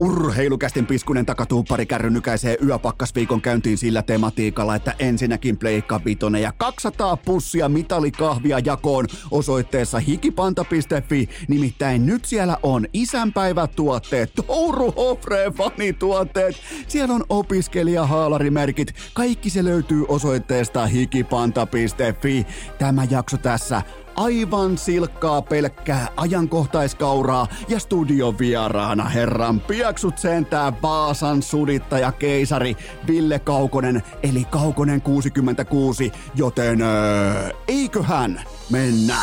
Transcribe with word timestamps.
Urheilukästin 0.00 0.86
piskunen 0.86 1.26
takatuuppari 1.26 1.86
kärrynykäisee 1.86 2.56
yöpakkasviikon 2.64 3.40
käyntiin 3.40 3.78
sillä 3.78 4.02
tematiikalla, 4.02 4.74
että 4.74 4.94
ensinnäkin 4.98 5.56
pleikka 5.56 6.00
vitonen 6.04 6.42
ja 6.42 6.52
200 6.56 7.16
pussia 7.16 7.68
mitalikahvia 7.68 8.58
jakoon 8.58 9.06
osoitteessa 9.30 9.98
hikipanta.fi. 9.98 11.28
Nimittäin 11.48 12.06
nyt 12.06 12.24
siellä 12.24 12.58
on 12.62 12.86
isänpäivätuotteet, 12.92 14.32
Touru 14.46 14.92
Hofre 14.92 15.52
fanituotteet. 15.56 16.56
Siellä 16.88 17.14
on 17.14 17.24
opiskelijahaalarimerkit. 17.28 18.94
Kaikki 19.14 19.50
se 19.50 19.64
löytyy 19.64 20.04
osoitteesta 20.08 20.86
hikipanta.fi. 20.86 22.46
Tämä 22.78 23.06
jakso 23.10 23.36
tässä 23.36 23.82
aivan 24.16 24.78
silkkaa 24.78 25.42
pelkkää 25.42 26.08
ajankohtaiskauraa 26.16 27.46
ja 27.68 27.78
studiovieraana 27.78 29.04
herran 29.04 29.60
piaksut 29.60 30.18
sentää 30.18 30.72
Vaasan 30.82 31.42
sudittaja 31.42 32.12
keisari 32.12 32.76
Ville 33.06 33.38
Kaukonen 33.38 34.02
eli 34.22 34.44
Kaukonen 34.44 35.02
66, 35.02 36.12
joten 36.34 36.82
öö, 36.82 37.50
eiköhän 37.68 38.42
mennä. 38.70 39.16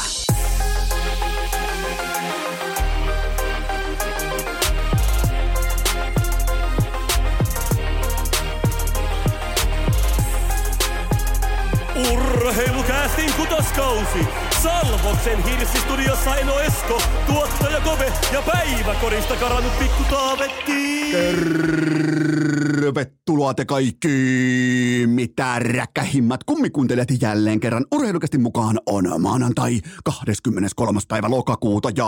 Urheilukäästin 12.41 13.33
kutoskausi 13.37 14.27
Salvoksen 14.63 15.43
hirsistudiossa 15.43 16.35
Eno 16.35 16.59
Esko, 16.59 17.01
tuottaja 17.27 17.81
Kove 17.81 18.13
ja 18.33 18.41
päiväkorista 18.41 19.35
karannut 19.35 19.79
pikku 19.79 20.03
Taavetti. 20.09 21.11
Tervetuloa 22.81 23.53
te 23.53 23.65
kaikki, 23.65 24.09
mitä 25.05 25.59
räkkähimmät 25.59 26.43
kummikuuntelijat 26.43 27.09
jälleen 27.21 27.59
kerran. 27.59 27.85
Urheilukästi 27.91 28.37
mukaan 28.37 28.79
on 28.85 29.21
maanantai 29.21 29.81
23. 30.03 30.99
päivä 31.07 31.29
lokakuuta 31.29 31.89
ja 31.95 32.07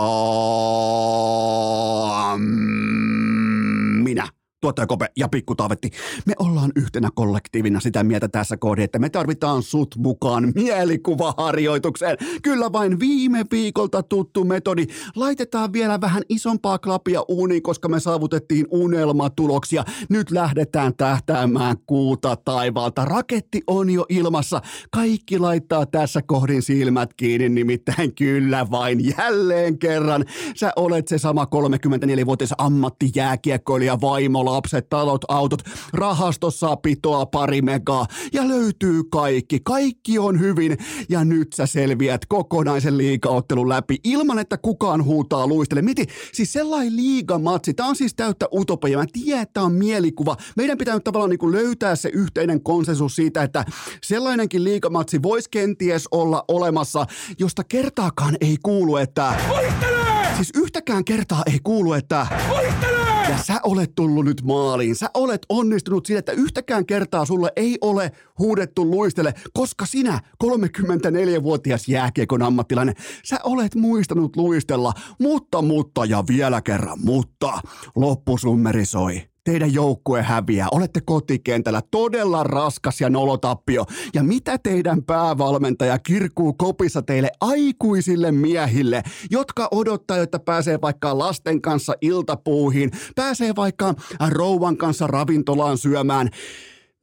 minä 4.02 4.28
tuottaja 4.64 4.86
Kope 4.86 5.06
ja 5.16 5.28
Pikku 5.28 5.54
Taavetti, 5.54 5.90
me 6.26 6.34
ollaan 6.38 6.72
yhtenä 6.76 7.08
kollektiivina 7.14 7.80
sitä 7.80 8.04
mieltä 8.04 8.28
tässä 8.28 8.56
kohdassa, 8.56 8.84
että 8.84 8.98
me 8.98 9.08
tarvitaan 9.08 9.62
sut 9.62 9.94
mukaan 9.98 10.52
mielikuvaharjoitukseen. 10.54 12.16
Kyllä 12.42 12.72
vain 12.72 13.00
viime 13.00 13.44
viikolta 13.50 14.02
tuttu 14.02 14.44
metodi. 14.44 14.86
Laitetaan 15.16 15.72
vielä 15.72 16.00
vähän 16.00 16.22
isompaa 16.28 16.78
klapia 16.78 17.22
uuniin, 17.28 17.62
koska 17.62 17.88
me 17.88 18.00
saavutettiin 18.00 18.66
unelmatuloksia. 18.70 19.84
Nyt 20.08 20.30
lähdetään 20.30 20.94
tähtäämään 20.96 21.76
kuuta 21.86 22.36
taivaalta. 22.36 23.04
Raketti 23.04 23.62
on 23.66 23.90
jo 23.90 24.06
ilmassa. 24.08 24.60
Kaikki 24.90 25.38
laittaa 25.38 25.86
tässä 25.86 26.22
kohdin 26.22 26.62
silmät 26.62 27.14
kiinni, 27.14 27.48
nimittäin 27.48 28.14
kyllä 28.14 28.66
vain 28.70 28.98
jälleen 29.18 29.78
kerran. 29.78 30.24
Sä 30.56 30.72
olet 30.76 31.08
se 31.08 31.18
sama 31.18 31.44
34-vuotias 31.44 32.54
ammattijääkiekkoilija 32.58 34.00
vaimola 34.00 34.53
lapset, 34.54 34.88
talot, 34.88 35.24
autot, 35.28 35.62
rahastossa 35.92 36.76
pitoa 36.76 37.26
pari 37.26 37.62
megaa 37.62 38.06
ja 38.32 38.48
löytyy 38.48 39.02
kaikki. 39.10 39.60
Kaikki 39.64 40.18
on 40.18 40.40
hyvin 40.40 40.78
ja 41.08 41.24
nyt 41.24 41.52
sä 41.52 41.66
selviät 41.66 42.26
kokonaisen 42.26 42.98
liigaottelun 42.98 43.68
läpi 43.68 43.98
ilman, 44.04 44.38
että 44.38 44.58
kukaan 44.58 45.04
huutaa 45.04 45.46
luistele. 45.46 45.82
Miti, 45.82 46.06
siis 46.32 46.52
sellainen 46.52 46.96
liigamatsi, 46.96 47.74
tää 47.74 47.86
on 47.86 47.96
siis 47.96 48.14
täyttä 48.14 48.46
utopia. 48.54 48.98
Mä 48.98 49.04
tiedän, 49.12 49.42
että 49.42 49.62
on 49.62 49.72
mielikuva. 49.72 50.36
Meidän 50.56 50.78
pitää 50.78 50.94
nyt 50.94 51.04
tavallaan 51.04 51.30
niin 51.30 51.52
löytää 51.52 51.96
se 51.96 52.08
yhteinen 52.08 52.62
konsensus 52.62 53.16
siitä, 53.16 53.42
että 53.42 53.64
sellainenkin 54.02 54.64
liigamatsi 54.64 55.22
voisi 55.22 55.48
kenties 55.50 56.08
olla 56.10 56.44
olemassa, 56.48 57.06
josta 57.38 57.64
kertaakaan 57.64 58.36
ei 58.40 58.56
kuulu, 58.62 58.96
että... 58.96 59.34
Siis 60.36 60.50
yhtäkään 60.54 61.04
kertaa 61.04 61.42
ei 61.46 61.58
kuulu, 61.62 61.92
että... 61.92 62.26
Voittelee! 62.48 62.83
Ja 63.28 63.38
sä 63.38 63.60
olet 63.62 63.94
tullut 63.94 64.24
nyt 64.24 64.42
maaliin. 64.42 64.96
Sä 64.96 65.10
olet 65.14 65.42
onnistunut 65.48 66.06
siinä, 66.06 66.18
että 66.18 66.32
yhtäkään 66.32 66.86
kertaa 66.86 67.24
sulle 67.24 67.52
ei 67.56 67.78
ole 67.80 68.12
huudettu 68.38 68.90
luistele, 68.90 69.34
koska 69.52 69.86
sinä, 69.86 70.20
34-vuotias 70.44 71.88
jääkiekon 71.88 72.42
ammattilainen, 72.42 72.94
sä 73.24 73.36
olet 73.44 73.74
muistanut 73.74 74.36
luistella, 74.36 74.92
mutta, 75.18 75.62
mutta 75.62 76.04
ja 76.04 76.24
vielä 76.28 76.62
kerran, 76.62 76.98
mutta 77.04 77.60
loppusummeri 77.96 78.84
soi 78.84 79.33
teidän 79.44 79.74
joukkue 79.74 80.22
häviää, 80.22 80.68
olette 80.72 81.00
kotikentällä, 81.00 81.82
todella 81.90 82.42
raskas 82.42 83.00
ja 83.00 83.10
nolotappio. 83.10 83.84
Ja 84.14 84.22
mitä 84.22 84.58
teidän 84.58 85.02
päävalmentaja 85.02 85.98
kirkuu 85.98 86.52
kopissa 86.52 87.02
teille 87.02 87.30
aikuisille 87.40 88.32
miehille, 88.32 89.02
jotka 89.30 89.68
odottaa, 89.70 90.18
että 90.18 90.38
pääsee 90.38 90.80
vaikka 90.80 91.18
lasten 91.18 91.62
kanssa 91.62 91.94
iltapuuhiin, 92.00 92.90
pääsee 93.16 93.52
vaikka 93.56 93.94
rouvan 94.28 94.76
kanssa 94.76 95.06
ravintolaan 95.06 95.78
syömään, 95.78 96.30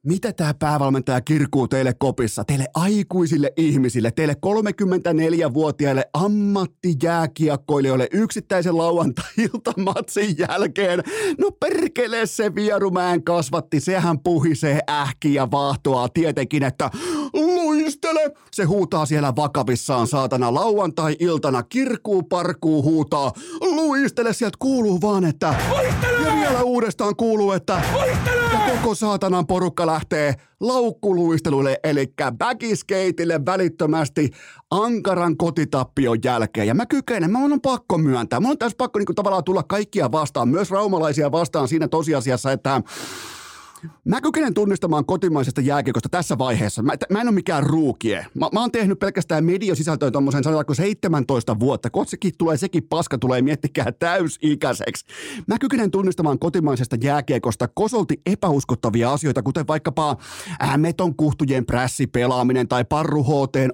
mitä 0.05 0.33
tämä 0.33 0.53
päävalmentaja 0.53 1.21
kirkuu 1.21 1.67
teille 1.67 1.93
kopissa, 1.93 2.43
teille 2.43 2.65
aikuisille 2.73 3.53
ihmisille, 3.57 4.11
teille 4.11 4.35
34-vuotiaille 4.45 6.09
ammattijääkiekkoilijoille 6.13 8.07
yksittäisen 8.11 8.77
lauantai-iltamatsin 8.77 10.35
jälkeen? 10.37 11.03
No 11.37 11.51
perkele 11.51 12.25
se 12.25 12.55
Vierumään 12.55 13.23
kasvatti, 13.23 13.79
sehän 13.79 14.19
puhisee 14.19 14.79
ähkiä 14.89 15.31
ja 15.31 15.51
vaahtoa 15.51 16.09
tietenkin, 16.09 16.63
että 16.63 16.91
luistele! 17.33 18.31
Se 18.51 18.63
huutaa 18.63 19.05
siellä 19.05 19.35
vakavissaan 19.35 20.07
saatana 20.07 20.53
lauantai-iltana, 20.53 21.63
kirkuu 21.63 22.23
parkuu 22.23 22.83
huutaa, 22.83 23.31
luistele, 23.61 24.33
sieltä 24.33 24.57
kuuluu 24.59 25.01
vaan, 25.01 25.25
että 25.25 25.55
Luistele! 25.69 26.27
ja 26.27 26.35
vielä 26.35 26.61
uudestaan 26.61 27.15
kuuluu, 27.15 27.51
että 27.51 27.81
Luistele! 27.93 28.40
Koko 28.81 28.95
saatanan 28.95 29.47
porukka 29.47 29.85
lähtee 29.85 30.35
laukkuluisteluille, 30.59 31.79
eli 31.83 32.13
backiskeitille 32.37 33.45
välittömästi 33.45 34.29
ankaran 34.71 35.37
kotitappion 35.37 36.17
jälkeen. 36.23 36.67
Ja 36.67 36.73
mä 36.73 36.85
kykenen, 36.85 37.31
mä 37.31 37.39
on 37.39 37.61
pakko 37.61 37.97
myöntää. 37.97 38.39
Mä 38.39 38.49
on 38.49 38.57
tässä 38.57 38.75
pakko 38.77 38.99
niin 38.99 39.05
kuin, 39.05 39.15
tavallaan 39.15 39.43
tulla 39.43 39.63
kaikkia 39.63 40.11
vastaan, 40.11 40.49
myös 40.49 40.71
raumalaisia 40.71 41.31
vastaan 41.31 41.67
siinä 41.67 41.87
tosiasiassa, 41.87 42.51
että 42.51 42.81
Mä 44.05 44.21
kykenen 44.21 44.53
tunnistamaan 44.53 45.05
kotimaisesta 45.05 45.61
jääkiekosta 45.61 46.09
tässä 46.09 46.37
vaiheessa. 46.37 46.81
Mä, 46.81 46.93
mä 47.09 47.21
en 47.21 47.27
ole 47.27 47.35
mikään 47.35 47.63
ruukie. 47.63 48.25
Mä, 48.33 48.49
mä 48.53 48.59
oon 48.59 48.71
tehnyt 48.71 48.99
pelkästään 48.99 49.45
mediosisältöä 49.45 50.11
tuommoisen 50.11 50.43
sanotaanko 50.43 50.73
17 50.73 51.59
vuotta. 51.59 51.89
Kotsekin 51.89 52.31
tulee, 52.37 52.57
sekin 52.57 52.83
paska 52.83 53.17
tulee, 53.17 53.41
miettikää 53.41 53.91
täysikäiseksi. 53.91 55.05
Mä 55.47 55.59
kykenen 55.59 55.91
tunnistamaan 55.91 56.39
kotimaisesta 56.39 56.95
jääkiekosta 57.03 57.67
kosolti 57.67 58.21
epäuskottavia 58.25 59.13
asioita, 59.13 59.43
kuten 59.43 59.67
vaikkapa 59.67 60.17
meton 60.77 61.15
kuhtujen 61.15 61.65
prässipelaaminen 61.65 62.67
tai 62.67 62.85
parru 62.85 63.25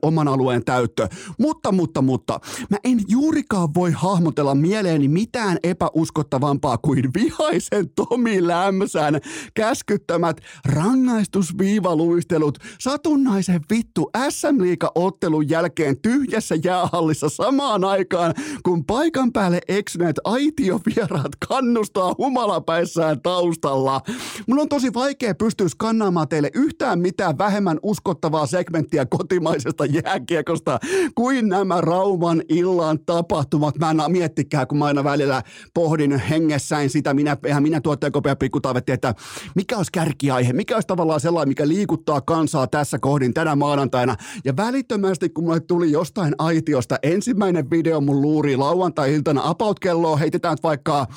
oman 0.02 0.28
alueen 0.28 0.66
täyttö. 0.66 1.08
Mutta, 1.40 1.72
mutta, 1.72 2.02
mutta, 2.02 2.40
mä 2.70 2.78
en 2.84 3.00
juurikaan 3.08 3.74
voi 3.74 3.92
hahmotella 3.92 4.56
mieleeni 4.56 5.08
mitään 5.08 5.58
epäuskottavampaa 5.64 6.78
kuin 6.78 7.10
vihaisen 7.14 7.90
Tomi 7.90 8.48
Lämsän 8.48 9.20
käsky 9.54 9.97
järkyttämät 9.98 10.42
rangaistusviivaluistelut 10.66 12.58
satunnaisen 12.80 13.62
vittu 13.70 14.10
SM 14.30 14.58
ottelun 14.96 15.50
jälkeen 15.50 16.02
tyhjässä 16.02 16.56
jäähallissa 16.64 17.30
samaan 17.30 17.84
aikaan, 17.84 18.34
kun 18.64 18.86
paikan 18.86 19.34
päälle 19.34 19.60
eksyneet 19.68 20.16
aitiovieraat 20.24 21.32
kannustaa 21.48 22.16
humalapäissään 22.18 23.22
taustalla. 23.22 24.02
Mun 24.48 24.60
on 24.60 24.70
tosi 24.70 24.94
vaikea 24.94 25.36
pystyä 25.36 25.70
skannaamaan 25.70 26.28
teille 26.28 26.50
yhtään 26.54 27.00
mitään 27.00 27.38
vähemmän 27.38 27.80
uskottavaa 27.84 28.46
segmenttiä 28.46 29.06
kotimaisesta 29.06 29.86
jääkiekosta 29.86 30.80
kuin 31.16 31.50
nämä 31.50 31.82
Rauman 31.82 32.42
illan 32.50 33.00
tapahtumat. 33.06 33.78
Mä 33.80 33.92
en 33.92 34.12
miettikää, 34.12 34.66
kun 34.66 34.78
mä 34.78 34.86
aina 34.86 35.04
välillä 35.04 35.44
pohdin 35.74 36.20
hengessäin 36.20 36.90
sitä, 36.90 37.14
minä, 37.14 37.38
minä 37.60 37.82
tuottajakopea 37.82 38.36
pikkutaavetti, 38.36 38.92
että 38.92 39.14
mikä 39.56 39.78
on 39.78 39.86
olisi 39.88 40.08
kärkiaihe, 40.08 40.54
mikä 40.54 40.76
olisi 40.76 40.88
tavallaan 40.88 41.20
sellainen, 41.20 41.50
mikä 41.50 41.68
liikuttaa 41.68 42.22
kansaa 42.22 42.68
tässä 42.68 43.00
kohdin 43.00 43.34
tänä 43.34 43.56
maanantaina. 43.56 44.16
Ja 44.46 44.56
välittömästi, 44.58 45.30
kun 45.30 45.44
mulle 45.44 45.60
tuli 45.60 45.92
jostain 45.92 46.36
aitiosta 46.38 46.96
ensimmäinen 47.04 47.70
video 47.70 48.02
mun 48.02 48.22
luuri 48.22 48.58
lauantai-iltana 48.58 49.42
about 49.44 49.80
kelloa, 49.80 50.18
heitetään 50.18 50.58
vaikka 50.64 51.08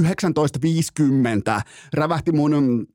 19.50, 0.00 1.62
rävähti 1.94 2.32
mun 2.32 2.86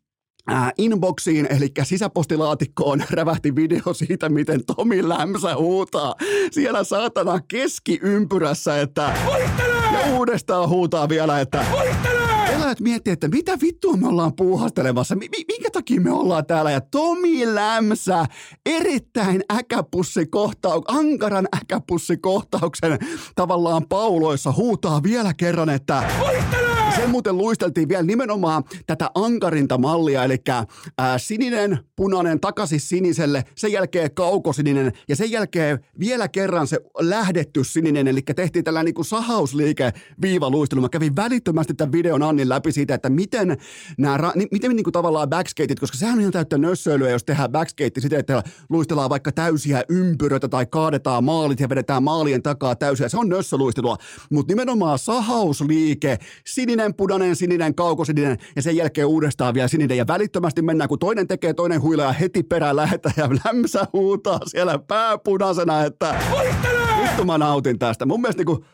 Äh, 0.52 0.74
inboxiin, 0.78 1.48
eli 1.50 1.72
sisäpostilaatikkoon 1.84 3.04
rävähti 3.12 3.56
video 3.56 3.94
siitä, 3.94 4.30
miten 4.30 4.66
Tomi 4.66 5.10
Lämsä 5.10 5.56
huutaa 5.56 6.16
siellä 6.52 6.84
saatana 6.84 7.40
keskiympyrässä, 7.48 8.82
että! 8.82 9.14
Ja 9.94 10.16
uudestaan 10.18 10.70
huutaa 10.70 11.10
vielä, 11.10 11.40
että 11.40 11.66
Voittelee! 11.72 12.29
Pelaajat 12.60 12.80
miettii, 12.80 13.14
että 13.14 13.28
mitä 13.28 13.58
vittua 13.62 13.98
me 13.98 14.08
ollaan 14.08 14.36
puuhastelemassa, 14.36 15.16
minkä 15.16 15.70
takia 15.74 16.02
me 16.02 16.12
ollaan 16.12 16.46
täällä. 16.46 16.72
Ja 16.72 16.82
Tomi 16.82 17.56
Lämsä 17.56 18.26
erittäin 18.66 19.44
äkäpussikohtau, 19.54 20.82
ankaran 20.88 21.48
äkäpussikohtauksen 21.56 23.00
tavallaan 23.36 23.86
pauloissa 23.90 24.52
huutaa 24.52 25.04
vielä 25.04 25.34
kerran, 25.34 25.70
että 25.70 26.04
Voittele! 26.90 27.06
Sen 27.06 27.12
muuten 27.12 27.38
luisteltiin 27.38 27.90
vielä 27.90 28.04
nimenomaan 28.04 28.64
tätä 28.88 29.10
ankarinta 29.16 29.78
mallia, 29.78 30.24
eli 30.24 30.38
ää, 30.98 31.18
sininen, 31.18 31.80
punainen, 31.96 32.40
takaisin 32.40 32.80
siniselle, 32.80 33.44
sen 33.56 33.72
jälkeen 33.72 34.12
kaukosininen 34.14 34.92
ja 35.08 35.16
sen 35.16 35.32
jälkeen 35.32 35.80
vielä 36.00 36.28
kerran 36.28 36.68
se 36.68 36.80
lähdetty 37.00 37.64
sininen, 37.64 38.08
eli 38.08 38.22
tehtiin 38.22 38.64
tällainen 38.64 38.86
niin 38.86 38.96
kuin 38.96 39.06
sahausliike 39.06 39.94
viivaluistelu. 40.22 40.82
Mä 40.82 40.90
kävin 40.90 41.16
välittömästi 41.16 41.74
tämän 41.74 41.92
videon 41.92 42.24
Annin 42.24 42.50
läpi 42.50 42.72
siitä, 42.72 42.94
että 42.94 43.10
miten 43.10 43.58
nämä, 43.98 44.34
miten 44.52 44.76
niin 44.76 44.84
kuin 44.84 44.92
tavallaan 44.94 45.30
backskateit, 45.30 45.80
koska 45.80 45.98
sehän 45.98 46.14
on 46.14 46.20
ihan 46.20 46.34
täyttä 46.34 46.58
nössöilyä, 46.58 47.10
jos 47.10 47.24
tehdään 47.24 47.52
backskate 47.52 48.02
siten, 48.02 48.20
että 48.20 48.44
luistellaan 48.70 49.10
vaikka 49.10 49.32
täysiä 49.32 49.84
ympyröitä 49.90 50.48
tai 50.48 50.66
kaadetaan 50.66 51.24
maalit 51.24 51.60
ja 51.60 51.70
vedetään 51.70 52.04
maalien 52.04 52.44
takaa 52.44 52.76
täysiä. 52.76 53.10
Se 53.10 53.18
on 53.18 53.30
nössöluistelua, 53.30 53.98
mutta 54.32 54.52
nimenomaan 54.52 55.00
sahausliike, 55.00 56.18
sininen 56.46 56.79
sininen, 56.80 56.96
punainen, 56.96 57.36
sininen, 57.36 57.76
kaukosininen 57.76 58.38
ja 58.56 58.62
sen 58.62 58.76
jälkeen 58.76 59.08
uudestaan 59.08 59.54
vielä 59.54 59.68
sininen 59.68 59.98
ja 59.98 60.08
välittömästi 60.08 60.62
mennään, 60.62 60.88
kun 60.88 61.00
toinen 61.00 61.28
tekee, 61.28 61.54
toinen 61.54 61.82
huilaa 61.82 62.12
heti 62.12 62.44
perään 62.44 62.76
lähetä 62.76 63.12
ja 63.18 63.30
lämsä 63.46 63.86
huutaa 63.94 64.40
siellä 64.46 64.80
pääpunaisena, 64.80 65.84
että 65.84 66.16
vittu 67.04 67.26
mä 67.26 67.38
nautin 67.38 67.80
tästä. 67.80 68.06
Mun 68.06 68.22
mielestä 68.22 68.40
niin 68.40 68.46
kuin, 68.46 68.66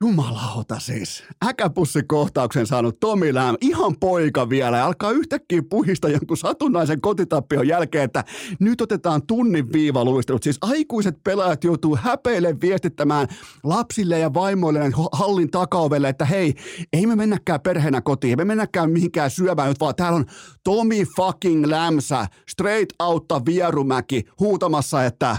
Jumalauta 0.00 0.78
siis. 0.78 1.24
Äkäpussikohtauksen 1.48 2.66
saanut 2.66 3.00
Tomi 3.00 3.34
Lääm, 3.34 3.56
ihan 3.60 3.96
poika 4.00 4.48
vielä, 4.48 4.76
ja 4.76 4.86
alkaa 4.86 5.10
yhtäkkiä 5.10 5.62
puhista 5.70 6.08
jonkun 6.08 6.36
satunnaisen 6.36 7.00
kotitappion 7.00 7.68
jälkeen, 7.68 8.04
että 8.04 8.24
nyt 8.60 8.80
otetaan 8.80 9.26
tunnin 9.26 9.72
viivaluistelut. 9.72 10.42
Siis 10.42 10.58
aikuiset 10.60 11.24
pelaajat 11.24 11.64
joutuu 11.64 11.98
häpeille 12.02 12.56
viestittämään 12.60 13.28
lapsille 13.64 14.18
ja 14.18 14.34
vaimoille 14.34 14.80
hallin 15.12 15.50
takaovelle, 15.50 16.08
että 16.08 16.24
hei, 16.24 16.54
ei 16.92 17.06
me 17.06 17.16
mennäkään 17.16 17.60
perheenä 17.60 18.00
kotiin, 18.00 18.30
ei 18.30 18.36
me 18.36 18.44
mennäkään 18.44 18.90
mihinkään 18.90 19.30
syömään 19.30 19.68
nyt, 19.68 19.80
vaan 19.80 19.94
täällä 19.94 20.16
on 20.16 20.26
Tomi 20.64 21.04
fucking 21.16 21.66
Lämsä, 21.66 22.26
straight 22.48 22.92
outta 22.98 23.40
Vierumäki, 23.46 24.24
huutamassa, 24.40 25.04
että! 25.04 25.36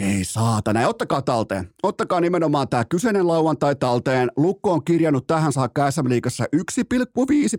Ei 0.00 0.24
saatana, 0.24 0.88
ottakaa 0.88 1.22
talteen. 1.22 1.68
Ottakaa 1.82 2.20
nimenomaan 2.20 2.68
tämä 2.68 2.84
kyseinen 2.84 3.28
lauantai 3.28 3.76
talteen. 3.76 4.30
Lukko 4.36 4.72
on 4.72 4.84
kirjannut 4.84 5.26
tähän 5.26 5.52
saakka 5.52 5.90
SM 5.90 6.08
Liigassa 6.08 6.44
1,5 6.56 6.60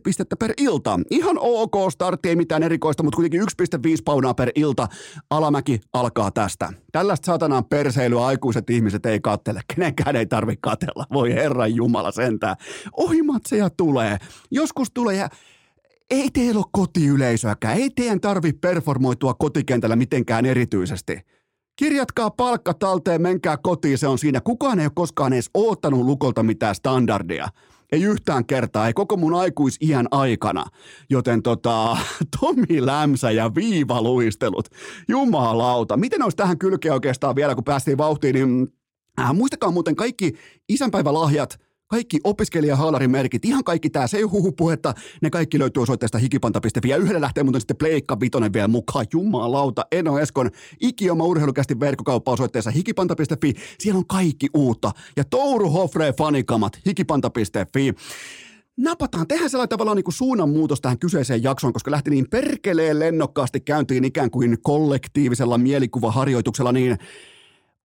pistettä 0.03 0.35
per 0.35 0.53
ilta. 0.57 0.99
Ihan 1.09 1.37
ok 1.39 1.91
startti, 1.91 2.29
ei 2.29 2.35
mitään 2.35 2.63
erikoista, 2.63 3.03
mutta 3.03 3.15
kuitenkin 3.15 3.41
1,5 3.41 3.47
paunaa 4.05 4.33
per 4.33 4.51
ilta. 4.55 4.87
Alamäki 5.29 5.79
alkaa 5.93 6.31
tästä. 6.31 6.73
Tällaista 6.91 7.25
saatanaan 7.25 7.65
perseilyä 7.65 8.25
aikuiset 8.25 8.69
ihmiset 8.69 9.05
ei 9.05 9.19
kattele. 9.19 9.61
Kenenkään 9.75 10.15
ei 10.15 10.25
tarvi 10.25 10.55
katella. 10.61 11.05
Voi 11.13 11.33
herran 11.33 11.75
jumala 11.75 12.11
sentään. 12.11 12.55
Ohimatseja 12.97 13.69
tulee. 13.69 14.17
Joskus 14.51 14.91
tulee 14.93 15.15
ja 15.15 15.29
ei 16.11 16.29
teillä 16.33 16.57
ole 16.57 16.65
kotiyleisöäkään. 16.71 17.77
Ei 17.77 17.89
teidän 17.89 18.21
tarvi 18.21 18.53
performoitua 18.53 19.33
kotikentällä 19.33 19.95
mitenkään 19.95 20.45
erityisesti. 20.45 21.21
Kirjatkaa 21.81 22.31
palkka 22.31 22.73
talteen, 22.73 23.21
menkää 23.21 23.57
kotiin, 23.57 23.97
se 23.97 24.07
on 24.07 24.17
siinä. 24.17 24.41
Kukaan 24.41 24.79
ei 24.79 24.85
ole 24.85 24.91
koskaan 24.95 25.33
edes 25.33 25.49
oottanut 25.53 26.05
lukolta 26.05 26.43
mitään 26.43 26.75
standardia. 26.75 27.47
Ei 27.91 28.03
yhtään 28.03 28.45
kertaa, 28.45 28.87
ei 28.87 28.93
koko 28.93 29.17
mun 29.17 29.33
aikuisiän 29.33 30.07
aikana. 30.11 30.65
Joten 31.09 31.41
tota, 31.41 31.97
Tomi 32.39 32.85
Lämsä 32.85 33.31
ja 33.31 33.55
viivaluistelut. 33.55 34.67
Jumalauta. 35.07 35.97
Miten 35.97 36.23
olisi 36.23 36.37
tähän 36.37 36.57
kylkeä 36.57 36.93
oikeastaan 36.93 37.35
vielä, 37.35 37.55
kun 37.55 37.63
päästiin 37.63 37.97
vauhtiin, 37.97 38.33
niin 38.35 38.67
äh, 39.21 39.33
muistakaa 39.33 39.71
muuten 39.71 39.95
kaikki 39.95 40.33
isänpäivälahjat– 40.69 41.57
kaikki 41.91 42.19
opiskelijahaalarin 42.23 43.11
ihan 43.43 43.63
kaikki 43.63 43.89
tämä, 43.89 44.07
se 44.07 44.17
ei 44.17 44.23
huhu 44.23 44.51
puhetta, 44.51 44.93
ne 45.21 45.29
kaikki 45.29 45.59
löytyy 45.59 45.83
osoitteesta 45.83 46.17
hikipanta.fi 46.17 46.89
ja 46.89 46.97
yhdellä 46.97 47.21
lähtee 47.21 47.43
muuten 47.43 47.61
sitten 47.61 47.77
Pleikka 47.77 48.19
Vitonen 48.19 48.53
vielä 48.53 48.67
mukaan, 48.67 49.05
jumalauta, 49.13 49.85
Eno 49.91 50.19
Eskon 50.19 50.51
ikioma 50.81 51.23
urheilukästi 51.23 51.79
verkkokauppa 51.79 52.31
osoitteessa 52.31 52.71
hikipanta.fi, 52.71 53.53
siellä 53.79 53.97
on 53.97 54.07
kaikki 54.07 54.47
uutta. 54.53 54.91
Ja 55.17 55.23
Touru 55.23 55.69
Hofre 55.69 56.13
fanikamat 56.17 56.79
hikipanta.fi 56.85 57.93
napataan, 58.77 59.27
tehdään 59.27 59.49
sellainen 59.49 59.69
tavallaan 59.69 59.95
niin 59.95 60.03
kuin 60.03 60.13
suunnanmuutos 60.13 60.81
tähän 60.81 60.99
kyseiseen 60.99 61.43
jaksoon, 61.43 61.73
koska 61.73 61.91
lähti 61.91 62.09
niin 62.09 62.29
perkeleen 62.29 62.99
lennokkaasti 62.99 63.59
käyntiin 63.59 64.03
ikään 64.03 64.31
kuin 64.31 64.57
kollektiivisella 64.61 65.57
mielikuvaharjoituksella, 65.57 66.71
niin 66.71 66.97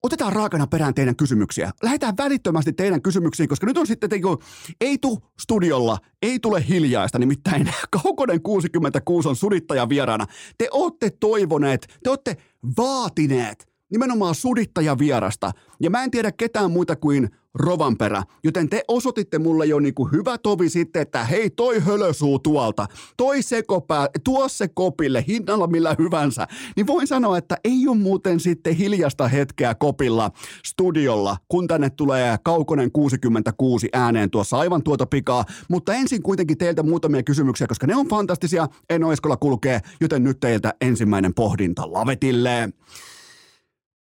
Otetaan 0.06 0.34
raakana 0.34 0.68
perään 0.68 0.94
teidän 0.94 1.16
kysymyksiä. 1.16 1.72
Lähdetään 1.84 2.18
välittömästi 2.18 2.74
teidän 2.74 3.02
kysymyksiin, 3.02 3.50
koska 3.50 3.66
nyt 3.66 3.78
on 3.78 3.88
sitten, 3.88 4.10
teiku, 4.10 4.40
ei 4.82 4.98
tu 4.98 5.24
studiolla, 5.40 5.98
ei 6.22 6.40
tule 6.40 6.66
hiljaista, 6.70 7.20
nimittäin 7.20 7.70
Kaukonen 8.04 8.42
66 8.42 9.30
on 9.30 9.36
sudittaja 9.36 9.90
vieraana. 9.90 10.26
Te 10.58 10.68
olette 10.72 11.10
toivoneet, 11.20 11.88
te 12.04 12.10
olette 12.10 12.38
vaatineet 12.78 13.75
nimenomaan 13.96 14.36
sudittaja 14.36 14.98
vierasta. 14.98 15.52
Ja 15.80 15.90
mä 15.90 16.04
en 16.04 16.12
tiedä 16.12 16.32
ketään 16.32 16.72
muita 16.72 16.96
kuin 16.96 17.30
Rovanperä, 17.54 18.24
joten 18.44 18.70
te 18.70 18.84
osoititte 18.88 19.40
mulle 19.40 19.66
jo 19.66 19.80
niinku 19.80 20.06
hyvä 20.06 20.38
tovi 20.38 20.70
sitten, 20.70 21.02
että 21.02 21.24
hei 21.24 21.50
toi 21.50 21.80
hölösuu 21.80 22.40
tuolta, 22.40 22.88
toi 23.18 23.42
sekopää, 23.42 24.08
tuo 24.24 24.48
se 24.50 24.68
kopille 24.68 25.26
hinnalla 25.28 25.68
millä 25.68 25.96
hyvänsä, 26.00 26.48
niin 26.76 26.88
voin 26.88 27.08
sanoa, 27.08 27.38
että 27.38 27.58
ei 27.64 27.88
ole 27.88 27.98
muuten 27.98 28.40
sitten 28.40 28.76
hiljasta 28.76 29.28
hetkeä 29.28 29.76
kopilla 29.76 30.32
studiolla, 30.66 31.38
kun 31.50 31.68
tänne 31.68 31.90
tulee 31.90 32.38
Kaukonen 32.44 32.92
66 32.92 33.90
ääneen 33.94 34.30
tuossa 34.30 34.58
aivan 34.58 34.84
tuota 34.84 35.06
pikaa, 35.06 35.46
mutta 35.70 35.94
ensin 35.94 36.24
kuitenkin 36.24 36.58
teiltä 36.58 36.84
muutamia 36.84 37.24
kysymyksiä, 37.24 37.68
koska 37.68 37.88
ne 37.88 37.96
on 37.96 38.08
fantastisia, 38.08 38.68
en 38.90 39.04
Eskola 39.14 39.38
kulkee, 39.38 39.80
joten 40.02 40.24
nyt 40.24 40.40
teiltä 40.40 40.74
ensimmäinen 40.82 41.34
pohdinta 41.34 41.94
lavetille. 41.94 42.70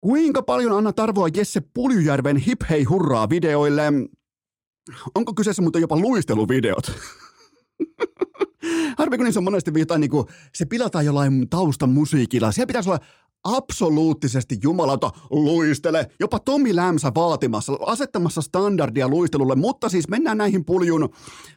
Kuinka 0.04 0.42
paljon 0.42 0.78
annat 0.78 1.00
arvoa 1.00 1.28
Jesse 1.36 1.62
Puljujärven 1.74 2.38
hip 2.38 2.62
hei 2.70 2.84
hurraa 2.84 3.30
videoille? 3.30 3.84
Onko 5.16 5.34
kyseessä 5.34 5.62
muuten 5.62 5.82
jopa 5.82 6.00
luisteluvideot? 6.00 6.92
Harvi 8.98 9.18
kun 9.18 9.24
niissä 9.24 9.40
on 9.40 9.44
monesti 9.44 9.74
viitaa, 9.74 9.98
niin 9.98 10.10
kuin, 10.10 10.28
se 10.56 10.66
pilataan 10.66 11.06
jollain 11.06 11.50
taustan 11.50 11.90
musiikilla. 11.90 12.52
Siellä 12.52 12.68
pitäisi 12.68 12.90
olla 12.90 13.00
absoluuttisesti 13.44 14.58
jumalauta 14.64 15.12
luistele. 15.30 16.08
Jopa 16.20 16.40
Tomi 16.40 16.76
Lämsä 16.76 17.12
vaatimassa, 17.16 17.74
asettamassa 17.86 18.42
standardia 18.42 19.08
luistelulle, 19.08 19.56
mutta 19.56 19.90
siis 19.90 20.08
mennään 20.08 20.38
näihin 20.38 20.66
puljun 20.66 21.10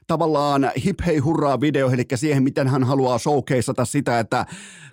tavallaan 0.06 0.70
hip 0.84 1.00
hei 1.06 1.18
hurraa 1.18 1.60
videoihin, 1.60 2.00
eli 2.00 2.18
siihen, 2.18 2.42
miten 2.42 2.68
hän 2.68 2.84
haluaa 2.84 3.18
showcaseata 3.18 3.84
sitä, 3.84 4.20
että 4.20 4.46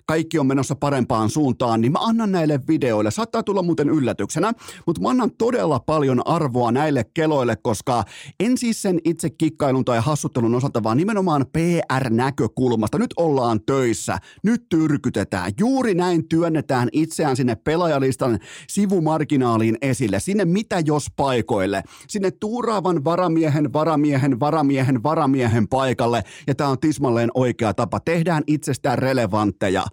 kaikki 0.06 0.38
on 0.38 0.46
menossa 0.46 0.74
parempaan 0.74 1.30
suuntaan, 1.30 1.80
niin 1.80 1.92
mä 1.92 1.98
annan 2.00 2.32
näille 2.32 2.60
videoille. 2.68 3.10
Saattaa 3.10 3.42
tulla 3.42 3.62
muuten 3.62 3.88
yllätyksenä, 3.88 4.52
mutta 4.86 5.02
mä 5.02 5.08
annan 5.08 5.30
todella 5.38 5.78
paljon 5.78 6.26
arvoa 6.26 6.72
näille 6.72 7.04
keloille, 7.14 7.56
koska 7.56 8.04
en 8.40 8.58
siis 8.58 8.82
sen 8.82 8.98
itse 9.04 9.30
kikkailun 9.30 9.84
tai 9.84 10.00
hassuttelun 10.00 10.54
osalta, 10.54 10.82
vaan 10.82 10.96
nimenomaan 10.96 11.46
PR-näkökulmasta. 11.52 12.98
Nyt 12.98 13.14
ollaan 13.16 13.60
töissä, 13.66 14.18
nyt 14.42 14.66
tyrkytetään. 14.68 15.52
Juuri 15.60 15.94
näin 15.94 16.28
työnnetään 16.28 16.83
itseään 16.92 17.36
sinne 17.36 17.54
pelaajalistan 17.54 18.38
sivumarginaaliin 18.68 19.78
esille, 19.82 20.20
sinne 20.20 20.44
mitä 20.44 20.80
jos 20.84 21.06
paikoille, 21.16 21.82
sinne 22.08 22.30
tuuraavan 22.30 23.04
varamiehen, 23.04 23.72
varamiehen, 23.72 24.40
varamiehen, 24.40 25.02
varamiehen 25.02 25.68
paikalle. 25.68 26.22
Ja 26.46 26.54
tämä 26.54 26.70
on 26.70 26.78
tismalleen 26.78 27.30
oikea 27.34 27.74
tapa. 27.74 28.00
Tehdään 28.00 28.42
itsestään 28.46 28.98
relevantteja 28.98 29.84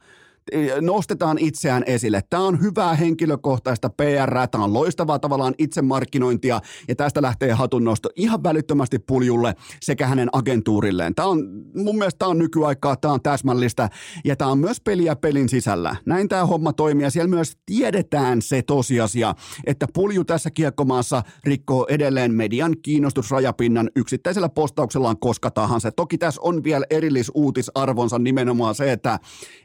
nostetaan 0.81 1.37
itseään 1.37 1.83
esille. 1.87 2.21
Tämä 2.29 2.43
on 2.43 2.61
hyvää 2.61 2.95
henkilökohtaista 2.95 3.89
PR, 3.89 4.47
tämä 4.51 4.63
on 4.63 4.73
loistavaa 4.73 5.19
tavallaan 5.19 5.53
itsemarkkinointia 5.57 6.61
ja 6.87 6.95
tästä 6.95 7.21
lähtee 7.21 7.51
hatunnosto 7.51 8.09
ihan 8.15 8.43
välittömästi 8.43 8.99
puljulle 8.99 9.55
sekä 9.81 10.07
hänen 10.07 10.29
agentuurilleen. 10.31 11.15
Tämä 11.15 11.27
on, 11.27 11.49
mun 11.75 11.97
mielestä 11.97 12.19
tämä 12.19 12.29
on 12.29 12.37
nykyaikaa, 12.37 12.95
tämä 12.95 13.13
on 13.13 13.21
täsmällistä 13.21 13.89
ja 14.25 14.35
tämä 14.35 14.51
on 14.51 14.59
myös 14.59 14.81
peliä 14.81 15.15
pelin 15.15 15.49
sisällä. 15.49 15.95
Näin 16.05 16.29
tämä 16.29 16.45
homma 16.45 16.73
toimii 16.73 17.03
ja 17.03 17.11
siellä 17.11 17.29
myös 17.29 17.57
tiedetään 17.65 18.41
se 18.41 18.61
tosiasia, 18.61 19.35
että 19.65 19.87
pulju 19.93 20.23
tässä 20.23 20.51
kiekkomaassa 20.51 21.23
rikkoo 21.43 21.87
edelleen 21.89 22.33
median 22.33 22.75
kiinnostusrajapinnan 22.81 23.89
yksittäisellä 23.95 24.49
postauksellaan 24.49 25.19
koska 25.19 25.51
tahansa. 25.51 25.91
Toki 25.91 26.17
tässä 26.17 26.41
on 26.41 26.63
vielä 26.63 26.85
erillisuutisarvonsa 26.89 28.19
nimenomaan 28.19 28.75
se, 28.75 28.91
että 28.91 29.19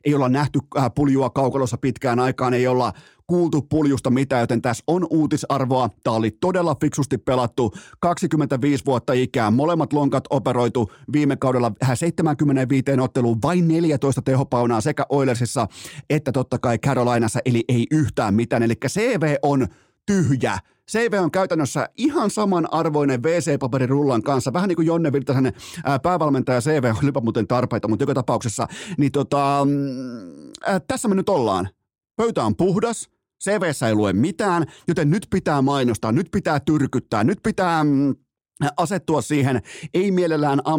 ei 0.04 0.14
olla 0.14 0.28
nähty 0.28 0.58
Äh, 0.65 0.65
puljua 0.94 1.30
kaukalossa 1.30 1.78
pitkään 1.78 2.20
aikaan, 2.20 2.54
ei 2.54 2.66
olla 2.66 2.92
kuultu 3.26 3.62
puljusta 3.62 4.10
mitään, 4.10 4.40
joten 4.40 4.62
tässä 4.62 4.84
on 4.86 5.06
uutisarvoa. 5.10 5.90
Tämä 6.04 6.16
oli 6.16 6.30
todella 6.30 6.76
fiksusti 6.80 7.18
pelattu. 7.18 7.72
25 8.00 8.84
vuotta 8.86 9.12
ikää. 9.12 9.50
Molemmat 9.50 9.92
lonkat 9.92 10.24
operoitu 10.30 10.92
viime 11.12 11.36
kaudella 11.36 11.72
75 11.94 12.84
otteluun 13.00 13.38
vain 13.42 13.68
14 13.68 14.22
tehopaunaa 14.22 14.80
sekä 14.80 15.06
Oilersissa 15.08 15.66
että 16.10 16.32
totta 16.32 16.58
kai 16.58 16.78
Carolinassa, 16.78 17.40
eli 17.44 17.64
ei 17.68 17.86
yhtään 17.90 18.34
mitään. 18.34 18.62
Eli 18.62 18.74
CV 18.88 19.34
on 19.42 19.66
tyhjä. 20.06 20.58
CV 20.90 21.12
on 21.20 21.30
käytännössä 21.30 21.88
ihan 21.96 22.30
samanarvoinen 22.30 23.22
WC-paperirullan 23.22 24.22
kanssa, 24.22 24.52
vähän 24.52 24.68
niin 24.68 24.76
kuin 24.76 24.86
Jonne 24.86 25.12
Virtasen 25.12 25.52
päävalmentaja 26.02 26.60
CV 26.60 26.92
olipa 27.02 27.20
muuten 27.24 27.46
tarpeita, 27.46 27.88
mutta 27.88 28.02
joka 28.02 28.14
tapauksessa, 28.14 28.68
niin 28.98 29.12
tota, 29.12 29.66
ää, 30.66 30.80
tässä 30.80 31.08
me 31.08 31.14
nyt 31.14 31.28
ollaan. 31.28 31.68
Pöytä 32.16 32.44
on 32.44 32.56
puhdas, 32.56 33.08
CVssä 33.44 33.88
ei 33.88 33.94
lue 33.94 34.12
mitään, 34.12 34.66
joten 34.88 35.10
nyt 35.10 35.26
pitää 35.30 35.62
mainostaa, 35.62 36.12
nyt 36.12 36.28
pitää 36.32 36.60
tyrkyttää, 36.60 37.24
nyt 37.24 37.38
pitää 37.42 37.84
mm, 37.84 38.14
asettua 38.76 39.22
siihen 39.22 39.62
ei 39.94 40.10
mielellään 40.10 40.60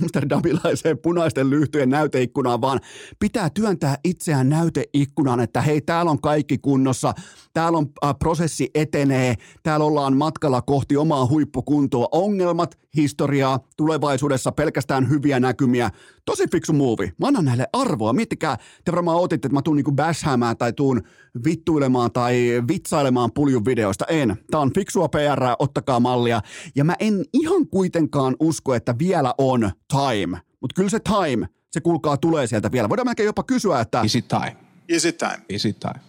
amsterdamilaiseen 0.00 0.98
punaisten 0.98 1.50
lyhtyjen 1.50 1.90
näyteikkunaan, 1.90 2.60
vaan 2.60 2.80
pitää 3.18 3.50
työntää 3.50 3.96
itseään 4.04 4.48
näyteikkunaan, 4.48 5.40
että 5.40 5.60
hei, 5.60 5.80
täällä 5.80 6.10
on 6.10 6.20
kaikki 6.20 6.58
kunnossa, 6.58 7.14
täällä 7.52 7.78
on 7.78 7.86
äh, 8.04 8.14
prosessi 8.18 8.70
etenee, 8.74 9.34
täällä 9.62 9.86
ollaan 9.86 10.16
matkalla 10.16 10.62
kohti 10.62 10.96
omaa 10.96 11.26
huippukuntoa, 11.26 12.08
ongelmat, 12.12 12.78
historiaa, 12.96 13.60
tulevaisuudessa 13.76 14.52
pelkästään 14.52 15.08
hyviä 15.08 15.40
näkymiä. 15.40 15.90
Tosi 16.24 16.44
fiksu 16.52 16.72
muuvi. 16.72 17.12
Mä 17.18 17.26
annan 17.26 17.44
näille 17.44 17.66
arvoa. 17.72 18.12
Miettikää, 18.12 18.56
te 18.84 18.92
varmaan 18.92 19.16
otitte, 19.16 19.46
että 19.46 19.54
mä 19.54 19.62
tuun 19.62 19.76
niinku 19.76 19.92
bashäämään 19.92 20.56
tai 20.56 20.72
tuun 20.72 21.02
vittuilemaan 21.44 22.12
tai 22.12 22.62
vitsailemaan 22.68 23.30
puljun 23.34 23.64
videoista. 23.64 24.04
En. 24.08 24.36
Tää 24.50 24.60
on 24.60 24.70
fiksua 24.74 25.08
PR, 25.08 25.42
ottakaa 25.58 26.00
mallia. 26.00 26.40
Ja 26.74 26.84
mä 26.84 26.96
en 26.98 27.21
ihan 27.32 27.66
kuitenkaan 27.66 28.36
usko, 28.40 28.74
että 28.74 28.94
vielä 28.98 29.34
on 29.38 29.70
time. 29.88 30.40
Mutta 30.60 30.74
kyllä 30.74 30.90
se 30.90 31.00
time, 31.00 31.48
se 31.70 31.80
kuulkaa 31.80 32.16
tulee 32.16 32.46
sieltä 32.46 32.72
vielä. 32.72 32.88
Voidaan 32.88 33.06
melkein 33.06 33.26
jopa 33.26 33.42
kysyä, 33.42 33.80
että... 33.80 34.02
Is 34.02 34.14
it 34.14 34.28
time? 34.28 34.56
Is 34.88 35.04
it 35.04 35.18
time? 35.18 35.38
Is 35.48 35.64
it 35.64 35.80
time? 35.80 36.00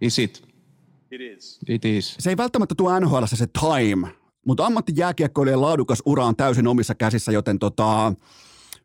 Is 0.00 0.18
it? 0.18 0.42
It 1.10 1.20
is. 1.20 1.58
It 1.68 1.84
is. 1.84 2.16
Se 2.18 2.30
ei 2.30 2.36
välttämättä 2.36 2.74
tule 2.74 3.00
NHL 3.00 3.24
se 3.26 3.46
time, 3.60 4.08
mutta 4.46 4.66
ammattijääkiekkoilijan 4.66 5.60
laadukas 5.60 6.02
ura 6.06 6.24
on 6.24 6.36
täysin 6.36 6.66
omissa 6.66 6.94
käsissä, 6.94 7.32
joten 7.32 7.58
tota, 7.58 8.14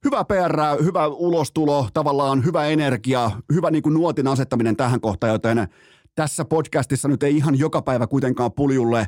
hyvä 0.06 0.26
PR, 0.26 0.84
hyvä 0.84 1.08
ulostulo, 1.08 1.90
tavallaan 1.94 2.46
hyvä 2.46 2.66
energia, 2.66 3.32
hyvä 3.54 3.72
niin 3.72 3.84
kuin 3.84 3.94
nuotin 3.94 4.28
asettaminen 4.28 4.76
tähän 4.76 5.02
kohtaan, 5.02 5.32
joten 5.32 5.68
tässä 6.16 6.46
podcastissa 6.46 7.08
nyt 7.08 7.24
ei 7.24 7.38
ihan 7.38 7.60
joka 7.60 7.82
päivä 7.82 8.08
kuitenkaan 8.08 8.52
puljulle 8.52 9.08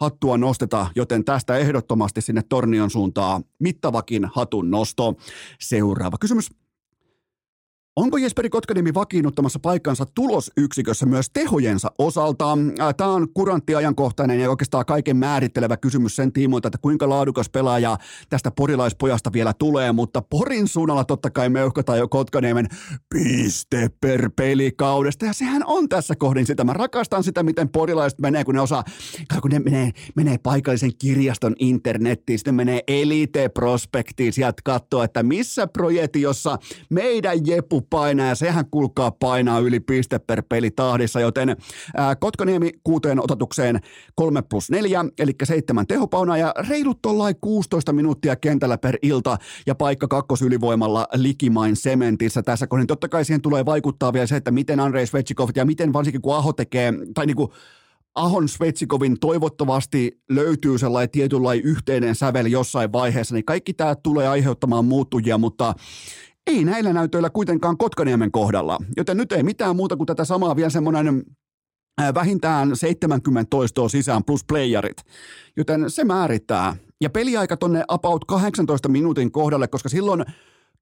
hattua 0.00 0.38
nosteta, 0.38 0.86
joten 0.96 1.24
tästä 1.24 1.56
ehdottomasti 1.56 2.20
sinne 2.20 2.42
Tornion 2.48 2.90
suuntaan 2.90 3.44
mittavakin 3.58 4.24
hatun 4.34 4.70
nosto. 4.70 5.14
Seuraava 5.60 6.16
kysymys. 6.20 6.50
Onko 7.98 8.16
Jesperi 8.18 8.50
Kotkaniemi 8.50 8.94
vakiinnuttamassa 8.94 9.58
paikkansa 9.58 10.06
tulosyksikössä 10.14 11.06
myös 11.06 11.30
tehojensa 11.30 11.90
osalta? 11.98 12.58
Tämä 12.96 13.10
on 13.10 13.28
kurantti 13.34 13.74
ajankohtainen 13.74 14.40
ja 14.40 14.50
oikeastaan 14.50 14.86
kaiken 14.86 15.16
määrittelevä 15.16 15.76
kysymys 15.76 16.16
sen 16.16 16.32
tiimoilta, 16.32 16.68
että 16.68 16.78
kuinka 16.78 17.08
laadukas 17.08 17.48
pelaaja 17.48 17.96
tästä 18.28 18.50
porilaispojasta 18.50 19.32
vielä 19.32 19.52
tulee, 19.52 19.92
mutta 19.92 20.22
Porin 20.22 20.68
suunnalla 20.68 21.04
totta 21.04 21.30
kai 21.30 21.48
meuhkataan 21.48 21.98
jo 21.98 22.08
Kotkaniemen 22.08 22.66
piste 23.14 23.90
per 24.00 24.30
pelikaudesta 24.36 25.26
ja 25.26 25.32
sehän 25.32 25.62
on 25.66 25.88
tässä 25.88 26.16
kohdin 26.16 26.46
sitä. 26.46 26.64
Mä 26.64 26.72
rakastan 26.72 27.24
sitä, 27.24 27.42
miten 27.42 27.68
porilaiset 27.68 28.18
menee, 28.18 28.44
kun 28.44 28.54
ne 28.54 28.60
osaa, 28.60 28.84
kun 29.42 29.50
ne 29.50 29.58
menee, 29.58 29.90
menee 30.16 30.38
paikallisen 30.38 30.96
kirjaston 30.98 31.54
internettiin, 31.58 32.38
sitten 32.38 32.54
menee 32.54 32.80
Elite 32.88 33.48
Prospektiin 33.48 34.32
sieltä 34.32 34.62
katsoa, 34.64 35.04
että 35.04 35.22
missä 35.22 35.66
projektiossa 35.66 36.58
meidän 36.90 37.46
Jepu 37.46 37.87
painaa 37.90 38.26
ja 38.26 38.34
sehän 38.34 38.64
kulkaa 38.70 39.10
painaa 39.10 39.58
yli 39.58 39.80
piste 39.80 40.18
per 40.18 40.42
peli 40.48 40.70
tahdissa, 40.70 41.20
joten 41.20 41.56
ää, 41.96 42.16
Kotkaniemi 42.16 42.70
kuuteen 42.84 43.24
ototukseen 43.24 43.80
3 44.14 44.42
plus 44.42 44.70
4, 44.70 45.04
eli 45.18 45.32
seitsemän 45.44 45.86
tehopaunaa 45.86 46.36
ja 46.36 46.54
reilut 46.68 47.02
tollain 47.02 47.34
16 47.40 47.92
minuuttia 47.92 48.36
kentällä 48.36 48.78
per 48.78 48.96
ilta 49.02 49.36
ja 49.66 49.74
paikka 49.74 50.08
kakkosylivoimalla 50.08 51.06
likimain 51.14 51.76
sementissä 51.76 52.42
tässä 52.42 52.66
kohdin. 52.66 52.86
Totta 52.86 53.08
kai 53.08 53.24
siihen 53.24 53.42
tulee 53.42 53.64
vaikuttaa 53.64 54.12
vielä 54.12 54.26
se, 54.26 54.36
että 54.36 54.50
miten 54.50 54.80
Andrei 54.80 55.06
Svetsikov 55.06 55.48
ja 55.54 55.64
miten 55.64 55.92
varsinkin 55.92 56.22
kun 56.22 56.36
Aho 56.36 56.52
tekee, 56.52 56.92
tai 57.14 57.26
niin 57.26 57.36
kuin 57.36 57.50
Ahon 58.18 58.48
Svetsikovin 58.48 59.20
toivottavasti 59.20 60.20
löytyy 60.30 60.78
sellainen 60.78 61.10
tietynlainen 61.10 61.64
yhteinen 61.64 62.14
sävel 62.14 62.46
jossain 62.46 62.92
vaiheessa, 62.92 63.34
niin 63.34 63.44
kaikki 63.44 63.74
tämä 63.74 63.94
tulee 63.94 64.28
aiheuttamaan 64.28 64.84
muuttujia, 64.84 65.38
mutta 65.38 65.74
ei 66.48 66.64
näillä 66.64 66.92
näytöillä 66.92 67.30
kuitenkaan 67.30 67.78
Kotkaniemen 67.78 68.32
kohdalla, 68.32 68.78
joten 68.96 69.16
nyt 69.16 69.32
ei 69.32 69.42
mitään 69.42 69.76
muuta 69.76 69.96
kuin 69.96 70.06
tätä 70.06 70.24
samaa 70.24 70.56
vielä 70.56 70.70
semmoinen 70.70 71.22
vähintään 72.14 72.76
70 72.76 73.50
toistoa 73.50 73.88
sisään 73.88 74.24
plus 74.24 74.44
playerit, 74.44 74.96
joten 75.56 75.90
se 75.90 76.04
määrittää. 76.04 76.76
Ja 77.00 77.10
peliaika 77.10 77.56
tonne 77.56 77.84
about 77.88 78.24
18 78.24 78.88
minuutin 78.88 79.32
kohdalle, 79.32 79.68
koska 79.68 79.88
silloin 79.88 80.24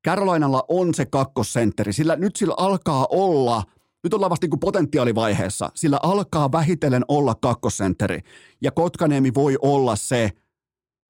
Carolinalla 0.07 0.65
on 0.69 0.95
se 0.95 1.07
kakkosentteri, 1.07 1.93
sillä 1.93 2.17
nyt 2.17 2.37
sillä 2.37 2.55
alkaa 2.57 3.07
olla, 3.11 3.63
nyt 4.05 4.15
ollaan 4.15 4.31
vasta 4.31 4.47
niin 4.47 4.61
potentiaalivaiheessa, 4.61 5.71
sillä 5.75 5.99
alkaa 6.03 6.53
vähitellen 6.53 7.05
olla 7.09 7.35
kakkosentteri. 7.35 8.21
Ja 8.63 8.71
Kotkaniemi 8.71 9.35
voi 9.35 9.57
olla 9.63 9.97
se, 9.97 10.31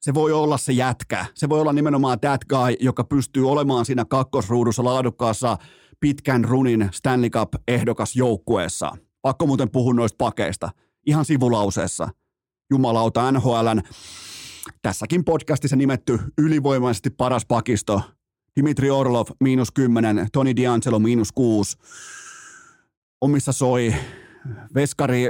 se 0.00 0.15
voi 0.15 0.33
olla 0.33 0.59
se 0.59 0.73
jätkä. 0.73 1.26
Se 1.35 1.49
voi 1.49 1.61
olla 1.61 1.73
nimenomaan 1.73 2.21
that 2.21 2.45
guy, 2.45 2.76
joka 2.81 3.05
pystyy 3.05 3.50
olemaan 3.50 3.85
siinä 3.85 4.05
kakkosruudussa 4.05 4.85
laadukkaassa 4.85 5.57
pitkän 6.00 6.45
runin 6.45 6.88
Stanley 6.93 7.31
Cup-ehdokas 7.31 8.17
joukkueessa. 8.17 8.93
Pakko 9.23 9.47
muuten 9.47 9.71
puhua 9.71 9.95
noista 9.95 10.17
pakeista. 10.19 10.71
Ihan 11.07 11.25
sivulauseessa. 11.25 12.09
Jumalauta 12.71 13.33
NHLn 13.33 13.83
tässäkin 14.83 15.25
podcastissa 15.25 15.76
nimetty 15.76 16.19
ylivoimaisesti 16.38 17.11
paras 17.11 17.47
pakisto. 17.47 18.03
Dimitri 18.57 18.91
Orlov 18.91 19.26
miinus 19.41 19.71
10, 19.71 20.29
Toni 20.33 20.53
D'Angelo 20.57 20.99
miinus 20.99 21.33
6. 21.33 21.76
Omissa 23.21 23.53
soi. 23.53 23.95
Veskari 24.75 25.25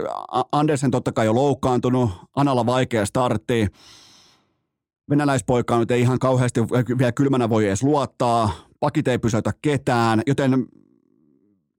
Andersen 0.52 0.90
totta 0.90 1.12
kai 1.12 1.26
jo 1.26 1.34
loukkaantunut. 1.34 2.10
Analla 2.36 2.66
vaikea 2.66 3.06
startti 3.06 3.66
venäläispoikaan 5.10 5.80
nyt 5.80 5.90
ei 5.90 6.00
ihan 6.00 6.18
kauheasti 6.18 6.60
vielä 6.98 7.12
kylmänä 7.12 7.48
voi 7.48 7.66
edes 7.66 7.82
luottaa, 7.82 8.50
pakit 8.80 9.08
ei 9.08 9.18
pysäytä 9.18 9.52
ketään, 9.62 10.22
joten 10.26 10.66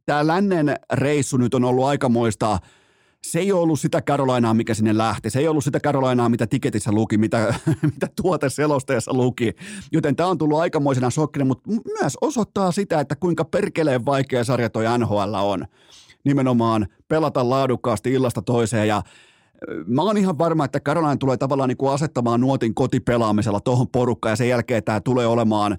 tämä 0.05 0.27
lännen 0.27 0.75
reissu 0.93 1.37
nyt 1.37 1.53
on 1.53 1.63
ollut 1.63 1.85
aikamoista, 1.85 2.59
se 3.23 3.39
ei 3.39 3.51
ollut 3.51 3.79
sitä 3.79 4.01
Carolinaa, 4.01 4.53
mikä 4.53 4.73
sinne 4.73 4.97
lähti. 4.97 5.29
Se 5.29 5.39
ei 5.39 5.47
ollut 5.47 5.63
sitä 5.63 5.79
Carolinaa, 5.79 6.29
mitä 6.29 6.47
tiketissä 6.47 6.91
luki, 6.91 7.17
mitä, 7.17 7.53
mitä 7.93 8.07
tuoteselosteessa 8.21 9.13
luki. 9.13 9.53
Joten 9.91 10.15
tämä 10.15 10.29
on 10.29 10.37
tullut 10.37 10.59
aikamoisena 10.59 11.09
shokkina, 11.09 11.45
mutta 11.45 11.69
myös 11.99 12.17
osoittaa 12.21 12.71
sitä, 12.71 12.99
että 12.99 13.15
kuinka 13.15 13.45
perkeleen 13.45 14.05
vaikea 14.05 14.43
sarja 14.43 14.69
toi 14.69 14.85
NHL 14.97 15.33
on. 15.33 15.65
Nimenomaan 16.23 16.87
pelata 17.07 17.49
laadukkaasti 17.49 18.13
illasta 18.13 18.41
toiseen 18.41 18.87
ja 18.87 19.03
Mä 19.85 20.01
oon 20.01 20.17
ihan 20.17 20.37
varma, 20.37 20.65
että 20.65 20.79
Caroline 20.79 21.17
tulee 21.17 21.37
tavallaan 21.37 21.69
niin 21.69 21.77
kuin 21.77 21.91
asettamaan 21.91 22.41
nuotin 22.41 22.73
kotipelaamisella 22.73 23.59
tuohon 23.59 23.87
porukkaan 23.87 24.31
ja 24.31 24.35
sen 24.35 24.49
jälkeen 24.49 24.83
tämä 24.83 25.01
tulee 25.01 25.27
olemaan 25.27 25.77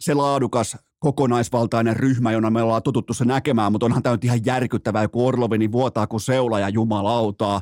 se 0.00 0.14
laadukas 0.14 0.76
kokonaisvaltainen 0.98 1.96
ryhmä, 1.96 2.32
jona 2.32 2.50
me 2.50 2.62
ollaan 2.62 2.82
tututtu 2.82 3.14
se 3.14 3.24
näkemään, 3.24 3.72
mutta 3.72 3.86
onhan 3.86 4.02
tämä 4.02 4.14
nyt 4.14 4.24
ihan 4.24 4.40
järkyttävää, 4.44 5.08
kun 5.08 5.26
Orlovi 5.26 5.58
niin 5.58 5.72
vuotaa 5.72 6.06
kuin 6.06 6.20
seula 6.20 6.60
ja 6.60 6.68
jumalautaa. 6.68 7.60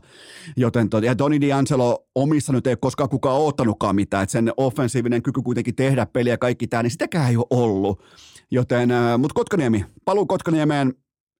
Joten 0.56 0.88
ja 1.02 1.14
Toni 1.14 1.38
D'Angelo 1.38 2.06
omissa 2.14 2.52
nyt 2.52 2.66
ei 2.66 2.76
koskaan 2.80 3.08
kukaan 3.08 3.36
oottanutkaan 3.36 3.94
mitään, 3.94 4.22
että 4.22 4.32
sen 4.32 4.52
offensiivinen 4.56 5.22
kyky 5.22 5.42
kuitenkin 5.42 5.74
tehdä 5.74 6.06
peliä 6.06 6.32
ja 6.32 6.38
kaikki 6.38 6.66
tämä, 6.66 6.82
niin 6.82 6.90
sitäkään 6.90 7.30
ei 7.30 7.36
ole 7.36 7.46
ollut. 7.50 8.02
Joten, 8.50 8.90
mutta 9.18 9.34
Kotkaniemi, 9.34 9.84
paluu 10.04 10.26
Kotkaniemeen 10.26 10.94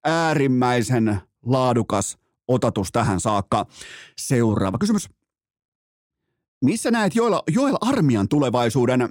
äärimmäisen 0.04 1.20
laadukas– 1.46 2.18
otatus 2.48 2.92
tähän 2.92 3.20
saakka. 3.20 3.66
Seuraava 4.18 4.78
kysymys. 4.78 5.08
Missä 6.64 6.90
näet 6.90 7.14
Joel, 7.14 7.34
Joel 7.54 7.76
Armian 7.80 8.28
tulevaisuuden? 8.28 9.08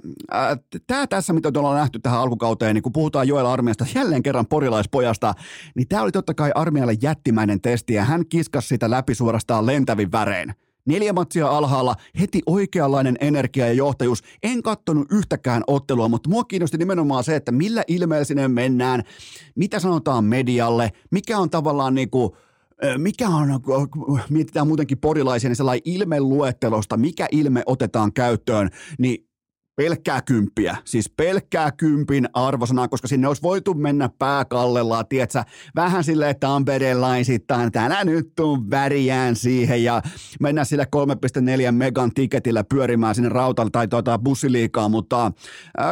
Tämä 0.86 1.06
tässä, 1.06 1.32
mitä 1.32 1.48
ollaan 1.48 1.76
nähty 1.76 1.98
tähän 1.98 2.20
alkukauteen, 2.20 2.74
niin 2.74 2.82
kun 2.82 2.92
puhutaan 2.92 3.28
Joel 3.28 3.46
Armiasta 3.46 3.86
jälleen 3.94 4.22
kerran 4.22 4.46
porilaispojasta, 4.46 5.34
niin 5.74 5.88
tämä 5.88 6.02
oli 6.02 6.12
totta 6.12 6.34
kai 6.34 6.50
Armialle 6.54 6.94
jättimäinen 7.02 7.60
testi 7.60 7.94
ja 7.94 8.04
hän 8.04 8.26
kiskasi 8.28 8.68
sitä 8.68 8.90
läpi 8.90 9.14
suorastaan 9.14 9.66
lentävin 9.66 10.12
värein. 10.12 10.54
Neljä 10.86 11.12
matsia 11.12 11.48
alhaalla, 11.48 11.94
heti 12.20 12.42
oikeanlainen 12.46 13.16
energia 13.20 13.66
ja 13.66 13.72
johtajuus. 13.72 14.22
En 14.42 14.62
kattonut 14.62 15.12
yhtäkään 15.12 15.62
ottelua, 15.66 16.08
mutta 16.08 16.30
mua 16.30 16.44
kiinnosti 16.44 16.78
nimenomaan 16.78 17.24
se, 17.24 17.36
että 17.36 17.52
millä 17.52 17.84
ilmeellä 17.86 18.24
sinne 18.24 18.48
mennään, 18.48 19.02
mitä 19.54 19.78
sanotaan 19.78 20.24
medialle, 20.24 20.92
mikä 21.10 21.38
on 21.38 21.50
tavallaan 21.50 21.94
niin 21.94 22.10
kuin 22.10 22.32
Mikä 22.98 23.28
on, 23.28 23.60
mietitään 24.30 24.66
muutenkin 24.66 24.98
porilaisia, 24.98 25.50
niin 25.50 25.56
sellainen 25.56 25.82
ilmeluettelosta, 25.84 26.96
mikä 26.96 27.28
ilme 27.32 27.62
otetaan 27.66 28.12
käyttöön, 28.12 28.70
niin 28.98 29.27
pelkkää 29.78 30.22
kymppiä, 30.22 30.76
siis 30.84 31.10
pelkkää 31.16 31.72
kympin 31.72 32.28
arvosanaa, 32.32 32.88
koska 32.88 33.08
sinne 33.08 33.28
olisi 33.28 33.42
voitu 33.42 33.74
mennä 33.74 34.10
pääkallellaan, 34.18 35.06
tietsä, 35.08 35.44
vähän 35.76 36.04
silleen 36.04 36.34
Tampereen-laisittain, 36.40 37.72
täällä 37.72 38.04
nyt 38.04 38.32
tuu 38.36 38.58
väriään 38.70 39.36
siihen 39.36 39.84
ja 39.84 40.02
mennä 40.40 40.64
sille 40.64 40.86
3,4 41.66 41.72
megan 41.72 42.10
tiketillä 42.14 42.64
pyörimään 42.64 43.14
sinne 43.14 43.28
rautalle 43.28 43.70
tai 43.70 43.88
tuota 43.88 44.18
bussiliikaa, 44.18 44.88
mutta 44.88 45.26
äh, 45.26 45.32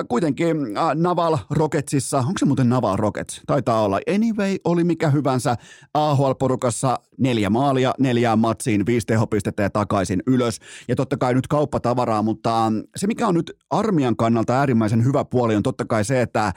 kuitenkin 0.09 0.57
äh, 0.77 0.95
Naval 0.95 1.39
Rocketsissa, 1.51 2.19
onko 2.19 2.39
se 2.39 2.45
muuten 2.45 2.69
Naval 2.69 2.97
Rockets? 2.97 3.43
Taitaa 3.47 3.83
olla. 3.83 4.01
Anyway, 4.15 4.57
oli 4.65 4.85
mikä 4.85 5.11
hyvänsä 5.11 5.57
AHL-porukassa 5.95 6.99
neljä 7.19 7.51
maalia, 7.51 7.95
neljään 7.99 8.39
matsiin, 8.39 8.87
viisi 8.87 9.07
tehopistettä 9.07 9.63
ja 9.63 9.71
takaisin 9.71 10.23
ylös. 10.27 10.59
Ja 10.89 10.97
totta 10.97 11.17
kai 11.17 11.35
nyt 11.35 11.47
kauppatavaraa, 11.47 12.23
mutta 12.23 12.73
se 12.97 13.07
mikä 13.07 13.27
on 13.27 13.35
nyt 13.35 13.53
armian 13.71 14.17
kannalta 14.17 14.59
äärimmäisen 14.59 15.05
hyvä 15.05 15.25
puoli 15.25 15.57
on 15.57 15.63
totta 15.63 15.85
kai 15.85 16.05
se, 16.05 16.23
että 16.23 16.53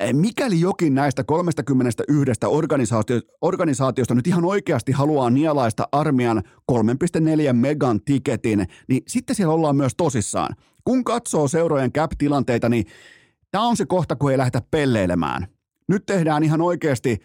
eh, 0.00 0.14
mikäli 0.14 0.60
jokin 0.60 0.94
näistä 0.94 1.24
31 1.24 2.46
organisaatio, 2.46 3.20
organisaatiosta 3.40 4.14
nyt 4.14 4.26
ihan 4.26 4.44
oikeasti 4.44 4.92
haluaa 4.92 5.30
nielaista 5.30 5.88
armian 5.92 6.42
3,4 6.72 7.52
megan 7.52 8.00
tiketin, 8.00 8.66
niin 8.88 9.02
sitten 9.08 9.36
siellä 9.36 9.54
ollaan 9.54 9.76
myös 9.76 9.92
tosissaan. 9.96 10.56
Kun 10.84 11.04
katsoo 11.04 11.48
seurojen 11.48 11.92
cap-tilanteita, 11.92 12.68
niin 12.68 12.86
tämä 13.50 13.64
on 13.64 13.76
se 13.76 13.86
kohta, 13.86 14.16
kun 14.16 14.30
ei 14.30 14.38
lähdetä 14.38 14.62
pelleilemään. 14.70 15.46
Nyt 15.88 16.06
tehdään 16.06 16.42
ihan 16.42 16.60
oikeasti 16.60 17.18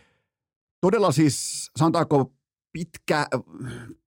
todella 0.82 1.12
siis, 1.12 1.70
sanotaanko 1.78 2.34
pitkä, 2.74 3.28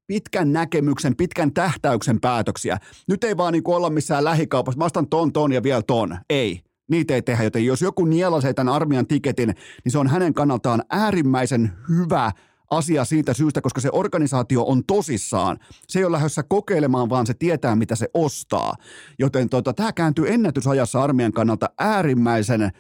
pitkän 0.07 0.53
näkemyksen, 0.53 1.17
pitkän 1.17 1.53
tähtäyksen 1.53 2.21
päätöksiä. 2.21 2.79
Nyt 3.09 3.25
ei 3.25 3.37
vaan 3.37 3.53
niin 3.53 3.63
olla 3.67 3.91
missään 3.91 4.25
lähikaupassa, 4.25 4.79
mä 4.79 4.85
ostan 4.85 5.09
ton, 5.09 5.33
ton 5.33 5.53
ja 5.53 5.63
vielä 5.63 5.83
ton. 5.83 6.19
Ei. 6.31 6.61
Niitä 6.91 7.15
ei 7.15 7.23
tehdä, 7.23 7.45
joten 7.45 7.65
jos 7.65 7.83
joku 7.83 8.05
nielasee 8.05 8.55
tämän 8.55 8.75
armian 8.75 9.07
tiketin, 9.07 9.55
niin 9.85 9.93
se 9.93 9.99
on 9.99 10.09
hänen 10.09 10.35
kannaltaan 10.35 10.83
äärimmäisen 10.91 11.73
hyvä 11.89 12.33
asia 12.71 13.05
siitä 13.05 13.35
syystä, 13.35 13.61
koska 13.61 13.81
se 13.81 13.89
organisaatio 13.93 14.65
on 14.65 14.83
tosissaan. 14.87 15.59
Se 15.89 15.99
ei 15.99 16.05
ole 16.05 16.13
lähdössä 16.13 16.43
kokeilemaan, 16.43 17.11
vaan 17.11 17.27
se 17.27 17.35
tietää, 17.35 17.77
mitä 17.77 17.97
se 17.97 18.09
ostaa. 18.15 18.75
Joten 19.19 19.49
tota, 19.49 19.73
tämä 19.73 19.93
kääntyy 19.93 20.33
ennätysajassa 20.33 21.03
armian 21.03 21.33
kannalta 21.33 21.71
äärimmäisen 21.79 22.71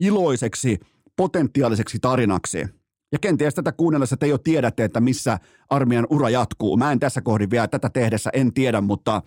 iloiseksi, 0.00 0.78
potentiaaliseksi 1.16 1.98
tarinaksi. 1.98 2.79
Ja 3.12 3.18
kenties 3.18 3.54
tätä 3.54 3.72
kuunnellessa 3.72 4.16
te 4.16 4.26
jo 4.26 4.38
tiedätte, 4.38 4.84
että 4.84 5.00
missä 5.00 5.38
armian 5.70 6.06
ura 6.10 6.30
jatkuu. 6.30 6.76
Mä 6.76 6.92
en 6.92 6.98
tässä 6.98 7.20
kohdin 7.20 7.50
vielä 7.50 7.68
tätä 7.68 7.90
tehdessä, 7.90 8.30
en 8.32 8.52
tiedä, 8.52 8.80
mutta 8.80 9.22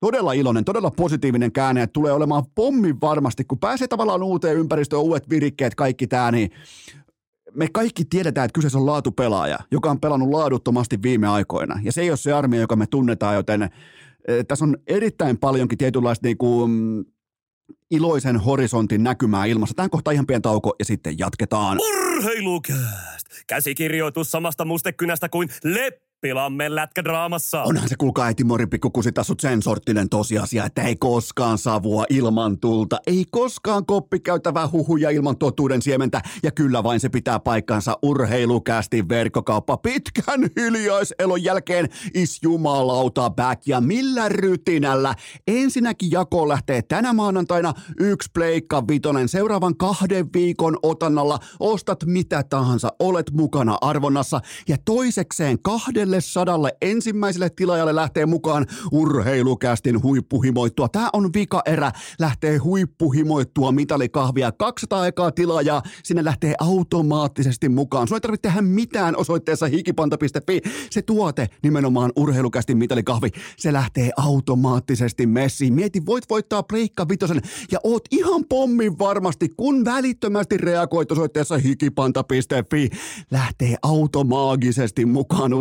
todella 0.00 0.32
iloinen, 0.32 0.64
todella 0.64 0.90
positiivinen 0.90 1.52
käänne, 1.52 1.82
että 1.82 1.92
tulee 1.92 2.12
olemaan 2.12 2.44
pommin 2.54 3.00
varmasti, 3.00 3.44
kun 3.44 3.58
pääsee 3.58 3.88
tavallaan 3.88 4.22
uuteen 4.22 4.56
ympäristöön, 4.56 5.02
uudet 5.02 5.30
virikkeet, 5.30 5.74
kaikki 5.74 6.06
tämä, 6.06 6.30
niin 6.30 6.50
me 7.54 7.68
kaikki 7.72 8.04
tiedetään, 8.04 8.44
että 8.44 8.54
kyseessä 8.54 8.78
on 8.78 8.86
laatupelaaja, 8.86 9.58
joka 9.70 9.90
on 9.90 10.00
pelannut 10.00 10.30
laaduttomasti 10.30 11.02
viime 11.02 11.28
aikoina. 11.28 11.80
Ja 11.82 11.92
se 11.92 12.00
ei 12.00 12.10
ole 12.10 12.16
se 12.16 12.32
armia, 12.32 12.60
joka 12.60 12.76
me 12.76 12.86
tunnetaan, 12.86 13.34
joten 13.34 13.62
eh, 13.62 14.46
tässä 14.48 14.64
on 14.64 14.76
erittäin 14.86 15.38
paljonkin 15.38 15.78
tietynlaista 15.78 16.26
niin 16.26 16.38
kuin, 16.38 16.70
mm, 16.70 17.04
iloisen 17.90 18.36
horisontin 18.36 19.02
näkymää 19.02 19.44
ilmassa. 19.44 19.74
Tämän 19.74 19.90
kohta 19.90 20.10
ihan 20.10 20.26
pieni 20.26 20.40
tauko 20.40 20.74
ja 20.78 20.84
sitten 20.84 21.18
jatketaan. 21.18 21.78
Urheilukääst! 22.22 23.26
Käsikirjoitus 23.46 24.30
samasta 24.30 24.64
mustekynästä 24.64 25.28
kuin 25.28 25.48
Leppilammen 26.22 26.74
lätkädraamassa. 26.74 27.62
Onhan 27.62 27.88
se 27.88 27.94
kuulkaa 27.98 28.24
äiti 28.26 28.44
Morin 28.44 28.70
pikkukusitassut 28.70 29.40
sen 29.40 29.62
sorttinen 29.62 30.08
tosiasia, 30.08 30.64
että 30.64 30.82
ei 30.82 30.96
koskaan 30.96 31.58
savua 31.58 32.04
ilman 32.10 32.58
tulta, 32.58 32.98
ei 33.06 33.24
koskaan 33.30 33.86
koppikäytävää 33.86 34.68
huhuja 34.72 35.10
ilman 35.10 35.36
totuuden 35.36 35.82
siementä, 35.82 36.22
ja 36.42 36.50
kyllä 36.50 36.82
vain 36.82 37.00
se 37.00 37.08
pitää 37.08 37.40
paikkansa 37.40 37.98
urheilukästi 38.02 39.08
verkkokauppa 39.08 39.76
pitkän 39.76 40.40
hiljaiselon 40.56 41.44
jälkeen. 41.44 41.88
Is 42.14 42.38
jumalauta 42.42 43.30
back, 43.30 43.66
ja 43.66 43.80
millä 43.80 44.28
rytinällä? 44.28 45.14
Ensinnäkin 45.46 46.10
jako 46.10 46.48
lähtee 46.48 46.82
tänä 46.82 47.12
maanantaina. 47.12 47.72
Yksi 48.00 48.30
pleikka 48.34 48.88
vitonen 48.88 49.28
seuraavan 49.28 49.76
kahden 49.76 50.28
viikon 50.32 50.76
otannalla, 50.82 51.38
ostat 51.60 52.04
mitä 52.04 52.42
tahansa, 52.42 52.92
olet 52.98 53.30
mukana 53.30 53.78
arvonnassa, 53.80 54.40
ja 54.68 54.76
toisekseen 54.84 55.62
kahdelle 55.62 56.11
sadalle 56.20 56.76
ensimmäiselle 56.82 57.50
tilaajalle 57.50 57.94
lähtee 57.94 58.26
mukaan 58.26 58.66
urheilukästin 58.92 60.02
huippuhimoittua. 60.02 60.88
Tämä 60.88 61.10
on 61.12 61.30
vika 61.34 61.62
erä, 61.66 61.92
lähtee 62.18 62.56
huippuhimoittua 62.56 63.72
mitalikahvia. 63.72 64.52
200 64.52 65.06
ekaa 65.06 65.30
tilaajaa, 65.30 65.82
sinne 66.02 66.24
lähtee 66.24 66.54
automaattisesti 66.60 67.68
mukaan. 67.68 68.08
Sun 68.08 68.16
ei 68.16 68.20
tarvitse 68.20 68.48
tehdä 68.48 68.62
mitään 68.62 69.16
osoitteessa 69.16 69.66
hikipanta.fi. 69.66 70.60
Se 70.90 71.02
tuote, 71.02 71.48
nimenomaan 71.62 72.12
urheilukästin 72.16 72.78
mitalikahvi, 72.78 73.28
se 73.56 73.72
lähtee 73.72 74.10
automaattisesti 74.16 75.26
messiin. 75.26 75.74
Mieti, 75.74 76.06
voit 76.06 76.24
voittaa 76.30 76.62
Pleikka 76.62 77.08
Vitosen 77.08 77.40
ja 77.72 77.78
oot 77.84 78.04
ihan 78.10 78.44
pommin 78.48 78.98
varmasti, 78.98 79.48
kun 79.48 79.84
välittömästi 79.84 80.56
reagoit 80.56 81.12
osoitteessa 81.12 81.58
hikipanta.fi. 81.58 82.88
Lähtee 83.30 83.76
automaagisesti 83.82 85.06
mukaan 85.06 85.52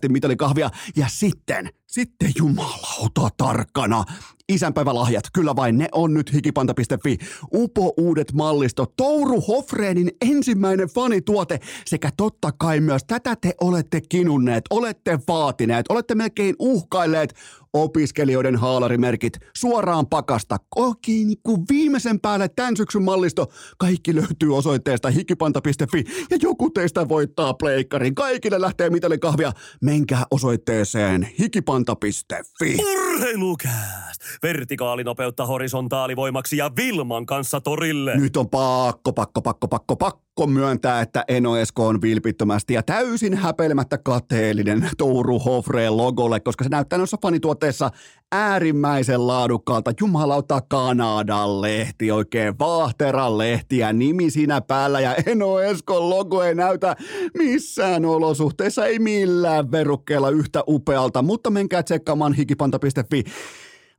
urheilukästi 0.00 0.08
mitalikahvia 0.08 0.70
ja 0.96 1.06
sitten, 1.08 1.68
sitten 1.86 2.32
jumalauta 2.38 3.28
tarkkana. 3.36 4.04
Isänpäivälahjat, 4.48 5.24
kyllä 5.32 5.56
vain, 5.56 5.78
ne 5.78 5.88
on 5.92 6.14
nyt 6.14 6.32
hikipanta.fi. 6.32 7.18
Upo 7.54 7.94
uudet 7.96 8.32
mallistot, 8.32 8.96
Touru 8.96 9.40
Hofreenin 9.40 10.10
ensimmäinen 10.20 10.88
fanituote 10.88 11.60
sekä 11.86 12.10
totta 12.16 12.52
kai 12.52 12.80
myös 12.80 13.04
tätä 13.04 13.36
te 13.36 13.54
olette 13.60 14.00
kinunneet, 14.00 14.64
olette 14.70 15.18
vaatineet, 15.28 15.86
olette 15.88 16.14
melkein 16.14 16.54
uhkailleet 16.58 17.34
opiskelijoiden 17.72 18.56
haalarimerkit 18.56 19.32
suoraan 19.56 20.06
pakasta. 20.06 20.56
Oikein 20.76 21.26
niin 21.26 21.40
kuin 21.42 21.64
viimeisen 21.70 22.20
päälle 22.20 22.48
tämän 22.48 22.76
syksyn 22.76 23.02
mallisto. 23.02 23.46
Kaikki 23.78 24.14
löytyy 24.14 24.56
osoitteesta 24.56 25.10
hikipanta.fi 25.10 26.04
ja 26.30 26.38
joku 26.42 26.70
teistä 26.70 27.08
voittaa 27.08 27.54
pleikkarin. 27.54 28.14
Kaikille 28.14 28.60
lähtee 28.60 28.90
mitalikahvia. 28.90 29.52
Menkää 29.82 30.24
osoitteeseen 30.30 31.28
hikipanta.fi. 31.38 32.76
Urheilukääst! 32.82 34.09
Vertikaalinopeutta 34.42 35.46
horisontaalivoimaksi 35.46 36.56
ja 36.56 36.70
Vilman 36.76 37.26
kanssa 37.26 37.60
torille. 37.60 38.16
Nyt 38.16 38.36
on 38.36 38.48
pakko, 38.48 39.12
pakko, 39.12 39.42
pakko, 39.42 39.68
pakko, 39.68 39.96
pakko 39.96 40.46
myöntää, 40.46 41.00
että 41.00 41.24
Eno 41.28 41.56
Esko 41.56 41.86
on 41.86 42.02
vilpittömästi 42.02 42.74
ja 42.74 42.82
täysin 42.82 43.34
häpeilemättä 43.34 43.98
kateellinen 43.98 44.88
Touru 44.98 45.38
Hofreen 45.38 45.96
logolle, 45.96 46.40
koska 46.40 46.64
se 46.64 46.70
näyttää 46.70 46.98
noissa 46.98 47.16
fanituotteissa 47.22 47.90
äärimmäisen 48.32 49.26
laadukkaalta. 49.26 49.92
Jumalauta 50.00 50.60
Kanadan 50.68 51.60
lehti, 51.62 52.10
oikein 52.12 52.58
Vaahteran 52.58 53.38
lehti 53.38 53.78
ja 53.78 53.92
nimi 53.92 54.30
siinä 54.30 54.60
päällä 54.60 55.00
ja 55.00 55.14
Eno 55.26 55.60
Eskon 55.60 56.10
logo 56.10 56.42
ei 56.42 56.54
näytä 56.54 56.96
missään 57.34 58.04
olosuhteissa, 58.04 58.86
ei 58.86 58.98
millään 58.98 59.70
verukkeella 59.70 60.30
yhtä 60.30 60.64
upealta, 60.68 61.22
mutta 61.22 61.50
menkää 61.50 61.82
tsekkaamaan 61.82 62.32
hikipanta.fi. 62.32 63.24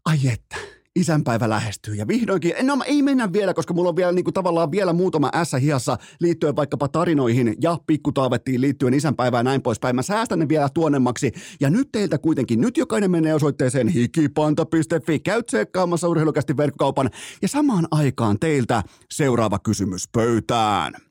Ai 0.06 0.18
että, 0.34 0.56
isänpäivä 0.96 1.50
lähestyy 1.50 1.96
ja 1.96 2.08
vihdoinkin, 2.08 2.54
no 2.62 2.78
ei 2.86 3.02
mennä 3.02 3.34
vielä, 3.34 3.54
koska 3.54 3.74
mulla 3.74 3.90
on 3.90 3.96
vielä 3.96 4.12
niin 4.12 4.24
kuin, 4.24 4.34
tavallaan 4.34 4.72
vielä 4.72 4.94
muutama 4.94 5.30
ässä 5.34 5.58
hihassa 5.58 5.98
liittyen 6.20 6.56
vaikkapa 6.56 6.88
tarinoihin 6.88 7.56
ja 7.62 7.78
pikkutaavettiin 7.88 8.62
liittyen 8.62 8.94
isänpäivään 8.94 9.46
ja 9.46 9.50
näin 9.50 9.62
poispäin. 9.62 9.96
Mä 9.96 10.02
säästän 10.02 10.40
ne 10.40 10.50
vielä 10.50 10.70
tuonnemmaksi 10.74 11.32
ja 11.60 11.70
nyt 11.70 11.90
teiltä 11.92 12.18
kuitenkin, 12.18 12.62
nyt 12.62 12.78
jokainen 12.78 13.12
menee 13.12 13.34
osoitteeseen 13.34 13.88
hikipanta.fi, 13.88 15.20
käy 15.20 15.44
tsekkaamassa 15.44 16.08
urheilukästi 16.08 16.58
verkkokaupan 16.58 17.10
ja 17.42 17.48
samaan 17.48 17.88
aikaan 17.92 18.40
teiltä 18.40 18.84
seuraava 19.12 19.60
kysymys 19.60 20.10
pöytään. 20.10 21.11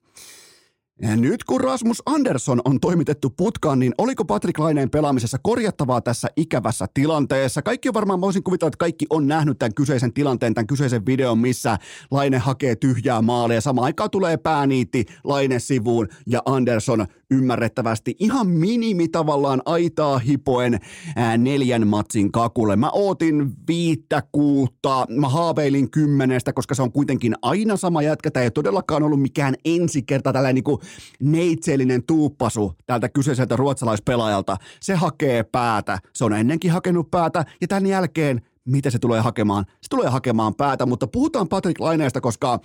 Nyt 1.00 1.44
kun 1.44 1.60
Rasmus 1.60 2.02
Andersson 2.06 2.60
on 2.64 2.80
toimitettu 2.80 3.30
putkaan, 3.30 3.78
niin 3.78 3.94
oliko 3.98 4.24
Patrick 4.24 4.58
Laineen 4.58 4.90
pelaamisessa 4.90 5.38
korjattavaa 5.42 6.00
tässä 6.00 6.28
ikävässä 6.36 6.86
tilanteessa? 6.94 7.62
Kaikki 7.62 7.88
on 7.88 7.94
varmaan, 7.94 8.20
voisin 8.20 8.42
kuvitella, 8.42 8.68
että 8.68 8.76
kaikki 8.78 9.06
on 9.10 9.28
nähnyt 9.28 9.58
tämän 9.58 9.74
kyseisen 9.74 10.12
tilanteen, 10.12 10.54
tämän 10.54 10.66
kyseisen 10.66 11.06
videon, 11.06 11.38
missä 11.38 11.78
Laine 12.10 12.38
hakee 12.38 12.76
tyhjää 12.76 13.22
maalia. 13.22 13.60
Sama 13.60 13.84
aikaa 13.84 14.08
tulee 14.08 14.36
pääniitti 14.36 15.06
Laine 15.24 15.58
sivuun 15.58 16.08
ja 16.26 16.42
Andersson 16.46 17.06
ymmärrettävästi 17.30 18.16
ihan 18.18 18.46
minimi 18.46 19.08
tavallaan 19.08 19.62
aitaa 19.64 20.18
hipoen 20.18 20.78
ää, 21.16 21.36
neljän 21.36 21.86
matsin 21.86 22.32
kakulle. 22.32 22.76
Mä 22.76 22.90
ootin 22.90 23.52
viittä 23.68 24.22
kuutta, 24.32 25.06
mä 25.08 25.28
haaveilin 25.28 25.90
kymmenestä, 25.90 26.52
koska 26.52 26.74
se 26.74 26.82
on 26.82 26.92
kuitenkin 26.92 27.34
aina 27.42 27.76
sama 27.76 28.02
jätkä. 28.02 28.30
Tämä 28.30 28.44
ei 28.44 28.50
todellakaan 28.50 29.02
ollut 29.02 29.22
mikään 29.22 29.54
ensi 29.64 30.02
kerta 30.02 30.32
tällainen 30.32 30.54
niinku 30.54 30.80
neitsellinen 31.22 32.02
tuuppasu 32.06 32.72
tältä 32.86 33.08
kyseiseltä 33.08 33.56
ruotsalaispelaajalta. 33.56 34.56
Se 34.80 34.94
hakee 34.94 35.42
päätä. 35.42 35.98
Se 36.12 36.24
on 36.24 36.32
ennenkin 36.32 36.70
hakenut 36.70 37.10
päätä 37.10 37.44
ja 37.60 37.68
tämän 37.68 37.86
jälkeen 37.86 38.40
mitä 38.64 38.90
se 38.90 38.98
tulee 38.98 39.20
hakemaan. 39.20 39.64
Se 39.68 39.88
tulee 39.90 40.08
hakemaan 40.08 40.54
päätä, 40.54 40.86
mutta 40.86 41.06
puhutaan 41.06 41.48
Patrick 41.48 41.80
Laineesta, 41.80 42.20
koska 42.20 42.52
äh, 42.52 42.58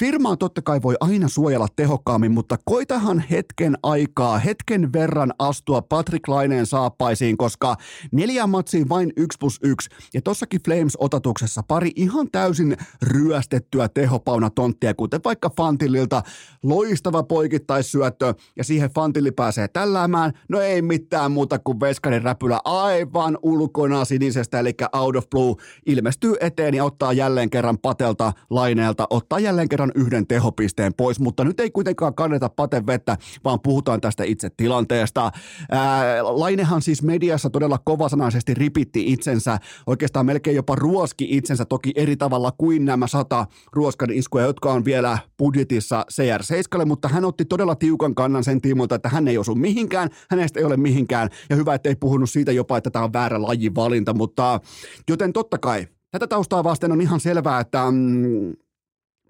firmaa 0.00 0.36
totta 0.36 0.62
kai 0.62 0.82
voi 0.82 0.96
aina 1.00 1.28
suojella 1.28 1.66
tehokkaammin, 1.76 2.32
mutta 2.32 2.56
koitahan 2.64 3.24
hetken 3.30 3.78
aikaa, 3.82 4.38
hetken 4.38 4.92
verran 4.92 5.32
astua 5.38 5.82
Patrick 5.82 6.28
Laineen 6.28 6.66
saappaisiin, 6.66 7.36
koska 7.36 7.76
neljä 8.12 8.46
matsiin 8.46 8.88
vain 8.88 9.12
1 9.16 9.38
plus 9.40 9.58
1. 9.62 9.90
Ja 10.14 10.22
tossakin 10.22 10.60
Flames-otatuksessa 10.62 11.62
pari 11.68 11.90
ihan 11.96 12.30
täysin 12.32 12.76
ryöstettyä 13.02 13.88
tehopauna 13.88 14.50
tonttia, 14.50 14.94
kuten 14.94 15.20
vaikka 15.24 15.50
Fantillilta 15.56 16.22
loistava 16.62 17.22
poikittaisyöttö, 17.22 18.34
ja 18.56 18.64
siihen 18.64 18.90
Fantilli 18.90 19.32
pääsee 19.32 19.68
tälläämään. 19.68 20.32
No 20.48 20.60
ei 20.60 20.82
mitään 20.82 21.32
muuta 21.32 21.58
kuin 21.58 21.80
Veskarin 21.80 22.22
räpylä 22.22 22.60
aivan 22.64 23.38
ulkona 23.42 24.04
sinisestä, 24.04 24.60
eli 24.60 24.74
out 25.00 25.16
of 25.16 25.30
blue, 25.30 25.54
ilmestyy 25.86 26.34
eteen 26.40 26.74
ja 26.74 26.84
ottaa 26.84 27.12
jälleen 27.12 27.50
kerran 27.50 27.78
patelta 27.78 28.32
laineelta, 28.50 29.06
ottaa 29.10 29.38
jälleen 29.38 29.68
kerran 29.68 29.92
yhden 29.94 30.26
tehopisteen 30.26 30.94
pois, 30.94 31.20
mutta 31.20 31.44
nyt 31.44 31.60
ei 31.60 31.70
kuitenkaan 31.70 32.14
kanneta 32.14 32.48
paten 32.48 32.86
vettä, 32.86 33.16
vaan 33.44 33.60
puhutaan 33.60 34.00
tästä 34.00 34.24
itse 34.24 34.50
tilanteesta. 34.56 35.32
Ää, 35.70 36.22
Lainehan 36.22 36.82
siis 36.82 37.02
mediassa 37.02 37.50
todella 37.50 37.78
kovasanaisesti 37.84 38.54
ripitti 38.54 39.12
itsensä, 39.12 39.58
oikeastaan 39.86 40.26
melkein 40.26 40.56
jopa 40.56 40.74
ruoski 40.74 41.26
itsensä, 41.30 41.64
toki 41.64 41.92
eri 41.94 42.16
tavalla 42.16 42.52
kuin 42.58 42.84
nämä 42.84 43.06
sata 43.06 43.46
ruoskan 43.72 44.10
iskuja, 44.12 44.44
jotka 44.44 44.72
on 44.72 44.84
vielä 44.84 45.18
budjetissa 45.38 46.04
CR7, 46.12 46.84
mutta 46.84 47.08
hän 47.08 47.24
otti 47.24 47.44
todella 47.44 47.74
tiukan 47.74 48.14
kannan 48.14 48.44
sen 48.44 48.60
tiimoilta, 48.60 48.94
että 48.94 49.08
hän 49.08 49.28
ei 49.28 49.38
osu 49.38 49.54
mihinkään, 49.54 50.08
hänestä 50.30 50.60
ei 50.60 50.64
ole 50.64 50.76
mihinkään, 50.76 51.28
ja 51.50 51.56
hyvä, 51.56 51.74
ettei 51.74 51.96
puhunut 51.96 52.30
siitä 52.30 52.52
jopa, 52.52 52.76
että 52.76 52.90
tämä 52.90 53.04
on 53.04 53.12
väärä 53.12 53.42
lajivalinta, 53.42 54.14
mutta 54.14 54.60
Joten 55.08 55.32
totta 55.32 55.58
kai, 55.58 55.86
tätä 56.10 56.26
taustaa 56.26 56.64
vasten 56.64 56.92
on 56.92 57.00
ihan 57.00 57.20
selvää, 57.20 57.60
että 57.60 57.90
mm, 57.90 58.52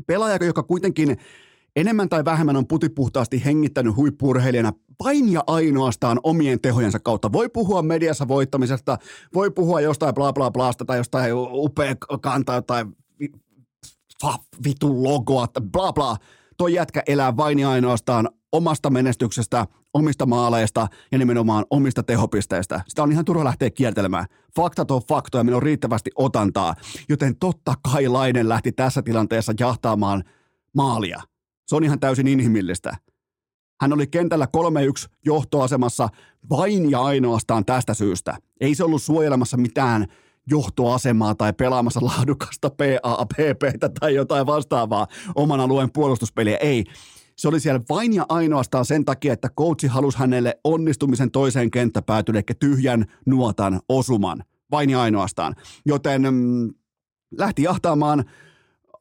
pelaaja, 0.07 0.44
joka 0.44 0.62
kuitenkin 0.62 1.16
enemmän 1.77 2.09
tai 2.09 2.25
vähemmän 2.25 2.57
on 2.57 2.66
putipuhtaasti 2.66 3.44
hengittänyt 3.44 3.97
huippurheilijana 3.97 4.73
vain 5.05 5.33
ja 5.33 5.44
ainoastaan 5.47 6.21
omien 6.23 6.61
tehojensa 6.61 6.99
kautta. 6.99 7.33
Voi 7.33 7.49
puhua 7.49 7.83
mediassa 7.83 8.29
voittamisesta, 8.29 8.99
voi 9.35 9.51
puhua 9.51 9.81
jostain 9.81 10.14
bla 10.14 10.33
bla 10.33 10.51
blaasta 10.51 10.85
tai 10.85 10.97
jostain 10.99 11.33
upea 11.35 11.94
kantaa 12.21 12.62
tai 12.62 12.85
vitun 14.64 15.03
logoa, 15.03 15.47
bla 15.73 15.92
bla. 15.92 16.16
Toi 16.57 16.75
jätkä 16.75 17.03
elää 17.07 17.37
vain 17.37 17.59
ja 17.59 17.71
ainoastaan 17.71 18.29
omasta 18.52 18.90
menestyksestä, 18.90 19.66
omista 19.94 20.26
maaleista 20.26 20.88
ja 21.12 21.18
nimenomaan 21.18 21.64
omista 21.70 22.02
tehopisteistä. 22.02 22.80
Sitä 22.88 23.02
on 23.02 23.12
ihan 23.12 23.24
turha 23.24 23.44
lähteä 23.44 23.70
kiertelemään. 23.70 24.26
Faktat 24.56 24.90
on 24.90 25.02
faktoja, 25.08 25.44
meillä 25.44 25.56
on 25.56 25.62
riittävästi 25.62 26.11
otantaa. 26.14 26.74
Joten 27.08 27.37
totta 27.37 27.74
kai 27.92 28.08
Lainen 28.08 28.48
lähti 28.48 28.72
tässä 28.72 29.02
tilanteessa 29.02 29.52
jahtaamaan 29.61 30.24
maalia. 30.76 31.22
Se 31.66 31.76
on 31.76 31.84
ihan 31.84 32.00
täysin 32.00 32.28
inhimillistä. 32.28 32.96
Hän 33.80 33.92
oli 33.92 34.06
kentällä 34.06 34.46
3-1 35.06 35.11
johtoasemassa 35.24 36.08
vain 36.50 36.90
ja 36.90 37.02
ainoastaan 37.02 37.64
tästä 37.64 37.94
syystä. 37.94 38.37
Ei 38.61 38.74
se 38.74 38.84
ollut 38.84 39.02
suojelemassa 39.02 39.56
mitään 39.56 40.06
johtoasemaa 40.50 41.34
tai 41.34 41.52
pelaamassa 41.52 42.00
laadukasta 42.02 42.70
PA, 42.70 43.26
PP 43.26 43.62
tai 44.00 44.14
jotain 44.14 44.46
vastaavaa 44.46 45.06
oman 45.34 45.61
alueen 45.61 45.92
puolustuspeliä. 45.92 46.56
Ei, 46.56 46.84
se 47.38 47.48
oli 47.48 47.61
siellä 47.61 47.81
vain 47.88 48.12
ja 48.12 48.27
ainoastaan 48.29 48.85
sen 48.85 49.05
takia, 49.05 49.33
että 49.33 49.48
coachi 49.48 49.87
halusi 49.87 50.18
hänelle 50.18 50.59
onnistumisen 50.64 51.31
toiseen 51.31 51.70
kenttäpäätyyn, 51.70 52.37
eli 52.37 52.44
tyhjän 52.61 53.05
nuotan 53.27 53.81
osuman. 53.88 54.44
Vain 54.70 54.90
ja 54.90 55.01
ainoastaan. 55.01 55.55
Joten 55.87 56.22
mm, 56.22 56.74
lähti 57.38 57.62
jahtaamaan 57.62 58.24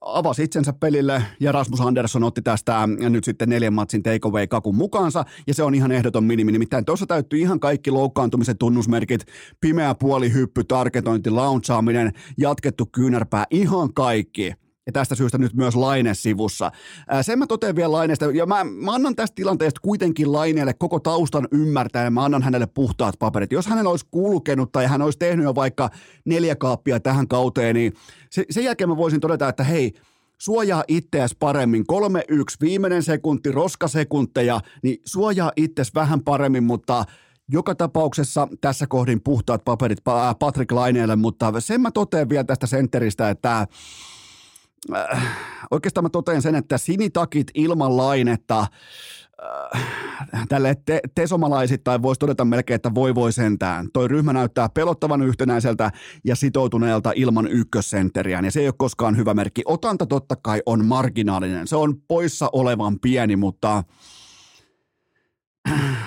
avasi 0.02 0.44
itsensä 0.44 0.74
pelille 0.74 1.24
ja 1.40 1.52
Rasmus 1.52 1.82
Andersson 1.82 2.24
otti 2.24 2.42
tästä 2.42 2.88
nyt 2.88 3.24
sitten 3.24 3.50
neljän 3.50 3.74
matsin 3.74 4.04
takeaway 4.04 4.48
kakun 4.48 4.76
mukaansa 4.76 5.26
ja 5.48 5.54
se 5.54 5.64
on 5.64 5.76
ihan 5.76 5.92
ehdoton 5.92 6.24
minimi. 6.24 6.52
Nimittäin 6.52 6.86
tuossa 6.86 7.06
täytyy 7.06 7.40
ihan 7.40 7.60
kaikki 7.60 7.92
loukkaantumisen 7.92 8.58
tunnusmerkit, 8.58 9.26
pimeä 9.62 9.96
puolihyppy, 9.96 10.64
tarketointi, 10.64 11.30
launchaaminen, 11.30 12.12
jatkettu 12.38 12.86
kyynärpää, 12.86 13.46
ihan 13.52 13.94
kaikki– 13.94 14.54
ja 14.88 14.92
tästä 14.92 15.16
syystä 15.16 15.38
nyt 15.38 15.54
myös 15.54 15.76
Laine 15.76 16.14
sivussa. 16.14 16.72
Ää, 17.08 17.24
sen 17.24 17.40
mä 17.40 17.48
totean 17.48 17.76
vielä 17.76 17.92
Laineesta, 17.92 18.26
ja 18.26 18.46
mä, 18.46 18.64
mä 18.64 18.94
annan 18.94 19.16
tästä 19.16 19.36
tilanteesta 19.36 19.80
kuitenkin 19.82 20.32
Laineelle 20.32 20.74
koko 20.74 21.00
taustan 21.00 21.48
ymmärtää, 21.52 22.04
ja 22.04 22.12
mä 22.12 22.26
annan 22.26 22.44
hänelle 22.44 22.68
puhtaat 22.68 23.16
paperit. 23.20 23.52
Jos 23.52 23.68
hänellä 23.68 23.90
olisi 23.90 24.06
kulkenut 24.12 24.72
tai 24.72 24.86
hän 24.86 25.02
olisi 25.02 25.20
tehnyt 25.20 25.44
jo 25.44 25.56
vaikka 25.56 25.90
neljä 26.26 26.56
kaappia 26.56 27.00
tähän 27.00 27.28
kauteen, 27.28 27.76
niin 27.76 27.94
se, 28.30 28.46
sen 28.50 28.64
jälkeen 28.64 28.90
mä 28.90 28.98
voisin 28.98 29.20
todeta, 29.20 29.50
että 29.50 29.64
hei, 29.64 29.94
suojaa 30.38 30.84
itseäsi 30.88 31.36
paremmin. 31.40 31.86
3-1, 32.32 32.34
viimeinen 32.62 33.04
sekunti, 33.04 33.52
roskasekunteja, 33.52 34.60
niin 34.84 34.98
suojaa 35.06 35.52
itseäsi 35.56 35.92
vähän 35.96 36.24
paremmin, 36.24 36.64
mutta 36.64 37.06
joka 37.52 37.76
tapauksessa 37.76 38.48
tässä 38.62 38.88
kohdin 38.88 39.22
puhtaat 39.24 39.66
paperit 39.66 40.04
Patrick 40.40 40.72
Laineelle, 40.72 41.16
mutta 41.16 41.54
sen 41.60 41.82
mä 41.82 41.92
totean 41.92 42.30
vielä 42.30 42.44
tästä 42.44 42.68
sentteristä, 42.68 43.30
että 43.30 43.68
äh, 44.96 45.38
oikeastaan 45.72 46.06
mä 46.06 46.10
totean 46.10 46.42
sen, 46.42 46.56
että 46.56 46.78
sinitakit 46.78 47.48
ilman 47.54 47.98
lainetta 47.98 48.60
äh, 49.76 50.48
tälle 50.50 50.76
te- 50.86 51.02
tesomalaisittain 51.16 52.02
voisi 52.02 52.20
todeta 52.20 52.46
melkein, 52.46 52.76
että 52.76 52.96
voi 52.96 53.16
voi 53.16 53.32
sentään. 53.32 53.88
Toi 53.94 54.08
ryhmä 54.08 54.34
näyttää 54.34 54.70
pelottavan 54.70 55.22
yhtenäiseltä 55.22 55.92
ja 56.24 56.36
sitoutuneelta 56.36 57.12
ilman 57.16 57.48
ykkössenteriään, 57.48 58.46
ja 58.46 58.52
se 58.52 58.60
ei 58.60 58.68
ole 58.68 58.76
koskaan 58.78 59.18
hyvä 59.18 59.34
merkki. 59.34 59.62
Otanta 59.66 60.06
totta 60.06 60.36
kai 60.36 60.62
on 60.66 60.86
marginaalinen, 60.86 61.68
se 61.68 61.76
on 61.76 61.96
poissa 62.08 62.50
olevan 62.54 63.00
pieni, 63.00 63.36
mutta 63.36 63.84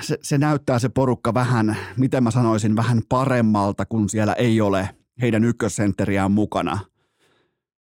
se, 0.01 0.19
se 0.23 0.39
näyttää 0.39 0.79
se 0.79 0.89
porukka 0.89 1.35
vähän, 1.35 1.77
miten 1.97 2.23
mä 2.23 2.31
sanoisin, 2.31 2.77
vähän 2.77 3.03
paremmalta, 3.09 3.87
kun 3.87 4.09
siellä 4.09 4.33
ei 4.33 4.61
ole 4.61 4.89
heidän 5.21 5.45
ykkössentteriään 5.45 6.33
mukana– 6.33 6.79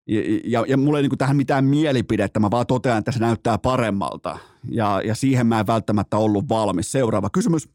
ja, 0.08 0.20
ja, 0.44 0.64
ja 0.68 0.76
mulla 0.76 0.98
ei 0.98 1.08
niin 1.08 1.18
tähän 1.18 1.36
mitään 1.36 1.64
mielipidettä, 1.64 2.40
mä 2.40 2.50
vaan 2.50 2.66
totean, 2.66 2.98
että 2.98 3.12
se 3.12 3.18
näyttää 3.18 3.58
paremmalta. 3.58 4.38
Ja, 4.70 5.00
ja 5.04 5.14
siihen 5.14 5.46
mä 5.46 5.60
en 5.60 5.66
välttämättä 5.66 6.16
ollut 6.16 6.48
valmis. 6.48 6.92
Seuraava 6.92 7.30
kysymys. 7.30 7.68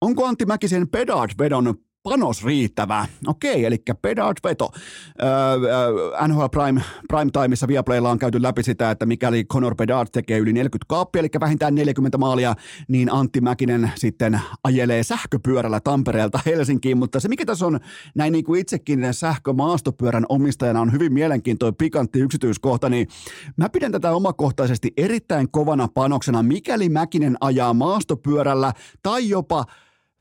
Onko 0.00 0.26
Antti 0.26 0.46
Mäkisen 0.46 0.88
Pedard 0.88 1.30
vedonnut 1.38 1.85
panos 2.10 2.44
riittävä. 2.44 3.06
Okei, 3.26 3.64
eli 3.64 3.82
Pedard 4.02 4.36
veto. 4.44 4.72
Öö, 5.22 6.28
NHL 6.28 6.46
Prime, 6.46 6.82
Prime 7.08 7.30
Timeissa 7.30 7.68
Viaplaylla 7.68 8.10
on 8.10 8.18
käyty 8.18 8.42
läpi 8.42 8.62
sitä, 8.62 8.90
että 8.90 9.06
mikäli 9.06 9.44
Conor 9.44 9.74
Bedard 9.74 10.08
tekee 10.12 10.38
yli 10.38 10.52
40 10.52 10.84
kaappia, 10.88 11.20
eli 11.20 11.28
vähintään 11.40 11.74
40 11.74 12.18
maalia, 12.18 12.54
niin 12.88 13.12
Antti 13.12 13.40
Mäkinen 13.40 13.90
sitten 13.96 14.40
ajelee 14.64 15.02
sähköpyörällä 15.02 15.80
Tampereelta 15.80 16.40
Helsinkiin, 16.46 16.98
mutta 16.98 17.20
se 17.20 17.28
mikä 17.28 17.44
tässä 17.44 17.66
on 17.66 17.80
näin 18.14 18.32
niin 18.32 18.44
kuin 18.44 18.60
itsekin 18.60 19.08
sähkömaastopyörän 19.10 20.26
omistajana 20.28 20.80
on 20.80 20.92
hyvin 20.92 21.12
mielenkiintoinen 21.12 21.76
pikantti 21.76 22.20
yksityiskohta, 22.20 22.88
niin 22.88 23.08
mä 23.56 23.68
pidän 23.68 23.92
tätä 23.92 24.12
omakohtaisesti 24.12 24.92
erittäin 24.96 25.50
kovana 25.50 25.88
panoksena, 25.88 26.42
mikäli 26.42 26.88
Mäkinen 26.88 27.36
ajaa 27.40 27.74
maastopyörällä 27.74 28.72
tai 29.02 29.28
jopa 29.28 29.64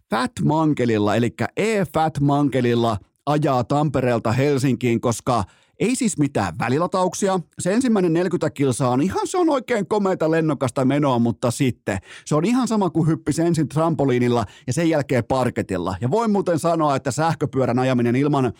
Fat 0.09 0.31
Mankelilla, 0.43 1.15
eli 1.15 1.33
E-Fat 1.57 2.19
Mankelilla 2.19 2.97
ajaa 3.25 3.63
Tampereelta 3.63 4.31
Helsinkiin, 4.31 5.01
koska 5.01 5.43
ei 5.79 5.95
siis 5.95 6.17
mitään 6.17 6.53
välilatauksia. 6.59 7.39
Se 7.59 7.73
ensimmäinen 7.73 8.13
40 8.13 8.49
kilsaa 8.49 8.89
on 8.89 9.01
ihan, 9.01 9.27
se 9.27 9.37
on 9.37 9.49
oikein 9.49 9.87
komeita 9.87 10.31
lennokasta 10.31 10.85
menoa, 10.85 11.19
mutta 11.19 11.51
sitten 11.51 11.97
se 12.25 12.35
on 12.35 12.45
ihan 12.45 12.67
sama 12.67 12.89
kuin 12.89 13.07
hyppisi 13.07 13.41
ensin 13.41 13.69
trampoliinilla 13.69 14.45
ja 14.67 14.73
sen 14.73 14.89
jälkeen 14.89 15.23
parketilla. 15.23 15.95
Ja 16.01 16.11
voin 16.11 16.31
muuten 16.31 16.59
sanoa, 16.59 16.95
että 16.95 17.11
sähköpyörän 17.11 17.79
ajaminen 17.79 18.15
ilman, 18.15 18.53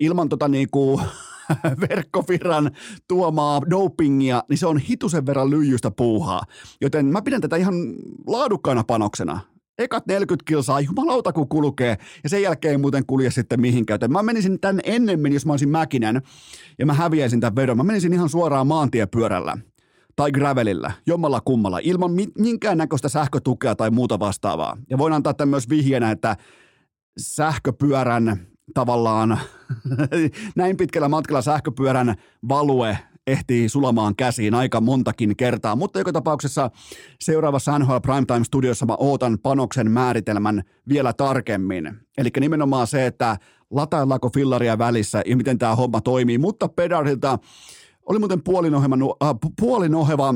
ilman 0.00 0.28
tota 0.28 0.48
niinku, 0.48 1.00
verkkovirran 1.88 2.70
tuomaa 3.08 3.60
dopingia, 3.70 4.42
niin 4.48 4.58
se 4.58 4.66
on 4.66 4.78
hitusen 4.78 5.26
verran 5.26 5.50
lyijystä 5.50 5.90
puuhaa. 5.90 6.42
Joten 6.80 7.06
mä 7.06 7.22
pidän 7.22 7.40
tätä 7.40 7.56
ihan 7.56 7.74
laadukkaana 8.26 8.84
panoksena 8.84 9.40
ekat 9.78 10.06
40 10.06 10.48
kilsaa, 10.48 10.80
jumalauta 10.80 11.32
kun 11.32 11.48
kulkee, 11.48 11.96
ja 12.22 12.28
sen 12.28 12.42
jälkeen 12.42 12.72
ei 12.72 12.78
muuten 12.78 13.06
kulje 13.06 13.30
sitten 13.30 13.60
mihinkään. 13.60 13.94
Joten 13.94 14.12
mä 14.12 14.22
menisin 14.22 14.60
tän 14.60 14.80
ennemmin, 14.84 15.32
jos 15.32 15.46
mä 15.46 15.52
olisin 15.52 15.68
Mäkinen, 15.68 16.22
ja 16.78 16.86
mä 16.86 16.94
häviäisin 16.94 17.40
tämän 17.40 17.56
vedon, 17.56 17.76
mä 17.76 17.82
menisin 17.82 18.12
ihan 18.12 18.28
suoraan 18.28 18.66
maantiepyörällä. 18.66 19.56
tai 20.16 20.32
gravelillä, 20.32 20.92
jommalla 21.06 21.40
kummalla, 21.40 21.78
ilman 21.82 22.12
mi- 22.12 22.32
minkäännäköistä 22.38 23.08
sähkötukea 23.08 23.74
tai 23.74 23.90
muuta 23.90 24.18
vastaavaa. 24.18 24.76
Ja 24.90 24.98
voin 24.98 25.12
antaa 25.12 25.34
tämän 25.34 25.48
myös 25.48 25.68
vihjeenä, 25.68 26.10
että 26.10 26.36
sähköpyörän 27.18 28.46
tavallaan 28.74 29.38
näin 30.56 30.76
pitkällä 30.76 31.08
matkalla 31.08 31.42
sähköpyörän 31.42 32.14
value 32.48 32.98
ehtii 33.26 33.68
sulamaan 33.68 34.16
käsiin 34.16 34.54
aika 34.54 34.80
montakin 34.80 35.36
kertaa, 35.36 35.76
mutta 35.76 35.98
joka 35.98 36.12
tapauksessa 36.12 36.70
seuraavassa 37.20 37.78
NHL 37.78 37.96
Primetime 38.02 38.44
Studiossa 38.44 38.86
mä 38.86 38.96
ootan 38.98 39.38
panoksen 39.42 39.90
määritelmän 39.90 40.62
vielä 40.88 41.12
tarkemmin. 41.12 41.92
Eli 42.18 42.30
nimenomaan 42.40 42.86
se, 42.86 43.06
että 43.06 43.36
lataillaanko 43.70 44.30
fillaria 44.34 44.78
välissä 44.78 45.22
ja 45.26 45.36
miten 45.36 45.58
tämä 45.58 45.76
homma 45.76 46.00
toimii, 46.00 46.38
mutta 46.38 46.68
Pedarilta 46.68 47.38
oli 48.06 48.18
muuten 48.18 48.42
puolinoheva, 48.42 48.96
äh, 49.24 49.34
puolinoheva 49.60 50.34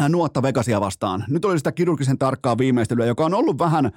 äh, 0.00 0.08
nuotta 0.08 0.42
Vegasia 0.42 0.80
vastaan. 0.80 1.24
Nyt 1.28 1.44
oli 1.44 1.58
sitä 1.58 1.72
kirurgisen 1.72 2.18
tarkkaa 2.18 2.58
viimeistelyä, 2.58 3.06
joka 3.06 3.24
on 3.24 3.34
ollut 3.34 3.58
vähän 3.58 3.92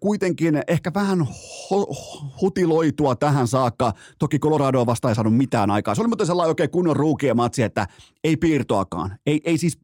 kuitenkin 0.00 0.62
ehkä 0.68 0.90
vähän 0.94 1.20
ho- 1.20 1.94
hutiloitua 2.40 3.16
tähän 3.16 3.48
saakka. 3.48 3.92
Toki 4.18 4.38
Colorado 4.38 4.86
vasta 4.86 5.08
ei 5.08 5.14
saanut 5.14 5.36
mitään 5.36 5.70
aikaa. 5.70 5.94
Se 5.94 6.00
oli 6.00 6.08
muuten 6.08 6.26
sellainen 6.26 6.48
oikein 6.48 6.70
kunnon 6.70 6.96
ruukien 6.96 7.36
matsi, 7.36 7.62
että 7.62 7.86
ei 8.24 8.36
piirtoakaan. 8.36 9.16
Ei, 9.26 9.40
ei 9.44 9.58
siis 9.58 9.78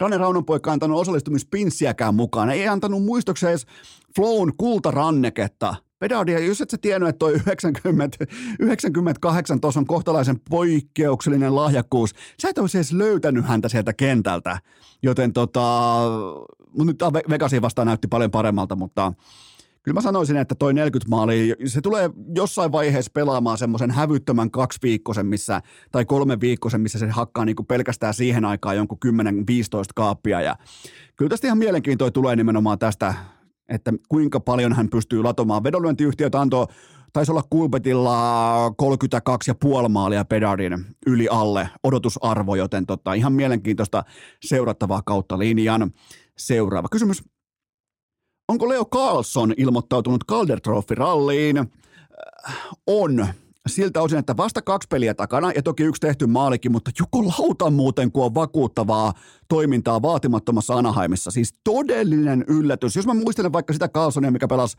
Rane 0.00 0.16
Raunonpoika 0.18 0.72
antanut 0.72 1.00
osallistumispinssiäkään 1.00 2.14
mukaan. 2.14 2.50
Ei 2.50 2.68
antanut 2.68 3.04
muistokseen 3.04 3.50
edes 3.50 3.66
Flown 4.16 4.52
kultaranneketta. 4.56 5.74
Pedardia, 5.98 6.38
jos 6.38 6.60
et 6.60 6.70
sä 6.70 6.78
tiennyt, 6.80 7.08
että 7.08 7.18
toi 7.18 7.32
90, 7.32 8.18
98 8.60 9.60
tuossa 9.60 9.80
on 9.80 9.86
kohtalaisen 9.86 10.40
poikkeuksellinen 10.50 11.54
lahjakkuus, 11.54 12.14
sä 12.42 12.48
et 12.48 12.58
olisi 12.58 12.78
edes 12.78 12.92
löytänyt 12.92 13.46
häntä 13.46 13.68
sieltä 13.68 13.92
kentältä. 13.92 14.58
Joten 15.02 15.32
tota, 15.32 15.98
nyt 16.84 16.98
Vegasin 17.30 17.62
vastaan 17.62 17.86
näytti 17.86 18.08
paljon 18.08 18.30
paremmalta, 18.30 18.76
mutta 18.76 19.12
kyllä 19.82 19.94
mä 19.94 20.00
sanoisin, 20.00 20.36
että 20.36 20.54
toi 20.54 20.74
40 20.74 21.10
maali, 21.10 21.54
se 21.66 21.80
tulee 21.80 22.10
jossain 22.34 22.72
vaiheessa 22.72 23.10
pelaamaan 23.14 23.58
semmoisen 23.58 23.90
hävyttömän 23.90 24.50
kaksi 24.50 24.78
viikkosen, 24.82 25.26
missä, 25.26 25.62
tai 25.92 26.04
kolme 26.04 26.40
viikkosen, 26.40 26.80
missä 26.80 26.98
se 26.98 27.08
hakkaa 27.08 27.44
niin 27.44 27.56
kuin 27.56 27.66
pelkästään 27.66 28.14
siihen 28.14 28.44
aikaan 28.44 28.76
jonkun 28.76 28.98
10-15 29.06 29.10
kaappia. 29.94 30.40
Ja 30.40 30.56
kyllä 31.16 31.28
tästä 31.28 31.46
ihan 31.46 31.58
mielenkiintoa 31.58 32.10
tulee 32.10 32.36
nimenomaan 32.36 32.78
tästä, 32.78 33.14
että 33.68 33.92
kuinka 34.08 34.40
paljon 34.40 34.72
hän 34.72 34.88
pystyy 34.88 35.22
latomaan. 35.22 35.64
Vedonlyöntiyhtiöt 35.64 36.34
antoi 36.34 36.66
taisi 37.12 37.32
olla 37.32 37.42
Kulpetilla 37.50 38.68
32,5 38.68 39.88
maalia 39.88 40.24
Pedardin 40.24 40.84
yli 41.06 41.28
alle 41.30 41.68
odotusarvo, 41.82 42.54
joten 42.54 42.86
tota, 42.86 43.14
ihan 43.14 43.32
mielenkiintoista 43.32 44.04
seurattavaa 44.44 45.02
kautta 45.02 45.38
linjan. 45.38 45.90
Seuraava 46.38 46.88
kysymys. 46.88 47.22
Onko 48.48 48.68
Leo 48.68 48.84
Carlson 48.84 49.54
ilmoittautunut 49.56 50.24
Calder 50.28 50.60
Trophy-ralliin? 50.60 51.58
Äh, 51.58 51.66
on. 52.86 53.26
Siltä 53.66 54.02
osin, 54.02 54.18
että 54.18 54.36
vasta 54.36 54.62
kaksi 54.62 54.88
peliä 54.88 55.14
takana 55.14 55.52
ja 55.52 55.62
toki 55.62 55.82
yksi 55.82 56.00
tehty 56.00 56.26
maalikin, 56.26 56.72
mutta 56.72 56.90
joko 56.98 57.24
lauta 57.24 57.70
muuten, 57.70 58.12
kun 58.12 58.24
on 58.24 58.34
vakuuttavaa 58.34 59.12
toimintaa 59.48 60.02
vaatimattomassa 60.02 60.74
Anaheimissa. 60.74 61.30
Siis 61.30 61.54
todellinen 61.64 62.44
yllätys. 62.48 62.96
Jos 62.96 63.06
mä 63.06 63.14
muistelen 63.14 63.52
vaikka 63.52 63.72
sitä 63.72 63.88
Carlsonia, 63.88 64.30
mikä 64.30 64.48
pelasi 64.48 64.76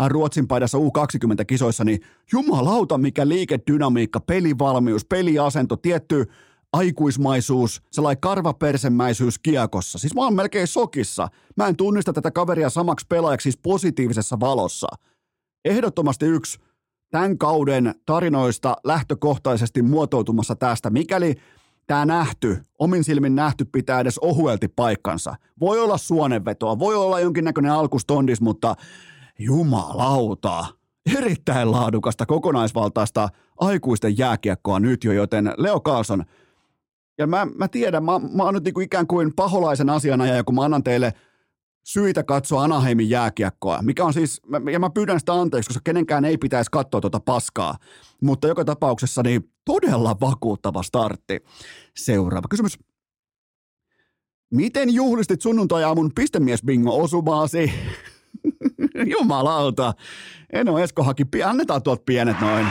äh, 0.00 0.08
Ruotsin 0.08 0.48
paidassa 0.48 0.78
U20-kisoissa, 0.78 1.84
niin 1.84 2.00
jumalauta 2.32 2.98
mikä 2.98 3.28
liikedynamiikka, 3.28 4.20
pelivalmius, 4.20 5.04
peliasento, 5.04 5.76
tietty 5.76 6.26
aikuismaisuus, 6.72 7.82
sellainen 7.90 8.20
karvapersemäisyys 8.20 9.38
kiekossa. 9.38 9.98
Siis 9.98 10.14
mä 10.14 10.20
oon 10.20 10.34
melkein 10.34 10.66
sokissa. 10.66 11.28
Mä 11.56 11.66
en 11.66 11.76
tunnista 11.76 12.12
tätä 12.12 12.30
kaveria 12.30 12.70
samaksi 12.70 13.06
pelaajaksi 13.08 13.42
siis 13.42 13.56
positiivisessa 13.62 14.40
valossa. 14.40 14.86
Ehdottomasti 15.64 16.26
yksi 16.26 16.58
tämän 17.14 17.38
kauden 17.38 17.94
tarinoista 18.06 18.76
lähtökohtaisesti 18.84 19.82
muotoutumassa 19.82 20.56
tästä, 20.56 20.90
mikäli 20.90 21.34
tämä 21.86 22.06
nähty, 22.06 22.62
omin 22.78 23.04
silmin 23.04 23.34
nähty 23.34 23.64
pitää 23.64 24.00
edes 24.00 24.18
ohuelti 24.18 24.68
paikkansa. 24.68 25.34
Voi 25.60 25.80
olla 25.80 25.96
suonenvetoa, 25.96 26.78
voi 26.78 26.94
olla 26.94 27.20
jonkinnäköinen 27.20 27.72
alkustondis, 27.72 28.40
mutta 28.40 28.74
jumalauta, 29.38 30.66
erittäin 31.18 31.72
laadukasta 31.72 32.26
kokonaisvaltaista 32.26 33.28
aikuisten 33.60 34.18
jääkiekkoa 34.18 34.80
nyt 34.80 35.04
jo, 35.04 35.12
joten 35.12 35.52
Leo 35.56 35.80
Carlson– 35.80 36.24
ja 37.18 37.26
mä, 37.26 37.46
mä 37.56 37.68
tiedän, 37.68 38.04
mä, 38.04 38.18
mä 38.18 38.42
oon 38.42 38.54
nyt 38.54 38.64
niin 38.64 38.74
kuin 38.74 38.84
ikään 38.84 39.06
kuin 39.06 39.32
paholaisen 39.36 39.90
asianajaja, 39.90 40.44
kun 40.44 40.54
mä 40.54 40.62
annan 40.62 40.84
teille 40.84 41.12
syitä 41.84 42.22
katsoa 42.22 42.64
Anaheimin 42.64 43.10
jääkiekkoa, 43.10 43.82
mikä 43.82 44.04
on 44.04 44.12
siis, 44.12 44.42
ja 44.72 44.78
mä 44.78 44.90
pyydän 44.90 45.20
sitä 45.20 45.32
anteeksi, 45.32 45.68
koska 45.68 45.80
kenenkään 45.84 46.24
ei 46.24 46.38
pitäisi 46.38 46.70
katsoa 46.70 47.00
tuota 47.00 47.20
paskaa, 47.20 47.76
mutta 48.22 48.48
joka 48.48 48.64
tapauksessa 48.64 49.22
niin 49.22 49.50
todella 49.64 50.16
vakuuttava 50.20 50.82
startti. 50.82 51.40
Seuraava 51.96 52.48
kysymys. 52.50 52.78
Miten 54.50 54.94
juhlistit 54.94 55.42
sunnuntai-aamun 55.42 56.10
pistemies-bingo 56.20 57.02
osumaasi? 57.02 57.72
Jumalauta. 59.18 59.94
Eno 60.52 60.78
Esko 60.78 61.02
haki, 61.02 61.26
annetaan 61.44 61.82
tuot 61.82 62.04
pienet 62.04 62.40
noin 62.40 62.66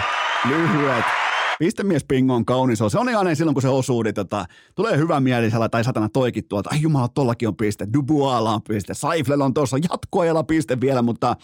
lyhyet 0.49 1.22
Pistemies 1.63 2.04
Pingo 2.04 2.36
on 2.36 2.45
kaunis. 2.45 2.80
Se 2.91 2.99
on 2.99 3.10
ihan 3.10 3.36
silloin, 3.36 3.56
kun 3.56 3.62
se 3.62 3.67
osuu, 3.67 4.04
niin 4.04 4.13
tota, 4.13 4.45
tulee 4.76 4.97
hyvä 4.97 5.19
mieli 5.19 5.49
tai 5.71 5.84
satana 5.84 6.10
toikin 6.10 6.47
tuolta. 6.47 6.69
Ai 6.73 6.82
jumala, 6.82 7.08
tollakin 7.08 7.47
on 7.47 7.56
piste. 7.56 7.88
Dubuala 7.93 8.54
on 8.54 8.62
piste. 8.67 8.93
Saiflella 8.93 9.45
on 9.45 9.54
tuossa 9.54 9.78
jatkoajalla 9.78 10.43
piste 10.43 10.82
vielä, 10.82 11.02
mutta 11.02 11.36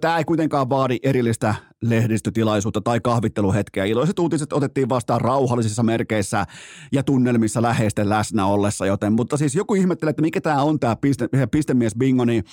tämä 0.00 0.18
ei 0.18 0.24
kuitenkaan 0.24 0.68
vaadi 0.68 0.98
erillistä 1.02 1.54
lehdistötilaisuutta 1.82 2.80
tai 2.80 3.00
kahvitteluhetkeä. 3.00 3.84
Iloiset 3.84 4.18
uutiset 4.18 4.52
otettiin 4.52 4.88
vastaan 4.88 5.20
rauhallisissa 5.20 5.82
merkeissä 5.82 6.46
ja 6.92 7.02
tunnelmissa 7.02 7.62
läheisten 7.62 8.08
läsnä 8.08 8.46
ollessa, 8.46 8.86
joten, 8.86 9.12
mutta 9.12 9.36
siis 9.36 9.54
joku 9.54 9.74
ihmettelee, 9.74 10.10
että 10.10 10.22
mikä 10.22 10.40
tämä 10.40 10.62
on 10.62 10.80
tämä 10.80 10.96
piste, 10.96 11.28
pistemies 11.50 11.94
bingo, 11.98 12.24
niin 12.24 12.44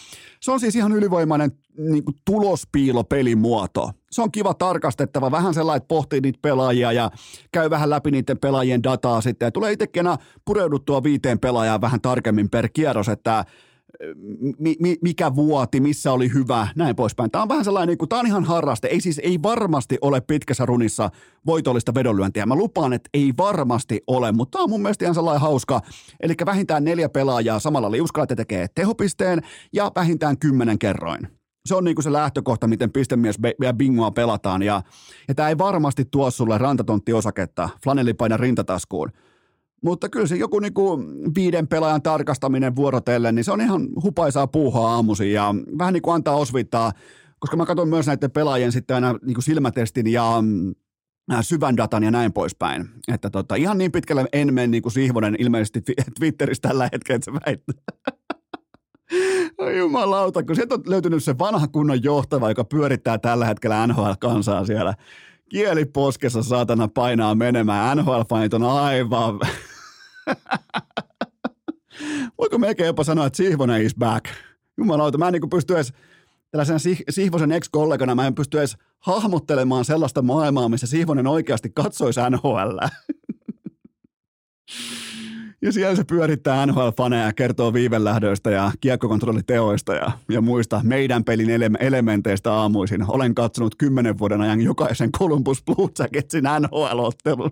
se 0.42 0.52
on 0.52 0.60
siis 0.60 0.76
ihan 0.76 0.92
ylivoimainen 0.92 1.52
niin 1.78 2.04
tulospiilopelimuoto. 2.26 3.92
Se 4.14 4.22
on 4.22 4.32
kiva 4.32 4.54
tarkastettava, 4.54 5.32
vähän 5.32 5.54
sellainen, 5.54 5.78
että 5.78 5.88
pohtii 5.88 6.22
niitä 6.22 6.40
pelaajia 6.42 6.92
ja 6.92 7.12
käy 7.52 7.70
vähän 7.70 7.90
läpi 7.90 8.12
niiden 8.12 8.40
pelaajien 8.40 8.84
dataa 8.84 9.22
sitten 9.22 9.46
ja 9.46 9.52
tulee 9.52 9.72
itsekin 9.72 10.06
pureuduttua 10.46 11.04
viiteen 11.04 11.40
pelaajaan 11.40 11.82
vähän 11.82 12.02
tarkemmin 12.02 12.50
per 12.50 12.70
kierros, 12.70 13.10
että 13.10 13.46
mi, 14.60 14.76
mi, 14.80 14.98
mikä 15.02 15.36
vuoti, 15.36 15.80
missä 15.80 16.12
oli 16.12 16.34
hyvä, 16.34 16.68
näin 16.76 16.96
poispäin. 16.96 17.32
Tämä 17.32 17.42
on 17.42 17.50
vähän 17.50 17.66
sellainen, 17.66 17.88
niin 17.88 17.98
kuin, 17.98 18.10
tämä 18.10 18.20
on 18.20 18.28
ihan 18.28 18.44
harraste. 18.44 18.88
Ei 18.88 19.02
siis, 19.02 19.20
ei 19.24 19.40
varmasti 19.44 19.98
ole 20.02 20.22
pitkässä 20.22 20.66
runissa 20.66 21.10
voitollista 21.46 21.94
vedonlyöntiä. 21.94 22.46
Mä 22.46 22.56
lupaan, 22.56 22.94
että 22.94 23.10
ei 23.14 23.34
varmasti 23.38 24.02
ole, 24.08 24.32
mutta 24.32 24.52
tämä 24.52 24.64
on 24.64 24.70
mun 24.70 24.82
mielestä 24.82 25.06
ihan 25.06 25.16
sellainen 25.16 25.42
hauska. 25.42 25.82
Eli 26.20 26.34
vähintään 26.46 26.84
neljä 26.84 27.10
pelaajaa 27.10 27.60
samalla 27.60 27.92
liuskalla, 27.92 28.24
että 28.24 28.36
tekee 28.36 28.68
tehopisteen 28.76 29.42
ja 29.74 29.92
vähintään 29.96 30.38
kymmenen 30.38 30.80
kerroin. 30.80 31.43
Se 31.66 31.76
on 31.76 31.84
niin 31.84 31.96
kuin 31.96 32.04
se 32.04 32.14
lähtökohta, 32.14 32.68
miten 32.68 32.92
pistemies 32.92 33.36
ja 33.62 33.74
bingoa 33.74 34.12
pelataan. 34.12 34.64
Ja, 34.64 34.82
ja 35.28 35.36
tämä 35.36 35.50
ei 35.50 35.58
varmasti 35.58 36.06
tuo 36.06 36.32
sulle 36.32 36.58
rantatontti-osaketta 36.58 37.70
flanellipaidan 37.84 38.40
rintataskuun 38.40 39.12
mutta 39.84 40.10
kyllä 40.10 40.28
se 40.28 40.36
joku 40.36 40.60
niinku 40.60 41.00
viiden 41.36 41.68
pelaajan 41.68 42.02
tarkastaminen 42.02 42.76
vuorotellen, 42.76 43.36
niin 43.36 43.44
se 43.44 43.52
on 43.52 43.62
ihan 43.62 43.88
hupaisaa 44.04 44.48
puuhaa 44.48 44.96
aamuisin 44.96 45.34
ja 45.34 45.56
vähän 45.78 45.94
niin 45.94 46.02
kuin 46.02 46.16
antaa 46.16 46.36
osvittaa, 46.36 46.92
koska 47.40 47.58
mä 47.58 47.66
katson 47.66 47.90
myös 47.90 48.08
näiden 48.08 48.32
pelaajien 48.32 48.72
sitten 48.72 48.96
aina 48.96 49.16
niin 49.26 49.34
kuin 49.34 49.44
silmätestin 49.44 50.08
ja 50.08 50.38
mm, 50.42 50.76
syvän 51.42 51.78
datan 51.78 52.04
ja 52.04 52.12
näin 52.12 52.34
poispäin. 52.34 52.90
Että 53.14 53.30
tota, 53.30 53.56
ihan 53.56 53.78
niin 53.78 53.92
pitkälle 53.92 54.26
en 54.34 54.54
mene 54.54 54.68
niin 54.68 54.84
kuin 54.84 54.94
Sihvonen 54.94 55.36
ilmeisesti 55.40 55.82
Twitterissä 56.20 56.62
tällä 56.62 56.90
hetkellä, 56.94 57.16
että 57.16 57.32
se 57.32 57.40
väittää. 57.46 57.84
Jumalauta, 59.78 60.44
kun 60.44 60.56
sieltä 60.56 60.76
on 60.76 60.84
löytynyt 60.88 61.24
se 61.24 61.38
vanha 61.38 61.68
kunnon 61.68 62.04
johtava, 62.04 62.50
joka 62.50 62.64
pyörittää 62.64 63.18
tällä 63.18 63.46
hetkellä 63.46 63.88
NHL-kansaa 63.88 64.66
siellä. 64.66 64.94
Kieliposkessa 65.50 66.44
saatana 66.44 66.88
painaa 66.88 67.36
menemään. 67.36 67.98
NHL-fanit 67.98 68.54
on 68.54 68.64
aivan 68.64 69.40
Voiko 72.38 72.58
melkein 72.58 72.88
jopa 72.88 73.04
sanoa, 73.04 73.26
että 73.26 73.38
Sihvonen 73.38 73.82
is 73.82 73.96
back? 73.96 74.26
Jumalauta, 74.78 75.18
mä 75.18 75.28
en 75.28 75.34
niin 75.34 75.50
pysty 75.50 75.76
edes 75.76 75.94
tällaisen 76.52 76.80
Sihvosen 77.10 77.52
ex-kollegana, 77.52 78.16
mä 78.16 78.28
en 78.28 78.36
pysty 78.36 78.60
edes 78.60 78.78
hahmottelemaan 79.00 79.86
sellaista 79.86 80.22
maailmaa, 80.22 80.70
missä 80.70 80.88
Sihvonen 80.88 81.28
oikeasti 81.28 81.70
katsoisi 81.70 82.20
NHL. 82.30 82.78
Ja 85.64 85.72
siellä 85.72 85.96
se 85.96 86.04
pyörittää 86.04 86.66
NHL-faneja 86.66 87.26
ja 87.26 87.34
kertoo 87.34 87.74
viivelähdöistä 87.74 88.52
ja 88.52 88.72
kiekkokontrolliteoista 88.82 89.94
ja, 89.94 90.12
ja 90.30 90.42
muista 90.42 90.82
meidän 90.84 91.24
pelin 91.24 91.50
ele- 91.50 91.78
elementeistä 91.80 92.54
aamuisin. 92.54 93.06
Olen 93.08 93.36
katsonut 93.36 93.76
kymmenen 93.76 94.20
vuoden 94.20 94.42
ajan 94.42 94.62
jokaisen 94.62 95.12
Columbus 95.12 95.64
Blue 95.64 95.90
Jacketsin 96.00 96.44
NHL-ottelun. 96.44 97.52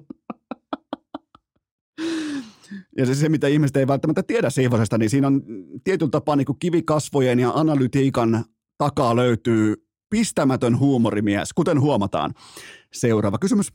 Ja 2.98 3.06
se, 3.06 3.16
se, 3.16 3.30
mitä 3.30 3.48
ihmiset 3.48 3.78
ei 3.78 3.88
välttämättä 3.88 4.24
tiedä 4.24 4.50
Siivosesta, 4.50 4.98
niin 4.98 5.10
siinä 5.10 5.28
on 5.28 5.42
tietyllä 5.84 6.10
tapaa 6.10 6.36
niin 6.36 6.48
kivikasvojen 6.60 7.40
ja 7.40 7.52
analytiikan 7.52 8.46
takaa 8.78 9.16
löytyy 9.16 9.76
pistämätön 10.10 10.80
huumorimies, 10.80 11.54
kuten 11.54 11.82
huomataan. 11.82 12.34
Seuraava 12.94 13.38
kysymys. 13.38 13.68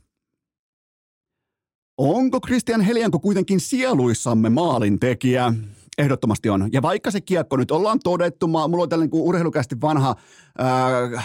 Onko 1.97 2.39
Christian 2.39 2.81
Helianko 2.81 3.19
kuitenkin 3.19 3.59
sieluissamme 3.59 4.49
maalintekijä? 4.49 5.53
Ehdottomasti 5.97 6.49
on. 6.49 6.69
Ja 6.71 6.81
vaikka 6.81 7.11
se 7.11 7.21
kiekko 7.21 7.57
nyt 7.57 7.71
ollaan 7.71 7.99
todettu, 8.03 8.47
mulla 8.47 8.83
on 8.83 8.89
tällainen 8.89 9.09
urheilukästi 9.13 9.81
vanha 9.81 10.15
ää, 10.57 11.23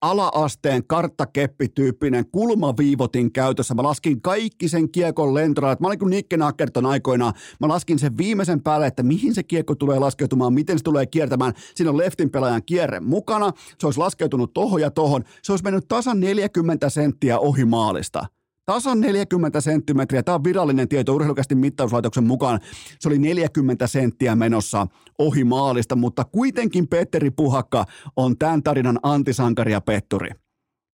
ala-asteen 0.00 0.86
karttakeppityyppinen 0.86 2.26
kulmaviivotin 2.30 3.32
käytössä. 3.32 3.74
Mä 3.74 3.82
laskin 3.82 4.22
kaikki 4.22 4.68
sen 4.68 4.90
kiekon 4.90 5.34
lentoradat. 5.34 5.80
Mä 5.80 5.86
olin 5.86 5.98
kuin 5.98 6.10
Nikke 6.10 6.36
Nakerton 6.36 6.86
aikoina. 6.86 7.32
Mä 7.60 7.68
laskin 7.68 7.98
sen 7.98 8.16
viimeisen 8.18 8.62
päälle, 8.62 8.86
että 8.86 9.02
mihin 9.02 9.34
se 9.34 9.42
kiekko 9.42 9.74
tulee 9.74 9.98
laskeutumaan, 9.98 10.54
miten 10.54 10.78
se 10.78 10.84
tulee 10.84 11.06
kiertämään. 11.06 11.52
Siinä 11.74 11.90
on 11.90 11.96
leftin 11.98 12.30
pelaajan 12.30 12.62
kierre 12.66 13.00
mukana. 13.00 13.52
Se 13.78 13.86
olisi 13.86 14.00
laskeutunut 14.00 14.52
tohon 14.54 14.80
ja 14.80 14.90
tohon. 14.90 15.24
Se 15.42 15.52
olisi 15.52 15.64
mennyt 15.64 15.88
tasan 15.88 16.20
40 16.20 16.88
senttiä 16.88 17.38
ohi 17.38 17.64
maalista. 17.64 18.26
Tasan 18.66 19.00
40 19.00 19.60
senttimetriä. 19.60 20.22
Tämä 20.22 20.34
on 20.34 20.44
virallinen 20.44 20.88
tieto 20.88 21.14
urheilukästi 21.14 21.54
mittauslaitoksen 21.54 22.24
mukaan. 22.24 22.60
Se 23.00 23.08
oli 23.08 23.18
40 23.18 23.86
senttiä 23.86 24.36
menossa 24.36 24.86
ohi 25.18 25.44
maalista, 25.44 25.96
mutta 25.96 26.24
kuitenkin 26.24 26.88
Petteri 26.88 27.30
Puhakka 27.30 27.84
on 28.16 28.38
tämän 28.38 28.62
tarinan 28.62 28.98
antisankari 29.02 29.72
ja 29.72 29.80
petturi. 29.80 30.43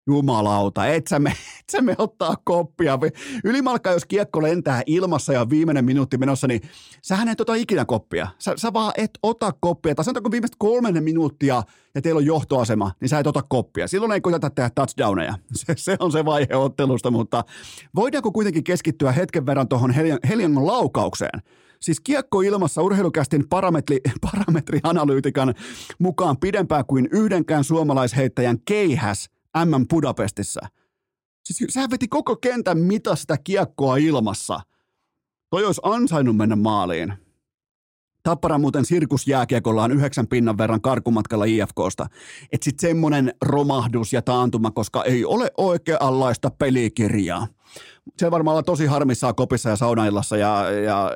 Jumalauta, 0.06 0.86
et 0.86 1.06
sä, 1.06 1.18
me, 1.18 1.30
et 1.60 1.70
sä 1.72 1.82
me 1.82 1.94
ottaa 1.98 2.34
koppia. 2.44 2.98
Ylimalka, 3.44 3.90
jos 3.90 4.04
kiekko 4.04 4.42
lentää 4.42 4.82
ilmassa 4.86 5.32
ja 5.32 5.50
viimeinen 5.50 5.84
minuutti 5.84 6.18
menossa, 6.18 6.46
niin 6.46 6.60
sähän 7.02 7.28
et 7.28 7.40
ota 7.40 7.54
ikinä 7.54 7.84
koppia. 7.84 8.28
Sä, 8.38 8.52
sä 8.56 8.72
vaan 8.72 8.92
et 8.96 9.10
ota 9.22 9.52
koppia. 9.60 9.94
Tai 9.94 10.04
sanotaanko 10.04 10.30
viimeiset 10.30 10.56
kolmen 10.58 11.04
minuuttia 11.04 11.62
ja 11.94 12.02
teillä 12.02 12.18
on 12.18 12.26
johtoasema, 12.26 12.92
niin 13.00 13.08
sä 13.08 13.18
et 13.18 13.26
ota 13.26 13.42
koppia. 13.48 13.88
Silloin 13.88 14.12
ei 14.12 14.20
koiteta 14.20 14.50
tehdä 14.50 14.70
touchdowneja. 14.74 15.34
Se, 15.54 15.74
se 15.76 15.96
on 15.98 16.12
se 16.12 16.24
vaihe 16.24 16.56
ottelusta, 16.56 17.10
mutta 17.10 17.44
voidaanko 17.94 18.32
kuitenkin 18.32 18.64
keskittyä 18.64 19.12
hetken 19.12 19.46
verran 19.46 19.68
tuohon 19.68 19.94
Heliangon 20.28 20.66
laukaukseen? 20.66 21.42
Siis 21.80 22.00
kiekko 22.00 22.40
ilmassa 22.40 22.82
urheilukästin 22.82 23.48
parametri, 23.48 24.00
parametrianalyytikan 24.32 25.54
mukaan 25.98 26.36
pidempään 26.36 26.84
kuin 26.86 27.08
yhdenkään 27.12 27.64
suomalaisheittäjän 27.64 28.58
keihäs– 28.64 29.30
M 29.56 29.86
Budapestissa. 29.90 30.60
Siis 31.44 31.72
sehän 31.72 31.90
veti 31.90 32.08
koko 32.08 32.36
kentän 32.36 32.78
mitasta 32.78 33.36
kiekkoa 33.36 33.96
ilmassa. 33.96 34.60
Toi 35.50 35.64
olisi 35.64 35.80
ansainnut 35.84 36.36
mennä 36.36 36.56
maaliin. 36.56 37.12
Tappara 38.22 38.58
muuten 38.58 38.84
sirkusjääkiekolla 38.84 39.82
on 39.82 39.92
yhdeksän 39.92 40.26
pinnan 40.26 40.58
verran 40.58 40.80
karkumatkalla 40.80 41.44
IFKsta. 41.44 42.06
Että 42.52 42.64
sitten 42.64 42.88
semmoinen 42.88 43.34
romahdus 43.42 44.12
ja 44.12 44.22
taantuma, 44.22 44.70
koska 44.70 45.04
ei 45.04 45.24
ole 45.24 45.50
oikeanlaista 45.56 46.50
pelikirjaa 46.50 47.46
se 48.18 48.30
varmaan 48.30 48.54
olla 48.54 48.62
tosi 48.62 48.86
harmissaan 48.86 49.34
kopissa 49.34 49.68
ja 49.68 49.76
saunaillassa 49.76 50.36
ja, 50.36 50.70
ja 50.70 51.10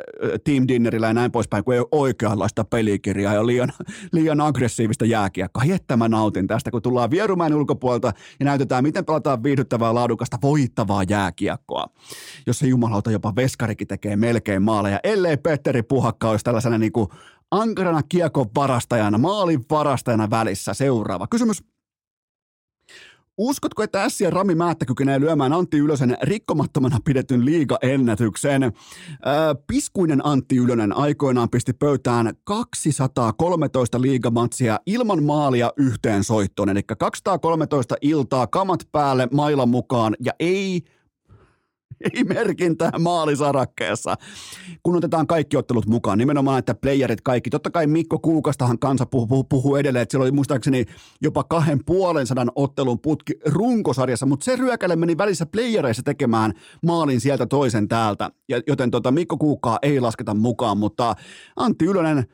team 0.44 0.64
dinnerillä 0.68 1.06
ja 1.06 1.14
näin 1.14 1.32
poispäin, 1.32 1.64
kun 1.64 1.74
ei 1.74 1.80
ole 1.80 1.88
oikeanlaista 1.92 2.64
pelikirjaa 2.64 3.34
ja 3.34 3.46
liian, 3.46 3.72
liian 4.12 4.40
aggressiivista 4.40 5.04
jääkiekkoa. 5.04 5.64
Jättä 5.64 5.96
mä 5.96 6.08
nautin 6.08 6.46
tästä, 6.46 6.70
kun 6.70 6.82
tullaan 6.82 7.10
Vierumäen 7.10 7.54
ulkopuolelta 7.54 8.12
ja 8.40 8.44
näytetään, 8.44 8.84
miten 8.84 9.04
pelataan 9.04 9.42
viihdyttävää, 9.42 9.94
laadukasta, 9.94 10.38
voittavaa 10.42 11.02
jääkiekkoa. 11.08 11.86
Jos 12.46 12.58
se 12.58 12.66
jumalauta 12.66 13.10
jopa 13.10 13.36
veskarikin 13.36 13.88
tekee 13.88 14.16
melkein 14.16 14.62
maaleja, 14.62 15.00
ellei 15.04 15.36
Petteri 15.36 15.82
Puhakka 15.82 16.30
olisi 16.30 16.44
tällaisena 16.44 16.78
niin 16.78 16.92
kuin 16.92 17.08
ankarana 17.50 18.02
kiekon 18.08 18.46
varastajana, 18.54 19.18
maalin 19.18 19.64
varastajana 19.70 20.30
välissä. 20.30 20.74
Seuraava 20.74 21.26
kysymys. 21.26 21.73
Uskotko, 23.38 23.82
että 23.82 24.08
S 24.08 24.20
ja 24.20 24.30
Rami 24.30 24.54
Määttä 24.54 24.84
kykenee 24.84 25.20
lyömään 25.20 25.52
Antti 25.52 25.78
Ylösen 25.78 26.16
rikkomattomana 26.22 26.98
pidetyn 27.04 27.44
liiga-ennätyksen? 27.44 28.62
Äh, 28.62 28.72
piskuinen 29.66 30.26
Antti 30.26 30.56
Ylönen 30.56 30.96
aikoinaan 30.96 31.50
pisti 31.50 31.72
pöytään 31.72 32.34
213 32.44 34.00
liigamatsia 34.00 34.80
ilman 34.86 35.22
maalia 35.22 35.72
yhteen 35.76 36.24
soittoon. 36.24 36.68
Eli 36.68 36.82
213 36.98 37.96
iltaa, 38.00 38.46
kamat 38.46 38.80
päälle, 38.92 39.28
mailan 39.32 39.68
mukaan 39.68 40.16
ja 40.20 40.32
ei 40.40 40.82
ei 42.12 42.24
merkintää 42.24 42.90
maalisarakkeessa, 42.98 44.16
kun 44.82 44.96
otetaan 44.96 45.26
kaikki 45.26 45.56
ottelut 45.56 45.86
mukaan. 45.86 46.18
Nimenomaan, 46.18 46.58
että 46.58 46.74
playerit 46.74 47.20
kaikki. 47.20 47.50
Totta 47.50 47.70
kai 47.70 47.86
Mikko 47.86 48.18
Kuukastahan 48.18 48.78
kansa 48.78 49.06
puhuu, 49.06 49.26
puhuu, 49.26 49.44
puhuu 49.44 49.76
edelleen, 49.76 50.02
että 50.02 50.10
siellä 50.12 50.24
oli 50.24 50.32
muistaakseni 50.32 50.84
jopa 51.20 51.44
kahden 51.44 51.84
puolen 51.86 52.26
sadan 52.26 52.50
ottelun 52.54 53.00
putki 53.00 53.34
runkosarjassa, 53.46 54.26
mutta 54.26 54.44
se 54.44 54.56
ryökälle 54.56 54.96
meni 54.96 55.18
välissä 55.18 55.46
playereissa 55.46 56.02
tekemään 56.02 56.52
maalin 56.82 57.20
sieltä 57.20 57.46
toisen 57.46 57.88
täältä. 57.88 58.30
Ja, 58.48 58.60
joten 58.66 58.90
tota, 58.90 59.10
Mikko 59.10 59.36
Kuukkaa 59.36 59.78
ei 59.82 60.00
lasketa 60.00 60.34
mukaan, 60.34 60.78
mutta 60.78 61.14
Antti 61.56 61.84
Ylönen 61.84 62.24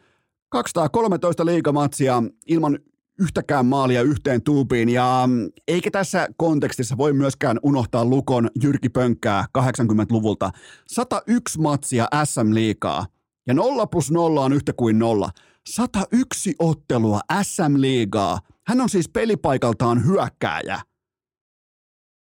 213 0.49 1.47
liigamatsia 1.47 2.23
ilman 2.47 2.79
yhtäkään 3.21 3.67
maalia 3.67 4.03
yhteen 4.03 4.43
tuupiin 4.43 4.89
ja 4.89 5.23
mm, 5.27 5.51
eikä 5.69 5.91
tässä 5.91 6.29
kontekstissa 6.37 6.97
voi 6.97 7.13
myöskään 7.13 7.59
unohtaa 7.63 8.05
Lukon 8.05 8.51
Jyrki 8.63 8.89
Pönkkää 8.89 9.45
80-luvulta. 9.59 10.51
101 10.87 11.61
matsia 11.61 12.09
SM 12.25 12.55
liikaa 12.55 13.07
ja 13.47 13.55
0 13.55 13.87
plus 13.87 14.11
0 14.11 14.45
on 14.45 14.53
yhtä 14.53 14.73
kuin 14.73 14.99
0. 14.99 15.31
101 15.69 16.55
ottelua 16.59 17.21
SM 17.43 17.75
liigaa. 17.77 18.39
Hän 18.67 18.81
on 18.81 18.89
siis 18.89 19.09
pelipaikaltaan 19.09 20.07
hyökkääjä. 20.07 20.81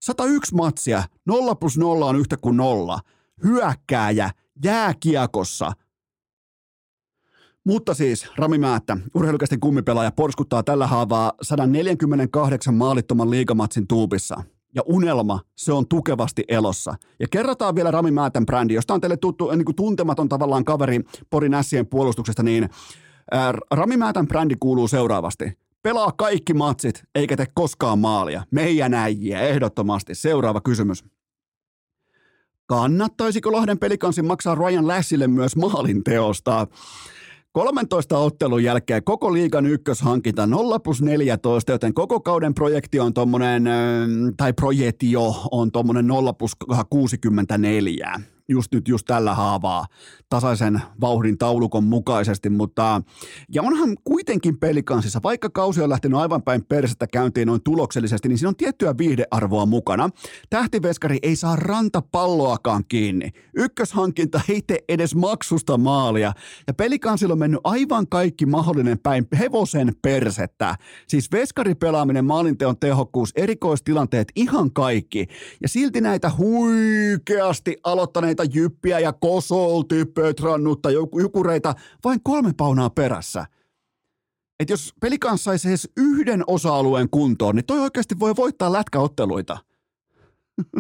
101 0.02 0.56
matsia, 0.56 1.04
0 1.26 1.56
plus 1.56 1.78
0 1.78 2.06
on 2.06 2.16
yhtä 2.16 2.38
kuin 2.38 2.58
0. 2.58 3.00
Hyökkääjä 3.44 4.30
jääkiekossa– 4.64 5.72
mutta 7.68 7.94
siis 7.94 8.28
Rami 8.36 8.58
Määttä, 8.58 8.98
urheilukästen 9.14 9.60
kummipelaaja, 9.60 10.12
porskuttaa 10.12 10.64
tällä 10.64 10.88
haavaa 10.88 11.34
148 11.42 12.74
maalittoman 12.74 13.32
liigamatsin 13.32 13.88
tuubissa. 13.88 14.44
Ja 14.76 14.82
unelma, 14.86 15.40
se 15.56 15.74
on 15.74 15.88
tukevasti 15.88 16.44
elossa. 16.48 16.96
Ja 17.20 17.28
kerrotaan 17.32 17.76
vielä 17.76 17.92
Rami 17.92 18.12
Määtän 18.12 18.46
brändi, 18.46 18.74
josta 18.74 18.94
on 18.94 19.02
teille 19.02 19.18
tuttu, 19.18 19.52
niin 19.52 19.66
kuin 19.66 19.76
tuntematon 19.76 20.30
tavallaan 20.30 20.66
kaveri 20.66 21.02
Porin 21.30 21.54
Ässien 21.54 21.88
puolustuksesta, 21.88 22.44
niin 22.44 22.70
ää, 23.32 23.54
Rami 23.72 23.98
Määtän 23.98 24.28
brändi 24.28 24.56
kuuluu 24.60 24.88
seuraavasti. 24.88 25.58
Pelaa 25.84 26.12
kaikki 26.12 26.54
matsit, 26.54 27.04
eikä 27.16 27.38
tee 27.38 27.48
koskaan 27.54 28.00
maalia. 28.00 28.44
Meidän 28.52 28.94
äijiä, 28.94 29.42
ehdottomasti. 29.42 30.16
Seuraava 30.16 30.62
kysymys. 30.62 31.04
Kannattaisiko 32.66 33.52
Lahden 33.52 33.80
pelikansin 33.80 34.26
maksaa 34.26 34.56
Ryan 34.56 34.88
Lassille 34.88 35.28
myös 35.28 35.56
maalin 35.56 36.04
teosta? 36.04 36.68
13 37.58 38.18
ottelun 38.18 38.64
jälkeen 38.64 39.04
koko 39.04 39.34
liigan 39.34 39.66
ykköshankinta 39.66 40.48
0 40.48 40.80
plus 40.80 41.02
14, 41.02 41.72
joten 41.72 41.94
koko 41.94 42.20
kauden 42.20 42.54
projekti 42.54 43.00
on 43.00 43.14
tommonen, 43.14 43.64
tai 44.38 44.54
projektio 44.54 45.36
on 45.52 45.72
tommonen 45.72 46.08
0 46.08 46.34
plus 46.34 46.52
64 46.90 48.22
just 48.50 48.74
nyt 48.74 48.88
just 48.88 49.06
tällä 49.08 49.36
haavaa 49.36 49.86
tasaisen 50.30 50.82
vauhdin 51.02 51.38
taulukon 51.38 51.84
mukaisesti, 51.84 52.50
mutta 52.50 53.02
ja 53.54 53.62
onhan 53.62 53.98
kuitenkin 54.04 54.60
pelikansissa, 54.60 55.20
vaikka 55.24 55.50
kausi 55.50 55.82
on 55.82 55.90
lähtenyt 55.90 56.20
aivan 56.20 56.44
päin 56.44 56.66
persettä 56.66 57.08
käyntiin 57.08 57.48
noin 57.48 57.64
tuloksellisesti, 57.64 58.28
niin 58.28 58.38
siinä 58.38 58.50
on 58.50 58.56
tiettyä 58.56 58.98
viihdearvoa 58.98 59.66
mukana. 59.66 60.10
Tähtiveskari 60.50 61.18
ei 61.22 61.36
saa 61.36 61.56
rantapalloakaan 61.56 62.84
kiinni. 62.88 63.30
Ykköshankinta 63.56 64.42
ei 64.50 64.62
tee 64.62 64.80
edes 64.90 65.16
maksusta 65.16 65.78
maalia 65.78 66.34
ja 66.68 66.74
pelikansilla 66.74 67.34
on 67.34 67.40
mennyt 67.40 67.62
aivan 67.64 68.08
kaikki 68.08 68.46
mahdollinen 68.46 69.00
päin 69.00 69.28
hevosen 69.40 69.94
persettä. 70.02 70.76
Siis 71.08 71.32
veskaripelaaminen, 71.32 72.26
maalinteon 72.26 72.78
tehokkuus, 72.80 73.32
erikoistilanteet, 73.36 74.28
ihan 74.36 74.74
kaikki. 74.74 75.28
Ja 75.62 75.68
silti 75.68 76.02
näitä 76.02 76.32
huikeasti 76.38 77.78
aloittaneita 77.84 78.37
Jukureita, 78.44 78.60
Jyppiä 78.60 79.00
ja 79.00 79.14
Kosolti, 79.14 80.06
Petrannutta, 80.06 80.90
Jukureita, 80.92 81.76
vain 82.04 82.20
kolme 82.24 82.54
paunaa 82.58 82.90
perässä. 82.90 83.46
Et 84.60 84.70
jos 84.70 84.94
pelikanssa 85.02 85.44
saisi 85.44 85.68
edes 85.68 85.90
yhden 85.98 86.44
osa-alueen 86.48 87.10
kuntoon, 87.10 87.56
niin 87.56 87.66
toi 87.66 87.80
oikeasti 87.80 88.20
voi 88.20 88.36
voittaa 88.36 88.74
lätkäotteluita. 88.74 89.58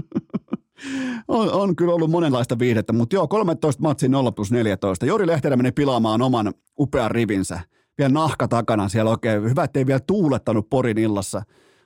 on, 1.28 1.52
on 1.52 1.76
kyllä 1.76 1.94
ollut 1.94 2.12
monenlaista 2.12 2.60
viihdettä, 2.60 2.94
mutta 2.94 3.16
joo, 3.16 3.28
13 3.28 3.82
matsi 3.82 4.08
0 4.08 4.32
plus 4.32 4.52
14. 4.52 5.06
Jori 5.06 5.28
Lehterä 5.28 5.56
meni 5.56 5.72
pilaamaan 5.72 6.22
oman 6.22 6.54
upean 6.80 7.12
rivinsä. 7.12 7.60
Vielä 7.98 8.14
nahka 8.14 8.48
takana 8.48 8.90
siellä 8.90 9.12
oikein. 9.12 9.44
Hyvä, 9.44 9.64
ettei 9.64 9.86
vielä 9.86 10.00
tuulettanut 10.00 10.70
Porin 10.70 10.98
illassa. 10.98 11.42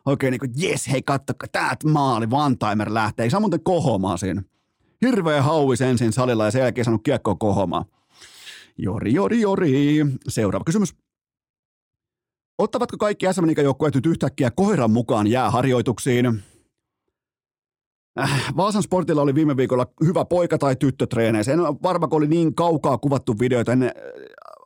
Oikein 0.05 0.31
niin 0.31 0.39
kuin, 0.39 0.51
jes, 0.55 0.87
hei 0.91 1.01
katso, 1.01 1.33
täältä 1.51 1.87
maali, 1.87 2.27
one 2.31 2.55
timer 2.55 2.93
lähtee. 2.93 3.29
Muuten 3.39 3.63
kohomaan 3.63 4.17
siinä 4.17 4.43
Hirveä 5.05 5.41
hauvis 5.41 5.81
ensin 5.81 6.13
salilla 6.13 6.45
ja 6.45 6.51
sen 6.51 6.59
jälkeen 6.59 6.85
saanut 6.85 7.03
kiekkoa 7.03 7.35
kohomaan. 7.35 7.85
Jori, 8.77 9.13
jori, 9.13 9.41
jori. 9.41 10.05
Seuraava 10.27 10.63
kysymys. 10.63 10.95
Ottavatko 12.57 12.97
kaikki 12.97 13.25
SM 13.33 13.61
joukkueet 13.63 13.95
nyt 13.95 14.05
yhtäkkiä 14.05 14.51
koiran 14.51 14.91
mukaan 14.91 15.27
jääharjoituksiin? 15.27 16.25
Äh, 18.19 18.53
Vaasan 18.57 18.83
sportilla 18.83 19.21
oli 19.21 19.35
viime 19.35 19.57
viikolla 19.57 19.87
hyvä 20.05 20.25
poika- 20.25 20.57
tai 20.57 20.75
tyttötreeneissä. 20.75 21.53
En 21.53 21.59
ole 21.59 21.75
varma, 21.83 22.07
kun 22.07 22.17
oli 22.17 22.27
niin 22.27 22.55
kaukaa 22.55 22.97
kuvattu 22.97 23.39
videoita. 23.39 23.71
En, 23.71 23.91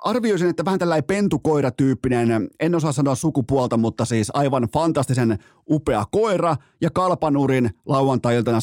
arvioisin, 0.04 0.50
että 0.50 0.66
vähän 0.66 0.80
tällainen 0.80 1.04
pentukoiratyyppinen, 1.04 2.50
en 2.60 2.76
osaa 2.76 2.92
sanoa 2.92 3.16
sukupuolta, 3.16 3.78
mutta 3.78 4.06
siis 4.06 4.32
aivan 4.34 4.68
fantastisen 4.74 5.38
upea 5.70 6.06
koira 6.12 6.56
ja 6.82 6.90
kalpanurin 6.90 7.70
lauantai-iltana 7.86 8.60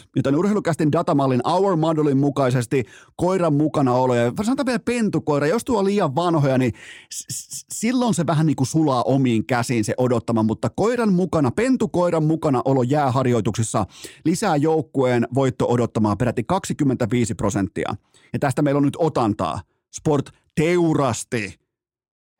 7.2. 0.00 0.08
Joten 0.16 0.36
urheilukästin 0.36 0.92
datamallin 0.92 1.40
Our 1.48 1.76
Modelin 1.76 2.18
mukaisesti 2.18 2.84
koiran 3.16 3.54
mukana 3.54 3.92
ja 3.92 4.44
sanotaan 4.44 4.66
vielä 4.66 4.78
pentukoira, 4.78 5.46
jos 5.46 5.64
tuo 5.64 5.78
on 5.78 5.84
liian 5.84 6.14
vanhoja, 6.14 6.58
niin 6.58 6.72
s- 7.14 7.66
silloin 7.74 8.14
se 8.14 8.26
vähän 8.26 8.46
niin 8.46 8.56
kuin 8.56 8.66
sulaa 8.66 9.02
omiin 9.02 9.46
käsiin 9.46 9.84
se 9.84 9.94
odottama, 9.96 10.42
mutta 10.42 10.70
koiran 10.70 11.12
mukana, 11.12 11.50
pentukoiran 11.50 12.24
mukana 12.24 12.62
olo 12.64 12.82
jääharjoituksissa 12.82 13.86
lisää 14.24 14.56
joukkueen 14.56 15.28
voitto 15.34 15.66
odottamaan 15.68 16.18
peräti 16.18 16.44
25 16.44 17.34
prosenttia. 17.34 17.94
Ja 18.32 18.38
tästä 18.38 18.62
meillä 18.62 18.78
on 18.78 18.84
nyt 18.84 18.96
otantaa. 18.98 19.60
Sport 19.96 20.30
teurasti. 20.54 21.54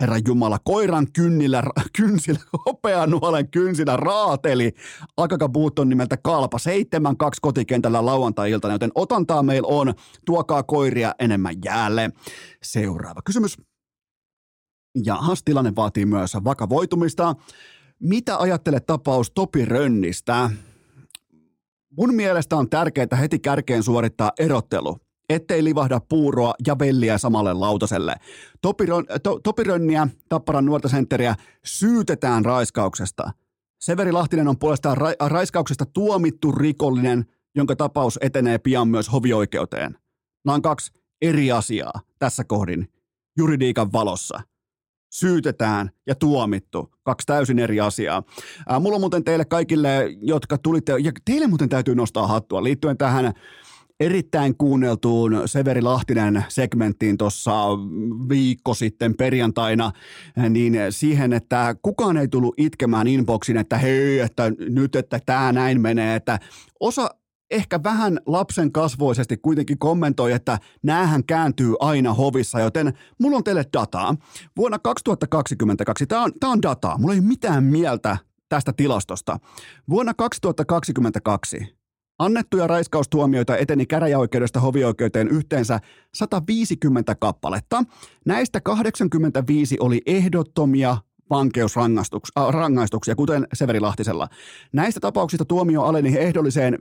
Herra 0.01 0.17
Jumala, 0.29 0.59
koiran 0.65 1.07
kynnillä, 1.13 1.63
kynsillä, 1.97 2.41
hopeanuolen 2.67 3.51
kynsillä 3.51 3.97
raateli. 3.97 4.73
Akakabuuton 5.17 5.89
nimeltä 5.89 6.17
Kalpa, 6.17 6.59
7-2 6.59 6.61
kotikentällä 7.41 8.07
lauantai-iltana, 8.07 8.75
joten 8.75 8.91
otantaa 8.95 9.43
meillä 9.43 9.69
on, 9.69 9.95
tuokaa 10.27 10.63
koiria 10.63 11.15
enemmän 11.19 11.55
jäälle. 11.65 12.11
Seuraava 12.63 13.21
kysymys. 13.25 13.57
Ja 15.05 15.19
tilanne 15.45 15.73
vaatii 15.77 16.07
myös 16.07 16.35
vakavoitumista. 16.45 17.35
Mitä 18.01 18.37
ajattelet 18.39 18.87
tapaus 18.87 19.31
Topi 19.31 19.65
Rönnistä? 19.65 20.51
Mun 21.99 22.15
mielestä 22.15 22.57
on 22.57 22.71
tärkeää 22.71 23.17
heti 23.21 23.39
kärkeen 23.39 23.83
suorittaa 23.83 24.33
erottelu 24.39 25.06
ettei 25.29 25.65
livahda 25.65 26.01
puuroa 26.09 26.55
ja 26.67 26.79
velliä 26.79 27.19
samalle 27.19 27.53
lautaselle. 27.53 28.15
Topiron, 28.63 29.05
to, 29.23 29.41
Topirönniä, 29.41 30.09
Tapparan 30.29 30.65
nuorta 30.65 30.89
sentteriä, 30.89 31.35
syytetään 31.65 32.45
raiskauksesta. 32.45 33.31
Severi 33.81 34.13
Lahtinen 34.13 34.49
on 34.49 34.59
puolestaan 34.59 34.97
ra, 34.97 35.13
raiskauksesta 35.21 35.87
tuomittu 35.87 36.53
rikollinen, 36.53 37.27
jonka 37.55 37.77
tapaus 37.77 38.19
etenee 38.23 38.59
pian 38.59 38.89
myös 38.89 39.13
hovioikeuteen. 39.13 39.99
Nämä 40.45 40.55
on 40.55 40.63
kaksi 40.63 40.93
eri 41.23 41.53
asiaa 41.53 42.01
tässä 42.19 42.45
kohdin 42.45 42.89
juridiikan 43.37 43.93
valossa. 43.93 44.41
Syytetään 45.13 45.91
ja 46.07 46.15
tuomittu. 46.15 46.95
Kaksi 47.03 47.27
täysin 47.27 47.59
eri 47.59 47.81
asiaa. 47.81 48.23
Ää, 48.69 48.81
mulla 48.81 48.95
on 48.95 49.01
muuten 49.01 49.25
teille 49.25 49.45
kaikille, 49.45 50.09
jotka 50.21 50.59
tulitte, 50.59 50.93
ja 51.03 51.13
teille 51.25 51.47
muuten 51.47 51.69
täytyy 51.69 51.95
nostaa 51.95 52.27
hattua 52.27 52.63
liittyen 52.63 52.99
tähän 52.99 53.33
erittäin 54.01 54.57
kuunneltuun 54.59 55.43
Severi 55.47 55.83
Lahtinen 55.83 56.45
segmenttiin 56.49 57.19
tuossa 57.19 57.53
viikko 58.29 58.75
sitten 58.75 59.17
perjantaina, 59.17 59.93
niin 60.51 60.77
siihen, 60.91 61.33
että 61.33 61.77
kukaan 61.83 62.17
ei 62.17 62.29
tullut 62.29 62.55
itkemään 62.57 63.07
inboxin, 63.07 63.57
että 63.57 63.79
hei, 63.79 64.21
että 64.21 64.53
nyt, 64.59 64.97
että 64.97 65.21
tämä 65.27 65.53
näin 65.53 65.81
menee, 65.81 66.17
että 66.17 66.39
osa 66.81 67.11
ehkä 67.51 67.83
vähän 67.83 68.21
lapsen 68.27 68.73
kasvoisesti 68.73 69.37
kuitenkin 69.37 69.79
kommentoi, 69.79 70.33
että 70.33 70.59
näähän 70.83 71.25
kääntyy 71.25 71.75
aina 71.81 72.15
hovissa, 72.15 72.61
joten 72.61 72.93
mulla 73.19 73.37
on 73.37 73.45
teille 73.45 73.65
dataa. 73.73 74.17
Vuonna 74.57 74.79
2022, 74.79 76.07
tämä 76.07 76.23
on, 76.23 76.33
tämä 76.41 76.53
on 76.53 76.63
dataa, 76.63 76.99
mulla 76.99 77.15
ei 77.15 77.21
mitään 77.21 77.65
mieltä 77.65 78.17
tästä 78.49 78.73
tilastosta. 78.73 79.39
Vuonna 79.89 80.15
2022 80.15 81.76
Annettuja 82.19 82.67
raiskaustuomioita 82.67 83.57
eteni 83.57 83.87
käräjäoikeudesta 83.87 84.61
hovioikeuteen 84.61 85.29
yhteensä 85.29 85.81
150 86.15 87.15
kappaletta. 87.15 87.85
Näistä 88.27 88.61
85 88.61 89.77
oli 89.81 90.03
ehdottomia 90.07 90.97
vankeusrangaistuksia, 91.31 93.15
kuten 93.17 93.47
Severi 93.53 93.81
Lahtisella. 93.81 94.29
Näistä 94.73 95.01
tapauksista 95.01 95.45
tuomio 95.45 95.83
aleni 95.83 96.19
ehdolliseen 96.19 96.75
5,9 96.75 96.79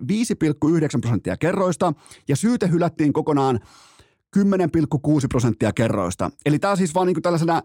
prosenttia 1.01 1.37
kerroista 1.37 1.93
ja 2.27 2.35
syyte 2.35 2.67
hylättiin 2.67 3.13
kokonaan 3.13 3.59
10,6 4.37 4.41
prosenttia 5.29 5.73
kerroista. 5.73 6.31
Eli 6.45 6.59
tämä 6.59 6.75
siis 6.75 6.95
vaan 6.95 7.07
niin 7.07 7.21
tällaisena 7.21 7.61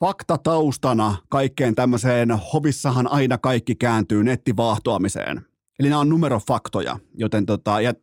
faktataustana 0.00 1.16
kaikkeen 1.28 1.74
tämmöiseen 1.74 2.30
hovissahan 2.52 3.12
aina 3.12 3.38
kaikki 3.38 3.74
kääntyy 3.74 4.24
nettivaahtoamiseen. 4.24 5.49
Eli 5.80 5.88
nämä 5.88 6.00
on 6.00 6.08
numerofaktoja, 6.08 6.98
joten 7.14 7.46
tota, 7.46 7.80
ja 7.80 7.94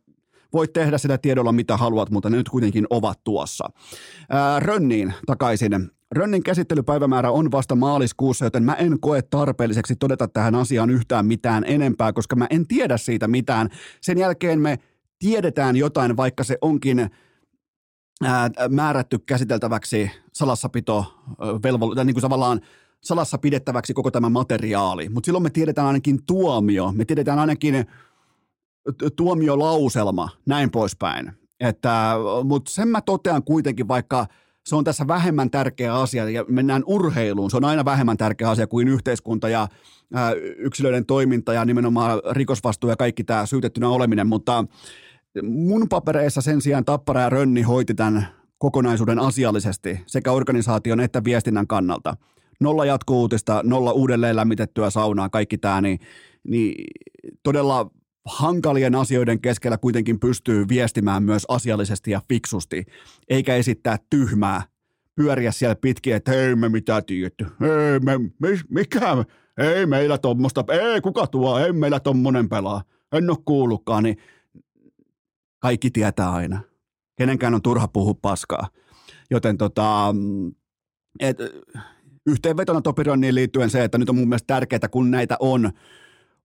voit 0.52 0.72
tehdä 0.72 0.98
sitä 0.98 1.18
tiedolla 1.18 1.52
mitä 1.52 1.76
haluat, 1.76 2.10
mutta 2.10 2.30
ne 2.30 2.36
nyt 2.36 2.48
kuitenkin 2.48 2.86
ovat 2.90 3.24
tuossa. 3.24 3.70
Ää, 4.30 4.60
Rönniin 4.60 5.14
takaisin. 5.26 5.90
Rönnin 6.12 6.42
käsittelypäivämäärä 6.42 7.30
on 7.30 7.50
vasta 7.50 7.74
maaliskuussa, 7.74 8.44
joten 8.44 8.62
mä 8.62 8.74
en 8.74 9.00
koe 9.00 9.22
tarpeelliseksi 9.22 9.96
todeta 9.96 10.28
tähän 10.28 10.54
asiaan 10.54 10.90
yhtään 10.90 11.26
mitään 11.26 11.64
enempää, 11.66 12.12
koska 12.12 12.36
mä 12.36 12.46
en 12.50 12.66
tiedä 12.66 12.96
siitä 12.96 13.28
mitään. 13.28 13.68
Sen 14.00 14.18
jälkeen 14.18 14.60
me 14.60 14.78
tiedetään 15.18 15.76
jotain, 15.76 16.16
vaikka 16.16 16.44
se 16.44 16.58
onkin 16.60 17.10
ää, 18.24 18.50
määrätty 18.68 19.18
käsiteltäväksi 19.18 20.10
salassapito, 20.32 21.14
velvo, 21.62 21.94
niin 22.04 22.14
kuin 22.14 22.22
tavallaan 22.22 22.60
salassa 23.04 23.38
pidettäväksi 23.38 23.94
koko 23.94 24.10
tämä 24.10 24.28
materiaali, 24.28 25.08
mutta 25.08 25.26
silloin 25.26 25.42
me 25.42 25.50
tiedetään 25.50 25.86
ainakin 25.86 26.18
tuomio, 26.26 26.92
me 26.92 27.04
tiedetään 27.04 27.38
ainakin 27.38 27.86
tuomiolauselma, 29.16 30.28
näin 30.46 30.70
poispäin. 30.70 31.32
Että, 31.60 32.14
mutta 32.44 32.70
sen 32.70 32.88
mä 32.88 33.00
totean 33.00 33.42
kuitenkin, 33.42 33.88
vaikka 33.88 34.26
se 34.66 34.76
on 34.76 34.84
tässä 34.84 35.08
vähemmän 35.08 35.50
tärkeä 35.50 35.94
asia 35.94 36.30
ja 36.30 36.44
mennään 36.48 36.82
urheiluun, 36.86 37.50
se 37.50 37.56
on 37.56 37.64
aina 37.64 37.84
vähemmän 37.84 38.16
tärkeä 38.16 38.50
asia 38.50 38.66
kuin 38.66 38.88
yhteiskunta 38.88 39.48
ja 39.48 39.68
ää, 40.14 40.32
yksilöiden 40.56 41.06
toiminta 41.06 41.52
ja 41.52 41.64
nimenomaan 41.64 42.20
rikosvastuu 42.30 42.90
ja 42.90 42.96
kaikki 42.96 43.24
tämä 43.24 43.46
syytettynä 43.46 43.88
oleminen, 43.88 44.26
mutta 44.26 44.64
mun 45.42 45.88
papereissa 45.88 46.40
sen 46.40 46.60
sijaan 46.60 46.84
Tappara 46.84 47.20
ja 47.20 47.30
Rönni 47.30 47.62
hoiti 47.62 47.94
tämän 47.94 48.26
kokonaisuuden 48.58 49.18
asiallisesti 49.18 50.00
sekä 50.06 50.32
organisaation 50.32 51.00
että 51.00 51.24
viestinnän 51.24 51.66
kannalta 51.66 52.16
nolla 52.60 52.84
jatkuutista, 52.84 53.60
nolla 53.64 53.92
uudelleen 53.92 54.36
lämmitettyä 54.36 54.90
saunaa, 54.90 55.28
kaikki 55.28 55.58
tämä, 55.58 55.80
niin, 55.80 55.98
niin 56.44 56.84
todella 57.42 57.90
hankalien 58.24 58.94
asioiden 58.94 59.40
keskellä 59.40 59.78
kuitenkin 59.78 60.20
pystyy 60.20 60.68
viestimään 60.68 61.22
myös 61.22 61.44
asiallisesti 61.48 62.10
ja 62.10 62.20
fiksusti, 62.28 62.84
eikä 63.28 63.54
esittää 63.54 63.96
tyhmää, 64.10 64.62
pyöriä 65.14 65.52
siellä 65.52 65.76
pitkin, 65.76 66.14
että 66.14 66.32
ei 66.32 66.56
me 66.56 66.68
mitä 66.68 67.02
tiedetty, 67.02 67.44
ei 67.44 68.00
me, 68.00 68.18
me 68.18 68.48
mikä, 68.68 69.24
ei 69.58 69.86
meillä 69.86 70.18
tuommoista, 70.18 70.64
ei 70.94 71.00
kuka 71.00 71.26
tuo, 71.26 71.58
ei 71.58 71.72
meillä 71.72 72.00
tommonen 72.00 72.48
pelaa, 72.48 72.82
en 73.12 73.30
ole 73.30 73.38
kuullutkaan, 73.44 74.02
niin 74.02 74.16
kaikki 75.58 75.90
tietää 75.90 76.32
aina. 76.32 76.60
Kenenkään 77.16 77.54
on 77.54 77.62
turha 77.62 77.88
puhua 77.88 78.14
paskaa. 78.22 78.68
Joten 79.30 79.58
tota, 79.58 80.14
et, 81.20 81.38
yhteenvetona 82.28 82.80
Topironniin 82.80 83.34
liittyen 83.34 83.70
se, 83.70 83.84
että 83.84 83.98
nyt 83.98 84.08
on 84.08 84.16
mun 84.16 84.28
mielestä 84.28 84.54
tärkeää, 84.54 84.88
kun 84.90 85.10
näitä 85.10 85.36
on 85.40 85.70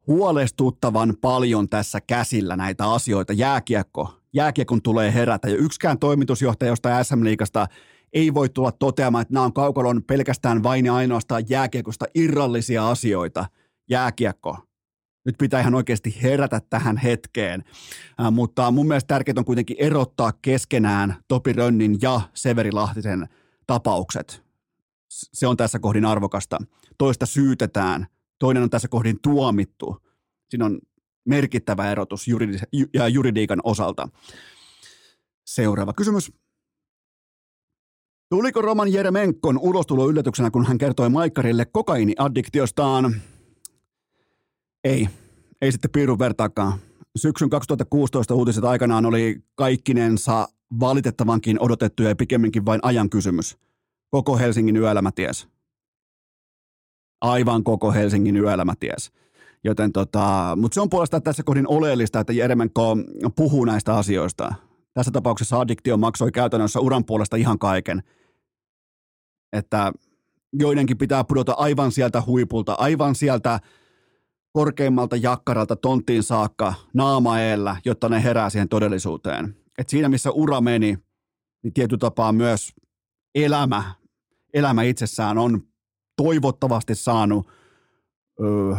huolestuttavan 0.08 1.14
paljon 1.22 1.70
tässä 1.70 2.02
käsillä 2.02 2.56
näitä 2.56 2.92
asioita. 2.92 3.34
Jääkiekko, 3.34 4.14
jääkiekon 4.34 4.82
tulee 4.82 5.14
herätä 5.14 5.50
ja 5.50 5.56
yksikään 5.56 6.00
toimitusjohtaja 6.00 6.70
jostain 6.70 7.06
SM-liikasta 7.06 7.68
ei 8.14 8.34
voi 8.34 8.50
tulla 8.50 8.72
toteamaan, 8.72 9.22
että 9.22 9.34
nämä 9.34 9.46
on 9.46 9.54
kaukalon 9.54 10.04
pelkästään 10.04 10.64
vain 10.64 10.86
ja 10.86 10.96
ainoastaan 10.96 11.44
jääkiekosta 11.50 12.06
irrallisia 12.16 12.90
asioita. 12.90 13.46
Jääkiekko. 13.90 14.58
Nyt 15.26 15.36
pitää 15.38 15.60
ihan 15.60 15.76
oikeasti 15.76 16.18
herätä 16.24 16.62
tähän 16.70 16.98
hetkeen. 16.98 17.64
Äh, 18.22 18.32
mutta 18.32 18.72
mun 18.72 18.88
mielestä 18.88 19.08
tärkeää 19.08 19.36
on 19.38 19.46
kuitenkin 19.46 19.78
erottaa 19.80 20.34
keskenään 20.42 21.16
Topi 21.28 21.54
Rönnin 21.54 21.98
ja 22.02 22.22
Severi 22.34 22.72
Lahtisen 22.72 23.30
tapaukset 23.68 24.43
se 25.34 25.48
on 25.48 25.58
tässä 25.58 25.80
kohdin 25.80 26.06
arvokasta. 26.06 26.58
Toista 26.98 27.26
syytetään, 27.26 28.08
toinen 28.40 28.64
on 28.64 28.70
tässä 28.70 28.88
kohdin 28.88 29.20
tuomittu. 29.22 29.98
Siinä 30.50 30.66
on 30.66 30.80
merkittävä 31.26 31.92
erotus 31.92 32.28
juridis- 32.28 32.90
ja 32.94 33.08
juridiikan 33.08 33.60
osalta. 33.64 34.10
Seuraava 35.46 35.94
kysymys. 35.94 36.32
Tuliko 38.30 38.62
Roman 38.62 38.94
Jeremenkon 38.94 39.60
ulostulo 39.60 40.10
yllätyksenä, 40.10 40.52
kun 40.52 40.66
hän 40.66 40.78
kertoi 40.78 41.10
Maikkarille 41.10 41.66
kokainiaddiktiostaan? 41.66 43.16
Ei, 44.84 45.10
ei 45.62 45.72
sitten 45.72 45.92
piirun 45.92 46.20
vertaakaan. 46.20 46.80
syksyn 47.16 47.50
2016 47.50 48.36
uutiset 48.36 48.64
aikanaan 48.64 49.06
oli 49.06 49.44
kaikkinensa 49.56 50.48
valitettavankin 50.80 51.62
odotettu 51.62 52.04
ja 52.04 52.16
pikemminkin 52.16 52.66
vain 52.66 52.80
ajan 52.84 53.10
kysymys. 53.10 53.58
Koko 54.14 54.38
Helsingin 54.38 54.78
yöelämä 54.78 55.12
ties. 55.12 55.48
Aivan 57.22 57.64
koko 57.64 57.92
Helsingin 57.92 58.36
yöelämä 58.36 58.74
ties. 58.80 59.12
Joten 59.64 59.92
tota, 59.92 60.58
mutta 60.62 60.74
se 60.74 60.82
on 60.82 60.90
puolestaan 60.90 61.24
tässä 61.24 61.44
kohdin 61.44 61.68
oleellista, 61.68 62.20
että 62.20 62.34
Jeremenko 62.34 62.98
puhuu 63.36 63.66
näistä 63.66 63.96
asioista. 63.96 64.54
Tässä 64.94 65.12
tapauksessa 65.12 65.60
addiktio 65.60 65.98
maksoi 65.98 66.32
käytännössä 66.32 66.80
uran 66.80 67.06
puolesta 67.06 67.36
ihan 67.36 67.60
kaiken. 67.60 68.04
Että 69.54 69.92
joidenkin 70.60 70.98
pitää 70.98 71.24
pudota 71.24 71.54
aivan 71.54 71.92
sieltä 71.92 72.24
huipulta, 72.26 72.74
aivan 72.74 73.16
sieltä 73.16 73.60
korkeimmalta 74.52 75.16
jakkaralta 75.16 75.76
tonttiin 75.76 76.24
saakka 76.24 76.74
naamaeellä, 76.94 77.78
jotta 77.86 78.10
ne 78.10 78.24
herää 78.24 78.50
siihen 78.50 78.70
todellisuuteen. 78.70 79.56
Et 79.78 79.90
siinä, 79.90 80.10
missä 80.10 80.32
ura 80.32 80.62
meni, 80.62 80.98
niin 81.64 81.74
tietyllä 81.74 82.00
tapaa 82.00 82.32
myös 82.32 82.74
elämä, 83.36 84.03
elämä 84.54 84.84
itsessään 84.84 85.38
on 85.38 85.62
toivottavasti 86.16 86.96
saanut 86.96 87.48
ö, 88.40 88.76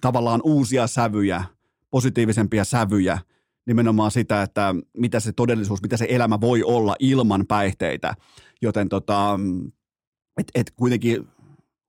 tavallaan 0.00 0.40
uusia 0.44 0.86
sävyjä, 0.86 1.44
positiivisempia 1.90 2.64
sävyjä, 2.64 3.18
nimenomaan 3.66 4.10
sitä, 4.10 4.42
että 4.42 4.74
mitä 4.96 5.20
se 5.20 5.32
todellisuus, 5.32 5.82
mitä 5.82 5.96
se 5.96 6.06
elämä 6.08 6.40
voi 6.40 6.62
olla 6.62 6.96
ilman 6.98 7.46
päihteitä. 7.46 8.14
Joten 8.62 8.88
tota, 8.88 9.40
et, 10.40 10.46
et 10.54 10.70
kuitenkin 10.70 11.28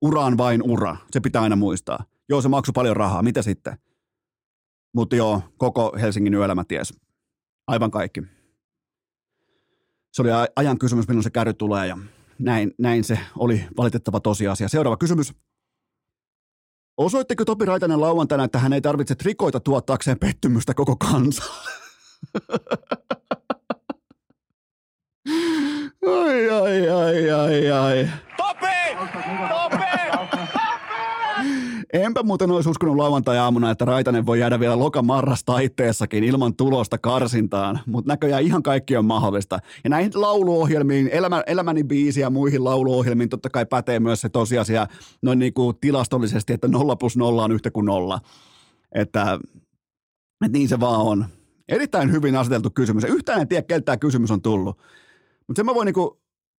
ura 0.01 0.21
on 0.21 0.37
vain 0.37 0.63
ura, 0.63 0.97
se 1.11 1.19
pitää 1.19 1.41
aina 1.41 1.55
muistaa. 1.55 2.03
Joo, 2.29 2.41
se 2.41 2.47
maksoi 2.47 2.73
paljon 2.73 2.97
rahaa, 2.97 3.23
mitä 3.23 3.41
sitten? 3.41 3.77
Mutta 4.93 5.15
joo, 5.15 5.41
koko 5.57 5.93
Helsingin 6.01 6.33
yöelämä 6.33 6.63
ties. 6.67 6.93
Aivan 7.67 7.91
kaikki. 7.91 8.23
Se 10.13 10.21
oli 10.21 10.29
ajan 10.55 10.79
kysymys, 10.79 11.07
milloin 11.07 11.23
se 11.23 11.29
kärry 11.29 11.53
tulee 11.53 11.87
ja 11.87 11.97
näin, 12.39 12.71
näin 12.79 13.03
se 13.03 13.19
oli 13.37 13.65
valitettava 13.77 14.19
tosiasia. 14.19 14.67
Seuraava 14.67 14.97
kysymys. 14.97 15.33
Osoitteko 16.97 17.45
Topi 17.45 17.65
Raitanen 17.65 18.01
lauantaina, 18.01 18.43
että 18.43 18.59
hän 18.59 18.73
ei 18.73 18.81
tarvitse 18.81 19.15
trikoita 19.15 19.59
tuottaakseen 19.59 20.19
pettymystä 20.19 20.73
koko 20.73 20.95
kansalle? 20.95 21.71
ai, 26.07 26.49
ai, 26.49 26.89
ai, 26.89 27.31
ai, 27.31 27.71
ai. 27.71 28.09
Topi! 28.37 28.67
Topi! 29.49 30.08
Enpä 31.93 32.23
muuten 32.23 32.51
olisi 32.51 32.69
uskonut 32.69 32.95
lauantai-aamuna, 32.95 33.71
että 33.71 33.85
Raitanen 33.85 34.25
voi 34.25 34.39
jäädä 34.39 34.59
vielä 34.59 34.79
lokamarras 34.79 35.43
taitteessakin 35.43 36.23
ilman 36.23 36.55
tulosta 36.55 36.97
karsintaan, 36.97 37.79
mutta 37.85 38.11
näköjään 38.11 38.43
ihan 38.43 38.63
kaikki 38.63 38.97
on 38.97 39.05
mahdollista. 39.05 39.59
Ja 39.83 39.89
näihin 39.89 40.11
lauluohjelmiin, 40.15 41.09
elämä, 41.11 41.43
elämäni 41.47 41.83
biisi 41.83 42.19
ja 42.19 42.29
muihin 42.29 42.63
lauluohjelmiin 42.63 43.29
totta 43.29 43.49
kai 43.49 43.65
pätee 43.65 43.99
myös 43.99 44.21
se 44.21 44.29
tosiasia 44.29 44.87
noin 45.21 45.39
niin 45.39 45.53
kuin 45.53 45.77
tilastollisesti, 45.81 46.53
että 46.53 46.67
nolla 46.67 46.95
plus 46.95 47.17
nolla 47.17 47.43
on 47.43 47.51
yhtä 47.51 47.71
kuin 47.71 47.85
nolla. 47.85 48.19
Että, 48.95 49.39
että 50.45 50.57
niin 50.57 50.69
se 50.69 50.79
vaan 50.79 51.01
on. 51.01 51.25
Erittäin 51.69 52.11
hyvin 52.11 52.35
aseteltu 52.35 52.69
kysymys. 52.69 53.03
Yhtään 53.03 53.41
en 53.41 53.47
tiedä, 53.47 53.61
keltä 53.61 53.85
tämä 53.85 53.97
kysymys 53.97 54.31
on 54.31 54.41
tullut. 54.41 54.77
Mutta 55.47 55.59
sen 55.59 55.65
mä 55.65 55.75
voin 55.75 55.85
niin 55.85 55.93
kuin, 55.93 56.09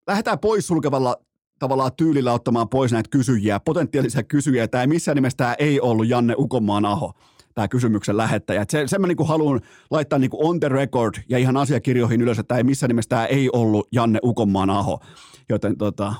lähdetään 0.07 0.39
pois 0.39 0.67
sulkevalla 0.67 1.17
tavallaan 1.61 1.91
tyylillä 1.97 2.33
ottamaan 2.33 2.69
pois 2.69 2.91
näitä 2.91 3.09
kysyjiä, 3.09 3.59
potentiaalisia 3.59 4.23
kysyjiä. 4.23 4.67
Tämä 4.67 4.81
ei 4.81 4.87
missään 4.87 5.15
nimessä 5.15 5.37
tämä 5.37 5.53
ei 5.53 5.79
ollut 5.79 6.07
Janne 6.07 6.33
Ukomaan 6.37 6.85
Aho, 6.85 7.13
tämä 7.53 7.67
kysymyksen 7.67 8.17
lähettäjä. 8.17 8.65
Se, 8.69 8.83
sen 8.85 9.01
mä 9.01 9.07
niin 9.07 9.27
haluan 9.27 9.61
laittaa 9.91 10.19
niin 10.19 10.31
on 10.33 10.59
the 10.59 10.69
record 10.69 11.13
ja 11.29 11.37
ihan 11.37 11.57
asiakirjoihin 11.57 12.21
ylös, 12.21 12.39
että 12.39 12.57
ei 12.57 12.63
missään 12.63 12.87
nimessä 12.87 13.09
tämä 13.09 13.25
ei 13.25 13.49
ollut 13.53 13.87
Janne 13.91 14.19
Ukomaan 14.23 14.69
Aho. 14.69 14.99
Joten 15.49 15.77
tota, 15.77 16.13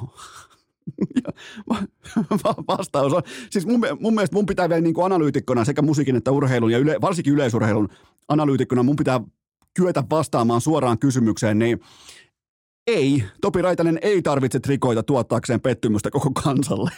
vastaus 2.68 3.14
on, 3.14 3.22
siis 3.50 3.66
mun, 3.66 3.82
mun 4.00 4.14
mielestä 4.14 4.36
mun 4.36 4.46
pitää 4.46 4.70
vielä 4.70 4.82
niin 4.82 4.94
kuin 4.94 5.06
analyytikkona 5.06 5.66
sekä 5.66 5.82
musiikin 5.82 6.16
että 6.16 6.32
urheilun 6.32 6.72
ja 6.72 6.78
yle, 6.78 7.02
varsinkin 7.02 7.34
yleisurheilun 7.34 7.90
analyytikkona 8.28 8.84
mun 8.84 8.96
pitää 8.96 9.22
kyetä 9.74 10.04
vastaamaan 10.10 10.62
suoraan 10.62 11.00
kysymykseen, 11.00 11.60
niin 11.60 11.80
ei, 12.94 13.24
Topi 13.42 13.62
Raitanen 13.62 14.00
ei 14.02 14.22
tarvitse 14.22 14.60
trikoita 14.60 15.04
tuottaakseen 15.04 15.62
pettymystä 15.62 16.12
koko 16.12 16.32
kansalle. 16.44 16.92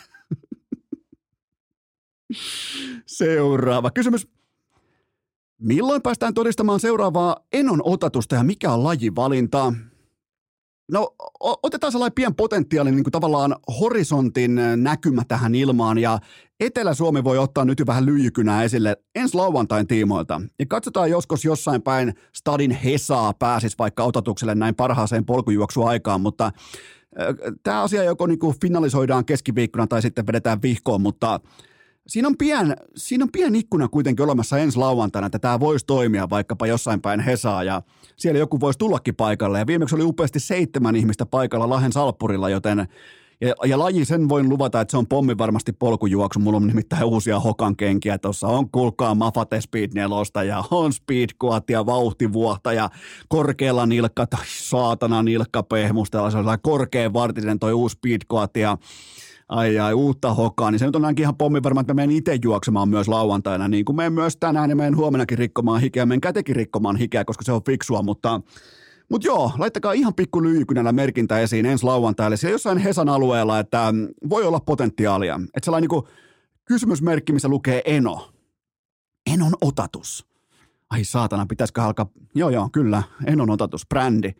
Seuraava 3.06 3.92
kysymys. 3.92 4.28
Milloin 5.60 6.02
päästään 6.02 6.34
todistamaan 6.34 6.80
seuraavaa 6.80 7.38
enon 7.54 7.82
otatusta 7.84 8.36
ja 8.36 8.44
mikä 8.44 8.72
on 8.72 8.84
lajivalinta? 8.84 9.74
No 10.94 11.16
otetaan 11.40 11.92
sellainen 11.92 12.16
pien 12.16 12.36
potentiaalinen 12.36 12.96
niin 12.96 13.04
kuin 13.04 13.12
tavallaan 13.12 13.56
horisontin 13.80 14.60
näkymä 14.76 15.24
tähän 15.28 15.56
ilmaan. 15.56 15.98
Ja 15.98 16.20
Etelä-Suomi 16.60 17.24
voi 17.24 17.38
ottaa 17.38 17.66
nyt 17.66 17.80
jo 17.80 17.86
vähän 17.86 18.06
lyijykynää 18.06 18.64
esille 18.64 18.98
ensi 19.16 19.38
lauantain 19.38 19.88
tiimoilta. 19.88 20.42
Ja 20.60 20.66
katsotaan 20.70 21.10
joskus 21.10 21.46
jossain 21.46 21.82
päin 21.82 22.14
Stadin 22.36 22.72
Hesaa 22.72 23.34
pääsis 23.34 23.80
vaikka 23.80 24.04
otatukselle 24.04 24.56
näin 24.56 24.76
parhaaseen 24.76 25.26
polkujuoksuaikaan, 25.26 26.22
mutta 26.22 26.52
tämä 27.64 27.82
asia 27.82 28.04
joko 28.04 28.28
niin 28.28 28.40
kuin 28.40 28.56
finalisoidaan 28.62 29.26
keskiviikkona 29.26 29.88
tai 29.88 30.02
sitten 30.02 30.28
vedetään 30.28 30.62
vihkoon, 30.62 31.02
mutta 31.02 31.40
Siinä 32.08 32.28
on, 32.28 32.38
pien, 32.38 32.76
siinä 32.96 33.24
on 33.24 33.32
pien 33.32 33.56
ikkuna 33.56 33.88
kuitenkin 33.88 34.26
olemassa 34.26 34.58
ensi 34.58 34.78
lauantaina, 34.78 35.26
että 35.26 35.40
tämä 35.40 35.60
voisi 35.60 35.86
toimia 35.86 36.30
vaikkapa 36.30 36.68
jossain 36.68 37.02
päin 37.02 37.20
Hesaa 37.20 37.64
ja 37.64 37.82
siellä 38.16 38.40
joku 38.40 38.60
voisi 38.60 38.80
tullakin 38.80 39.16
paikalle. 39.16 39.60
Ja 39.60 39.68
viimeksi 39.68 39.96
oli 39.96 40.04
upeasti 40.04 40.40
seitsemän 40.40 40.96
ihmistä 40.96 41.26
paikalla 41.26 41.70
Lahen 41.70 41.92
Salppurilla, 41.92 42.50
joten 42.50 42.88
ja, 43.44 43.54
ja 43.66 43.80
laji 43.80 44.06
sen 44.06 44.30
voin 44.30 44.50
luvata, 44.50 44.82
että 44.82 44.92
se 44.92 44.98
on 44.98 45.08
pommi 45.08 45.38
varmasti 45.38 45.74
polkujuoksu. 45.74 46.40
Mulla 46.40 46.58
on 46.58 46.68
nimittäin 46.68 47.04
uusia 47.04 47.40
hokan 47.40 47.76
kenkiä 47.76 48.18
tuossa. 48.18 48.48
On 48.48 48.70
kuulkaa 48.72 49.16
Mafate 49.16 49.62
Speed 49.62 49.90
4 49.94 50.44
ja 50.48 50.64
on 50.72 50.94
Speed 50.94 51.30
ja 51.70 51.86
vauhtivuohta 51.86 52.74
ja 52.74 52.90
korkealla 53.28 53.86
nilkka 53.86 54.28
tai 54.28 54.46
saatana. 54.48 55.24
Se 56.32 56.38
on 56.38 56.58
korkea 56.62 57.14
vartinen 57.14 57.60
toi 57.60 57.74
uusi 57.74 57.94
Speed 57.94 58.22
ja 58.56 58.78
ai 59.50 59.80
ai, 59.80 59.94
uutta 59.94 60.34
hokaa, 60.34 60.72
niin 60.72 60.80
se 60.80 60.86
nyt 60.86 60.96
on 60.96 61.06
ainakin 61.06 61.24
ihan 61.24 61.38
pommi 61.38 61.64
varma, 61.64 61.82
että 61.82 61.94
mä 61.94 62.02
menen 62.02 62.16
itse 62.16 62.38
juoksemaan 62.44 62.90
myös 62.90 63.08
lauantaina, 63.08 63.68
niin 63.68 63.86
kuin 63.86 63.96
menen 63.96 64.14
myös 64.14 64.38
tänään 64.38 64.70
ja 64.70 64.76
menen 64.76 64.98
huomenakin 64.98 65.38
rikkomaan 65.38 65.82
hikeä, 65.82 66.06
menen 66.06 66.22
kätekin 66.22 66.56
rikkomaan 66.56 66.96
hikeä, 66.96 67.26
koska 67.26 67.44
se 67.44 67.52
on 67.52 67.64
fiksua, 67.64 68.02
mutta 68.02 68.42
mutta 69.10 69.28
joo, 69.28 69.52
laittakaa 69.58 69.94
ihan 69.94 70.14
pikku 70.14 70.44
lyijykynällä 70.44 70.92
merkintä 70.92 71.40
esiin 71.40 71.66
ensi 71.66 71.86
lauantaille 71.86 72.38
siellä 72.38 72.54
jossain 72.54 72.78
Hesan 72.78 73.10
alueella, 73.10 73.60
että 73.60 73.92
mm, 73.92 74.08
voi 74.30 74.44
olla 74.44 74.60
potentiaalia. 74.60 75.40
Että 75.44 75.66
sellainen 75.66 75.90
niin 75.90 76.04
kysymysmerkki, 76.66 77.34
missä 77.34 77.48
lukee 77.48 77.82
Eno. 77.86 78.30
Enon 79.34 79.54
otatus. 79.62 80.26
Ai 80.90 81.04
saatana, 81.04 81.46
pitäisikö 81.46 81.82
alkaa, 81.84 82.06
joo 82.36 82.50
joo, 82.50 82.70
kyllä, 82.72 83.04
Enon 83.26 83.50
otatus, 83.50 83.88
brändi. 83.88 84.32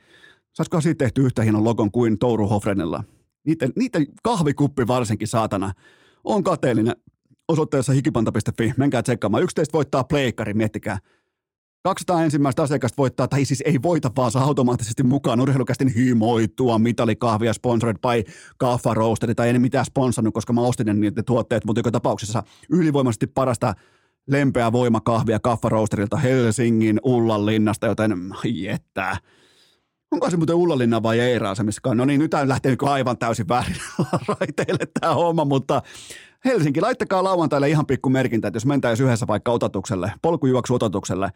Saisiko 0.54 0.82
siitä 0.82 0.98
tehty 0.98 1.22
yhtä 1.22 1.42
hienon 1.42 1.64
logon 1.64 1.92
kuin 1.92 2.20
Touru 2.20 2.48
Hofrenilla? 2.48 3.04
Niiden, 3.46 3.72
niiden 3.76 4.06
kahvikuppi 4.24 4.88
varsinkin, 4.88 5.28
saatana, 5.28 5.74
on 6.24 6.44
kateellinen 6.44 6.96
osoitteessa 7.48 7.94
hikipanta.fi. 7.94 8.74
Menkää 8.78 9.04
tsekkaamaan. 9.04 9.44
Yksi 9.44 9.62
voittaa 9.74 10.04
pleikkari, 10.04 10.54
miettikää. 10.54 10.98
200 11.84 12.24
ensimmäistä 12.24 12.64
asiakasta 12.64 12.98
voittaa, 12.98 13.28
tai 13.28 13.46
siis 13.46 13.64
ei 13.66 13.80
voita, 13.84 14.12
vaan 14.18 14.32
saa 14.32 14.44
automaattisesti 14.44 15.04
mukaan 15.04 15.42
urheilukästin 15.42 15.88
himoitua 15.88 16.80
mitalikahvia 16.80 17.54
sponsored 17.54 17.98
by 17.98 18.32
Kaffa 18.58 18.94
Roasteri, 18.94 19.36
tai 19.36 19.50
en 19.50 19.62
mitään 19.62 19.86
sponsannut, 19.86 20.34
koska 20.34 20.54
mä 20.54 20.62
ostin 20.62 20.86
ne 20.86 20.94
niiden 20.94 21.26
tuotteet, 21.26 21.66
mutta 21.66 21.80
joka 21.80 21.92
tapauksessa 21.92 22.44
ylivoimaisesti 22.70 23.28
parasta 23.28 23.74
lempeä 24.28 24.72
voimakahvia 24.72 25.40
Kaffa 25.40 25.70
Roasterilta 25.70 26.18
Helsingin 26.18 27.00
Ullan 27.04 27.46
linnasta, 27.46 27.88
joten 27.88 28.14
että 28.70 29.18
Onko 30.14 30.30
se 30.30 30.38
muuten 30.38 30.56
Ullalinna 30.56 31.04
vai 31.04 31.20
Eira 31.20 31.56
se, 31.56 31.64
missä 31.64 31.82
No 31.96 32.06
niin, 32.06 32.20
nyt 32.20 32.32
lähtee 32.46 32.76
aivan 32.82 33.18
täysin 33.18 33.48
väärin 33.48 33.76
raiteille 34.28 34.88
tämä 35.00 35.14
homma, 35.14 35.46
mutta 35.46 35.82
Helsinki, 36.46 36.82
laittakaa 36.82 37.24
lauantaille 37.24 37.70
ihan 37.70 37.86
pikku 37.86 38.10
merkintä, 38.10 38.48
että 38.48 38.56
jos 38.56 38.66
mentäisiin 38.66 39.08
yhdessä 39.08 39.28
vaikka 39.28 39.52
otatukselle, 39.52 40.12
polkujuoksuotatukselle, 40.22 41.30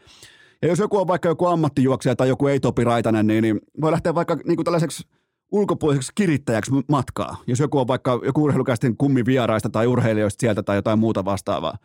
ja 0.62 0.68
jos 0.68 0.78
joku 0.78 0.96
on 0.96 1.06
vaikka 1.06 1.28
joku 1.28 1.46
ammattijuoksija 1.46 2.16
tai 2.16 2.28
joku 2.28 2.46
ei-Topi 2.46 2.84
Raitanen, 2.84 3.26
niin, 3.26 3.42
niin 3.42 3.60
voi 3.80 3.92
lähteä 3.92 4.14
vaikka 4.14 4.36
niin 4.44 4.56
kuin 4.56 4.64
tällaiseksi 4.64 5.08
ulkopuoliseksi 5.52 6.12
kirittäjäksi 6.14 6.70
matkaa. 6.88 7.36
Jos 7.46 7.60
joku 7.60 7.78
on 7.78 7.88
vaikka 7.88 8.20
joku 8.24 8.44
urheilukästin 8.44 8.96
kummi 8.96 9.24
vieraista 9.24 9.68
tai 9.68 9.86
urheilijoista 9.86 10.40
sieltä 10.40 10.62
tai 10.62 10.76
jotain 10.76 10.98
muuta 10.98 11.24
vastaavaa. 11.24 11.78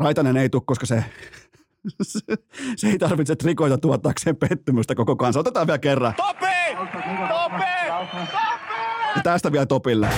Raitanen 0.00 0.36
ei 0.36 0.48
tule, 0.48 0.62
koska 0.66 0.86
se, 0.86 1.04
se, 2.76 2.88
ei 2.88 2.98
tarvitse 2.98 3.36
trikoita 3.36 3.78
tuottaakseen 3.78 4.36
pettymystä 4.36 4.94
koko 4.94 5.16
kanssa. 5.16 5.40
Otetaan 5.40 5.66
vielä 5.66 5.78
kerran. 5.78 6.14
Topi! 6.14 6.46
Topi! 6.76 7.02
Topi! 7.28 8.36
Ja 9.16 9.22
tästä 9.22 9.52
vielä 9.52 9.66
Topille. 9.66 10.08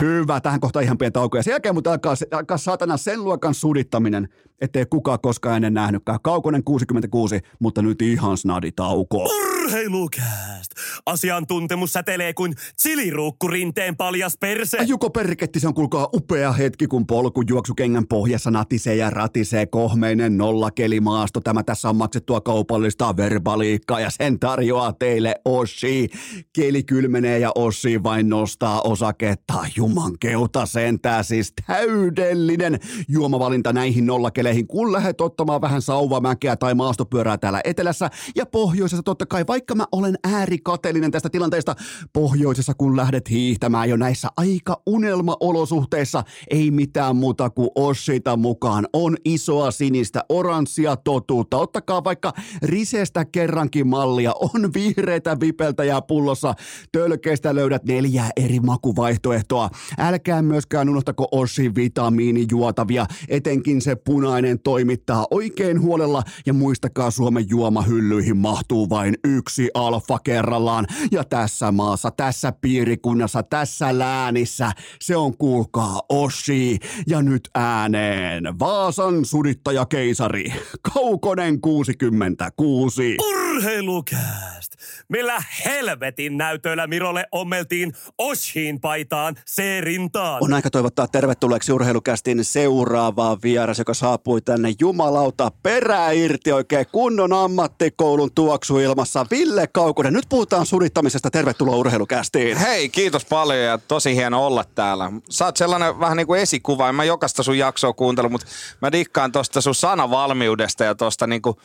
Hyvä, 0.00 0.40
tähän 0.40 0.60
kohtaan 0.60 0.84
ihan 0.84 0.98
pieni 0.98 1.12
tauko. 1.12 1.36
Ja 1.36 1.42
sen 1.42 1.52
jälkeen 1.52 1.74
mutta 1.74 1.92
alkaa, 1.92 2.14
alkaa 2.32 2.58
saatana 2.58 2.96
sen 2.96 3.24
luokan 3.24 3.54
sudittaminen, 3.54 4.28
ettei 4.60 4.86
kukaan 4.90 5.18
koskaan 5.22 5.56
ennen 5.56 5.74
nähnytkään. 5.74 6.18
Kaukonen 6.22 6.64
66, 6.64 7.40
mutta 7.58 7.82
nyt 7.82 8.02
ihan 8.02 8.36
snadi 8.36 8.72
tauko. 8.72 9.28
Urheilukääst! 9.64 10.72
Asiantuntemus 11.06 11.92
säteilee 11.92 12.34
kuin 12.34 12.54
chiliruukku 12.82 13.48
rinteen 13.48 13.96
paljas 13.96 14.36
perse. 14.40 14.78
Juko 14.86 15.10
Perketti, 15.10 15.60
se 15.60 15.68
on 15.68 15.74
kuulkaa 15.74 16.08
upea 16.14 16.52
hetki, 16.52 16.86
kun 16.86 17.06
polkujuoksukengän 17.06 18.06
pohjassa 18.06 18.50
natisee 18.50 18.96
ja 18.96 19.10
ratisee 19.10 19.66
kohmeinen 19.66 20.38
nollakelimaasto. 20.38 21.40
Tämä 21.40 21.62
tässä 21.62 21.88
on 21.88 21.96
maksettua 21.96 22.40
kaupallista 22.40 23.16
verbaliikkaa 23.16 24.00
ja 24.00 24.10
sen 24.10 24.40
tarjoaa 24.40 24.92
teille 24.92 25.34
Oshi. 25.44 26.08
Keli 26.52 26.82
kylmenee 26.82 27.38
ja 27.38 27.52
Oshi 27.54 28.02
vain 28.02 28.28
nostaa 28.28 28.80
osaketta. 28.80 29.54
Juman 29.76 30.12
keuta 30.20 30.66
sentää 30.66 31.22
siis 31.22 31.52
täydellinen 31.66 32.78
juomavalinta 33.08 33.72
näihin 33.72 34.06
nollakeleihin, 34.06 34.66
kun 34.66 34.92
lähdet 34.92 35.20
ottamaan 35.20 35.60
vähän 35.60 35.82
sauvamäkeä 35.82 36.56
tai 36.56 36.74
maastopyörää 36.74 37.38
täällä 37.38 37.60
etelässä 37.64 38.10
ja 38.36 38.46
pohjoisessa 38.46 39.02
totta 39.02 39.26
kai, 39.26 39.44
vaikka 39.54 39.74
mä 39.74 39.86
olen 39.92 40.18
äärikateellinen 40.24 41.10
tästä 41.10 41.30
tilanteesta, 41.30 41.76
pohjoisessa 42.12 42.74
kun 42.74 42.96
lähdet 42.96 43.30
hiihtämään 43.30 43.90
jo 43.90 43.96
näissä 43.96 44.28
aika 44.36 44.82
unelmaolosuhteissa, 44.86 46.24
ei 46.50 46.70
mitään 46.70 47.16
muuta 47.16 47.50
kuin 47.50 47.68
Oshita 47.74 48.36
mukaan. 48.36 48.86
On 48.92 49.16
isoa 49.24 49.70
sinistä, 49.70 50.24
oranssia 50.28 50.96
totuutta. 50.96 51.56
Ottakaa 51.56 52.04
vaikka 52.04 52.32
Risestä 52.62 53.24
kerrankin 53.24 53.86
mallia. 53.86 54.32
On 54.32 54.70
vihreitä 54.74 55.40
vipeltäjää 55.40 56.02
pullossa. 56.02 56.54
Tölkeistä 56.92 57.54
löydät 57.54 57.84
neljä 57.84 58.24
eri 58.36 58.60
makuvaihtoehtoa. 58.60 59.70
Älkää 59.98 60.42
myöskään 60.42 60.88
unohtako 60.88 61.28
Oshin 61.32 61.74
vitamiinijuotavia. 61.74 63.06
Etenkin 63.28 63.80
se 63.80 63.96
punainen 63.96 64.58
toimittaa 64.58 65.26
oikein 65.30 65.80
huolella. 65.80 66.22
Ja 66.46 66.52
muistakaa 66.52 67.10
Suomen 67.10 67.44
juomahyllyihin 67.48 68.36
mahtuu 68.36 68.90
vain 68.90 69.14
yksi 69.24 69.43
alfa 69.74 70.18
kerrallaan. 70.18 70.86
Ja 71.10 71.24
tässä 71.24 71.72
maassa, 71.72 72.10
tässä 72.10 72.52
piirikunnassa, 72.60 73.42
tässä 73.42 73.98
läänissä 73.98 74.72
se 75.00 75.16
on 75.16 75.36
kuulkaa 75.36 76.02
Oshi. 76.08 76.78
Ja 77.06 77.22
nyt 77.22 77.48
ääneen 77.54 78.58
Vaasan 78.58 79.24
sudittaja 79.24 79.86
keisari. 79.86 80.52
Kaukonen 80.94 81.60
66. 81.60 83.16
Urheilukääst! 83.54 84.72
Millä 85.08 85.42
helvetin 85.64 86.36
näytöillä 86.36 86.86
Mirolle 86.86 87.26
ommeltiin 87.32 87.92
Oshin 88.18 88.80
paitaan 88.80 89.34
C-rintaan? 89.50 90.38
On 90.44 90.54
aika 90.54 90.70
toivottaa 90.70 91.08
tervetulleeksi 91.08 91.72
urheilukästin 91.72 92.44
seuraavaa 92.44 93.38
vieras, 93.42 93.78
joka 93.78 93.94
saapui 93.94 94.40
tänne 94.40 94.74
jumalauta 94.80 95.52
perää 95.62 96.10
irti 96.10 96.52
oikein 96.52 96.86
kunnon 96.92 97.32
ammattikoulun 97.32 98.30
tuoksuilmassa. 98.34 99.26
Ville 99.30 99.66
Kaukonen, 99.66 100.12
nyt 100.12 100.26
puhutaan 100.28 100.66
sudittamisesta. 100.66 101.30
Tervetuloa 101.30 101.76
urheilukästiin. 101.76 102.56
Hei, 102.56 102.88
kiitos 102.88 103.24
paljon 103.24 103.60
ja 103.60 103.78
tosi 103.78 104.16
hieno 104.16 104.46
olla 104.46 104.64
täällä. 104.74 105.12
Sä 105.30 105.44
oot 105.44 105.56
sellainen 105.56 106.00
vähän 106.00 106.16
niin 106.16 106.26
kuin 106.26 106.40
esikuva. 106.40 106.88
En 106.88 106.94
mä 106.94 107.04
jokaista 107.04 107.42
sun 107.42 107.58
jaksoa 107.58 107.92
kuuntelu, 107.92 108.28
mutta 108.28 108.46
mä 108.82 108.92
dikkaan 108.92 109.32
tosta 109.32 109.60
sun 109.60 109.74
sanavalmiudesta 109.74 110.84
ja 110.84 110.94
tosta 110.94 111.26
niin 111.26 111.42
kuin, 111.42 111.56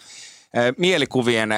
mielikuvien 0.77 1.49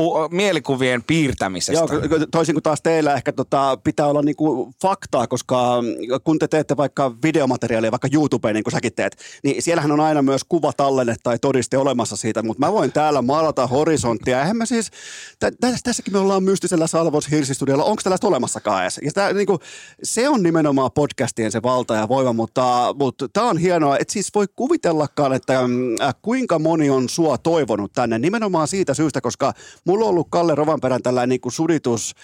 pu- 0.00 0.34
mielikuvien 0.34 1.02
piirtämisestä. 1.06 1.94
Joo, 1.94 2.18
toisin 2.30 2.54
kuin 2.54 2.62
taas 2.62 2.82
teillä 2.82 3.14
ehkä 3.14 3.32
tota, 3.32 3.78
pitää 3.84 4.06
olla 4.06 4.22
niinku 4.22 4.72
faktaa, 4.82 5.26
koska 5.26 5.82
kun 6.24 6.38
te 6.38 6.48
teette 6.48 6.76
vaikka 6.76 7.12
videomateriaalia, 7.22 7.90
vaikka 7.90 8.08
YouTubeen, 8.12 8.54
niin 8.54 8.64
kuin 8.64 8.72
säkin 8.72 8.92
teet, 8.94 9.16
niin 9.44 9.62
siellähän 9.62 9.92
on 9.92 10.00
aina 10.00 10.22
myös 10.22 10.44
kuvatallenne 10.48 11.14
tai 11.22 11.38
todiste 11.38 11.78
olemassa 11.78 12.16
siitä, 12.16 12.42
mutta 12.42 12.66
mä 12.66 12.72
voin 12.72 12.92
täällä 12.92 13.22
maalata 13.22 13.66
horisonttia. 13.66 14.40
Eihän 14.40 14.56
mä 14.56 14.66
siis, 14.66 14.90
tä, 15.38 15.50
tässäkin 15.84 16.12
me 16.12 16.18
ollaan 16.18 16.42
mystisellä 16.42 16.86
Salvos 16.86 17.30
Hirsistudiolla, 17.30 17.84
onko 17.84 18.02
tällaista 18.02 18.26
olemassakaan 18.26 18.82
edes? 18.82 19.00
Ja 19.04 19.10
tää, 19.14 19.32
niinku, 19.32 19.58
se 20.02 20.28
on 20.28 20.42
nimenomaan 20.42 20.90
podcastien 20.92 21.52
se 21.52 21.62
valta 21.62 21.94
ja 21.94 22.08
voima, 22.08 22.32
mutta, 22.32 22.94
mutta 22.98 23.28
tämä 23.28 23.48
on 23.48 23.58
hienoa, 23.58 23.98
että 23.98 24.12
siis 24.12 24.30
voi 24.34 24.46
kuvitellakaan, 24.56 25.32
että 25.32 25.60
äh, 25.60 26.14
kuinka 26.22 26.58
moni 26.58 26.90
on 26.90 27.08
sua 27.08 27.38
toivonut 27.38 27.92
tänne, 27.92 28.18
nimenomaan 28.18 28.68
siitä 28.68 28.94
syystä, 28.94 29.20
koska 29.20 29.52
mulla 29.90 30.04
on 30.04 30.10
ollut 30.10 30.26
Kalle 30.30 30.54
Rovanperän 30.54 31.02
tällainen 31.02 31.28
niin 31.28 31.40
kuin 31.40 31.52
suditus 31.52 32.14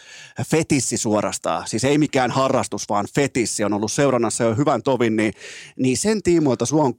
fetissi 0.50 0.96
suorastaan. 0.96 1.68
Siis 1.68 1.84
ei 1.84 1.98
mikään 1.98 2.30
harrastus, 2.30 2.88
vaan 2.88 3.06
fetissi 3.14 3.64
on 3.64 3.72
ollut 3.72 3.92
seurannassa 3.92 4.44
jo 4.44 4.54
hyvän 4.54 4.82
tovin, 4.82 5.16
niin, 5.16 5.32
niin 5.78 5.96
sen 5.96 6.22
tiimoilta 6.22 6.66
sua 6.66 6.84
on 6.84 6.94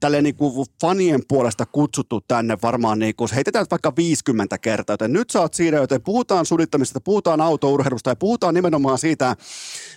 tälleen 0.00 0.24
niin 0.24 0.36
kuin 0.36 0.66
fanien 0.80 1.20
puolesta 1.28 1.66
kutsuttu 1.66 2.20
tänne 2.28 2.58
varmaan, 2.62 2.98
niin 2.98 3.16
kuin, 3.16 3.28
heitetään 3.34 3.66
vaikka 3.70 3.92
50 3.96 4.58
kertaa, 4.58 4.94
joten 4.94 5.12
nyt 5.12 5.30
sä 5.30 5.40
oot 5.40 5.54
siinä, 5.54 5.76
joten 5.76 6.02
puhutaan 6.02 6.46
sudittamisesta, 6.46 7.00
puhutaan 7.00 7.40
autourheilusta 7.40 8.10
ja 8.10 8.16
puhutaan 8.16 8.54
nimenomaan 8.54 8.98
siitä, 8.98 9.24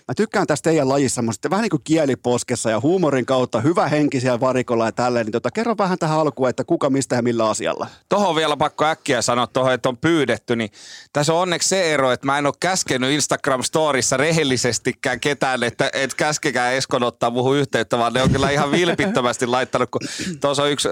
mä 0.07 0.15
tykkään 0.17 0.47
tästä 0.47 0.69
teidän 0.69 0.89
lajissa, 0.89 1.21
mutta 1.21 1.49
vähän 1.49 1.63
niin 1.63 1.69
kuin 1.69 1.83
kieliposkessa 1.83 2.69
ja 2.69 2.79
huumorin 2.79 3.25
kautta, 3.25 3.61
hyvä 3.61 3.87
henkisiä 3.87 4.39
varikolla 4.39 4.85
ja 4.85 4.91
tälleen, 4.91 5.25
niin 5.25 5.31
tota, 5.31 5.51
kerro 5.51 5.75
vähän 5.77 5.99
tähän 5.99 6.19
alkuun, 6.19 6.49
että 6.49 6.63
kuka, 6.63 6.89
mistä 6.89 7.15
ja 7.15 7.21
millä 7.21 7.49
asialla. 7.49 7.87
Tuohon 8.09 8.29
on 8.29 8.35
vielä 8.35 8.57
pakko 8.57 8.85
äkkiä 8.85 9.21
sanoa 9.21 9.47
tuohon, 9.47 9.73
että 9.73 9.89
on 9.89 9.97
pyydetty, 9.97 10.55
niin 10.55 10.69
tässä 11.13 11.33
on 11.33 11.39
onneksi 11.39 11.69
se 11.69 11.93
ero, 11.93 12.11
että 12.11 12.25
mä 12.25 12.37
en 12.37 12.45
ole 12.45 12.53
käskenyt 12.59 13.09
Instagram-storissa 13.09 14.17
rehellisestikään 14.17 15.19
ketään, 15.19 15.63
että 15.63 15.89
et 15.93 16.13
käskekää 16.13 16.71
Eskon 16.71 17.03
ottaa 17.03 17.29
muuhun 17.29 17.57
yhteyttä, 17.57 17.97
vaan 17.97 18.13
ne 18.13 18.21
on 18.21 18.29
kyllä 18.29 18.49
ihan 18.49 18.71
vilpittömästi 18.71 19.47
laittanut, 19.65 19.89
kun 19.91 20.01
tuossa 20.41 20.63
on 20.63 20.71
yksi 20.71 20.89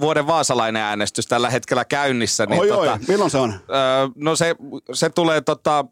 vuoden 0.00 0.26
vaasalainen 0.26 0.82
äänestys 0.82 1.26
tällä 1.26 1.50
hetkellä 1.50 1.84
käynnissä. 1.84 2.46
Niin 2.46 2.60
oi, 2.60 2.68
tota, 2.68 2.92
oi, 2.92 2.98
milloin 3.08 3.30
se 3.30 3.38
on? 3.38 3.52
Öö, 3.52 4.08
no 4.16 4.36
se, 4.36 4.56
se 4.92 5.10
tulee 5.10 5.40
tota, 5.40 5.84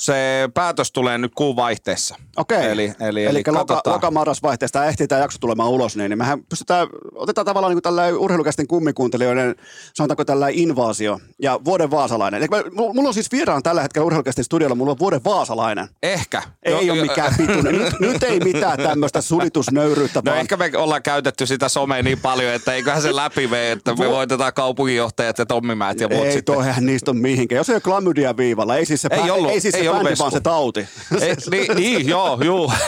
se 0.00 0.48
päätös 0.54 0.92
tulee 0.92 1.18
nyt 1.18 1.32
kuun 1.34 1.56
vaihteessa. 1.56 2.16
Okei. 2.36 2.64
Eli, 2.70 2.84
eli, 3.00 3.24
eli, 3.24 3.24
eli 3.24 3.42
loka, 3.46 3.58
katsotaan. 3.64 3.94
loka-marras-vaihteesta 3.94 4.84
ehtii 4.86 5.06
tämä 5.06 5.20
jakso 5.20 5.38
tulemaan 5.38 5.68
ulos, 5.70 5.96
niin, 5.96 6.08
niin 6.10 6.18
mehän 6.18 6.44
pystytään, 6.44 6.88
otetaan 7.14 7.44
tavallaan 7.44 7.74
niin 7.74 7.82
tällä 7.82 8.06
urheilukästin 8.06 8.66
kummikuuntelijoiden, 8.68 9.54
sanotaanko 9.94 10.24
tällä 10.24 10.48
invaasio 10.52 11.20
ja 11.42 11.60
vuoden 11.64 11.90
vaasalainen. 11.90 12.38
Eli 12.42 12.48
mulla 12.74 13.08
on 13.08 13.14
siis 13.14 13.32
vieraan 13.32 13.62
tällä 13.62 13.82
hetkellä 13.82 14.06
urheilukästin 14.06 14.44
studiolla, 14.44 14.74
mulla 14.74 14.90
on 14.92 14.98
vuoden 14.98 15.24
vaasalainen. 15.24 15.88
Ehkä. 16.02 16.42
Ei 16.62 16.72
Jo- 16.72 16.78
ole 16.78 16.86
jo- 16.86 16.94
mikään 16.94 17.34
pituinen. 17.38 17.78
Nyt, 17.78 18.00
nyt 18.00 18.22
ei 18.22 18.40
mitään 18.40 18.78
tämmöistä 18.78 19.20
sulitusnöyryyttä, 19.20 20.18
No 20.24 20.30
vaan 20.30 20.40
ehkä 20.40 20.56
me 20.56 20.70
ollaan 20.76 21.02
käytetty 21.02 21.46
sitä 21.46 21.68
somea 21.68 22.02
niin 22.02 22.20
paljon, 22.20 22.52
että 22.54 22.74
eiköhän 22.74 23.02
se 23.02 23.16
läpi 23.16 23.46
mene, 23.46 23.72
että 23.72 23.94
me 23.94 24.04
Vo- 24.04 24.10
voitetaan 24.10 24.52
kaupunginjohtajat 24.52 25.38
ja 25.38 25.46
Tommimäät 25.46 26.00
ja 26.00 26.08
muut 26.08 26.24
ei 26.26 26.32
sitten. 26.32 26.54
toihan 26.54 26.86
niistä 26.86 27.10
on 27.10 27.16
mihinkään. 27.16 27.56
Jos 27.56 27.68
ei 27.68 27.74
ole 27.74 27.80
klamydia 27.80 28.36
viivalla, 28.36 28.76
ei 28.76 28.86
siis 28.86 29.02
se, 29.02 29.08
Ei 29.12 29.18
pä- 29.18 29.30
ollut- 29.30 29.50
ei 29.50 29.60
siis 29.60 29.74
ei 29.74 29.83
se 29.84 29.90
ollut 29.90 30.04
vesku. 30.10 30.22
vaan 30.22 30.32
se 30.32 30.40
tauti. 30.40 30.80
Ei, 31.20 31.36
niin, 31.50 31.76
niin, 31.76 32.08
joo, 32.08 32.38
juu. 32.44 32.72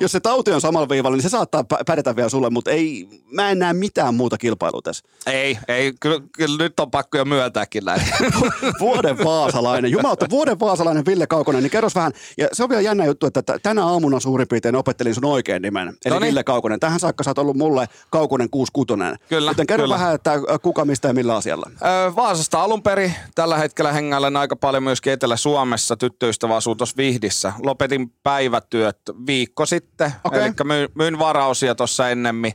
Jos 0.00 0.12
se 0.12 0.20
tauti 0.20 0.52
on 0.52 0.60
samalla 0.60 0.88
viivalla, 0.88 1.16
niin 1.16 1.22
se 1.22 1.28
saattaa 1.28 1.62
pä- 1.62 1.84
pärjätä 1.86 2.16
vielä 2.16 2.28
sulle, 2.28 2.50
mutta 2.50 2.70
ei, 2.70 3.08
mä 3.30 3.50
en 3.50 3.58
näe 3.58 3.72
mitään 3.72 4.14
muuta 4.14 4.38
kilpailua 4.38 4.82
tässä. 4.82 5.04
ei, 5.26 5.58
ei, 5.68 5.92
kyllä, 6.00 6.20
kyllä 6.32 6.58
nyt 6.58 6.80
on 6.80 6.90
pakko 6.90 7.18
jo 7.18 7.24
myöntääkin 7.24 7.84
näin. 7.84 8.02
Vuoden 8.80 9.24
vaasalainen. 9.24 9.90
Jumalauta, 9.90 10.26
vuoden 10.30 10.60
vaasalainen 10.60 11.06
Ville 11.06 11.26
Kaukonen, 11.26 11.62
niin 11.62 11.70
kerros 11.70 11.94
vähän. 11.94 12.12
Ja 12.38 12.48
se 12.52 12.62
on 12.62 12.68
vielä 12.68 12.82
jännä 12.82 13.04
juttu, 13.04 13.26
että 13.26 13.42
tänä 13.62 13.84
aamuna 13.84 14.20
suurin 14.20 14.48
piirtein 14.48 14.76
opettelin 14.76 15.14
sun 15.14 15.24
oikein 15.24 15.62
nimen. 15.62 15.88
Eli 15.88 16.14
Noniin. 16.14 16.28
Ville 16.28 16.44
Kaukonen. 16.44 16.80
Tähän 16.80 17.00
saakka 17.00 17.24
sä 17.24 17.30
oot 17.30 17.38
ollut 17.38 17.56
mulle 17.56 17.88
Kaukonen 18.10 18.50
66. 18.50 19.18
Kyllä, 19.28 19.50
Joten 19.50 19.66
kerro 19.66 19.82
kyllä. 19.82 19.94
vähän, 19.94 20.14
että 20.14 20.32
kuka, 20.62 20.84
mistä 20.84 21.08
ja 21.08 21.14
millä 21.14 21.36
asialla. 21.36 21.70
Öö, 21.84 22.16
Vaasasta 22.16 22.62
alun 22.62 22.82
perin. 22.82 23.14
Tällä 23.34 23.56
hetkellä 23.58 23.92
hengailen 23.92 24.36
aika 24.36 24.56
paljon 24.56 24.82
myöskin 24.96 25.12
Etelä-Suomessa 25.12 25.96
tyttöystävä 25.96 26.56
asuu 26.56 26.74
tuossa 26.74 26.96
Vihdissä. 26.96 27.52
Lopetin 27.58 28.10
päivätyöt 28.22 28.98
viikko 29.26 29.66
sitten. 29.66 30.12
Okei. 30.24 30.40
Eli 30.40 30.52
myin, 30.64 30.88
myin 30.94 31.18
varausia 31.18 31.74
tuossa 31.74 32.08
ennemmin, 32.10 32.52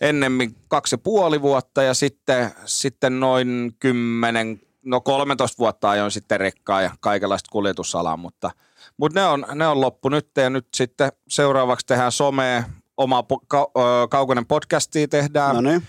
ennemmin 0.00 0.56
kaksi 0.68 0.94
ja 0.94 0.98
puoli 0.98 1.42
vuotta 1.42 1.82
ja 1.82 1.94
sitten, 1.94 2.50
sitten 2.64 3.20
noin 3.20 3.76
10, 3.78 4.60
no 4.84 5.00
13 5.00 5.58
vuotta 5.58 5.90
ajoin 5.90 6.10
sitten 6.10 6.40
rekkaa 6.40 6.82
ja 6.82 6.90
kaikenlaista 7.00 7.48
kuljetusalaa, 7.52 8.16
mutta, 8.16 8.50
mutta 8.96 9.20
ne, 9.20 9.26
on, 9.26 9.46
ne 9.54 9.66
on 9.66 9.80
loppu 9.80 10.08
nyt 10.08 10.28
ja 10.36 10.50
nyt 10.50 10.66
sitten 10.74 11.12
seuraavaksi 11.28 11.86
tehdään 11.86 12.12
somea, 12.12 12.64
omaa 12.96 13.22
po- 13.22 13.44
ka- 13.48 13.70
ö, 13.76 14.08
Kaukonen 14.10 14.46
podcastia 14.46 15.08
tehdään. 15.08 15.54
No 15.54 15.60
niin. 15.60 15.82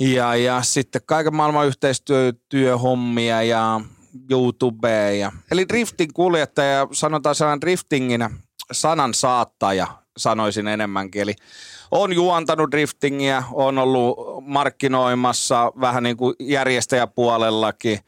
Ja, 0.00 0.36
ja 0.36 0.62
sitten 0.62 1.02
kaiken 1.06 1.34
maailman 1.34 1.66
yhteistyöhommia 1.66 3.42
ja 3.42 3.80
YouTubea. 4.30 5.10
Ja, 5.10 5.32
eli 5.50 5.68
driftin 5.68 6.12
kuljettaja, 6.12 6.86
sanotaan 6.92 7.34
sanan 7.34 7.60
driftinginä, 7.60 8.30
sanan 8.72 9.14
saattaja 9.14 9.86
sanoisin 10.16 10.68
enemmänkin. 10.68 11.22
Eli 11.22 11.34
on 11.90 12.12
juontanut 12.12 12.70
driftingiä, 12.70 13.44
on 13.52 13.78
ollut 13.78 14.18
markkinoimassa 14.46 15.72
vähän 15.80 16.02
niin 16.02 16.16
kuin 16.16 16.34
järjestäjäpuolellakin. 16.40 17.98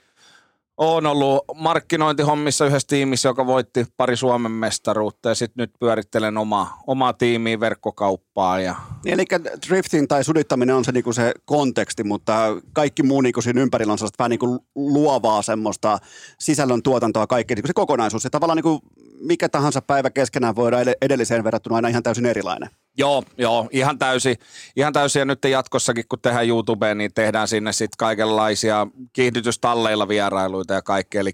Oon 0.82 1.06
ollut 1.06 1.44
markkinointihommissa 1.54 2.66
yhdessä 2.66 2.88
tiimissä, 2.88 3.28
joka 3.28 3.46
voitti 3.46 3.86
pari 3.96 4.16
Suomen 4.16 4.52
mestaruutta 4.52 5.28
ja 5.28 5.34
sitten 5.34 5.62
nyt 5.62 5.70
pyörittelen 5.80 6.38
oma, 6.38 6.78
omaa 6.86 7.12
tiimiä 7.12 7.60
verkkokauppaa. 7.60 8.60
Ja... 8.60 8.74
Niin, 9.04 9.14
eli 9.14 9.24
drifting 9.68 10.06
tai 10.08 10.24
sudittaminen 10.24 10.74
on 10.74 10.84
se, 10.84 10.92
niinku 10.92 11.12
se 11.12 11.34
konteksti, 11.44 12.04
mutta 12.04 12.32
kaikki 12.72 13.02
muu 13.02 13.20
niinku 13.20 13.42
siinä 13.42 13.60
ympärillä 13.60 13.92
on 13.92 13.98
sellaista 13.98 14.22
vähän 14.22 14.30
niinku 14.30 14.58
luovaa 14.74 15.42
semmoista 15.42 15.98
sisällön 16.38 16.82
tuotantoa, 16.82 17.26
kaikki 17.26 17.54
niinku 17.54 17.66
se 17.66 17.72
kokonaisuus. 17.74 18.24
Ja 18.24 18.30
tavallaan 18.30 18.56
niinku 18.56 18.80
mikä 19.20 19.48
tahansa 19.48 19.82
päivä 19.82 20.10
keskenään 20.10 20.56
voidaan 20.56 20.82
ed- 20.82 20.96
edelliseen 21.02 21.44
verrattuna 21.44 21.76
aina 21.76 21.88
ihan 21.88 22.02
täysin 22.02 22.26
erilainen. 22.26 22.70
Joo, 22.98 23.22
joo, 23.38 23.68
ihan 23.70 23.98
täysi, 23.98 24.36
ihan 24.76 24.92
täysi 24.92 25.18
ja 25.18 25.24
nyt 25.24 25.44
jatkossakin 25.44 26.04
kun 26.08 26.18
tehdään 26.20 26.48
YouTubeen, 26.48 26.98
niin 26.98 27.14
tehdään 27.14 27.48
sinne 27.48 27.72
sitten 27.72 27.96
kaikenlaisia 27.98 28.86
kiihdytystalleilla 29.12 30.08
vierailuita 30.08 30.74
ja 30.74 30.82
kaikkea. 30.82 31.20
Eli 31.20 31.32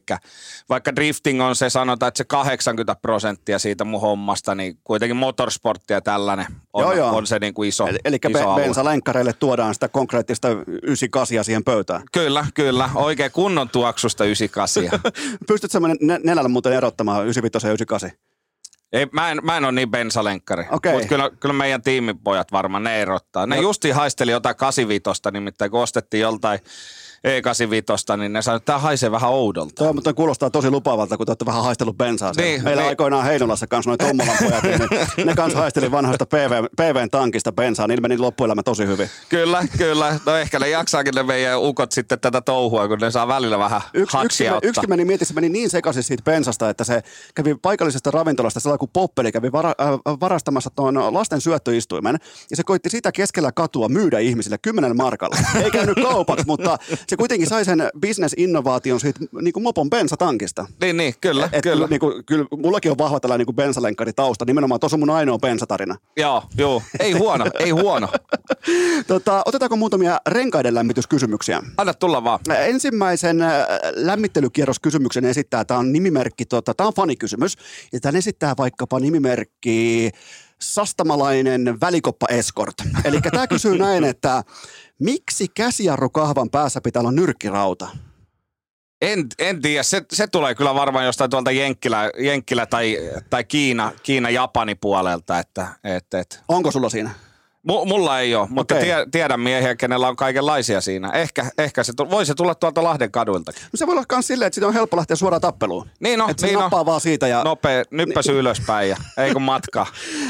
vaikka 0.68 0.96
drifting 0.96 1.42
on 1.42 1.56
se, 1.56 1.70
sanotaan, 1.70 2.08
että 2.08 2.18
se 2.18 2.24
80 2.24 2.94
prosenttia 3.02 3.58
siitä 3.58 3.84
mun 3.84 4.00
hommasta, 4.00 4.54
niin 4.54 4.78
kuitenkin 4.84 5.16
motorsportti 5.16 5.92
ja 5.92 6.00
tällainen 6.00 6.46
on, 6.72 6.82
Joo, 6.82 6.92
joo. 6.92 7.16
on 7.16 7.26
se 7.26 7.38
niin 7.38 7.54
kuin 7.54 7.68
iso, 7.68 7.86
Eli, 7.86 7.98
eli 8.04 8.18
iso 8.30 8.54
be- 8.54 8.62
bensalenkkareille 8.62 9.32
tuodaan 9.32 9.74
sitä 9.74 9.88
konkreettista 9.88 10.48
98 10.48 11.44
siihen 11.44 11.64
pöytään. 11.64 12.02
Kyllä, 12.12 12.46
kyllä. 12.54 12.90
Oikein 12.94 13.32
kunnon 13.32 13.68
tuoksusta 13.68 14.24
98. 14.24 15.12
Pystytkö 15.48 15.72
semmoinen 15.72 15.98
nenällä 16.24 16.48
muuten 16.48 16.72
erottamaan 16.72 17.22
95 17.22 17.66
ja 17.66 17.70
98? 17.70 18.10
Ei, 18.92 19.06
mä, 19.12 19.30
en, 19.30 19.38
mä 19.42 19.56
en 19.56 19.64
ole 19.64 19.72
niin 19.72 19.90
bensalenkkari, 19.90 20.64
Okei. 20.70 20.92
mutta 20.92 21.08
kyllä, 21.08 21.30
kyllä 21.40 21.52
meidän 21.52 21.82
tiimipojat 21.82 22.52
varmaan 22.52 22.82
ne 22.84 23.02
erottaa. 23.02 23.46
Ne 23.46 23.56
No. 23.56 23.62
justiin 23.62 23.94
haisteli 23.94 24.30
jotain 24.30 24.56
85, 24.56 25.20
nimittäin 25.30 25.70
kun 25.70 25.80
ostettiin 25.80 26.20
joltain 26.20 26.58
E85, 27.24 28.16
niin 28.16 28.32
ne 28.32 28.42
sanoi, 28.42 28.56
että 28.56 28.66
tämä 28.66 28.78
haisee 28.78 29.10
vähän 29.10 29.30
oudolta. 29.30 29.72
Tuo 29.74 29.92
mutta 29.92 30.14
kuulostaa 30.14 30.50
tosi 30.50 30.70
lupaavalta, 30.70 31.16
kun 31.16 31.26
te 31.26 31.30
olette 31.30 31.46
vähän 31.46 31.62
haistellut 31.62 31.96
bensaa. 31.98 32.34
siellä. 32.34 32.50
Niin, 32.50 32.64
Meillä 32.64 32.82
niin. 32.82 32.88
aikoinaan 32.88 33.24
Heinolassa 33.24 33.66
kanssa 33.66 33.90
noin 33.90 33.98
Tommolan 33.98 34.36
pojat, 34.40 34.62
niin 34.62 35.26
ne 35.26 35.34
kanssa 35.34 35.58
haisteli 35.58 35.90
vanhasta 35.90 36.26
PV, 36.26 36.64
PVn 36.76 37.10
tankista 37.10 37.52
bensaa. 37.52 37.86
Niillä 37.86 38.02
meni 38.02 38.18
loppuelämä 38.18 38.62
tosi 38.62 38.86
hyvin. 38.86 39.10
Kyllä, 39.28 39.64
kyllä. 39.78 40.20
No 40.26 40.36
ehkä 40.36 40.58
ne 40.58 40.68
jaksaakin 40.68 41.14
ne 41.14 41.22
meidän 41.22 41.60
ukot 41.60 41.92
sitten 41.92 42.20
tätä 42.20 42.40
touhua, 42.40 42.88
kun 42.88 42.98
ne 42.98 43.10
saa 43.10 43.28
välillä 43.28 43.58
vähän 43.58 43.80
Yksi, 43.94 44.16
yksi, 44.24 44.44
ottaa. 44.48 44.60
yksi 44.62 44.86
meni 44.88 45.04
mieti, 45.04 45.24
se 45.24 45.34
meni 45.34 45.48
niin 45.48 45.70
sekaisin 45.70 46.02
siitä 46.02 46.22
bensasta, 46.22 46.70
että 46.70 46.84
se 46.84 47.02
kävi 47.34 47.54
paikallisesta 47.62 48.10
ravintolasta 48.10 48.60
sellainen 48.60 48.78
kuin 48.78 48.90
Poppeli 48.92 49.32
kävi 49.32 49.52
vara, 49.52 49.68
äh, 49.80 49.88
varastamassa 50.20 50.70
tuon 50.76 51.14
lasten 51.14 51.40
syöttöistuimen 51.40 52.16
ja 52.50 52.56
se 52.56 52.62
koitti 52.62 52.90
sitä 52.90 53.12
keskellä 53.12 53.52
katua 53.52 53.88
myydä 53.88 54.18
ihmisille 54.18 54.58
10 54.58 54.96
markalla. 54.96 55.36
Ei 55.64 55.70
käynyt 55.70 55.96
kaupaksi, 56.02 56.44
mutta 56.46 56.78
se 57.08 57.16
kuitenkin 57.16 57.48
sai 57.48 57.64
sen 57.64 57.82
business-innovaation 58.00 59.00
siitä 59.00 59.20
niin 59.40 59.52
kuin 59.52 59.62
mopon 59.62 59.90
bensatankista. 59.90 60.66
Niin, 60.80 60.96
niin, 60.96 61.14
kyllä, 61.20 61.44
Et 61.44 61.62
kyllä. 61.62 61.74
kyllä. 61.74 61.86
Niin 61.86 62.00
kuin, 62.00 62.24
kyllä 62.24 62.46
mullakin 62.56 62.90
on 62.90 62.98
vahva 62.98 63.20
tällainen 63.20 63.46
niin 63.46 63.56
bensalenkkari 63.56 64.12
tausta. 64.12 64.44
Nimenomaan 64.44 64.80
tuossa 64.80 64.96
on 64.96 65.00
mun 65.00 65.10
ainoa 65.10 65.38
bensatarina. 65.38 65.96
Joo, 66.16 66.42
joo. 66.56 66.82
Ei 67.00 67.12
huono, 67.12 67.44
ei 67.58 67.70
huono. 67.70 68.08
Tota, 69.06 69.42
otetaanko 69.46 69.76
muutamia 69.76 70.20
renkaiden 70.26 70.74
lämmityskysymyksiä? 70.74 71.62
Anna 71.76 71.94
tulla 71.94 72.24
vaan. 72.24 72.40
Ensimmäisen 72.58 73.42
äh, 73.42 73.66
lämmittelykierroskysymyksen 73.94 75.24
esittää, 75.24 75.64
tämä 75.64 75.80
on 75.80 75.92
nimimerkki, 75.92 76.46
tota, 76.46 76.74
tämä 76.74 76.86
on 76.86 76.94
fanikysymys, 76.94 77.56
ja 77.92 78.00
tämän 78.00 78.16
esittää 78.16 78.54
vaikkapa 78.58 79.00
nimimerkki 79.00 80.10
Sastamalainen 80.60 81.80
välikoppa 81.80 82.26
Escort. 82.30 82.74
Eli 83.04 83.20
tämä 83.20 83.46
kysyy 83.46 83.78
näin, 83.78 84.04
että 84.04 84.44
miksi 84.98 85.48
käsijarrukahvan 85.48 86.50
päässä 86.50 86.80
pitää 86.80 87.00
olla 87.00 87.12
nyrkkirauta? 87.12 87.88
En, 89.02 89.26
en 89.38 89.62
tiedä, 89.62 89.82
se, 89.82 90.02
se 90.12 90.26
tulee 90.26 90.54
kyllä 90.54 90.74
varmaan 90.74 91.04
jostain 91.04 91.30
tuolta 91.30 91.50
Jenkkilä, 91.50 92.10
Jenkkilä 92.18 92.66
tai, 92.66 92.98
tai 93.30 93.44
Kiina, 93.44 93.92
Kiina, 94.02 94.30
Japani 94.30 94.74
puolelta, 94.74 95.38
että 95.38 95.68
et, 95.84 96.14
et. 96.14 96.44
Onko 96.48 96.70
sulla 96.70 96.88
siinä? 96.88 97.10
M- 97.68 97.88
mulla 97.88 98.20
ei 98.20 98.34
ole, 98.34 98.48
mutta 98.50 98.74
Okei. 98.74 98.84
tie, 98.84 99.06
tiedän 99.10 99.40
miehiä, 99.40 99.76
kenellä 99.76 100.08
on 100.08 100.16
kaikenlaisia 100.16 100.80
siinä. 100.80 101.10
Ehkä, 101.10 101.46
ehkä 101.58 101.84
se, 101.84 101.92
tu- 101.96 102.10
voi 102.10 102.26
se 102.26 102.34
tulla 102.34 102.54
tuolta 102.54 102.82
Lahden 102.82 103.10
kaduiltakin. 103.10 103.62
No 103.62 103.70
se 103.74 103.86
voi 103.86 103.92
olla 103.92 104.04
myös 104.12 104.26
silleen, 104.26 104.46
että 104.46 104.54
siitä 104.54 104.66
on 104.66 104.74
helppo 104.74 104.96
lähteä 104.96 105.16
suoraan 105.16 105.40
tappeluun. 105.40 105.86
Niin 106.00 106.18
no, 106.18 106.28
että 106.28 106.46
niin 106.46 106.54
no. 106.54 106.60
nappaa 106.60 106.86
vaan 106.86 107.00
siitä 107.00 107.28
ja 107.28 107.44
Nopea, 107.44 107.84
nyppäsy 107.90 108.38
ylöspäin 108.38 108.88
ja 108.88 108.96
ei 109.24 109.32
kun 109.32 109.42
matkaa. 109.42 109.86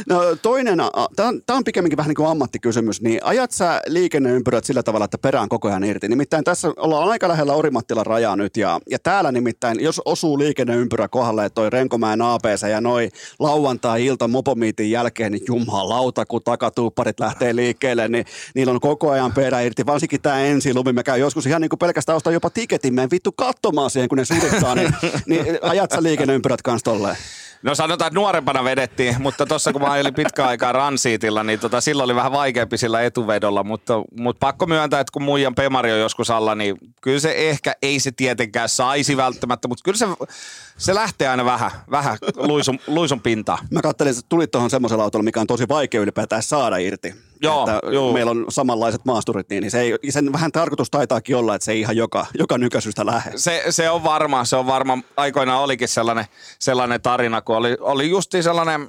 No 0.08 0.36
toinen, 0.42 0.78
tämä 1.16 1.28
on, 1.28 1.40
on 1.50 1.64
pikemminkin 1.64 1.96
vähän 1.96 2.08
niin 2.08 2.16
kuin 2.16 2.28
ammattikysymys, 2.28 3.00
niin 3.00 3.20
ajat 3.24 3.50
sä 3.50 3.80
liikenneympyrät 3.86 4.64
sillä 4.64 4.82
tavalla, 4.82 5.04
että 5.04 5.18
perään 5.18 5.48
koko 5.48 5.68
ajan 5.68 5.84
irti? 5.84 6.08
Nimittäin 6.08 6.44
tässä 6.44 6.72
ollaan 6.76 7.08
aika 7.08 7.28
lähellä 7.28 7.52
Orimattilan 7.52 8.06
rajaa 8.06 8.36
nyt 8.36 8.56
ja, 8.56 8.80
ja 8.90 8.98
täällä 8.98 9.32
nimittäin, 9.32 9.80
jos 9.80 10.02
osuu 10.04 10.38
liikenneympyrä 10.38 11.08
kohdalle, 11.08 11.44
että 11.44 11.54
toi 11.54 11.70
Renkomäen 11.70 12.22
APC 12.22 12.68
ja 12.70 12.80
noi 12.80 13.08
lauantai-ilta 13.38 14.28
mopomiitin 14.28 14.90
jälkeen, 14.90 15.32
niin 15.32 15.44
jumalauta, 15.48 16.26
kun 16.26 16.42
takatuupparit 16.44 17.20
lähtee 17.20 17.27
liikkeelle, 17.52 18.08
niin 18.08 18.24
niillä 18.54 18.72
on 18.72 18.80
koko 18.80 19.10
ajan 19.10 19.32
perä 19.32 19.60
irti, 19.60 19.86
varsinkin 19.86 20.20
tämä 20.20 20.40
ensilumi, 20.40 20.92
mä 20.92 21.02
käyn 21.02 21.20
joskus 21.20 21.46
ihan 21.46 21.60
niin 21.60 21.68
kuin 21.68 21.78
pelkästään 21.78 22.16
ostaa 22.16 22.32
jopa 22.32 22.50
tiketin, 22.50 22.94
menen 22.94 23.10
vittu 23.10 23.32
katsomaan 23.32 23.90
siihen, 23.90 24.08
kun 24.08 24.18
ne 24.18 24.24
sudittaa, 24.24 24.74
niin, 24.74 24.92
niin 25.26 25.58
ajat 25.62 25.90
sä 25.90 26.02
liikenneympyrät 26.02 26.62
kanssa 26.62 26.84
tolleen? 26.84 27.16
No 27.62 27.74
sanotaan, 27.74 28.08
että 28.08 28.20
nuorempana 28.20 28.64
vedettiin, 28.64 29.16
mutta 29.22 29.46
tuossa 29.46 29.72
kun 29.72 29.82
mä 29.82 29.90
ajelin 29.90 30.14
pitkään 30.14 30.48
aikaa 30.48 30.72
ransiitilla, 30.72 31.44
niin 31.44 31.60
tota, 31.60 31.80
silloin 31.80 32.04
oli 32.04 32.14
vähän 32.14 32.32
vaikeampi 32.32 32.78
sillä 32.78 33.02
etuvedolla, 33.02 33.64
mutta, 33.64 33.94
mutta 34.18 34.46
pakko 34.46 34.66
myöntää, 34.66 35.00
että 35.00 35.12
kun 35.12 35.22
muijan 35.22 35.54
Pemari 35.54 35.92
on 35.92 36.00
joskus 36.00 36.30
alla, 36.30 36.54
niin 36.54 36.76
kyllä 37.00 37.20
se 37.20 37.34
ehkä 37.36 37.74
ei 37.82 38.00
se 38.00 38.12
tietenkään 38.12 38.68
saisi 38.68 39.16
välttämättä, 39.16 39.68
mutta 39.68 39.82
kyllä 39.84 39.98
se, 39.98 40.06
se 40.76 40.94
lähtee 40.94 41.28
aina 41.28 41.44
vähän, 41.44 41.70
vähän 41.90 42.18
luisun, 42.36 42.78
luisun 42.86 43.20
pintaan. 43.20 43.58
Mä 43.70 43.82
katselin, 43.82 44.10
että 44.10 44.22
tulit 44.28 44.50
tuohon 44.50 44.70
semmoisella 44.70 45.04
autolla, 45.04 45.24
mikä 45.24 45.40
on 45.40 45.46
tosi 45.46 45.68
vaikea 45.68 46.00
ylipäätään 46.00 46.42
saada 46.42 46.76
irti. 46.76 47.14
Joo, 47.42 47.60
että 47.60 47.80
joo. 47.92 48.12
Meillä 48.12 48.30
on 48.30 48.44
samanlaiset 48.48 49.04
maasturit, 49.04 49.48
niin 49.48 49.70
se 49.70 49.80
ei, 49.80 49.98
sen 50.10 50.32
vähän 50.32 50.52
tarkoitus 50.52 50.90
taitaakin 50.90 51.36
olla, 51.36 51.54
että 51.54 51.64
se 51.64 51.72
ei 51.72 51.80
ihan 51.80 51.96
joka, 51.96 52.26
joka 52.38 52.58
nykäisystä 52.58 53.06
lähde. 53.06 53.32
Se, 53.36 53.64
se 53.70 53.90
on 53.90 54.04
varma, 54.04 54.44
se 54.44 54.56
on 54.56 54.66
varma. 54.66 54.98
Aikoinaan 55.16 55.62
olikin 55.62 55.88
sellainen, 55.88 56.24
sellainen 56.58 57.00
tarina, 57.00 57.42
kun 57.42 57.56
oli, 57.56 57.76
oli 57.80 58.10
justi 58.10 58.42
sellainen 58.42 58.88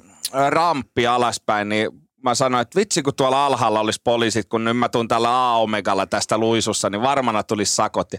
ramppi 0.50 1.06
alaspäin, 1.06 1.68
niin 1.68 1.90
mä 2.22 2.34
sanoin, 2.34 2.62
että 2.62 2.80
vitsi 2.80 3.02
kun 3.02 3.14
tuolla 3.14 3.46
alhaalla 3.46 3.80
olisi 3.80 4.00
poliisit, 4.04 4.48
kun 4.48 4.64
nyt 4.64 4.76
mä 4.76 4.88
tuun 4.88 5.08
tällä 5.08 5.28
A-omegalla 5.30 6.06
tästä 6.06 6.38
luisussa, 6.38 6.90
niin 6.90 7.02
varmana 7.02 7.42
tulisi 7.42 7.74
sakot. 7.74 8.12
Ja 8.12 8.18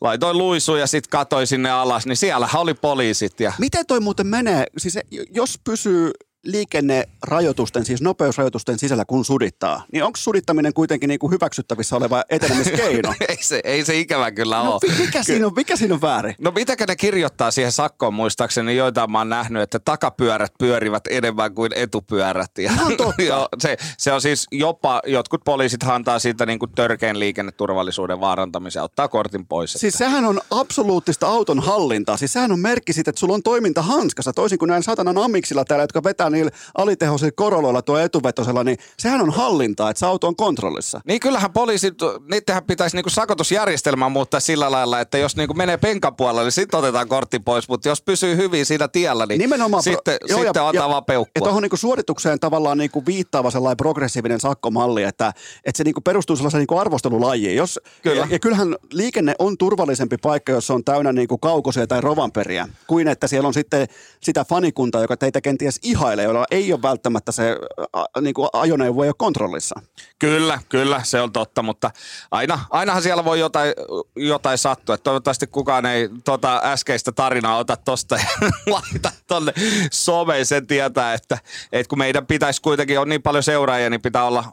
laitoin 0.00 0.38
luisu 0.38 0.76
ja 0.76 0.86
sitten 0.86 1.10
katsoin 1.10 1.46
sinne 1.46 1.70
alas, 1.70 2.06
niin 2.06 2.16
siellähän 2.16 2.62
oli 2.62 2.74
poliisit. 2.74 3.40
Ja 3.40 3.52
Miten 3.58 3.86
toi 3.86 4.00
muuten 4.00 4.26
menee? 4.26 4.64
Siis 4.78 4.98
jos 5.30 5.60
pysyy 5.64 6.10
liikennerajoitusten, 6.44 7.84
siis 7.84 8.02
nopeusrajoitusten 8.02 8.78
sisällä, 8.78 9.04
kun 9.04 9.24
sudittaa, 9.24 9.84
niin 9.92 10.04
onko 10.04 10.16
sudittaminen 10.16 10.74
kuitenkin 10.74 11.08
niin 11.08 11.18
kuin 11.18 11.30
hyväksyttävissä 11.30 11.96
oleva 11.96 12.24
etenemiskeino? 12.30 13.14
ei, 13.28 13.42
se, 13.42 13.60
ei 13.64 13.84
se 13.84 13.98
ikävä 13.98 14.30
kyllä 14.30 14.60
ole. 14.60 14.70
no, 14.70 14.78
mi- 14.82 15.04
mikä, 15.06 15.22
siinä 15.22 15.46
on, 15.46 15.52
mikä 15.56 15.76
siinä 15.76 15.94
on 15.94 16.00
väärin? 16.00 16.34
No 16.38 16.50
mitäkö 16.50 16.84
ne 16.88 16.96
kirjoittaa 16.96 17.50
siihen 17.50 17.72
sakkoon 17.72 18.14
muistaakseni, 18.14 18.76
joita 18.76 19.06
mä 19.06 19.18
oon 19.18 19.28
nähnyt, 19.28 19.62
että 19.62 19.78
takapyörät 19.78 20.52
pyörivät 20.58 21.04
enemmän 21.10 21.54
kuin 21.54 21.72
etupyörät. 21.74 22.58
Ja, 22.58 22.72
Ihan 22.72 22.96
totta. 22.96 23.22
joo, 23.28 23.48
se, 23.58 23.76
se, 23.98 24.12
on 24.12 24.20
siis 24.20 24.46
jopa, 24.52 25.02
jotkut 25.06 25.40
poliisit 25.44 25.82
antaa 25.82 26.18
siitä 26.18 26.46
niin 26.46 26.58
kuin 26.58 26.72
törkeän 26.74 27.18
liikenneturvallisuuden 27.18 28.20
vaarantamisen, 28.20 28.82
ottaa 28.82 29.08
kortin 29.08 29.46
pois. 29.46 29.72
Siis 29.72 29.94
sehän 29.94 30.24
on 30.24 30.40
absoluuttista 30.50 31.26
auton 31.26 31.60
hallintaa. 31.60 32.16
Siis 32.16 32.32
sehän 32.32 32.52
on 32.52 32.60
merkki 32.60 32.92
siitä, 32.92 33.10
että 33.10 33.20
sulla 33.20 33.34
on 33.34 33.42
toiminta 33.42 33.82
hanskassa. 33.82 34.32
Toisin 34.32 34.58
kuin 34.58 34.68
näin 34.68 34.82
satanan 34.82 35.18
amiksilla 35.18 35.64
täällä, 35.64 35.82
jotka 35.82 36.04
vetää 36.04 36.27
niillä 36.30 36.50
alitehoisilla 36.78 37.32
koroloilla 37.36 37.82
tuo 37.82 37.98
etuvetosella, 37.98 38.64
niin 38.64 38.78
sehän 38.98 39.20
on 39.20 39.30
hallintaa, 39.30 39.90
että 39.90 39.98
se 39.98 40.06
auto 40.06 40.26
on 40.26 40.36
kontrollissa. 40.36 41.00
Niin 41.06 41.20
kyllähän 41.20 41.52
poliisit, 41.52 41.94
niittenhän 42.30 42.64
pitäisi 42.64 42.96
niinku 42.96 43.10
sakotusjärjestelmää 43.10 44.08
muuttaa 44.08 44.40
sillä 44.40 44.70
lailla, 44.70 45.00
että 45.00 45.18
jos 45.18 45.36
niinku 45.36 45.54
menee 45.54 45.76
penkan 45.76 46.16
puolelle, 46.16 46.42
niin 46.42 46.52
sitten 46.52 46.78
otetaan 46.78 47.08
kortti 47.08 47.38
pois, 47.38 47.68
mutta 47.68 47.88
jos 47.88 48.02
pysyy 48.02 48.36
hyvin 48.36 48.66
siinä 48.66 48.88
tiellä, 48.88 49.26
niin 49.26 49.38
Nimenomaan 49.38 49.82
pro- 49.84 49.92
sitten, 49.92 50.16
joo, 50.28 50.38
sitten 50.40 50.60
ja- 50.60 50.68
antaa 50.68 50.84
ja- 50.84 50.88
vaan 50.88 50.96
Ja 50.98 51.02
peukkua. 51.02 51.44
tuohon 51.44 51.62
niinku 51.62 51.76
suoritukseen 51.76 52.40
tavallaan 52.40 52.78
niinku 52.78 53.06
viittaava 53.06 53.50
sellainen 53.50 53.76
progressiivinen 53.76 54.40
sakkomalli, 54.40 55.02
että, 55.02 55.32
että 55.64 55.76
se 55.78 55.84
niinku 55.84 56.00
perustuu 56.00 56.36
sellaiseen 56.36 56.58
niinku 56.58 56.78
arvostelulajiin. 56.78 57.56
Jos, 57.56 57.80
Kyllä. 58.02 58.20
Ja, 58.20 58.26
ja 58.30 58.38
kyllähän 58.38 58.76
liikenne 58.92 59.34
on 59.38 59.58
turvallisempi 59.58 60.16
paikka, 60.22 60.52
jos 60.52 60.66
se 60.66 60.72
on 60.72 60.84
täynnä 60.84 61.12
niinku 61.12 61.38
kaukosia 61.38 61.86
tai 61.86 62.00
rovanperiä, 62.00 62.68
kuin 62.86 63.08
että 63.08 63.26
siellä 63.26 63.46
on 63.46 63.54
sitten 63.54 63.86
sitä 64.22 64.44
fanikuntaa, 64.44 65.00
joka 65.00 65.16
teitä 65.16 65.40
kenties 65.40 65.78
ihailee, 65.82 66.17
jolla 66.22 66.46
ei 66.50 66.72
ole 66.72 66.82
välttämättä 66.82 67.32
se 67.32 67.56
a, 67.92 68.04
niinku 68.20 68.48
ajoneuvo 68.52 69.02
ei 69.02 69.08
ole 69.08 69.14
kontrollissa. 69.18 69.80
Kyllä, 70.18 70.58
kyllä, 70.68 71.00
se 71.04 71.20
on 71.20 71.32
totta, 71.32 71.62
mutta 71.62 71.90
aina, 72.30 72.60
ainahan 72.70 73.02
siellä 73.02 73.24
voi 73.24 73.40
jotain, 73.40 73.72
jotain 74.16 74.58
sattua. 74.58 74.94
Että 74.94 75.04
toivottavasti 75.04 75.46
kukaan 75.46 75.86
ei 75.86 76.08
tota 76.24 76.60
äskeistä 76.64 77.12
tarinaa 77.12 77.56
ota 77.56 77.76
tosta 77.76 78.16
ja 78.16 78.48
laita, 78.74 79.12
tonne 79.26 79.52
someen 79.92 80.46
sen 80.46 80.66
tietää, 80.66 81.14
että, 81.14 81.38
että 81.72 81.88
kun 81.88 81.98
meidän 81.98 82.26
pitäisi 82.26 82.62
kuitenkin, 82.62 83.00
on 83.00 83.08
niin 83.08 83.22
paljon 83.22 83.42
seuraajia, 83.42 83.90
niin 83.90 84.02
pitää 84.02 84.24
olla 84.24 84.44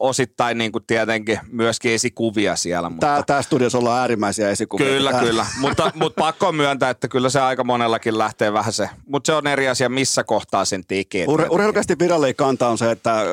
osittain 0.00 0.58
niin 0.58 0.72
kuin 0.72 0.84
tietenkin 0.86 1.40
myöskin 1.50 1.92
esikuvia 1.92 2.56
siellä. 2.56 2.90
Mutta... 2.90 3.06
Tää, 3.06 3.22
tää 3.22 3.42
studiossa 3.42 3.78
ollaan 3.78 4.00
äärimmäisiä 4.00 4.50
esikuvia. 4.50 4.86
Kyllä, 4.86 5.10
Tää- 5.10 5.20
kyllä. 5.20 5.46
mutta, 5.58 5.92
mutta 6.00 6.20
pakko 6.22 6.52
myöntää, 6.52 6.90
että 6.90 7.08
kyllä 7.08 7.28
se 7.28 7.40
aika 7.40 7.64
monellakin 7.64 8.18
lähtee 8.18 8.52
vähän 8.52 8.72
se. 8.72 8.88
Mutta 9.06 9.26
se 9.26 9.32
on 9.32 9.46
eri 9.46 9.68
asia, 9.68 9.88
missä 9.88 10.24
kohtaa 10.24 10.64
sen 10.64 10.84
tekee. 10.88 11.13
Ur- 11.26 11.46
urheilukästi 11.50 11.98
virallinen 11.98 12.34
kanta 12.36 12.68
on 12.68 12.78
se, 12.78 12.90
että 12.90 13.24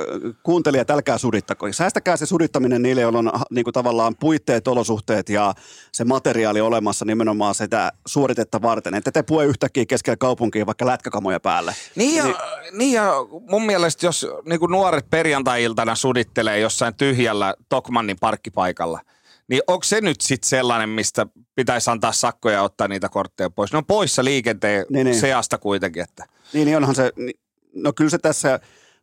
kuuntelijat 0.44 0.90
älkää 0.90 1.18
sudittako. 1.18 1.74
Säästäkää 1.74 2.18
se 2.18 2.26
sudittaminen 2.26 2.82
niille, 2.82 3.02
joilla 3.02 3.20
on 3.20 3.32
niin 3.52 3.64
kuin 3.64 3.74
tavallaan 3.74 4.16
puitteet, 4.20 4.68
olosuhteet 4.68 5.30
ja 5.30 5.54
se 5.92 6.04
materiaali 6.04 6.62
olemassa 6.62 7.06
nimenomaan 7.06 7.56
sitä 7.56 7.92
suoritetta 8.08 8.62
varten. 8.62 8.94
Että 8.96 9.12
te 9.12 9.24
pue 9.24 9.46
yhtäkkiä 9.46 9.86
keskellä 9.86 10.18
kaupunkia 10.18 10.66
vaikka 10.66 10.86
lätkäkamoja 10.86 11.40
päälle. 11.40 11.76
Niin 11.96 12.16
ja, 12.16 12.26
niin 12.72 12.92
ja 12.94 13.12
mun 13.50 13.66
mielestä, 13.66 14.06
jos 14.06 14.28
niin 14.46 14.60
kuin 14.60 14.72
nuoret 14.72 15.10
perjantai-iltana 15.10 15.96
sudittelee 15.96 16.60
jossain 16.60 16.96
tyhjällä 16.96 17.54
Tokmannin 17.70 18.18
parkkipaikalla, 18.20 19.00
niin 19.48 19.62
onko 19.68 19.84
se 19.84 20.02
nyt 20.02 20.22
sitten 20.22 20.50
sellainen, 20.50 20.90
mistä 20.90 21.28
pitäisi 21.56 21.90
antaa 21.92 22.12
sakkoja 22.12 22.56
ja 22.56 22.62
ottaa 22.62 22.88
niitä 22.88 23.10
kortteja 23.10 23.50
pois? 23.50 23.72
Ne 23.72 23.78
on 23.78 23.86
poissa 23.86 24.24
liikenteen 24.24 24.86
Niin, 24.90 25.06
niin. 25.06 25.20
seasta 25.20 25.58
kuitenkin. 25.58 26.04
Että. 26.04 26.26
Niin, 26.54 26.66
niin 26.66 26.78
onhan 26.78 26.96
se, 26.96 27.12
ni- 27.16 27.34
no 27.74 27.94
kyllä 27.94 28.10
se 28.10 28.18
tässä, 28.18 28.60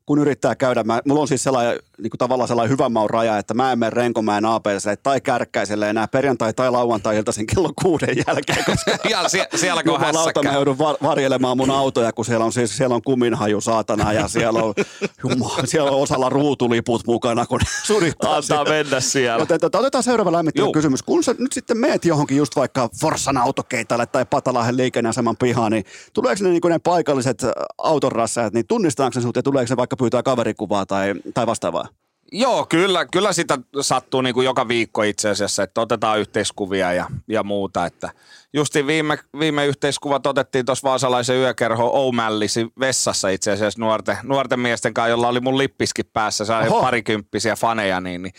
kun 0.09 0.19
yrittää 0.19 0.55
käydä, 0.55 0.85
mä, 0.85 1.01
mulla 1.07 1.21
on 1.21 1.29
siis 1.29 1.43
sellainen, 1.43 1.79
niin 1.99 2.11
kuin 2.11 2.19
tavallaan 2.19 2.49
sellainen 2.49 2.71
hyvän 2.71 2.93
maun 2.93 3.11
raja, 3.11 3.39
että 3.39 3.55
mä 3.55 3.73
en 3.73 3.79
mene 3.79 3.91
Renkomäen 3.91 4.45
APSlle 4.45 4.97
tai 4.97 5.21
Kärkkäiselle 5.21 5.91
enää 5.91 6.07
perjantai- 6.07 6.53
tai 6.53 6.71
lauantai-iltaisin 6.71 7.47
kello 7.47 7.71
kuuden 7.83 8.17
jälkeen, 8.27 8.65
koska 8.65 8.91
Ja 9.11 9.29
sie, 9.29 9.49
siellä 9.57 9.83
kun 9.83 9.95
on 9.95 10.01
Jumalauta, 10.01 10.43
mä 10.43 10.53
joudun 10.53 10.79
var- 10.79 10.97
varjelemaan 11.03 11.57
mun 11.57 11.71
autoja, 11.71 12.13
kun 12.13 12.25
siellä 12.25 12.45
on, 12.45 12.53
siis, 12.53 12.77
siellä 12.77 12.95
on 12.95 13.03
kuminhaju 13.03 13.61
saatana 13.61 14.13
ja 14.13 14.29
siellä 14.29 14.63
on, 14.63 14.75
jumala, 15.23 15.59
siellä 15.65 15.91
on 15.91 16.03
osalla 16.03 16.29
ruutuliput 16.29 17.07
mukana, 17.07 17.47
kun 17.47 17.61
surittaa 17.87 18.37
Antaa 18.37 18.65
sitä. 18.65 18.71
mennä 18.71 19.01
siellä. 19.01 19.43
Joten 19.43 19.61
tota, 19.61 19.79
otetaan 19.79 20.05
seuraava 20.05 20.33
lämmittävä 20.33 20.73
kysymys. 20.73 21.03
Kun 21.03 21.25
sä 21.25 21.35
nyt 21.39 21.53
sitten 21.53 21.79
meet 21.79 22.05
johonkin 22.05 22.37
just 22.37 22.57
vaikka 22.57 22.89
Forssan 23.01 23.37
autokeitalle 23.37 24.07
tai 24.07 24.25
Patalahden 24.25 24.77
liikenneaseman 24.77 25.37
pihaan, 25.37 25.73
niin 25.73 25.85
tuleeko 26.13 26.45
ne, 26.45 26.51
niin 26.51 26.61
ne 26.69 26.79
paikalliset 26.79 27.45
äh, 27.45 27.51
autonrassajat, 27.79 28.53
niin 28.53 28.67
tunnistetaanko 28.67 29.19
ne 29.19 29.23
sut 29.23 29.37
ja 29.37 29.43
tuleeko 29.43 29.71
ne 29.71 29.77
vaikka 29.77 29.98
pyytää 29.99 30.23
kaverikuvaa 30.23 30.87
tai, 30.87 31.15
tai 31.35 31.47
vastaavaa? 31.47 31.89
Joo, 32.33 32.67
kyllä, 32.67 33.07
kyllä 33.07 33.33
sitä 33.33 33.59
sattuu 33.81 34.21
niin 34.21 34.35
kuin 34.35 34.45
joka 34.45 34.69
viikko 34.69 35.03
itse 35.03 35.29
asiassa, 35.29 35.63
että 35.63 35.81
otetaan 35.81 36.21
yhteiskuvia 36.21 36.93
ja, 36.93 37.07
ja 37.29 37.43
muuta. 37.43 37.87
Että 37.87 38.11
justiin 38.55 38.87
viime, 38.87 39.19
viime 39.39 39.67
yhteiskuvat 39.67 40.27
otettiin 40.27 40.67
tuossa 40.67 40.89
Vaasalaisen 40.89 41.37
yökerho 41.37 41.91
Oumällis 41.93 42.55
vessassa 42.81 43.29
itse 43.29 43.53
asiassa 43.53 43.81
nuorten, 43.81 44.17
nuorten 44.23 44.61
miesten 44.61 44.95
kanssa, 44.95 45.09
jolla 45.09 45.29
oli 45.29 45.41
mun 45.41 45.59
lippiskin 45.59 46.05
päässä. 46.13 46.45
Se 46.45 46.53
Oho. 46.53 46.81
parikymppisiä 46.81 47.57
faneja, 47.57 48.01
niin, 48.01 48.23
niin 48.23 48.33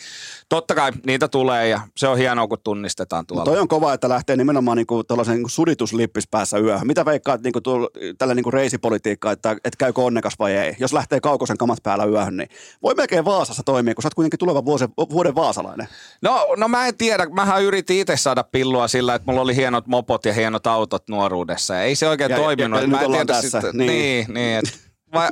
totta 0.49 0.75
kai 0.75 0.91
niitä 1.05 1.27
tulee 1.27 1.67
ja 1.67 1.81
se 1.97 2.07
on 2.07 2.17
hienoa, 2.17 2.47
kun 2.47 2.57
tunnistetaan 2.63 3.25
tuolla. 3.25 3.45
Toi 3.45 3.59
on 3.59 3.67
kova, 3.67 3.93
että 3.93 4.09
lähtee 4.09 4.35
nimenomaan 4.35 4.77
niinku 4.77 5.03
tällaisen 5.03 5.33
niinku 5.33 5.49
sudituslippis 5.49 6.27
päässä 6.27 6.57
yöhön. 6.57 6.87
Mitä 6.87 7.05
veikkaat 7.05 7.41
niinku 7.41 7.61
tuolla, 7.61 7.87
tällä 8.17 8.35
niinku 8.35 8.51
reisipolitiikkaa, 8.51 9.31
että, 9.31 9.51
että 9.51 9.77
käykö 9.77 10.01
onnekas 10.01 10.33
vai 10.39 10.53
ei? 10.57 10.75
Jos 10.79 10.93
lähtee 10.93 11.19
kaukosen 11.19 11.57
kamat 11.57 11.79
päällä 11.83 12.05
yöhön, 12.05 12.37
niin 12.37 12.49
voi 12.83 12.95
melkein 12.95 13.25
Vaasassa 13.25 13.63
toimia, 13.65 13.95
kun 13.95 14.01
sä 14.01 14.07
oot 14.07 14.13
kuitenkin 14.13 14.39
tulevan 14.39 14.65
vuosen, 14.65 14.89
vuoden 15.09 15.35
vaasalainen. 15.35 15.87
No, 16.21 16.47
no 16.57 16.67
mä 16.67 16.87
en 16.87 16.97
tiedä. 16.97 17.27
Mähän 17.29 17.63
yritin 17.63 17.99
itse 17.99 18.17
saada 18.17 18.43
pillua 18.43 18.87
sillä, 18.87 19.15
että 19.15 19.25
mulla 19.25 19.41
oli 19.41 19.55
hienot 19.55 19.87
mopot 19.99 20.25
ja 20.25 20.33
hienot 20.33 20.67
autot 20.67 21.03
nuoruudessa. 21.09 21.73
Ja 21.75 21.81
ei 21.83 21.95
se 21.95 22.07
oikein 22.07 22.29
Ja- 22.31 22.37
ja- 22.37 22.43
toiminut. 22.43 22.81
ja 22.81 22.87
mä 22.87 22.97
nyt 22.97 23.05
ollaan 23.07 23.27
tässä, 23.27 23.61
Sit, 23.61 23.73
niin. 23.73 23.87
niin, 23.87 24.33
niin 24.33 24.57
et, 24.57 24.88
va, 25.13 25.29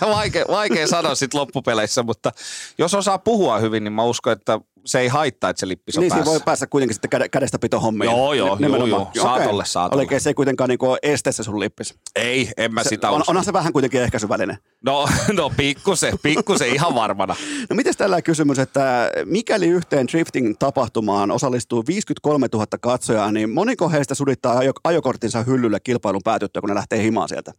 vaikea, 0.16 0.44
vaikea 0.48 0.86
sanoa 0.86 1.14
sitten 1.14 1.40
loppupeleissä, 1.40 2.02
mutta 2.02 2.32
jos 2.78 2.94
osaa 2.94 3.18
puhua 3.18 3.58
hyvin, 3.58 3.84
niin 3.84 3.92
mä 3.92 4.02
uskon, 4.04 4.32
että 4.32 4.60
se 4.86 5.00
ei 5.00 5.08
haittaa, 5.08 5.50
että 5.50 5.60
se 5.60 5.68
lippis 5.68 5.96
on 5.96 6.00
Niin 6.00 6.10
siinä 6.10 6.16
päässä. 6.16 6.30
voi 6.30 6.40
päästä 6.44 6.66
kuitenkin 6.66 6.94
sitten 6.94 7.10
käde, 7.10 7.28
kädestä 7.28 7.58
pito 7.58 7.80
hommiin. 7.80 8.10
Joo, 8.10 8.32
joo, 8.32 8.56
joo, 8.60 8.86
joo. 8.86 9.10
Saatolle, 9.22 9.64
saatolle. 9.64 10.00
Oikein 10.02 10.20
se 10.20 10.30
ei 10.30 10.34
kuitenkaan 10.34 10.68
niinku 10.70 10.90
ole 10.90 10.98
este 11.02 11.32
se 11.32 11.42
sun 11.42 11.60
lippis. 11.60 11.94
Ei, 12.16 12.48
en 12.56 12.74
mä 12.74 12.82
Se, 12.82 12.88
sitä 12.88 13.10
on, 13.10 13.20
usko. 13.20 13.30
onhan 13.30 13.44
se 13.44 13.52
vähän 13.52 13.72
kuitenkin 13.72 14.02
ehkäisyväline. 14.02 14.58
No, 14.84 15.08
no 15.32 15.50
pikkusen, 15.56 16.14
pikkusen 16.22 16.68
ihan 16.74 16.94
varmana. 16.94 17.36
No 17.70 17.76
miten 17.76 17.96
tällä 17.96 18.22
kysymys, 18.22 18.58
että 18.58 19.10
mikäli 19.24 19.66
yhteen 19.68 20.06
drifting-tapahtumaan 20.08 21.30
osallistuu 21.30 21.84
53 21.86 22.46
000 22.52 22.66
katsojaa, 22.80 23.32
niin 23.32 23.50
moniko 23.50 23.88
heistä 23.90 24.14
sudittaa 24.14 24.58
ajo, 24.58 24.72
ajokorttinsa 24.84 25.42
hyllylle 25.42 25.80
kilpailun 25.80 26.20
päätyttyä, 26.24 26.60
kun 26.60 26.68
ne 26.68 26.74
lähtee 26.74 27.02
himaan 27.02 27.28
sieltä? 27.28 27.52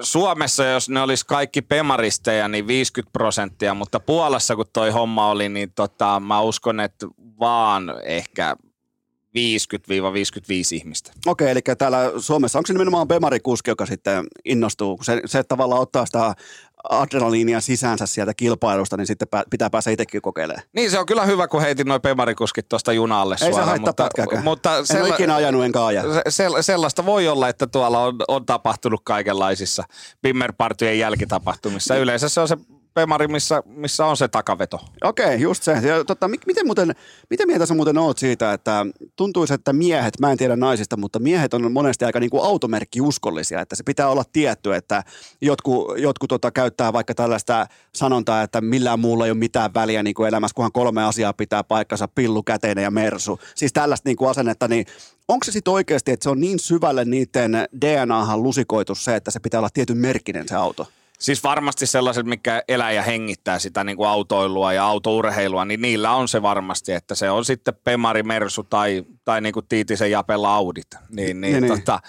Suomessa, 0.00 0.64
jos 0.64 0.88
ne 0.88 1.00
olisi 1.00 1.26
kaikki 1.26 1.62
pemaristeja, 1.62 2.48
niin 2.48 2.66
50 2.66 3.12
prosenttia, 3.12 3.74
mutta 3.74 4.00
Puolassa, 4.00 4.56
kun 4.56 4.66
toi 4.72 4.90
homma 4.90 5.30
oli, 5.30 5.48
niin 5.48 5.72
tota, 5.74 6.20
mä 6.20 6.40
uskon, 6.40 6.80
että 6.80 7.06
vaan 7.40 7.94
ehkä 8.04 8.56
50-55 8.58 9.36
ihmistä. 10.72 11.12
Okei, 11.26 11.50
eli 11.50 11.60
täällä 11.78 12.12
Suomessa, 12.18 12.58
onko 12.58 12.66
se 12.66 12.72
nimenomaan 12.72 13.08
Bemari-kuski, 13.08 13.70
joka 13.70 13.86
sitten 13.86 14.26
innostuu? 14.44 14.98
Se, 15.02 15.22
se 15.26 15.42
tavallaan 15.42 15.82
ottaa 15.82 16.06
sitä 16.06 16.34
adrenaliinia 16.90 17.60
sisäänsä 17.60 18.06
sieltä 18.06 18.34
kilpailusta, 18.34 18.96
niin 18.96 19.06
sitten 19.06 19.28
pitää 19.50 19.70
päästä 19.70 19.90
itsekin 19.90 20.22
kokeilemaan. 20.22 20.62
Niin 20.72 20.90
se 20.90 20.98
on 20.98 21.06
kyllä 21.06 21.24
hyvä, 21.24 21.48
kun 21.48 21.60
heitin 21.62 21.86
noin 21.86 22.00
pemarikuskit 22.00 22.68
tuosta 22.68 22.92
junalle 22.92 23.34
Ei 23.34 23.38
se 23.38 23.44
suoraan, 23.44 23.68
haittaa 23.68 23.88
mutta, 23.88 24.02
pätkääkään. 24.04 24.44
mutta 24.44 24.76
En 24.94 25.02
ole 25.02 25.08
ikinä 25.08 25.34
ajanut 25.34 25.64
enkä 25.64 25.84
aja. 25.84 26.02
se, 26.02 26.44
sel- 26.48 26.62
sellaista 26.62 27.06
voi 27.06 27.28
olla, 27.28 27.48
että 27.48 27.66
tuolla 27.66 27.98
on, 28.04 28.16
on 28.28 28.46
tapahtunut 28.46 29.00
kaikenlaisissa 29.04 29.84
Bimmerpartyjen 30.22 30.98
jälkitapahtumissa. 30.98 31.96
Yleensä 31.96 32.28
se 32.28 32.40
on 32.40 32.48
se 32.48 32.56
Pemari, 32.94 33.28
missä, 33.28 33.62
missä 33.66 34.06
on 34.06 34.16
se 34.16 34.28
takaveto. 34.28 34.80
Okei, 35.04 35.40
just 35.40 35.62
se. 35.62 35.72
Ja, 35.72 36.28
mi- 36.28 36.36
miten, 36.46 36.66
muuten, 36.66 36.94
miten 37.30 37.46
mieltä 37.46 37.66
sä 37.66 37.74
muuten 37.74 37.98
oot 37.98 38.18
siitä, 38.18 38.52
että 38.52 38.86
tuntuisi, 39.16 39.54
että 39.54 39.72
miehet, 39.72 40.20
mä 40.20 40.32
en 40.32 40.38
tiedä 40.38 40.56
naisista, 40.56 40.96
mutta 40.96 41.18
miehet 41.18 41.54
on 41.54 41.72
monesti 41.72 42.04
aika 42.04 42.20
niin 42.20 42.30
kuin 42.30 42.44
automerkkiuskollisia, 42.44 43.60
että 43.60 43.76
se 43.76 43.82
pitää 43.82 44.08
olla 44.08 44.24
tietty, 44.32 44.74
että 44.74 45.04
jotkut, 45.40 45.98
jotkut 45.98 46.28
tota, 46.28 46.50
käyttää 46.50 46.92
vaikka 46.92 47.14
tällaista 47.14 47.66
sanontaa, 47.94 48.42
että 48.42 48.60
millään 48.60 49.00
muulla 49.00 49.24
ei 49.24 49.30
ole 49.30 49.38
mitään 49.38 49.74
väliä 49.74 50.02
niin 50.02 50.14
kuin 50.14 50.28
elämässä, 50.28 50.54
kunhan 50.54 50.72
kolme 50.72 51.04
asiaa 51.04 51.32
pitää 51.32 51.64
paikkansa, 51.64 52.08
pillu, 52.08 52.42
käteinen 52.42 52.84
ja 52.84 52.90
mersu. 52.90 53.40
Siis 53.54 53.72
tällaista 53.72 54.08
niin 54.08 54.28
asennetta, 54.30 54.68
niin 54.68 54.86
onko 55.28 55.44
se 55.44 55.52
sitten 55.52 55.72
oikeasti, 55.72 56.12
että 56.12 56.24
se 56.24 56.30
on 56.30 56.40
niin 56.40 56.58
syvälle 56.58 57.04
niiden 57.04 57.52
DNAhan 57.80 58.42
lusikoitu 58.42 58.94
se, 58.94 59.16
että 59.16 59.30
se 59.30 59.40
pitää 59.40 59.60
olla 59.60 59.70
tietyn 59.74 59.98
merkkinen 59.98 60.48
se 60.48 60.54
auto? 60.54 60.88
Siis 61.24 61.44
varmasti 61.44 61.86
sellaiset, 61.86 62.26
mikä 62.26 62.62
elää 62.68 62.92
ja 62.92 63.02
hengittää 63.02 63.58
sitä 63.58 63.84
niin 63.84 63.96
kuin 63.96 64.08
autoilua 64.08 64.72
ja 64.72 64.84
autourheilua, 64.84 65.64
niin 65.64 65.82
niillä 65.82 66.12
on 66.12 66.28
se 66.28 66.42
varmasti, 66.42 66.92
että 66.92 67.14
se 67.14 67.30
on 67.30 67.44
sitten 67.44 67.74
Pemari, 67.84 68.22
Mersu 68.22 68.62
tai, 68.62 69.04
tai 69.24 69.40
niin 69.40 69.52
kuin 69.52 69.66
Tiitisen 69.68 70.10
Japella 70.10 70.54
Audit. 70.54 70.86
Niin, 70.92 71.40
niin, 71.40 71.40
Niin, 71.40 71.62
niin. 71.62 71.78
tota, 71.78 72.00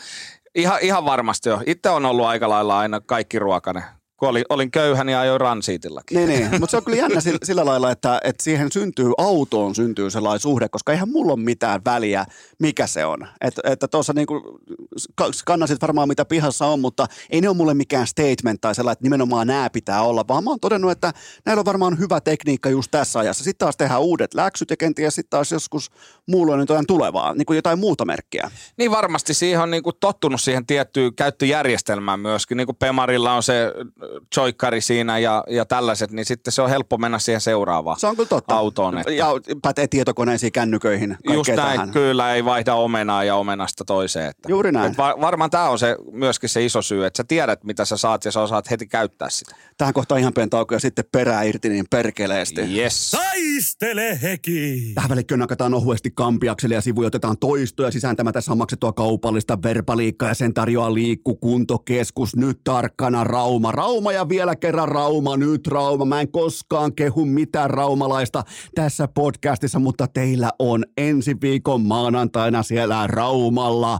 ihan, 0.55 0.79
ihan 0.81 1.05
varmasti 1.05 1.49
jo. 1.49 1.61
Itse 1.65 1.89
on 1.89 2.05
ollut 2.05 2.25
aika 2.25 2.49
lailla 2.49 2.79
aina 2.79 3.01
kaikki 3.01 3.39
ruokainen. 3.39 3.83
Kun 4.17 4.29
olin, 4.29 4.43
olin 4.49 4.71
köyhä, 4.71 5.03
niin 5.03 5.17
ajoin 5.17 5.41
ransiitillakin. 5.41 6.15
Niin, 6.17 6.29
niin. 6.29 6.59
mutta 6.59 6.71
se 6.71 6.77
on 6.77 6.83
kyllä 6.83 6.97
jännä 6.97 7.21
sillä, 7.21 7.39
sillä 7.43 7.65
lailla, 7.65 7.91
että, 7.91 8.21
että 8.23 8.43
siihen 8.43 8.71
syntyy, 8.71 9.11
autoon 9.17 9.75
syntyy 9.75 10.09
sellainen 10.09 10.39
suhde, 10.39 10.69
koska 10.69 10.91
eihän 10.91 11.09
mulla 11.09 11.33
ole 11.33 11.41
mitään 11.41 11.81
väliä, 11.85 12.25
mikä 12.59 12.87
se 12.87 13.05
on. 13.05 13.27
Et, 13.41 13.53
että 13.63 13.87
tuossa 13.87 14.13
niinku, 14.13 14.59
ka- 15.15 15.29
kannasit 15.45 15.81
varmaan 15.81 16.07
mitä 16.07 16.25
pihassa 16.25 16.65
on, 16.65 16.79
mutta 16.79 17.07
ei 17.29 17.41
ne 17.41 17.49
ole 17.49 17.57
mulle 17.57 17.73
mikään 17.73 18.07
statement 18.07 18.61
tai 18.61 18.75
sellainen, 18.75 18.93
että 18.93 19.03
nimenomaan 19.03 19.47
nämä 19.47 19.69
pitää 19.69 20.01
olla, 20.01 20.25
vaan 20.27 20.43
mä 20.43 20.49
oon 20.49 20.59
todennut, 20.59 20.91
että 20.91 21.13
näillä 21.45 21.59
on 21.61 21.65
varmaan 21.65 21.99
hyvä 21.99 22.21
tekniikka 22.21 22.69
just 22.69 22.91
tässä 22.91 23.19
ajassa. 23.19 23.43
Sitten 23.43 23.65
taas 23.65 23.77
tehdään 23.77 24.01
uudet 24.01 24.33
läksyt 24.33 24.69
ja 24.69 24.77
kenties 24.77 25.15
sitten 25.15 25.29
taas 25.29 25.51
joskus 25.51 25.91
muulla 26.27 26.53
on 26.53 26.59
jotain 26.59 26.87
tulevaa, 26.87 27.33
niin 27.33 27.45
kuin 27.45 27.55
jotain 27.55 27.79
muuta 27.79 28.05
merkkiä. 28.05 28.51
Niin 28.77 28.91
varmasti 28.91 29.33
siihen 29.33 29.61
on 29.61 29.71
niinku 29.71 29.93
tottunut 29.93 30.41
siihen 30.41 30.65
tiettyyn 30.65 31.15
käyttöjärjestelmään 31.15 32.19
myöskin. 32.19 32.57
Niin 32.57 32.67
kuin 32.67 32.77
Pemarilla 32.77 33.33
on 33.33 33.43
se 33.43 33.73
joikkari 34.37 34.81
siinä 34.81 35.19
ja, 35.19 35.43
ja 35.49 35.65
tällaiset, 35.65 36.11
niin 36.11 36.25
sitten 36.25 36.51
se 36.53 36.61
on 36.61 36.69
helppo 36.69 36.97
mennä 36.97 37.19
siihen 37.19 37.41
seuraavaan 37.41 37.99
Se 37.99 38.07
on 38.07 38.15
kyllä 38.15 38.29
totta. 38.29 38.55
autoon. 38.55 38.97
Että. 38.97 39.11
Ja 39.11 39.27
pätee 39.61 39.87
tietokoneisiin, 39.87 40.51
kännyköihin, 40.51 41.17
Just 41.33 41.47
näin, 41.49 41.59
tähän. 41.59 41.91
kyllä, 41.91 42.33
ei 42.33 42.45
vaihda 42.45 42.73
omenaa 42.73 43.23
ja 43.23 43.35
omenasta 43.35 43.85
toiseen. 43.85 44.29
Että, 44.29 44.49
Juuri 44.49 44.71
näin. 44.71 44.91
Et 44.91 44.97
va- 44.97 45.15
varmaan 45.21 45.49
tämä 45.49 45.69
on 45.69 45.79
se, 45.79 45.95
myöskin 46.11 46.49
se 46.49 46.65
iso 46.65 46.81
syy, 46.81 47.05
että 47.05 47.17
sä 47.17 47.23
tiedät, 47.27 47.63
mitä 47.63 47.85
sä 47.85 47.97
saat 47.97 48.25
ja 48.25 48.31
sä 48.31 48.41
osaat 48.41 48.71
heti 48.71 48.87
käyttää 48.87 49.29
sitä. 49.29 49.55
Tähän 49.77 49.93
kohtaan 49.93 50.19
ihan 50.19 50.33
pieni 50.33 50.49
tauko 50.49 50.75
ja 50.75 50.79
sitten 50.79 51.05
perää 51.11 51.43
irti 51.43 51.69
niin 51.69 51.85
perkeleesti. 51.89 52.61
Yes. 52.61 53.11
Taistele 53.11 54.19
heki! 54.21 54.91
Tähän 54.95 55.09
välikköön 55.09 55.39
nakataan 55.39 55.73
ohuesti 55.73 56.11
kampiakselle 56.15 56.75
ja 56.75 56.81
sivujotetaan 56.81 57.37
toistoja 57.37 57.91
sisään 57.91 58.15
tämä 58.15 58.31
tässä 58.31 58.51
on 58.51 58.57
maksettua 58.57 58.93
kaupallista 58.93 59.57
verbaliikkaa 59.63 60.29
ja 60.29 60.35
sen 60.35 60.53
tarjoaa 60.53 60.93
liikkukuntokeskus. 60.93 62.35
Nyt 62.35 62.59
tarkkana 62.63 63.23
Rauma. 63.23 63.71
Rauma 63.71 63.94
ja 64.13 64.29
vielä 64.29 64.55
kerran 64.55 64.87
Rauma. 64.87 65.37
Nyt 65.37 65.67
Rauma. 65.67 66.05
Mä 66.05 66.21
en 66.21 66.31
koskaan 66.31 66.95
kehu 66.95 67.25
mitään 67.25 67.69
raumalaista 67.69 68.43
tässä 68.75 69.07
podcastissa, 69.07 69.79
mutta 69.79 70.07
teillä 70.07 70.51
on 70.59 70.83
ensi 70.97 71.37
viikon 71.41 71.81
maanantaina 71.81 72.63
siellä 72.63 73.07
Raumalla 73.07 73.99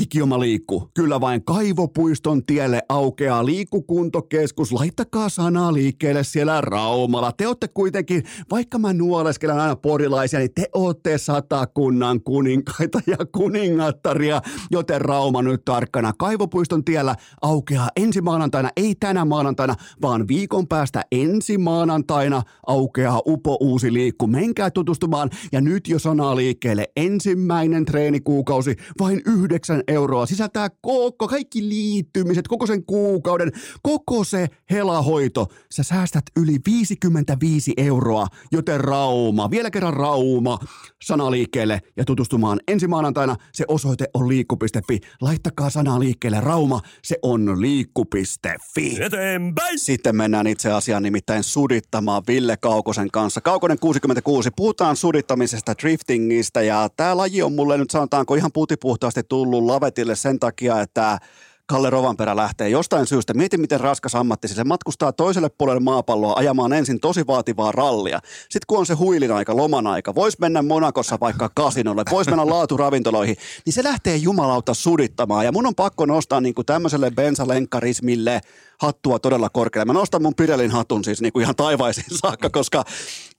Ikioma 0.00 0.40
liikku. 0.40 0.90
Kyllä 0.94 1.20
vain 1.20 1.44
Kaivopuiston 1.44 2.46
tielle 2.46 2.82
aukeaa 2.88 3.46
liikkukuntokeskus. 3.46 4.72
Laittakaa 4.72 5.28
sanaa 5.28 5.72
liikkeelle 5.72 6.24
siellä 6.24 6.60
Raumalla. 6.60 7.32
Te 7.32 7.46
olette 7.46 7.68
kuitenkin, 7.68 8.22
vaikka 8.50 8.78
mä 8.78 8.92
nuoleskelen 8.92 9.60
aina 9.60 9.76
porilaisia, 9.76 10.38
niin 10.38 10.54
te 10.54 10.68
olette 10.74 11.18
satakunnan 11.18 12.20
kuninkaita 12.20 13.00
ja 13.06 13.16
kuningattaria, 13.32 14.40
joten 14.70 15.00
Rauma 15.00 15.42
nyt 15.42 15.64
tarkkana. 15.64 16.12
Kaivopuiston 16.18 16.84
tiellä 16.84 17.16
aukeaa 17.42 17.88
ensi 17.96 18.20
maanantaina, 18.20 18.70
ei 18.76 18.94
tänä 19.00 19.24
maanantaina, 19.24 19.74
vaan 20.02 20.28
viikon 20.28 20.68
päästä 20.68 21.02
ensi 21.12 21.58
maanantaina 21.58 22.42
aukeaa 22.66 23.22
upo 23.26 23.56
uusi 23.60 23.92
liikku. 23.92 24.26
Menkää 24.26 24.70
tutustumaan 24.70 25.30
ja 25.52 25.60
nyt 25.60 25.88
jo 25.88 25.98
sanaa 25.98 26.36
liikkeelle. 26.36 26.88
Ensimmäinen 26.96 27.84
treenikuukausi 27.84 28.76
vain 29.00 29.22
yhdeksän 29.26 29.83
euroa. 29.88 30.26
Sisältää 30.26 30.68
koko, 30.80 31.28
kaikki 31.28 31.68
liittymiset, 31.68 32.48
koko 32.48 32.66
sen 32.66 32.84
kuukauden, 32.84 33.52
koko 33.82 34.24
se 34.24 34.46
helahoito. 34.70 35.46
Sä 35.72 35.82
säästät 35.82 36.24
yli 36.36 36.56
55 36.66 37.72
euroa, 37.76 38.26
joten 38.52 38.80
Rauma, 38.80 39.50
vielä 39.50 39.70
kerran 39.70 39.94
Rauma, 39.94 40.58
sana 41.04 41.30
liikkeelle 41.30 41.80
ja 41.96 42.04
tutustumaan 42.04 42.60
ensi 42.68 42.88
maanantaina. 42.88 43.36
Se 43.52 43.64
osoite 43.68 44.04
on 44.14 44.28
liikku.fi. 44.28 45.00
Laittakaa 45.20 45.70
sana 45.70 46.00
liikkeelle 46.00 46.40
Rauma, 46.40 46.80
se 47.02 47.16
on 47.22 47.60
liikku.fi. 47.60 48.98
Eteenpäin! 49.00 49.78
Sitten 49.78 50.16
mennään 50.16 50.46
itse 50.46 50.72
asiaan 50.72 51.02
nimittäin 51.02 51.42
sudittamaan 51.42 52.22
Ville 52.28 52.56
Kaukosen 52.56 53.10
kanssa. 53.10 53.40
Kaukonen 53.40 53.78
66, 53.78 54.50
puhutaan 54.56 54.96
sudittamisesta, 54.96 55.74
driftingistä 55.82 56.62
ja 56.62 56.88
tämä 56.96 57.16
laji 57.16 57.42
on 57.42 57.52
mulle 57.52 57.78
nyt 57.78 57.90
sanotaanko 57.90 58.34
ihan 58.34 58.52
putipuhtaasti 58.52 59.22
tullut 59.28 59.64
lavetille 59.74 60.16
sen 60.16 60.40
takia, 60.40 60.80
että 60.80 61.18
Kalle 61.66 61.90
Rovanperä 61.90 62.36
lähtee 62.36 62.68
jostain 62.68 63.06
syystä. 63.06 63.34
Mieti, 63.34 63.58
miten 63.58 63.80
raskas 63.80 64.14
ammatti. 64.14 64.48
Se 64.48 64.64
matkustaa 64.64 65.12
toiselle 65.12 65.48
puolelle 65.48 65.80
maapalloa 65.80 66.34
ajamaan 66.36 66.72
ensin 66.72 67.00
tosi 67.00 67.26
vaativaa 67.26 67.72
rallia. 67.72 68.20
Sitten 68.42 68.66
kun 68.66 68.78
on 68.78 68.86
se 68.86 68.94
huilin 68.94 69.32
aika, 69.32 69.56
loman 69.56 69.86
aika, 69.86 70.14
voisi 70.14 70.36
mennä 70.40 70.62
Monakossa 70.62 71.18
vaikka 71.20 71.50
kasinolle, 71.54 72.02
voisi 72.10 72.30
mennä 72.30 72.46
laaturavintoloihin, 72.46 73.36
niin 73.66 73.72
se 73.72 73.84
lähtee 73.84 74.16
jumalauta 74.16 74.74
sudittamaan. 74.74 75.44
Ja 75.44 75.52
mun 75.52 75.66
on 75.66 75.74
pakko 75.74 76.06
nostaa 76.06 76.40
niin 76.40 76.54
kuin 76.54 76.66
tämmöiselle 76.66 77.10
bensalenkkarismille 77.10 78.40
hattua 78.80 79.18
todella 79.18 79.48
korkealle. 79.48 79.92
Mä 79.92 79.98
nostan 79.98 80.22
mun 80.22 80.34
Pirelin 80.34 80.70
hatun 80.70 81.04
siis 81.04 81.20
niin 81.20 81.32
kuin 81.32 81.42
ihan 81.42 81.56
taivaisiin 81.56 82.18
saakka, 82.22 82.50
koska 82.50 82.84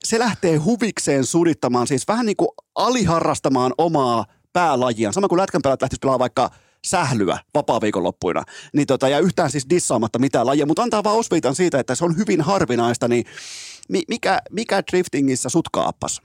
se 0.03 0.19
lähtee 0.19 0.57
huvikseen 0.57 1.25
sudittamaan, 1.25 1.87
siis 1.87 2.07
vähän 2.07 2.25
niin 2.25 2.37
kuin 2.37 2.49
aliharrastamaan 2.75 3.73
omaa 3.77 4.25
päälajia. 4.55 5.11
Sama 5.11 5.27
kuin 5.27 5.41
lätkän 5.41 5.61
päälät 5.61 5.81
lähtisi 5.81 5.99
pelaamaan 5.99 6.19
vaikka 6.19 6.49
sählyä 6.85 7.39
vapaa-viikonloppuina. 7.53 8.43
Niin 8.73 8.87
tota, 8.87 9.09
ja 9.09 9.19
yhtään 9.19 9.51
siis 9.51 9.69
dissaamatta 9.69 10.19
mitään 10.19 10.45
lajia, 10.45 10.65
mutta 10.65 10.83
antaa 10.83 11.03
vaan 11.03 11.15
osviitan 11.15 11.55
siitä, 11.55 11.79
että 11.79 11.95
se 11.95 12.05
on 12.05 12.17
hyvin 12.17 12.41
harvinaista, 12.41 13.07
niin 13.07 13.25
mi- 13.89 14.03
mikä, 14.07 14.41
mikä 14.51 14.83
driftingissä 14.91 15.49
sut 15.49 15.69
kaappas? 15.69 16.21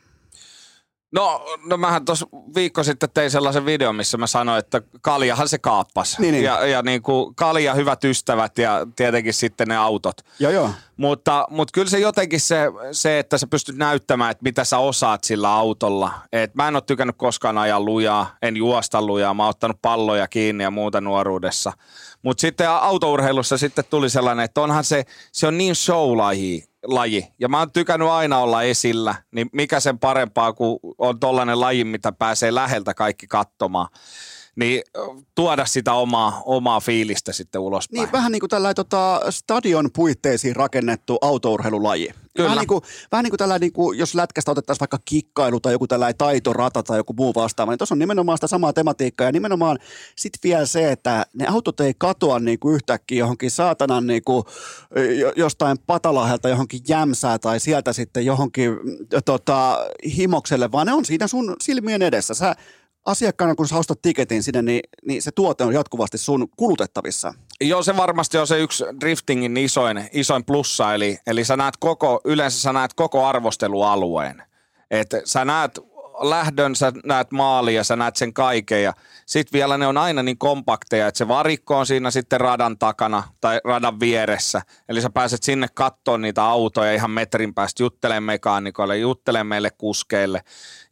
No, 1.13 1.47
no 1.67 1.77
mähän 1.77 2.05
tuossa 2.05 2.27
viikko 2.55 2.83
sitten 2.85 3.11
tein 3.15 3.31
sellaisen 3.31 3.65
videon, 3.65 3.97
missä 3.97 4.19
mä 4.19 4.27
sanoin, 4.27 4.59
että 4.59 4.83
kaljahan 5.01 5.49
se 5.49 5.59
kaappas. 5.59 6.19
Niin, 6.19 6.33
niin. 6.33 6.45
Ja, 6.45 6.67
ja 6.67 6.83
niin 6.83 7.03
kuin 7.03 7.35
kalja 7.35 7.75
hyvät 7.75 8.05
ystävät 8.05 8.59
ja 8.59 8.87
tietenkin 8.97 9.35
sitten 9.35 9.69
ne 9.69 9.77
autot. 9.77 10.17
Joo, 10.39 10.53
joo. 10.53 10.71
Mutta, 11.01 11.47
mutta 11.51 11.73
kyllä 11.73 11.91
se 11.91 11.99
jotenkin 11.99 12.41
se, 12.41 12.67
se, 12.93 13.19
että 13.19 13.39
sä 13.39 13.47
pystyt 13.47 13.77
näyttämään, 13.77 14.31
että 14.31 14.43
mitä 14.43 14.65
sä 14.65 14.79
osaat 14.79 15.25
sillä 15.25 15.53
autolla. 15.53 16.13
Et 16.33 16.55
mä 16.55 16.69
en 16.69 16.77
ole 16.77 16.83
tykännyt 16.87 17.17
koskaan 17.19 17.59
ajaa 17.59 17.81
lujaa, 17.81 18.37
en 18.43 18.57
juosta 18.57 19.03
lujaa, 19.03 19.35
mä 19.35 19.43
oon 19.43 19.51
ottanut 19.51 19.83
palloja 19.83 20.29
kiinni 20.29 20.65
ja 20.65 20.71
muuta 20.71 21.01
nuoruudessa. 21.01 21.73
Mutta 22.23 22.41
sitten 22.41 22.71
autourheilussa 22.71 23.59
sitten 23.59 23.85
tuli 23.91 24.11
sellainen, 24.11 24.45
että 24.45 24.61
onhan 24.61 24.85
se, 24.85 25.05
se 25.33 25.47
on 25.47 25.59
niin 25.59 25.75
show-laji, 25.75 26.65
laji. 26.83 27.29
Ja 27.39 27.49
mä 27.49 27.59
oon 27.59 27.73
tykännyt 27.73 28.09
aina 28.09 28.39
olla 28.39 28.63
esillä, 28.63 29.15
niin 29.31 29.51
mikä 29.53 29.81
sen 29.81 29.99
parempaa, 29.99 30.53
kun 30.53 30.81
on 30.99 31.21
tollainen 31.21 31.61
laji, 31.61 31.85
mitä 31.85 32.13
pääsee 32.13 32.55
läheltä 32.55 32.95
kaikki 32.95 33.27
katsomaan. 33.27 33.89
Niin 34.61 34.83
tuoda 35.35 35.67
sitä 35.67 35.93
omaa, 35.93 36.43
omaa 36.45 36.81
fiilistä 36.81 37.33
sitten 37.33 37.61
ulospäin. 37.61 38.03
Niin, 38.03 38.13
vähän 38.13 38.33
niin 38.33 38.41
kuin 38.41 38.51
tällainen 38.51 38.77
tota, 38.77 39.21
stadion 39.31 39.91
puitteisiin 39.95 40.57
rakennettu 40.57 41.19
autourheilulaji. 41.21 42.11
Kyllä. 42.37 42.45
Vähän 42.45 42.59
niin 42.59 42.69
kuin, 42.69 42.83
vähän 43.13 43.25
niin 43.25 43.31
kuin 43.31 43.39
tällainen, 43.39 43.61
niin 43.61 43.73
kuin, 43.73 43.99
jos 43.99 44.15
lätkästä 44.15 44.51
otettaisiin 44.51 44.81
vaikka 44.81 44.99
kikkailu 45.05 45.61
tai 45.61 45.73
joku 45.73 45.87
tällainen 45.87 46.19
taitorata 46.19 46.83
tai 46.83 46.99
joku 46.99 47.13
muu 47.13 47.33
vastaava, 47.35 47.73
niin 47.73 47.79
tuossa 47.79 47.95
on 47.95 47.99
nimenomaan 47.99 48.39
sitä 48.39 48.47
samaa 48.47 48.73
tematiikkaa 48.73 49.25
ja 49.25 49.33
nimenomaan 49.33 49.79
sitten 50.17 50.49
vielä 50.49 50.67
se, 50.67 50.93
että 50.93 51.27
ne 51.35 51.47
autot 51.47 51.81
ei 51.81 51.95
katoa 51.99 52.39
niin 52.39 52.59
kuin 52.59 52.75
yhtäkkiä 52.75 53.19
johonkin 53.19 53.51
saatanan 53.51 54.07
niin 54.07 54.23
kuin, 54.25 54.45
jo- 55.19 55.33
jostain 55.37 55.79
patalahelta 55.87 56.49
johonkin 56.49 56.81
jämsää 56.89 57.39
tai 57.39 57.61
sieltä 57.61 57.93
sitten 57.93 58.27
johonkin 58.27 58.71
mm, 58.71 58.97
tota, 59.25 59.79
himokselle, 60.17 60.73
vaan 60.73 60.87
ne 60.87 60.93
on 60.93 61.05
siinä 61.05 61.27
sun 61.27 61.57
silmien 61.63 62.03
edessä. 62.03 62.35
Sä 62.35 62.57
asiakkaana, 63.05 63.55
kun 63.55 63.69
sä 63.69 63.77
ostat 63.77 64.03
tiketin 64.03 64.43
sinne, 64.43 64.63
niin, 64.63 64.81
niin 65.07 65.23
se 65.23 65.31
tuote 65.35 65.65
on 65.65 65.75
jatkuvasti 65.75 66.19
sun 66.19 66.49
kulutettavissa. 66.57 67.35
Joo, 67.61 67.83
se 67.83 67.97
varmasti 67.97 68.39
on 68.39 68.47
se 68.47 68.59
yksi 68.59 68.85
driftingin 69.01 69.57
isoin, 69.57 70.09
isoin 70.13 70.45
plussa, 70.45 70.95
eli, 70.95 71.19
eli 71.27 71.45
sä 71.45 71.57
näet 71.57 71.75
koko, 71.77 72.21
yleensä 72.25 72.61
sä 72.61 72.73
näet 72.73 72.95
koko 72.95 73.27
arvostelualueen. 73.27 74.43
Et 74.91 75.09
sä 75.25 75.45
näet 75.45 75.79
lähdön, 76.21 76.77
sä 76.77 76.93
näet 77.05 77.33
maali 77.33 77.75
ja 77.75 77.85
sä 77.85 77.97
näet 77.97 78.17
sen 78.17 78.33
kaiken 78.33 78.83
ja 78.83 78.93
sitten 79.27 79.59
vielä 79.59 79.79
ne 79.79 79.87
on 79.87 79.97
aina 79.97 80.23
niin 80.23 80.39
kompakteja, 80.39 81.09
että 81.09 81.19
se 81.19 81.29
varikko 81.29 81.79
on 81.79 81.87
siinä 81.87 82.11
sitten 82.11 82.41
radan 82.41 82.79
takana 82.79 83.23
tai 83.41 83.61
radan 83.65 84.01
vieressä. 84.01 84.63
Eli 84.89 85.01
sä 85.01 85.11
pääset 85.11 85.43
sinne 85.43 85.67
kattoon 85.75 86.23
niitä 86.23 86.45
autoja 86.45 86.95
ihan 86.95 87.11
metrin 87.11 87.55
päästä, 87.55 87.83
juttelemaan 87.83 88.23
mekaanikoille, 88.23 88.99
juttelemaan 88.99 89.47
meille 89.47 89.71
kuskeille 89.71 90.43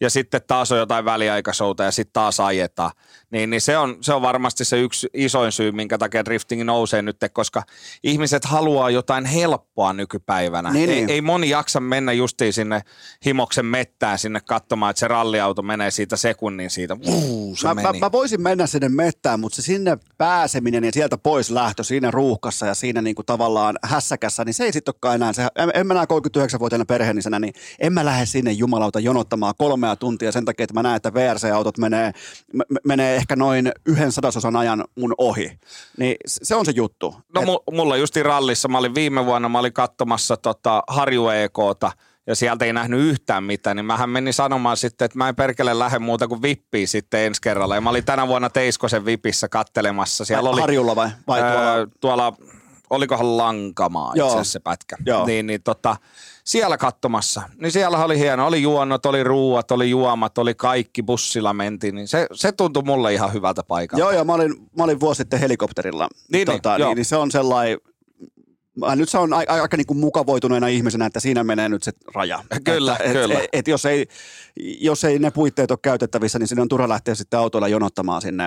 ja 0.01 0.11
sitten 0.11 0.41
taas 0.47 0.73
on 0.73 0.79
jotain 0.79 1.05
väliaikasouta 1.05 1.85
ja 1.85 1.91
sitten 1.91 2.13
taas 2.13 2.41
ajetaan. 2.41 2.91
Niin, 3.31 3.51
niin 3.51 3.61
se, 3.61 3.79
on, 3.79 3.97
se 4.01 4.13
on 4.13 4.23
varmasti 4.23 4.65
se 4.65 4.81
yksi 4.81 5.09
isoin 5.15 5.53
syy, 5.53 5.73
minkä 5.73 5.99
takia 5.99 6.25
driftingi 6.25 6.65
nousee 6.65 7.03
nyt, 7.03 7.17
koska 7.33 7.63
ihmiset 8.03 8.45
haluaa 8.45 8.91
jotain 8.91 9.25
helppoa 9.25 9.93
nykypäivänä. 9.93 10.71
Niin, 10.71 10.91
ei, 10.91 10.97
niin. 10.97 11.11
ei 11.11 11.21
moni 11.21 11.49
jaksa 11.49 11.81
mennä 11.81 12.13
justiin 12.13 12.53
sinne 12.53 12.83
himoksen 13.27 13.67
mettään 13.67 14.19
sinne 14.19 14.41
katsomaan, 14.41 14.91
että 14.91 15.01
se 15.01 15.09
ralliauto 15.19 15.63
menee 15.63 15.91
siitä 15.91 16.17
sekunnin 16.17 16.71
siitä. 16.71 16.97
Vuu, 17.07 17.57
se 17.57 17.67
Mä, 17.69 17.75
mä, 17.75 17.83
meni. 17.83 17.99
mä, 17.99 18.13
voisin 18.13 18.41
mennä 18.43 18.67
sinne 18.67 18.89
mettään, 18.89 19.41
mutta 19.41 19.57
se 19.57 19.63
sinne 19.63 19.99
pääseminen 20.19 20.85
ja 20.85 20.93
sieltä 20.93 21.19
pois 21.19 21.51
lähtö 21.51 21.85
siinä 21.85 22.11
ruuhkassa 22.11 22.67
ja 22.67 22.75
siinä 22.75 23.03
niinku 23.03 23.23
tavallaan 23.23 23.79
hässäkässä, 23.83 24.45
niin 24.45 24.55
se 24.55 24.65
ei 24.65 24.73
sitten 24.73 24.93
olekaan 24.95 25.15
enää. 25.15 25.33
Se, 25.33 25.43
en, 25.57 25.71
en 25.75 25.87
mä 25.87 25.95
näe 25.95 26.05
39-vuotiaana 26.05 26.85
perheenisänä, 26.85 27.39
niin 27.39 27.55
en 27.79 27.93
mä 27.93 28.05
lähde 28.05 28.27
sinne 28.27 28.53
jumalauta 28.53 29.01
jonottamaan 29.01 29.55
kolmea 29.59 29.97
tuntia 29.97 30.33
sen 30.33 30.45
takia, 30.45 30.65
että 30.65 30.75
mä 30.75 30.83
näen, 30.83 30.97
että 30.97 31.15
VRC-autot 31.15 31.79
menee, 31.79 32.13
m- 32.53 32.61
menee 32.85 33.17
ehkä 33.17 33.37
noin 33.37 33.73
yhden 33.87 34.13
sadasosan 34.13 34.57
ajan 34.57 34.85
mun 34.99 35.15
ohi. 35.19 35.59
Niin 35.99 36.17
se 36.27 36.55
on 36.55 36.65
se 36.67 36.73
juttu. 36.77 37.15
No 37.35 37.41
Et- 37.43 37.49
mu- 37.49 37.75
mulla 37.77 37.97
justi 37.97 38.23
rallissa, 38.23 38.69
mä 38.69 38.79
olin 38.79 38.95
viime 38.95 39.27
vuonna, 39.27 39.49
mä 39.49 39.59
olin 39.59 39.73
katsomassa 39.73 40.37
tota 40.37 40.83
Harju 40.89 41.29
EKta 41.29 41.93
ja 42.29 42.35
sieltä 42.35 42.65
ei 42.65 42.73
nähnyt 42.73 43.01
yhtään 43.01 43.45
mitään, 43.45 43.77
niin 43.77 43.85
mähän 43.85 44.11
menin 44.11 44.33
sanomaan 44.35 44.77
sitten, 44.77 45.07
että 45.07 45.19
mä 45.19 45.29
en 45.29 45.37
perkele 45.37 45.79
lähde 45.79 45.99
muuta 45.99 46.29
kuin 46.29 46.43
vippiin 46.43 46.89
sitten 46.89 47.21
ensi 47.21 47.43
kerralla. 47.43 47.75
Ja 47.75 47.81
mä 47.81 47.91
olin 47.91 48.05
tänä 48.05 48.29
vuonna 48.29 48.51
Teiskosen 48.51 49.05
vipissä 49.05 49.49
kattelemassa. 49.49 50.25
Siellä 50.25 50.51
oli, 50.51 50.61
Harjulla 50.61 50.97
vai, 50.97 51.09
vai 51.27 51.41
tuolla? 51.41 51.75
Öö, 51.75 51.87
tuolla, 52.01 52.33
olikohan 52.91 53.37
Lankamaa 53.37 54.13
itse 54.13 54.23
asiassa 54.23 54.53
se 54.53 54.61
pätkä. 54.61 54.97
Joo. 55.07 55.27
Niin, 55.27 55.47
niin 55.47 55.63
tota, 55.63 55.97
siellä 56.45 56.79
katsomassa. 56.79 57.43
Niin 57.61 57.73
siellä 57.73 58.05
oli 58.05 58.19
hieno. 58.19 58.47
Oli 58.47 58.63
juonnot, 58.63 59.07
oli 59.07 59.25
ruuat, 59.25 59.71
oli 59.71 59.91
juomat, 59.91 60.39
oli 60.39 60.55
kaikki. 60.55 61.03
Bussilla 61.03 61.53
mentiin. 61.53 61.95
Niin 61.95 62.09
se, 62.09 62.27
se 62.33 62.53
tuntui 62.53 62.83
mulle 62.83 63.15
ihan 63.15 63.33
hyvältä 63.33 63.63
paikalta. 63.63 64.01
Joo, 64.01 64.11
joo, 64.11 64.25
mä 64.25 64.35
olin, 64.35 64.55
mä 64.77 64.85
olin 64.85 65.01
vuosi 65.01 65.19
sitten 65.19 65.41
helikopterilla. 65.41 66.09
Niin, 66.33 66.47
tota, 66.47 66.79
niin, 66.79 66.87
niin, 66.87 66.97
niin 66.97 67.05
se 67.05 67.17
on 67.17 67.31
sellainen, 67.31 67.79
mä 68.79 68.97
nyt 68.97 69.09
se 69.09 69.19
on 69.19 69.33
aika, 69.33 69.53
aika 69.53 69.77
niin 69.77 69.87
kuin 69.87 69.99
mukavoituneena 69.99 70.67
ihmisenä, 70.67 71.07
että 71.07 71.21
siinä 71.21 71.45
menee 71.45 71.69
nyt 71.69 71.83
se 71.83 71.93
raja. 72.15 72.45
Kyllä, 72.65 72.97
että, 73.01 73.13
kyllä. 73.13 73.39
Et, 73.39 73.49
et, 73.53 73.69
jos, 73.69 73.87
ei, 73.87 74.07
jos 74.81 75.05
ei 75.05 75.19
ne 75.19 75.31
puitteet 75.31 75.71
ole 75.71 75.79
käytettävissä, 75.83 76.39
niin 76.39 76.49
sinne 76.49 76.63
on 76.63 76.69
turha 76.69 76.89
lähteä 76.89 77.15
sitten 77.15 77.41
autoilla 77.41 77.69
jonottamaan 77.69 78.23
sinne 78.23 78.45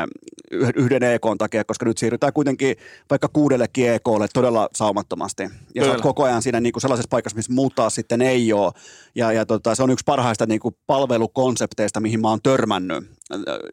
yh- 0.51 0.73
yhden 0.75 1.03
EKn 1.03 1.37
takia, 1.37 1.63
koska 1.63 1.85
nyt 1.85 1.97
siirrytään 1.97 2.33
kuitenkin 2.33 2.75
vaikka 3.09 3.27
kuudellekin 3.27 3.89
EKlle 3.89 4.27
todella 4.33 4.69
saumattomasti. 4.75 5.43
Ja 5.43 5.49
sä 5.49 5.89
oot 5.89 5.91
Kyllä. 5.91 6.03
koko 6.03 6.23
ajan 6.23 6.41
siinä 6.41 6.59
niin 6.59 6.73
kuin 6.73 6.81
sellaisessa 6.81 7.09
paikassa, 7.09 7.35
missä 7.35 7.53
muuttaa 7.53 7.89
sitten 7.89 8.21
ei 8.21 8.53
ole. 8.53 8.71
Ja, 9.15 9.31
ja 9.31 9.45
tota, 9.45 9.75
se 9.75 9.83
on 9.83 9.91
yksi 9.91 10.03
parhaista 10.05 10.45
niin 10.45 10.59
kuin 10.59 10.75
palvelukonsepteista, 10.87 11.99
mihin 11.99 12.21
mä 12.21 12.29
oon 12.29 12.41
törmännyt 12.43 13.20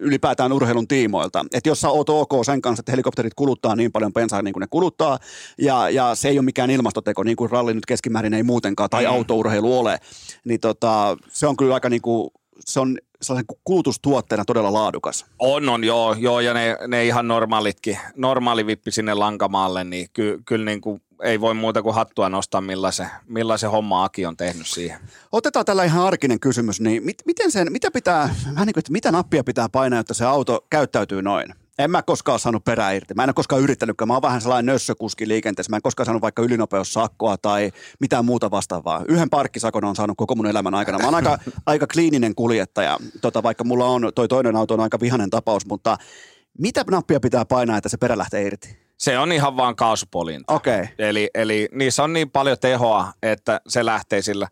ylipäätään 0.00 0.52
urheilun 0.52 0.88
tiimoilta. 0.88 1.44
Että 1.54 1.68
jos 1.68 1.80
sä 1.80 1.88
oot 1.90 2.08
ok 2.08 2.32
sen 2.44 2.62
kanssa, 2.62 2.80
että 2.80 2.92
helikopterit 2.92 3.34
kuluttaa 3.34 3.76
niin 3.76 3.92
paljon 3.92 4.12
bensaa 4.12 4.42
niin 4.42 4.52
kuin 4.52 4.60
ne 4.60 4.66
kuluttaa, 4.70 5.18
ja, 5.58 5.90
ja 5.90 6.14
se 6.14 6.28
ei 6.28 6.38
ole 6.38 6.44
mikään 6.44 6.70
ilmastoteko, 6.70 7.22
niin 7.22 7.36
kuin 7.36 7.50
ralli 7.50 7.74
nyt 7.74 7.86
keskimäärin 7.86 8.34
ei 8.34 8.42
muutenkaan, 8.42 8.90
tai 8.90 9.04
Mm. 9.04 9.10
autourheilu 9.10 9.78
ole, 9.78 9.98
niin 10.44 10.60
tota, 10.60 11.16
se 11.28 11.46
on 11.46 11.56
kyllä 11.56 11.74
aika 11.74 11.88
niin 11.88 12.02
kuin, 12.02 12.30
se 12.60 12.80
on 12.80 12.98
sellaisen 13.22 13.46
kulutustuotteena 13.64 14.44
todella 14.44 14.72
laadukas. 14.72 15.26
On, 15.38 15.68
on, 15.68 15.84
joo, 15.84 16.14
joo 16.18 16.40
ja 16.40 16.54
ne, 16.54 16.76
ne 16.88 17.06
ihan 17.06 17.28
normaalitkin, 17.28 17.98
normaali 18.16 18.66
vippi 18.66 18.90
sinne 18.90 19.14
lankamaalle, 19.14 19.84
niin 19.84 20.08
ky, 20.12 20.42
kyllä 20.46 20.64
niin 20.64 20.80
kuin 20.80 21.02
ei 21.22 21.40
voi 21.40 21.54
muuta 21.54 21.82
kuin 21.82 21.94
hattua 21.94 22.28
nostaa, 22.28 22.60
millaisen, 22.60 23.08
millaisen 23.26 23.70
homma 23.70 24.04
Aki 24.04 24.26
on 24.26 24.36
tehnyt 24.36 24.66
siihen. 24.66 24.98
Otetaan 25.32 25.64
tällä 25.64 25.84
ihan 25.84 26.06
arkinen 26.06 26.40
kysymys, 26.40 26.80
niin 26.80 27.04
mit, 27.04 27.16
miten 27.26 27.50
sen, 27.50 27.72
mitä 27.72 27.90
pitää, 27.90 28.34
vähän 28.54 28.66
niin 28.66 28.74
kuin, 28.74 28.80
että 28.80 28.92
mitä 28.92 29.12
nappia 29.12 29.44
pitää 29.44 29.68
painaa, 29.68 30.00
että 30.00 30.14
se 30.14 30.24
auto 30.24 30.66
käyttäytyy 30.70 31.22
noin? 31.22 31.54
En 31.78 31.90
mä 31.90 32.02
koskaan 32.02 32.38
saanut 32.38 32.64
perää 32.64 32.92
irti. 32.92 33.14
Mä 33.14 33.22
en 33.22 33.28
ole 33.28 33.34
koskaan 33.34 33.62
yrittänytkään. 33.62 34.08
Mä 34.08 34.14
oon 34.14 34.22
vähän 34.22 34.40
sellainen 34.40 34.72
nössökuski 34.72 35.28
liikenteessä. 35.28 35.70
Mä 35.70 35.76
en 35.76 35.82
koskaan 35.82 36.04
saanut 36.04 36.22
vaikka 36.22 36.42
ylinopeussakkoa 36.42 37.36
tai 37.36 37.70
mitään 38.00 38.24
muuta 38.24 38.50
vastaavaa. 38.50 39.04
Yhden 39.08 39.30
parkkisakon 39.30 39.84
on 39.84 39.96
saanut 39.96 40.16
koko 40.16 40.34
mun 40.34 40.46
elämän 40.46 40.74
aikana. 40.74 40.98
Mä 40.98 41.04
oon 41.04 41.14
aika, 41.14 41.38
aika 41.66 41.86
kliininen 41.86 42.34
kuljettaja, 42.34 42.98
tota, 43.20 43.42
vaikka 43.42 43.64
mulla 43.64 43.84
on, 43.84 44.10
toi 44.14 44.28
toinen 44.28 44.56
auto 44.56 44.74
on 44.74 44.80
aika 44.80 45.00
vihanen 45.00 45.30
tapaus, 45.30 45.66
mutta 45.66 45.96
mitä 46.58 46.84
nappia 46.90 47.20
pitää 47.20 47.44
painaa, 47.44 47.76
että 47.76 47.88
se 47.88 47.96
perä 47.96 48.18
lähtee 48.18 48.42
irti? 48.42 48.87
Se 48.98 49.18
on 49.18 49.32
ihan 49.32 49.56
vaan 49.56 49.76
kaasupolinta. 49.76 50.54
Okei. 50.54 50.80
Okay. 50.80 50.94
Eli, 50.98 51.30
eli 51.34 51.68
niissä 51.72 52.04
on 52.04 52.12
niin 52.12 52.30
paljon 52.30 52.56
tehoa, 52.60 53.12
että 53.22 53.60
se 53.68 53.84
lähtee 53.84 54.22
sillä. 54.22 54.48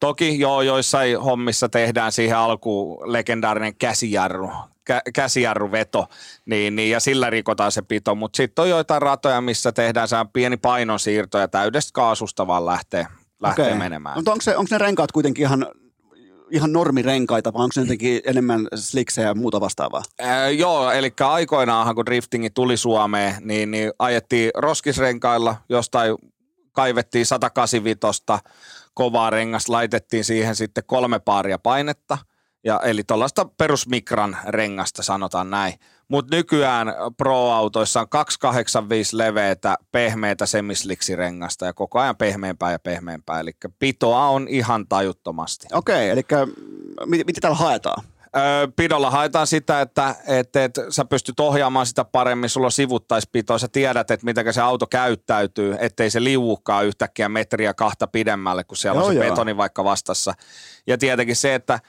Toki 0.00 0.40
joo, 0.40 0.62
joissain 0.62 1.20
hommissa 1.20 1.68
tehdään 1.68 2.12
siihen 2.12 2.36
alkuun 2.36 3.12
legendaarinen 3.12 3.76
käsijarru, 3.76 4.50
kä- 4.90 5.10
käsijarruveto, 5.14 6.06
niin, 6.46 6.76
niin, 6.76 6.90
ja 6.90 7.00
sillä 7.00 7.30
rikotaan 7.30 7.72
se 7.72 7.82
pito, 7.82 8.14
mutta 8.14 8.36
sitten 8.36 8.62
on 8.62 8.68
joitain 8.68 9.02
ratoja, 9.02 9.40
missä 9.40 9.72
tehdään 9.72 10.08
se 10.08 10.16
pieni 10.32 10.56
painonsiirto 10.56 11.38
ja 11.38 11.48
täydestä 11.48 11.90
kaasusta 11.92 12.46
vaan 12.46 12.66
lähtee, 12.66 13.06
lähtee 13.40 13.64
Okei. 13.66 13.78
menemään. 13.78 14.18
Mutta 14.18 14.32
onko, 14.32 14.42
se, 14.42 14.56
onko 14.56 14.68
ne 14.70 14.78
renkaat 14.78 15.12
kuitenkin 15.12 15.42
ihan, 15.42 15.66
ihan 16.50 16.72
normirenkaita 16.72 17.52
vai 17.52 17.62
onko 17.62 17.72
ne 17.76 17.82
jotenkin 17.82 18.20
enemmän 18.24 18.68
sliksejä 18.74 19.28
ja 19.28 19.34
muuta 19.34 19.60
vastaavaa? 19.60 20.02
Ää, 20.18 20.50
joo, 20.50 20.90
eli 20.90 21.12
aikoinaanhan 21.20 21.94
kun 21.94 22.06
driftingi 22.06 22.50
tuli 22.50 22.76
Suomeen, 22.76 23.34
niin, 23.40 23.70
niin 23.70 23.92
ajettiin 23.98 24.50
roskisrenkailla, 24.54 25.56
jostain 25.68 26.16
kaivettiin 26.72 27.26
185 27.26 28.22
kovaa 28.94 29.30
rengas, 29.30 29.68
laitettiin 29.68 30.24
siihen 30.24 30.56
sitten 30.56 30.84
kolme 30.86 31.18
paaria 31.18 31.58
painetta, 31.58 32.18
ja, 32.64 32.80
eli 32.84 33.04
tuollaista 33.04 33.44
perusmikran 33.44 34.36
rengasta 34.48 35.02
sanotaan 35.02 35.50
näin. 35.50 35.74
Mutta 36.08 36.36
nykyään 36.36 36.94
Pro-autoissa 37.16 38.00
on 38.00 38.08
285 38.08 39.18
leveätä 39.18 39.76
pehmeätä 39.92 40.46
semisliksirengasta 40.46 41.66
ja 41.66 41.72
koko 41.72 42.00
ajan 42.00 42.16
pehmeämpää 42.16 42.72
ja 42.72 42.78
pehmeämpää, 42.78 43.40
eli 43.40 43.50
pitoa 43.78 44.26
on 44.26 44.48
ihan 44.48 44.88
tajuttomasti. 44.88 45.66
Okei, 45.72 46.10
eli 46.10 46.22
mit, 47.06 47.26
mitä 47.26 47.40
täällä 47.40 47.58
haetaan? 47.58 48.04
Öö, 48.36 48.68
pidolla 48.76 49.10
haetaan 49.10 49.46
sitä, 49.46 49.80
että, 49.80 50.14
että, 50.26 50.64
että 50.64 50.90
sä 50.90 51.04
pystyt 51.04 51.40
ohjaamaan 51.40 51.86
sitä 51.86 52.04
paremmin, 52.04 52.50
sulla 52.50 52.66
on 52.66 52.72
sivuttaispito, 52.72 53.58
sä 53.58 53.68
tiedät, 53.68 54.10
että 54.10 54.26
miten 54.26 54.54
se 54.54 54.60
auto 54.60 54.86
käyttäytyy, 54.86 55.76
ettei 55.80 56.10
se 56.10 56.24
liuukaan 56.24 56.86
yhtäkkiä 56.86 57.28
metriä 57.28 57.74
kahta 57.74 58.06
pidemmälle, 58.06 58.64
kun 58.64 58.76
siellä 58.76 59.00
Joo, 59.00 59.06
on 59.06 59.12
se 59.12 59.18
joo. 59.18 59.30
betoni 59.30 59.56
vaikka 59.56 59.84
vastassa. 59.84 60.34
Ja 60.86 60.98
tietenkin 60.98 61.36
se, 61.36 61.54
että, 61.54 61.80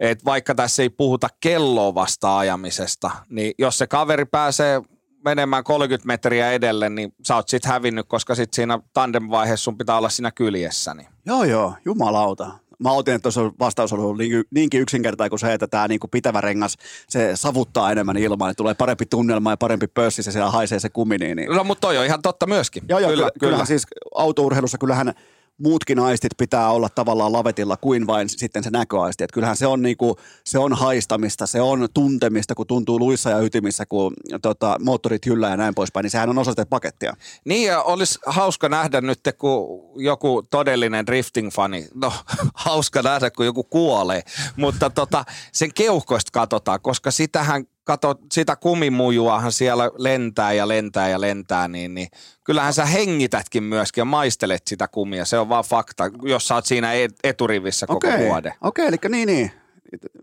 että 0.00 0.24
vaikka 0.24 0.54
tässä 0.54 0.82
ei 0.82 0.90
puhuta 0.90 1.28
kelloa 1.40 1.94
vasta 1.94 2.38
ajamisesta, 2.38 3.10
niin 3.28 3.54
jos 3.58 3.78
se 3.78 3.86
kaveri 3.86 4.24
pääsee 4.24 4.82
menemään 5.24 5.64
30 5.64 6.06
metriä 6.06 6.52
edelle, 6.52 6.88
niin 6.88 7.14
sä 7.26 7.36
oot 7.36 7.48
sit 7.48 7.64
hävinnyt, 7.64 8.06
koska 8.08 8.34
sit 8.34 8.54
siinä 8.54 8.78
tandem-vaiheessa 8.92 9.64
sun 9.64 9.78
pitää 9.78 9.98
olla 9.98 10.08
siinä 10.08 10.30
kyljessä. 10.30 10.94
Niin. 10.94 11.06
Joo, 11.26 11.44
joo, 11.44 11.74
jumalauta. 11.84 12.50
Mä 12.78 12.92
otin, 12.92 13.14
että 13.14 13.22
tuossa 13.22 13.52
vastaus 13.58 13.92
on 13.92 13.98
ollut 13.98 14.18
niin- 14.18 14.44
niinkin 14.50 14.80
yksinkertainen 14.80 15.30
kuin 15.30 15.40
se, 15.40 15.52
että 15.52 15.66
tämä 15.66 15.88
niinku 15.88 16.08
pitävä 16.08 16.40
rengas, 16.40 16.76
se 17.08 17.36
savuttaa 17.36 17.92
enemmän 17.92 18.16
ilmaa, 18.16 18.48
niin 18.48 18.56
tulee 18.56 18.74
parempi 18.74 19.06
tunnelma 19.06 19.50
ja 19.50 19.56
parempi 19.56 19.86
pössi, 19.86 20.22
se 20.22 20.32
siellä 20.32 20.50
haisee 20.50 20.80
se 20.80 20.88
kumi. 20.88 21.18
Niin, 21.18 21.36
niin. 21.36 21.50
No 21.50 21.64
mutta 21.64 21.80
toi 21.80 21.98
on 21.98 22.04
ihan 22.04 22.22
totta 22.22 22.46
myöskin. 22.46 22.82
Joo, 22.88 22.98
joo, 22.98 23.10
kyllä, 23.10 23.22
kyllä, 23.22 23.32
kyllähän 23.40 23.66
siis 23.66 23.86
autourheilussa 24.14 24.78
kyllähän 24.78 25.14
muutkin 25.58 25.98
aistit 25.98 26.32
pitää 26.38 26.70
olla 26.70 26.88
tavallaan 26.88 27.32
lavetilla 27.32 27.76
kuin 27.76 28.06
vain 28.06 28.28
sitten 28.28 28.64
se 28.64 28.70
näköaisti. 28.70 29.24
Et 29.24 29.32
kyllähän 29.32 29.56
se 29.56 29.66
on, 29.66 29.82
niinku, 29.82 30.16
se 30.44 30.58
on 30.58 30.72
haistamista, 30.72 31.46
se 31.46 31.60
on 31.60 31.88
tuntemista, 31.94 32.54
kun 32.54 32.66
tuntuu 32.66 32.98
luissa 32.98 33.30
ja 33.30 33.38
ytimissä, 33.38 33.86
kun 33.86 34.12
tota, 34.42 34.76
moottorit 34.80 35.26
yllä 35.26 35.48
ja 35.48 35.56
näin 35.56 35.74
poispäin, 35.74 36.04
niin 36.04 36.10
sehän 36.10 36.30
on 36.30 36.38
osa 36.38 36.66
pakettia. 36.70 37.16
Niin 37.44 37.68
ja 37.68 37.82
olisi 37.82 38.18
hauska 38.26 38.68
nähdä 38.68 39.00
nyt, 39.00 39.20
kun 39.38 39.82
joku 39.96 40.42
todellinen 40.50 41.06
drifting-fani, 41.06 41.88
no 41.94 42.12
hauska 42.54 43.02
nähdä, 43.02 43.30
kun 43.30 43.46
joku 43.46 43.64
kuolee, 43.64 44.22
mutta 44.56 44.90
tota, 44.90 45.24
sen 45.52 45.70
keuhkoista 45.74 46.30
katsotaan, 46.32 46.80
koska 46.80 47.10
sitähän 47.10 47.64
kato, 47.84 48.14
sitä 48.32 48.56
kumimujuahan 48.56 49.52
siellä 49.52 49.90
lentää 49.98 50.52
ja 50.52 50.68
lentää 50.68 51.08
ja 51.08 51.20
lentää, 51.20 51.68
niin, 51.68 51.94
niin 51.94 52.08
kyllähän 52.44 52.74
sä 52.74 52.84
hengitätkin 52.86 53.62
myöskin 53.62 54.00
ja 54.00 54.04
maistelet 54.04 54.62
sitä 54.66 54.88
kumia. 54.88 55.24
Se 55.24 55.38
on 55.38 55.48
vaan 55.48 55.64
fakta, 55.64 56.10
jos 56.22 56.48
sä 56.48 56.54
oot 56.54 56.66
siinä 56.66 56.92
et- 56.92 57.18
eturivissä 57.24 57.86
koko 57.86 58.08
Okei, 58.08 58.26
vuoden. 58.26 58.52
Okei, 58.60 58.86
eli 58.86 58.96
niin, 59.08 59.26
niin. 59.26 59.50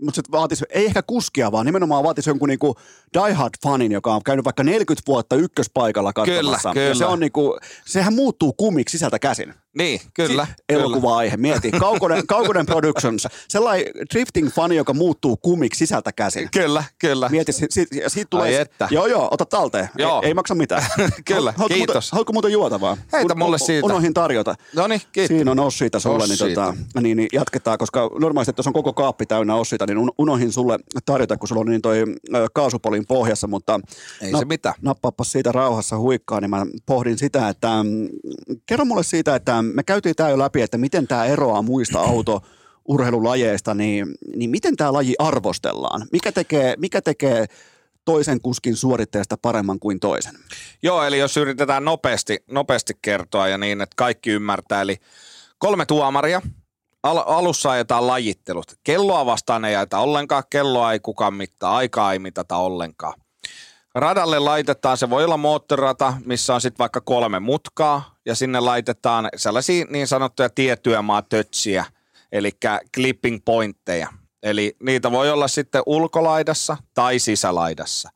Mutta 0.02 0.16
se 0.26 0.32
vaatisi, 0.32 0.66
ei 0.70 0.86
ehkä 0.86 1.02
kuskia, 1.02 1.52
vaan 1.52 1.66
nimenomaan 1.66 2.04
vaatisi 2.04 2.30
jonkun 2.30 2.50
niinku 2.50 2.76
diehard 3.14 3.54
fanin, 3.64 3.92
joka 3.92 4.16
on 4.16 4.24
käynyt 4.24 4.46
vaikka 4.46 4.64
40 4.64 5.08
vuotta 5.08 5.36
ykköspaikalla 5.36 6.14
katsomassa. 6.14 6.74
Kyllä, 6.74 6.88
Ja 6.88 6.94
se 6.94 6.98
kyllä. 7.00 7.12
on 7.12 7.20
niinku, 7.20 7.58
sehän 7.86 8.14
muuttuu 8.14 8.54
kumiksi 8.54 8.92
sisältä 8.92 9.20
käsin. 9.20 9.54
Niin, 9.78 10.00
kyllä. 10.14 10.46
Si-. 10.46 10.54
Elokuva-aihe, 10.70 11.38
mieti. 11.38 11.72
Kaukonen, 11.72 12.28
Kaukonen 12.28 12.66
Productions. 12.66 13.28
Sellainen 13.48 13.86
drifting-fani, 14.14 14.76
joka 14.76 14.94
muuttuu 14.94 15.38
kumiksi 15.38 15.78
sisältä 15.80 16.12
käsin. 16.12 16.50
Kyllä, 16.52 16.84
kyllä. 17.00 17.30
Mieti, 17.30 17.52
si- 17.52 17.66
si- 17.70 17.88
siitä 18.08 18.28
tulee... 18.30 18.46
Ai 18.48 18.56
että. 18.56 18.88
Joo, 18.92 19.06
joo, 19.08 19.28
ota 19.32 19.46
talteen. 19.46 19.90
Joo. 19.98 20.22
Ei, 20.22 20.28
ei 20.28 20.34
maksa 20.34 20.56
mitään. 20.56 20.84
Kyllä, 21.26 21.52
Haluatko 21.58 21.68
kiitos. 21.68 21.94
Muuten, 21.96 22.10
haluatko 22.12 22.34
muuten 22.34 22.52
juotavaa? 22.52 22.98
Heitä 23.14 23.34
Un- 23.34 23.40
mulle 23.40 23.58
siitä. 23.58 23.86
Unohin 23.86 24.14
tarjota. 24.14 24.56
No 24.76 24.88
niin, 24.88 25.02
kiitos. 25.12 25.28
Siinä 25.36 25.52
on 25.52 25.60
ossiita 25.60 26.00
sulle, 26.00 26.28
niin, 26.28 26.38
tota, 26.38 26.74
niin, 27.02 27.18
niin 27.18 27.30
jatketaan, 27.34 27.78
koska 27.78 28.10
normaalisti, 28.20 28.50
että 28.50 28.60
jos 28.60 28.68
on 28.68 28.74
koko 28.74 28.94
kaappi 28.94 29.26
täynnä 29.26 29.56
ossiita, 29.56 29.86
niin 29.88 29.98
un- 29.98 30.12
unohin 30.18 30.52
sulle 30.52 30.80
tarjota, 31.06 31.38
kun 31.38 31.48
sulla 31.48 31.62
on 31.62 31.68
niin 31.68 31.82
toi 31.82 32.00
ö, 32.36 32.48
kaasupolin 32.54 33.06
pohjassa, 33.08 33.48
mutta 33.48 33.80
Ei 34.22 34.32
se 34.40 34.46
mitään. 34.46 34.76
nappaappas 34.82 35.32
siitä 35.32 35.52
rauhassa 35.52 35.98
huikkaa, 35.98 36.42
niin 36.42 36.50
mä 36.50 36.66
pohdin 36.86 37.18
sitä, 37.18 37.50
että 37.50 37.84
mm, 37.84 38.10
kerro 38.66 38.86
mulle 38.86 39.04
siitä, 39.04 39.36
että 39.36 39.61
me 39.66 39.84
käytiin 39.84 40.16
tää 40.16 40.30
jo 40.30 40.40
läpi, 40.40 40.62
että 40.62 40.78
miten 40.78 41.08
tämä 41.08 41.26
eroaa 41.26 41.62
muista 41.62 42.00
auto 42.00 42.42
urheilulajeista, 42.88 43.74
niin, 43.74 44.08
niin 44.36 44.50
miten 44.50 44.76
tämä 44.76 44.94
laji 44.94 45.16
arvostellaan? 45.20 46.08
Mikä 46.12 46.32
tekee, 46.32 46.76
mikä 46.78 47.02
tekee 47.02 47.46
toisen 48.06 48.42
kuskin 48.42 48.76
suoritteesta 48.76 49.38
paremman 49.42 49.80
kuin 49.80 50.00
toisen? 50.00 50.36
Joo, 50.84 51.04
eli 51.04 51.20
jos 51.20 51.38
yritetään 51.38 51.86
nopeasti, 51.86 52.44
nopeasti 52.52 52.94
kertoa 53.02 53.48
ja 53.48 53.58
niin, 53.58 53.82
että 53.82 53.94
kaikki 53.96 54.30
ymmärtää. 54.30 54.82
Eli 54.82 54.98
kolme 55.58 55.86
tuomaria. 55.86 56.42
Al- 57.04 57.24
alussa 57.26 57.72
ajetaan 57.72 58.08
lajittelut. 58.08 58.76
Kelloa 58.84 59.26
vastaan 59.26 59.66
ei 59.66 59.76
ajeta 59.76 60.00
ollenkaan, 60.00 60.44
kelloa 60.50 60.94
ei 60.94 61.00
kukaan 61.00 61.34
mittaa, 61.34 61.76
aikaa 61.76 62.14
ei 62.14 62.20
mitata 62.20 62.56
ollenkaan. 62.56 63.14
Radalle 63.96 64.40
laitetaan, 64.40 64.98
se 64.98 65.10
voi 65.10 65.24
olla 65.24 65.38
moottorata, 65.38 66.14
missä 66.26 66.56
on 66.56 66.62
sitten 66.62 66.80
vaikka 66.80 67.02
kolme 67.02 67.40
mutkaa, 67.40 68.16
ja 68.26 68.36
sinne 68.36 68.60
laitetaan 68.60 69.30
sellaisia 69.36 69.86
niin 69.90 70.08
sanottuja 70.08 70.50
tietyömaatötsiä, 70.50 71.86
eli 72.32 72.52
clipping 72.96 73.40
pointteja. 73.46 74.08
Eli 74.44 74.76
niitä 74.84 75.12
voi 75.12 75.32
olla 75.32 75.48
sitten 75.48 75.84
ulkolaidassa 75.86 76.78
tai 76.94 77.20
sisälaidassa. 77.20 78.10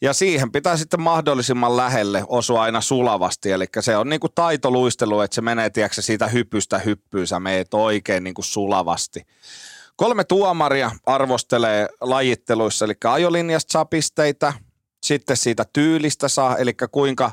Ja 0.00 0.12
siihen 0.12 0.52
pitää 0.52 0.76
sitten 0.76 1.00
mahdollisimman 1.00 1.76
lähelle 1.76 2.24
osua 2.26 2.62
aina 2.62 2.80
sulavasti, 2.80 3.50
eli 3.50 3.66
se 3.80 3.96
on 3.96 4.08
niinku 4.08 4.28
taitoluistelu, 4.28 5.20
että 5.20 5.34
se 5.34 5.40
menee 5.40 5.70
tiedätkö, 5.70 6.02
siitä 6.02 6.28
hypystä 6.28 6.78
hyppyyn, 6.78 7.26
sä 7.26 7.40
meet 7.40 7.74
oikein 7.74 8.24
niinku 8.24 8.42
sulavasti. 8.42 9.22
Kolme 9.96 10.24
tuomaria 10.24 10.90
arvostelee 11.06 11.88
lajitteluissa, 12.00 12.84
eli 12.84 12.94
ajolinjasta 13.04 13.72
saa 13.72 13.84
pisteitä, 13.84 14.52
sitten 15.04 15.36
siitä 15.36 15.64
tyylistä 15.72 16.28
saa, 16.28 16.56
eli 16.56 16.74
kuinka 16.90 17.30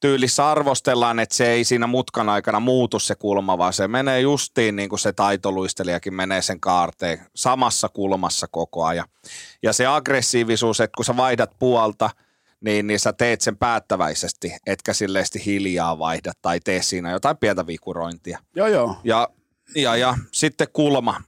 tyylissä 0.00 0.50
arvostellaan, 0.50 1.18
että 1.18 1.34
se 1.34 1.50
ei 1.50 1.64
siinä 1.64 1.86
mutkan 1.86 2.28
aikana 2.28 2.60
muutu 2.60 2.98
se 2.98 3.14
kulma, 3.14 3.58
vaan 3.58 3.72
se 3.72 3.88
menee 3.88 4.20
justiin 4.20 4.76
niin 4.76 4.88
kuin 4.88 4.98
se 4.98 5.12
taitoluistelijakin 5.12 6.14
menee 6.14 6.42
sen 6.42 6.60
kaarteen 6.60 7.26
samassa 7.34 7.88
kulmassa 7.88 8.46
koko 8.50 8.84
ajan. 8.84 9.08
Ja 9.62 9.72
se 9.72 9.86
aggressiivisuus, 9.86 10.80
että 10.80 10.96
kun 10.96 11.04
sä 11.04 11.16
vaihdat 11.16 11.50
puolta, 11.58 12.10
niin, 12.60 12.86
niin 12.86 13.00
sä 13.00 13.12
teet 13.12 13.40
sen 13.40 13.56
päättäväisesti, 13.56 14.56
etkä 14.66 14.92
silleesti 14.92 15.42
hiljaa 15.46 15.98
vaihda 15.98 16.32
tai 16.42 16.60
tee 16.60 16.82
siinä 16.82 17.10
jotain 17.10 17.36
pientä 17.36 17.66
vikurointia. 17.66 18.38
Joo, 18.54 18.66
joo. 18.66 18.96
Ja, 19.04 19.28
ja, 19.74 19.96
ja 19.96 20.18
sitten 20.32 20.66
kulma, 20.72 21.20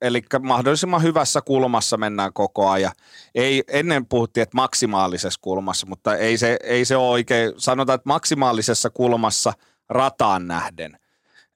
eli 0.00 0.22
mahdollisimman 0.40 1.02
hyvässä 1.02 1.40
kulmassa 1.40 1.96
mennään 1.96 2.32
koko 2.32 2.68
ajan. 2.68 2.92
Ei, 3.34 3.64
ennen 3.68 4.06
puhuttiin, 4.06 4.42
että 4.42 4.56
maksimaalisessa 4.56 5.40
kulmassa, 5.42 5.86
mutta 5.86 6.16
ei 6.16 6.38
se, 6.38 6.56
ei 6.62 6.84
se 6.84 6.96
ole 6.96 7.08
oikein, 7.08 7.52
sanotaan, 7.56 7.94
että 7.94 8.08
maksimaalisessa 8.08 8.90
kulmassa 8.90 9.52
rataan 9.88 10.46
nähden. 10.46 10.98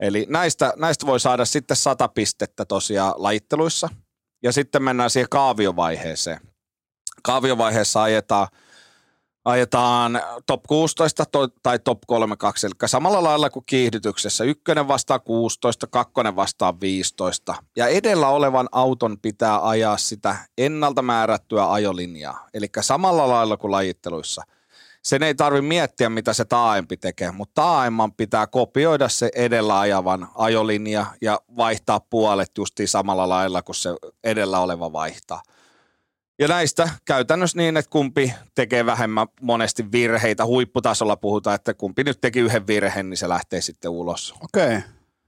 Eli 0.01 0.27
näistä, 0.29 0.73
näistä 0.77 1.07
voi 1.07 1.21
saada 1.21 1.45
sitten 1.45 1.77
sata 1.77 2.09
pistettä 2.09 2.65
tosiaan 2.65 3.15
lajitteluissa. 3.17 3.89
ja 4.43 4.53
sitten 4.53 4.83
mennään 4.83 5.11
siihen 5.11 5.29
kaaviovaiheeseen. 5.31 6.41
Kaaviovaiheessa 7.23 8.03
ajetaan, 8.03 8.49
ajetaan 9.45 10.21
top 10.47 10.63
16 10.69 11.25
to, 11.25 11.49
tai 11.63 11.79
top 11.79 11.99
32, 12.07 12.67
eli 12.67 12.75
samalla 12.87 13.23
lailla 13.23 13.51
kuin 13.51 13.67
kiihdytyksessä. 13.67 14.45
Ykkönen 14.45 14.89
vastaa 14.89 15.19
16, 15.19 15.87
kakkonen 15.87 16.37
vastaa 16.37 16.81
15. 16.81 17.55
Ja 17.77 17.87
edellä 17.87 18.29
olevan 18.29 18.69
auton 18.73 19.19
pitää 19.19 19.69
ajaa 19.69 19.97
sitä 19.97 20.37
ennalta 20.59 21.03
määrättyä 21.03 21.73
ajolinjaa, 21.73 22.49
eli 22.55 22.67
samalla 22.81 23.29
lailla 23.29 23.57
kuin 23.57 23.71
lajitteluissa– 23.71 24.43
sen 25.03 25.23
ei 25.23 25.35
tarvi 25.35 25.61
miettiä, 25.61 26.09
mitä 26.09 26.33
se 26.33 26.45
taaempi 26.45 26.97
tekee, 26.97 27.31
mutta 27.31 27.63
taaemman 27.63 28.13
pitää 28.13 28.47
kopioida 28.47 29.09
se 29.09 29.31
edellä 29.35 29.79
ajavan 29.79 30.29
ajolinja 30.35 31.07
ja 31.21 31.41
vaihtaa 31.57 32.01
puolet 32.01 32.51
justiin 32.59 32.89
samalla 32.89 33.29
lailla 33.29 33.63
kuin 33.63 33.77
se 33.77 33.91
edellä 34.25 34.59
oleva 34.59 34.93
vaihtaa. 34.93 35.43
Ja 36.43 36.49
näistä 36.49 36.89
käytännössä 37.05 37.59
niin, 37.59 37.77
että 37.77 37.91
kumpi 37.91 38.35
tekee 38.55 38.87
vähemmän 38.87 39.27
monesti 39.41 39.93
virheitä. 39.93 40.47
Huipputasolla 40.47 41.17
puhutaan, 41.17 41.55
että 41.55 41.75
kumpi 41.75 42.05
nyt 42.05 42.21
teki 42.21 42.41
yhden 42.41 42.67
virheen, 42.67 43.11
niin 43.11 43.17
se 43.19 43.29
lähtee 43.29 43.61
sitten 43.61 43.91
ulos. 43.91 44.35
Okei. 44.41 44.67
Okay. 44.67 44.81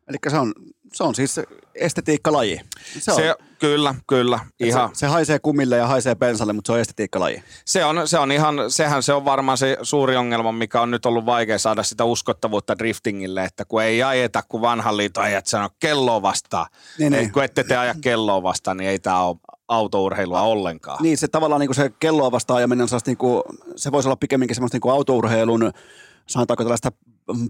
Eli 0.09 0.17
se 0.29 0.39
on, 0.39 0.53
se 0.93 1.05
on 1.05 1.15
siis 1.15 1.41
estetiikkalaji. 1.75 2.61
Se, 2.99 3.13
on, 3.13 3.17
se 3.17 3.35
Kyllä, 3.59 3.95
kyllä. 4.07 4.41
Ihan. 4.61 4.89
Se, 4.89 4.99
se, 4.99 5.07
haisee 5.07 5.39
kumille 5.39 5.77
ja 5.77 5.87
haisee 5.87 6.15
pensalle, 6.15 6.53
mutta 6.53 6.67
se 6.67 6.73
on 6.73 6.81
estetiikkalaji. 6.81 7.43
Se 7.65 7.85
on, 7.85 8.09
se 8.09 8.19
on 8.19 8.33
ihan, 8.33 8.57
sehän 8.69 9.03
se 9.03 9.13
on 9.13 9.25
varmaan 9.25 9.59
se 9.59 9.79
suuri 9.83 10.17
ongelma, 10.17 10.53
mikä 10.53 10.81
on 10.81 10.91
nyt 10.91 11.07
ollut 11.07 11.27
vaikea 11.27 11.59
saada 11.59 11.83
sitä 11.83 12.05
uskottavuutta 12.05 12.79
driftingille, 12.79 13.45
että 13.45 13.65
kun 13.65 13.83
ei 13.83 14.03
ajeta, 14.03 14.43
kun 14.49 14.61
vanhan 14.61 14.97
liiton 14.97 15.25
ajat 15.25 15.47
sanoo 15.47 15.69
kelloa 15.81 16.23
vastaan. 16.23 16.67
Niin, 16.99 17.13
niin. 17.13 17.33
Kun 17.33 17.45
ette 17.45 17.65
te 17.65 17.77
aja 17.77 17.95
kelloa 18.01 18.43
vastaan, 18.43 18.77
niin 18.77 18.91
ei 18.91 18.99
tämä 18.99 19.23
ole 19.23 19.37
autourheilua 19.69 20.41
ollenkaan. 20.41 21.03
Niin, 21.03 21.19
se 21.19 21.29
tavallaan 21.29 21.61
niin 21.61 21.69
kuin 21.69 21.77
se 21.77 21.91
kelloa 22.01 22.33
vastaan 22.33 22.57
ajaminen 22.57 22.83
on 22.83 23.01
niin 23.07 23.17
kuin, 23.17 23.43
se 23.77 23.93
voisi 23.93 24.09
olla 24.09 24.17
pikemminkin 24.17 24.55
semmoista 24.55 24.75
niin 24.75 24.81
kuin 24.81 24.93
autourheilun 24.93 25.73
sanotaanko 26.27 26.63
tällaista 26.63 26.93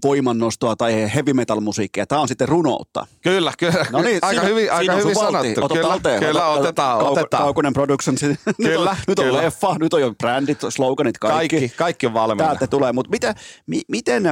voimannostoa 0.04 0.76
tai 0.76 1.14
heavy 1.14 1.32
metal 1.32 1.60
musiikkia. 1.60 2.06
Tämä 2.06 2.20
on 2.20 2.28
sitten 2.28 2.48
runoutta. 2.48 3.06
Kyllä, 3.22 3.52
kyllä. 3.58 3.86
No 3.92 4.02
niin, 4.02 4.18
aika 4.22 4.40
siinä, 4.40 4.54
hyvin, 4.54 4.72
aika 4.72 4.92
hyvin 4.92 5.14
sanottu. 5.14 5.64
Ota 5.64 5.74
kyllä, 5.74 5.88
talteen. 5.88 6.20
kyllä 6.20 6.46
otetaan, 6.46 7.00
kau- 7.00 7.04
otetaan. 7.04 7.42
Kaukonen 7.42 7.72
Productions. 7.72 8.20
Kyllä, 8.20 8.36
nyt 8.56 8.78
on, 8.78 8.96
nyt 9.08 9.18
on 9.18 9.24
kyllä. 9.24 9.42
leffa, 9.42 9.76
nyt 9.80 9.94
on 9.94 10.00
jo 10.00 10.14
brändit, 10.14 10.58
sloganit, 10.68 11.18
kaikki. 11.18 11.56
Kaikki, 11.56 11.76
kaikki 11.76 12.06
on 12.06 12.14
valmiina. 12.14 12.44
Täältä 12.44 12.66
tulee, 12.66 12.92
mutta 12.92 13.10
mitä, 13.10 13.34
mi, 13.66 13.82
miten, 13.88 14.22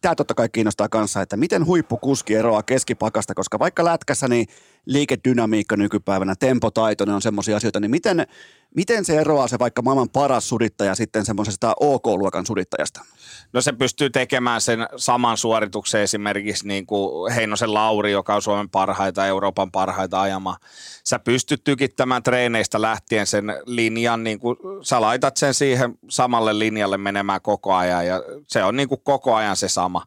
tämä 0.00 0.14
totta 0.14 0.34
kai 0.34 0.48
kiinnostaa 0.48 0.88
kanssa, 0.88 1.22
että 1.22 1.36
miten 1.36 1.66
huippukuski 1.66 2.34
eroaa 2.34 2.62
keskipakasta, 2.62 3.34
koska 3.34 3.58
vaikka 3.58 3.84
lätkässä 3.84 4.28
niin 4.28 4.46
liikedynamiikka 4.86 5.76
nykypäivänä, 5.76 6.34
tempotaito, 6.38 7.04
ne 7.04 7.14
on 7.14 7.22
semmoisia 7.22 7.56
asioita, 7.56 7.80
niin 7.80 7.90
miten, 7.90 8.26
miten 8.74 9.04
se 9.04 9.18
eroaa 9.18 9.48
se 9.48 9.58
vaikka 9.58 9.82
maailman 9.82 10.08
paras 10.08 10.48
sudittaja 10.48 10.94
sitten 10.94 11.24
semmoisesta 11.24 11.74
OK-luokan 11.80 12.46
sudittajasta? 12.46 13.04
No 13.52 13.60
se 13.60 13.72
pystyy 13.72 14.10
tekemään 14.10 14.60
sen 14.60 14.86
saman 14.96 15.36
suorituksen 15.36 16.00
esimerkiksi 16.00 16.68
niin 16.68 16.86
kuin 16.86 17.32
Heinosen 17.32 17.74
Lauri, 17.74 18.12
joka 18.12 18.34
on 18.34 18.42
Suomen 18.42 18.70
parhaita, 18.70 19.26
Euroopan 19.26 19.70
parhaita 19.70 20.20
ajama. 20.20 20.56
Sä 21.04 21.18
pystyt 21.18 21.64
tykittämään 21.64 22.22
treeneistä 22.22 22.82
lähtien 22.82 23.26
sen 23.26 23.44
linjan, 23.66 24.24
niin 24.24 24.38
kuin 24.38 24.56
sä 24.82 25.00
laitat 25.00 25.36
sen 25.36 25.54
siihen 25.54 25.98
samalle 26.08 26.58
linjalle 26.58 26.98
menemään 26.98 27.40
koko 27.42 27.74
ajan 27.74 28.06
ja 28.06 28.22
se 28.46 28.64
on 28.64 28.76
niin 28.76 28.88
kuin 28.88 29.00
koko 29.04 29.34
ajan 29.34 29.56
se 29.56 29.68
sama. 29.68 30.02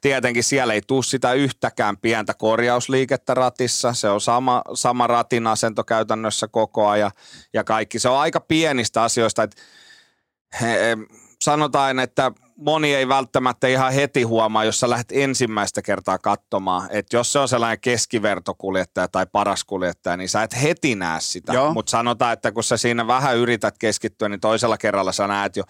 Tietenkin 0.00 0.44
siellä 0.44 0.74
ei 0.74 0.82
tule 0.86 1.02
sitä 1.02 1.32
yhtäkään 1.32 1.96
pientä 1.96 2.34
korjausliikettä 2.34 3.34
ratissa, 3.34 3.92
se 3.92 4.08
on 4.08 4.20
sama, 4.24 4.62
sama 4.74 5.06
ratin 5.06 5.46
asento 5.46 5.84
käytännössä 5.84 6.48
koko 6.48 6.88
ajan 6.88 7.10
ja 7.52 7.64
kaikki. 7.64 7.98
Se 7.98 8.08
on 8.08 8.18
aika 8.18 8.40
pienistä 8.40 9.02
asioista, 9.02 9.42
että 9.42 9.62
he, 10.60 10.96
sanotaan, 11.42 11.98
että 11.98 12.32
moni 12.56 12.94
ei 12.94 13.08
välttämättä 13.08 13.66
ihan 13.66 13.92
heti 13.92 14.22
huomaa, 14.22 14.64
jos 14.64 14.80
sä 14.80 14.90
lähdet 14.90 15.12
ensimmäistä 15.12 15.82
kertaa 15.82 16.18
katsomaan, 16.18 16.88
että 16.90 17.16
jos 17.16 17.32
se 17.32 17.38
on 17.38 17.48
sellainen 17.48 17.80
keskivertokuljettaja 17.80 19.08
tai 19.08 19.26
paras 19.32 19.64
kuljettaja, 19.64 20.16
niin 20.16 20.28
sä 20.28 20.42
et 20.42 20.62
heti 20.62 20.94
näe 20.94 21.20
sitä. 21.20 21.52
Mutta 21.74 21.90
sanotaan, 21.90 22.32
että 22.32 22.52
kun 22.52 22.64
sä 22.64 22.76
siinä 22.76 23.06
vähän 23.06 23.36
yrität 23.36 23.78
keskittyä, 23.78 24.28
niin 24.28 24.40
toisella 24.40 24.78
kerralla 24.78 25.12
sä 25.12 25.26
näet 25.26 25.56
jo, 25.56 25.64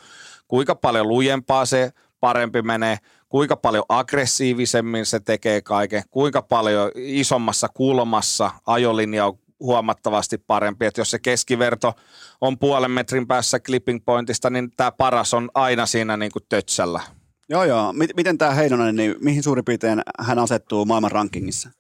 kuinka 0.49 0.75
paljon 0.75 1.09
lujempaa 1.09 1.67
se 1.67 1.91
parempi 2.21 2.63
menee, 2.63 2.99
kuinka 3.35 3.57
paljon 3.57 3.85
aggressiivisemmin 3.89 5.07
se 5.07 5.21
tekee 5.21 5.63
kaiken, 5.63 6.03
kuinka 6.11 6.43
paljon 6.43 6.91
isommassa 6.95 7.69
kulmassa 7.69 8.51
ajolinja 8.67 9.27
on 9.27 9.39
huomattavasti 9.61 10.39
parempi. 10.39 10.87
Että 10.87 11.01
jos 11.01 11.11
se 11.11 11.19
keskiverto 11.19 11.93
on 12.41 12.59
puolen 12.59 12.91
metrin 12.91 13.27
päässä 13.27 13.61
clipping 13.61 14.01
pointista, 14.05 14.51
niin 14.51 14.71
tämä 14.77 14.93
paras 14.93 15.35
on 15.35 15.51
aina 15.55 15.87
siinä 15.87 16.17
niin 16.17 16.33
kuin 16.33 16.43
tötsällä. 16.49 17.01
Joo, 17.49 17.65
joo. 17.65 17.93
Miten 17.93 18.39
tämä 18.39 18.51
Heinonen, 18.51 18.97
niin 18.97 19.15
mihin 19.21 19.43
suurin 19.43 19.65
piirtein 19.65 20.03
hän 20.21 20.39
asettuu 20.39 20.85
maailman 20.85 21.13
rankingissa? 21.13 21.71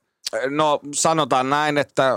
No 0.50 0.80
sanotaan 0.94 1.50
näin, 1.50 1.78
että 1.78 2.12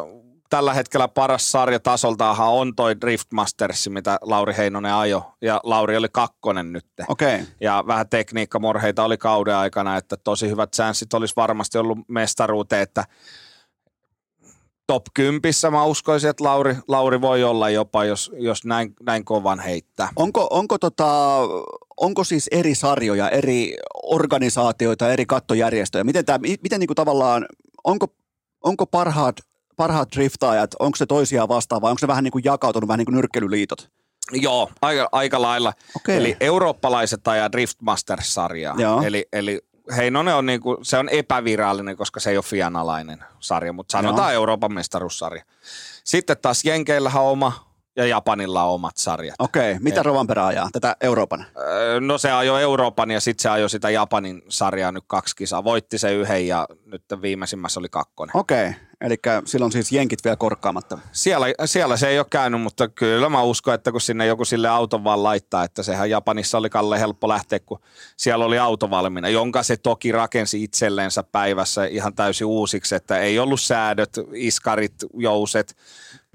tällä 0.50 0.74
hetkellä 0.74 1.08
paras 1.08 1.52
sarja 1.52 1.80
tasoltahan 1.80 2.48
on 2.48 2.76
toi 2.76 3.02
Drift 3.02 3.28
Masters, 3.34 3.90
mitä 3.90 4.20
Lauri 4.22 4.54
Heinonen 4.58 4.94
ajo. 4.94 5.34
Ja 5.42 5.60
Lauri 5.64 5.98
oli 5.98 6.08
kakkonen 6.12 6.74
nyt. 6.74 6.86
Okay. 7.08 7.40
Ja 7.62 7.84
vähän 7.88 8.10
tekniikkamorheita 8.10 9.04
oli 9.04 9.18
kauden 9.18 9.56
aikana, 9.56 9.98
että 9.98 10.18
tosi 10.18 10.50
hyvät 10.50 10.74
chanssit 10.74 11.14
olisi 11.14 11.34
varmasti 11.36 11.78
ollut 11.78 11.98
mestaruuteen, 12.08 12.82
että 12.82 13.04
top 14.88 15.04
10 15.14 15.42
mä 15.72 15.84
uskoisin, 15.84 16.30
että 16.30 16.44
Lauri, 16.44 16.76
Lauri 16.88 17.22
voi 17.22 17.44
olla 17.44 17.70
jopa, 17.70 18.06
jos, 18.06 18.32
jos 18.38 18.66
näin, 18.66 18.94
näin 19.02 19.26
kovan 19.26 19.60
heittää. 19.60 20.10
Onko, 20.16 20.48
onko, 20.50 20.78
tota, 20.78 21.40
onko 21.98 22.24
siis 22.24 22.48
eri 22.52 22.76
sarjoja, 22.76 23.30
eri 23.30 23.78
organisaatioita, 24.04 25.12
eri 25.12 25.26
kattojärjestöjä? 25.26 26.04
Miten, 26.04 26.26
tämä, 26.26 26.40
miten 26.64 26.80
niin 26.80 26.88
kuin 26.88 26.96
tavallaan, 26.96 27.46
onko, 27.84 28.08
onko 28.64 28.86
parhaat, 28.86 29.36
parhaat 29.78 30.12
driftaajat, 30.16 30.76
onko 30.80 30.96
se 30.96 31.06
toisiaan 31.06 31.50
vastaan 31.50 31.82
vai 31.82 31.90
onko 31.90 32.00
se 32.00 32.08
vähän 32.08 32.24
niin 32.24 32.32
kuin 32.32 32.44
jakautunut, 32.44 32.88
vähän 32.88 32.98
niin 32.98 33.06
kuin 33.06 33.16
nyrkkelyliitot? 33.16 33.90
Joo, 34.32 34.70
aika, 34.82 35.10
aika 35.12 35.42
lailla. 35.42 35.74
Okay. 35.96 36.16
Eli 36.16 36.38
eurooppalaiset 36.40 37.28
ajaa 37.28 37.52
Driftmasters-sarjaa. 37.52 38.76
Eli, 39.06 39.28
eli 39.34 39.62
Heinonen 39.96 40.36
on, 40.36 40.46
niinku, 40.46 40.78
se 40.82 40.98
on 40.98 41.10
epävirallinen, 41.10 41.98
koska 41.98 42.20
se 42.20 42.30
ei 42.30 42.38
ole 42.38 42.44
fianalainen 42.44 43.24
sarja, 43.40 43.74
mutta 43.74 43.92
sanotaan 43.92 44.34
Joo. 44.34 44.42
Euroopan 44.42 44.74
mestaruussarja. 44.74 45.44
Sitten 46.04 46.38
taas 46.42 46.66
Jenkeillähän 46.66 47.24
on 47.24 47.30
oma 47.30 47.68
ja 47.96 48.06
Japanilla 48.06 48.64
on 48.64 48.74
omat 48.74 48.98
sarjat. 48.98 49.36
Okei, 49.40 49.72
okay. 49.72 49.84
mitä 49.84 50.04
Rovanperä 50.04 50.46
ajaa? 50.46 50.70
Tätä 50.72 50.96
Euroopan? 51.02 51.46
No 52.00 52.18
se 52.18 52.32
ajoi 52.32 52.62
Euroopan 52.62 53.12
ja 53.12 53.20
sitten 53.20 53.42
se 53.42 53.50
ajoi 53.50 53.70
sitä 53.70 53.90
Japanin 53.90 54.44
sarjaa 54.50 54.92
nyt 54.92 55.04
kaksi 55.08 55.36
kisaa. 55.36 55.64
Voitti 55.64 55.98
se 55.98 56.14
yhden 56.14 56.48
ja 56.48 56.68
nyt 56.86 57.04
viimeisimmässä 57.22 57.80
oli 57.80 57.90
kakkonen. 57.90 58.38
Okei, 58.38 58.68
okay. 58.68 58.80
Eli 59.02 59.16
silloin 59.46 59.72
siis 59.72 59.92
jenkit 59.92 60.24
vielä 60.24 60.36
korkkaamatta. 60.36 61.00
Siellä, 61.12 61.46
siellä 61.66 61.98
se 61.98 62.08
ei 62.08 62.20
ole 62.20 62.28
käynyt, 62.30 62.62
mutta 62.62 62.88
kyllä 62.88 63.30
mä 63.30 63.42
uskon, 63.42 63.74
että 63.74 63.92
kun 63.92 64.02
sinne 64.02 64.26
joku 64.26 64.46
sille 64.46 64.70
auton 64.70 65.04
vaan 65.04 65.24
laittaa, 65.24 65.64
että 65.64 65.84
sehän 65.84 66.10
Japanissa 66.10 66.58
oli 66.58 66.70
Kalle 66.70 67.00
helppo 67.00 67.28
lähteä, 67.28 67.60
kun 67.60 67.80
siellä 68.18 68.46
oli 68.46 68.60
auto 68.60 68.90
valmiina, 68.90 69.30
jonka 69.30 69.64
se 69.64 69.78
toki 69.78 70.12
rakensi 70.12 70.64
itselleensä 70.64 71.24
päivässä 71.24 71.86
ihan 71.86 72.16
täysin 72.16 72.48
uusiksi, 72.48 72.96
että 72.96 73.20
ei 73.20 73.40
ollut 73.40 73.62
säädöt, 73.62 74.20
iskarit, 74.34 74.96
jouset, 75.14 75.76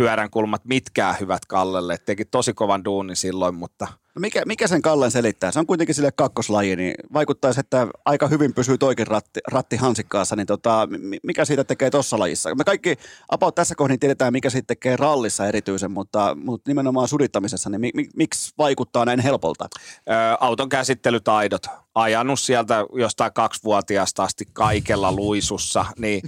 pyöränkulmat, 0.02 0.64
mitkään 0.64 1.16
hyvät 1.20 1.46
Kallelle. 1.46 1.98
Teki 1.98 2.24
tosi 2.24 2.54
kovan 2.54 2.84
duunin 2.84 3.16
silloin, 3.16 3.54
mutta– 3.54 3.86
No 4.14 4.20
mikä, 4.20 4.42
mikä 4.46 4.66
sen 4.66 4.82
Kallen 4.82 5.10
selittää? 5.10 5.52
Se 5.52 5.58
on 5.58 5.66
kuitenkin 5.66 5.94
sille 5.94 6.12
kakkoslaji, 6.12 6.76
niin 6.76 6.94
vaikuttaisi, 7.12 7.60
että 7.60 7.86
aika 8.04 8.28
hyvin 8.28 8.54
pysyy 8.54 8.78
toikin 8.78 9.06
ratti, 9.06 9.40
ratti 9.52 9.76
hansikkaassa, 9.76 10.36
niin 10.36 10.46
tota, 10.46 10.88
mikä 11.22 11.44
siitä 11.44 11.64
tekee 11.64 11.90
tuossa 11.90 12.18
lajissa? 12.18 12.54
Me 12.54 12.64
kaikki 12.64 12.96
about 13.28 13.54
tässä 13.54 13.74
kohdin 13.74 14.00
tiedetään, 14.00 14.32
mikä 14.32 14.50
siitä 14.50 14.66
tekee 14.66 14.96
rallissa 14.96 15.46
erityisen, 15.46 15.90
mutta, 15.90 16.36
mutta 16.44 16.70
nimenomaan 16.70 17.08
sudittamisessa, 17.08 17.70
niin 17.70 17.80
mi, 17.80 17.90
mi, 17.94 18.08
miksi 18.16 18.52
vaikuttaa 18.58 19.04
näin 19.04 19.20
helpolta? 19.20 19.68
Ö, 20.08 20.12
auton 20.40 20.68
käsittelytaidot. 20.68 21.62
Ajanut 21.94 22.40
sieltä 22.40 22.84
jostain 22.94 23.32
kaksivuotiaasta 23.32 24.24
asti 24.24 24.44
kaikella 24.52 25.12
luisussa, 25.12 25.84
niin, 25.98 26.22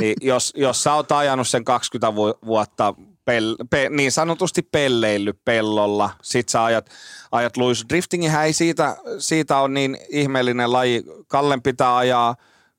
niin 0.00 0.14
jos, 0.20 0.52
jos 0.56 0.82
sä 0.82 0.94
oot 0.94 1.12
ajanut 1.12 1.48
sen 1.48 1.64
20 1.64 2.14
vuotta 2.46 2.94
pel, 3.28 3.56
pe, 3.70 3.88
niin 3.90 4.12
sanotusti 4.12 4.62
pelleilly 4.62 5.32
pellolla. 5.44 6.10
Sitten 6.22 6.52
sä 6.52 6.64
ajat, 6.64 6.90
ajat 7.32 7.56
luis. 7.56 7.84
Driftingihän 7.88 8.46
ei 8.46 8.52
siitä, 8.52 8.96
siitä 9.18 9.58
on 9.58 9.74
niin 9.74 9.98
ihmeellinen 10.08 10.72
laji. 10.72 11.02
Kallen 11.26 11.62
pitää 11.62 11.96
ajaa 11.96 12.36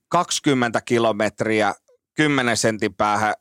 20 0.08 0.82
kilometriä 0.82 1.74
10 2.14 2.58
sentin 2.58 2.94
päähän 2.94 3.34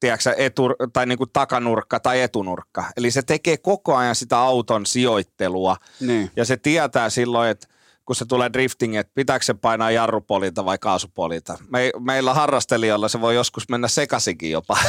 tiedätkö, 0.00 0.34
etu, 0.36 0.68
tai 0.92 1.06
niin 1.06 1.18
kuin 1.18 1.30
takanurkka 1.32 2.00
tai 2.00 2.20
etunurkka. 2.20 2.84
Eli 2.96 3.10
se 3.10 3.22
tekee 3.22 3.56
koko 3.56 3.96
ajan 3.96 4.14
sitä 4.14 4.38
auton 4.38 4.86
sijoittelua. 4.86 5.76
Niin. 6.00 6.30
Ja 6.36 6.44
se 6.44 6.56
tietää 6.56 7.10
silloin, 7.10 7.50
että 7.50 7.66
kun 8.06 8.16
se 8.16 8.24
tulee 8.24 8.52
drifting, 8.52 8.96
että 8.96 9.12
pitääkö 9.14 9.44
se 9.44 9.54
painaa 9.54 9.90
jarrupolita 9.90 10.64
vai 10.64 10.78
kaasupolita. 10.78 11.58
Me, 11.70 11.90
meillä 12.00 12.34
harrastelijoilla 12.34 13.08
se 13.08 13.20
voi 13.20 13.34
joskus 13.34 13.68
mennä 13.68 13.88
sekaisinkin 13.88 14.50
jopa. 14.50 14.78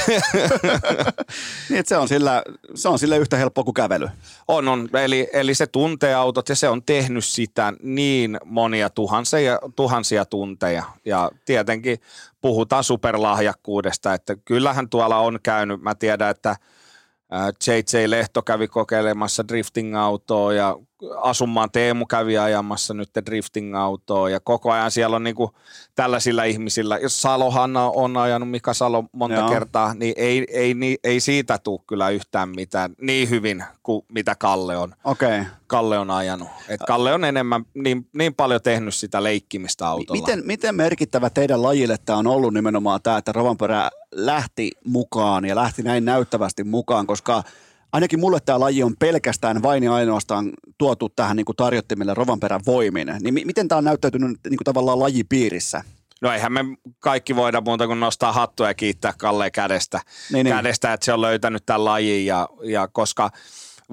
Niin, 1.69 1.83
se 1.85 1.97
on, 1.97 2.07
sillä, 2.07 2.43
se 2.75 2.89
on 2.89 2.99
sillä 2.99 3.15
yhtä 3.15 3.37
helppoa 3.37 3.63
kuin 3.63 3.73
kävely. 3.73 4.09
On, 4.47 4.67
on. 4.67 4.89
Eli, 5.03 5.29
eli 5.33 5.55
se 5.55 5.67
tuntee 5.67 6.15
autot 6.15 6.49
ja 6.49 6.55
se 6.55 6.69
on 6.69 6.83
tehnyt 6.83 7.25
sitä 7.25 7.73
niin 7.83 8.37
monia 8.45 8.89
tuhansia, 8.89 9.59
tuhansia 9.75 10.25
tunteja. 10.25 10.83
Ja 11.05 11.31
tietenkin 11.45 11.99
puhutaan 12.41 12.83
superlahjakkuudesta, 12.83 14.13
että 14.13 14.35
kyllähän 14.35 14.89
tuolla 14.89 15.17
on 15.17 15.39
käynyt, 15.43 15.81
mä 15.81 15.95
tiedän, 15.95 16.29
että 16.29 16.55
JJ 17.67 18.09
Lehto 18.09 18.41
kävi 18.41 18.67
kokeilemassa 18.67 19.43
drifting-autoa 19.47 20.53
ja 20.53 20.77
Asumaan 21.21 21.71
Teemu 21.71 22.05
kävi 22.05 22.37
ajamassa 22.37 22.93
nyt 22.93 23.09
drifting-autoa 23.25 24.29
ja 24.29 24.39
koko 24.39 24.71
ajan 24.71 24.91
siellä 24.91 25.15
on 25.15 25.23
niinku 25.23 25.51
tällaisilla 25.95 26.43
ihmisillä, 26.43 26.97
jos 26.97 27.21
Salohan 27.21 27.77
on 27.77 28.17
ajanut 28.17 28.49
Mika 28.49 28.73
Salo 28.73 29.03
monta 29.11 29.35
Joo. 29.35 29.49
kertaa, 29.49 29.93
niin 29.93 30.13
ei, 30.17 30.45
ei, 30.49 30.75
ei, 30.81 30.97
ei 31.03 31.19
siitä 31.19 31.57
tule 31.57 31.79
kyllä 31.87 32.09
yhtään 32.09 32.49
mitään 32.49 32.95
niin 33.01 33.29
hyvin 33.29 33.63
kuin 33.83 34.05
mitä 34.07 34.35
Kalle 34.35 34.77
on. 34.77 34.95
Okay. 35.03 35.45
Kalle 35.67 35.99
on 35.99 36.11
ajanut. 36.11 36.47
Et 36.67 36.81
Kalle 36.87 37.13
on 37.13 37.25
enemmän 37.25 37.65
niin, 37.73 38.09
niin 38.13 38.35
paljon 38.35 38.61
tehnyt 38.61 38.95
sitä 38.95 39.23
leikkimistä 39.23 39.87
autolla. 39.87 40.21
Miten, 40.21 40.41
miten 40.45 40.75
merkittävä 40.75 41.29
teidän 41.29 41.63
lajille 41.63 41.97
tämä 42.05 42.19
on 42.19 42.27
ollut 42.27 42.53
nimenomaan 42.53 43.01
tämä, 43.01 43.17
että 43.17 43.31
Rovanperä 43.31 43.89
lähti 44.11 44.71
mukaan 44.85 45.45
ja 45.45 45.55
lähti 45.55 45.83
näin 45.83 46.05
näyttävästi 46.05 46.63
mukaan, 46.63 47.07
koska– 47.07 47.43
ainakin 47.93 48.19
mulle 48.19 48.39
tämä 48.45 48.59
laji 48.59 48.83
on 48.83 48.95
pelkästään 48.99 49.63
vain 49.63 49.83
ja 49.83 49.93
ainoastaan 49.93 50.51
tuotu 50.77 51.09
tähän 51.09 51.37
niin 51.37 51.45
kuin 51.45 51.55
tarjottimille 51.55 52.13
Rovanperän 52.13 52.61
voimin. 52.65 53.13
Niin 53.19 53.33
mi- 53.33 53.45
miten 53.45 53.67
tämä 53.67 53.77
on 53.77 53.83
näyttäytynyt 53.83 54.29
niin 54.29 54.57
kuin 54.57 54.65
tavallaan 54.65 54.99
lajipiirissä? 54.99 55.83
No 56.21 56.31
eihän 56.31 56.51
me 56.51 56.65
kaikki 56.99 57.35
voida 57.35 57.61
muuta 57.61 57.87
kuin 57.87 57.99
nostaa 57.99 58.31
hattua 58.31 58.67
ja 58.67 58.73
kiittää 58.73 59.13
Kalle 59.17 59.51
kädestä, 59.51 60.01
niin, 60.31 60.43
niin. 60.43 60.55
kädestä 60.55 60.93
että 60.93 61.05
se 61.05 61.13
on 61.13 61.21
löytänyt 61.21 61.65
tämän 61.65 61.85
lajin 61.85 62.25
ja, 62.25 62.49
ja 62.63 62.87
koska– 62.87 63.29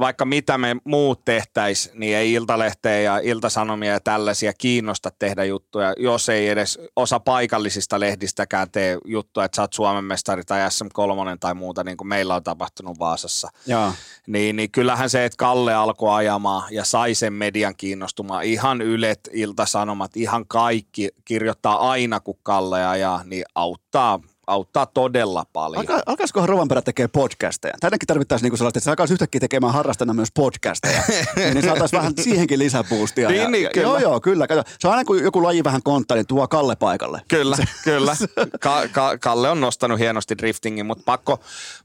vaikka 0.00 0.24
mitä 0.24 0.58
me 0.58 0.76
muut 0.84 1.24
tehtäis, 1.24 1.90
niin 1.94 2.16
ei 2.16 2.32
Iltalehteä 2.32 3.00
ja 3.00 3.18
Iltasanomia 3.18 3.92
ja 3.92 4.00
tällaisia 4.00 4.52
kiinnosta 4.52 5.10
tehdä 5.18 5.44
juttuja, 5.44 5.94
jos 5.96 6.28
ei 6.28 6.48
edes 6.48 6.78
osa 6.96 7.20
paikallisista 7.20 8.00
lehdistäkään 8.00 8.70
tee 8.70 8.98
juttuja, 9.04 9.44
että 9.44 9.56
sä 9.56 9.62
oot 9.62 9.72
Suomen 9.72 10.04
mestari 10.04 10.42
tai 10.44 10.60
SM3 10.68 11.36
tai 11.40 11.54
muuta, 11.54 11.84
niin 11.84 11.96
kuin 11.96 12.08
meillä 12.08 12.34
on 12.34 12.42
tapahtunut 12.42 12.98
Vaasassa. 12.98 13.48
Jaa. 13.66 13.94
Niin, 14.26 14.56
niin 14.56 14.70
kyllähän 14.70 15.10
se, 15.10 15.24
että 15.24 15.36
Kalle 15.36 15.74
alkoi 15.74 16.14
ajamaan 16.14 16.62
ja 16.70 16.84
sai 16.84 17.14
sen 17.14 17.32
median 17.32 17.76
kiinnostumaan, 17.76 18.44
ihan 18.44 18.80
Ylet, 18.80 19.20
Iltasanomat, 19.32 20.16
ihan 20.16 20.46
kaikki 20.48 21.08
kirjoittaa 21.24 21.90
aina, 21.90 22.20
kun 22.20 22.38
Kalle 22.42 22.86
ajaa, 22.86 23.22
niin 23.24 23.44
auttaa 23.54 24.20
auttaa 24.50 24.86
todella 24.86 25.44
paljon. 25.52 25.80
Alka, 25.80 26.02
alkaisikohan 26.06 26.48
Rovanperä 26.48 26.82
tekee 26.82 27.08
podcasteja? 27.08 27.74
Tännekin 27.80 28.06
tarvittaisiin 28.06 28.44
niinku 28.46 28.56
sellaista, 28.56 28.78
että 28.78 28.84
se 28.84 28.90
alkaisi 28.90 29.14
yhtäkkiä 29.14 29.40
tekemään 29.40 29.72
harrastana 29.72 30.14
myös 30.14 30.28
podcasteja. 30.34 31.02
niin 31.54 31.64
saataisiin 31.64 31.98
vähän 31.98 32.12
siihenkin 32.20 32.58
lisäpuustia. 32.58 33.28
niin, 33.28 33.42
ja, 33.42 33.50
niin, 33.50 33.64
ja, 33.64 33.70
kyllä. 33.74 33.86
Joo, 33.86 33.98
joo, 33.98 34.20
kyllä. 34.20 34.46
Kato, 34.46 34.62
se 34.78 34.88
on 34.88 34.94
aina 34.94 35.04
kun 35.04 35.22
joku 35.22 35.42
laji 35.42 35.64
vähän 35.64 35.82
konttaa, 35.82 36.14
niin 36.16 36.26
tuo 36.26 36.48
Kalle 36.48 36.76
paikalle. 36.76 37.22
Kyllä, 37.28 37.56
kyllä. 37.84 38.16
Ka- 38.60 38.88
Ka- 38.92 39.18
Kalle 39.18 39.50
on 39.50 39.60
nostanut 39.60 39.98
hienosti 39.98 40.38
driftingin, 40.38 40.86
mutta 40.86 41.02
pakko, 41.06 41.40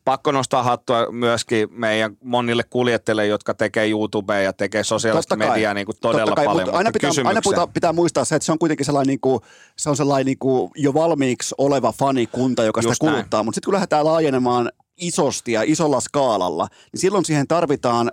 pakko 0.06 0.32
nostaa 0.32 0.64
hattua 0.64 1.12
myöskin 1.12 1.68
meidän 1.72 2.18
monille 2.24 2.64
kuljettajille, 2.64 3.28
jotka 3.28 3.54
tekee 3.54 3.90
YouTubea 3.90 4.42
ja 4.42 4.54
tekee 4.54 4.84
sosiaalista 4.84 5.36
mediaa 5.36 5.74
niin 5.74 5.86
kuin 5.86 5.98
todella 6.02 6.36
kai, 6.36 6.46
paljon. 6.46 6.74
Aina 6.74 6.92
pitää, 6.92 7.12
aina 7.26 7.42
pitää, 7.50 7.68
pitää 7.68 7.94
muistaa 7.94 8.26
se, 8.26 8.36
että 8.36 8.46
se 8.46 8.52
on 8.52 8.60
kuitenkin 8.60 8.86
sellainen, 8.86 9.08
niin 9.08 9.20
kuin, 9.20 9.42
se 9.78 9.90
on 9.90 9.98
sellainen 9.98 10.26
niin 10.26 10.40
kuin 10.40 10.72
jo 10.76 10.94
valmiiksi 10.94 11.56
oleva 11.58 11.92
fanikunta, 11.92 12.38
kunta, 12.38 12.64
joka 12.64 12.82
sitä 12.82 12.92
Just 12.92 13.00
kuluttaa. 13.00 13.44
Mutta 13.44 13.56
sitten 13.56 13.68
kun 13.68 13.74
lähdetään 13.74 14.06
laajenemaan 14.06 14.72
isosti 14.98 15.52
ja 15.52 15.64
isolla 15.66 16.00
skaalalla, 16.00 16.68
niin 16.94 17.02
silloin 17.02 17.26
siihen 17.26 17.48
tarvitaan, 17.48 18.12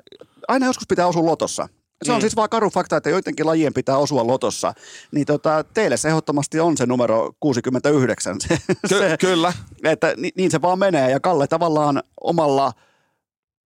aina 0.48 0.66
joskus 0.66 0.86
pitää 0.88 1.06
osua 1.06 1.26
lotossa. 1.26 1.68
Se 2.02 2.12
on 2.12 2.18
mm. 2.18 2.20
siis 2.20 2.36
vaan 2.36 2.48
karu 2.48 2.70
fakta, 2.70 2.96
että 2.96 3.10
joidenkin 3.10 3.46
lajien 3.46 3.74
pitää 3.74 3.96
osua 3.96 4.26
lotossa. 4.26 4.74
Niin 5.12 5.26
tota, 5.26 5.64
teille 5.74 5.96
se 5.96 6.08
ehdottomasti 6.08 6.60
on 6.60 6.76
se 6.76 6.86
numero 6.86 7.32
69. 7.40 8.36
Se, 8.40 8.58
Ky- 8.88 8.88
se, 8.88 9.16
kyllä. 9.20 9.52
Että 9.84 10.14
ni, 10.16 10.30
niin 10.36 10.50
se 10.50 10.62
vaan 10.62 10.78
menee. 10.78 11.10
Ja 11.10 11.20
Kalle 11.20 11.46
tavallaan 11.46 12.02
omalla 12.20 12.72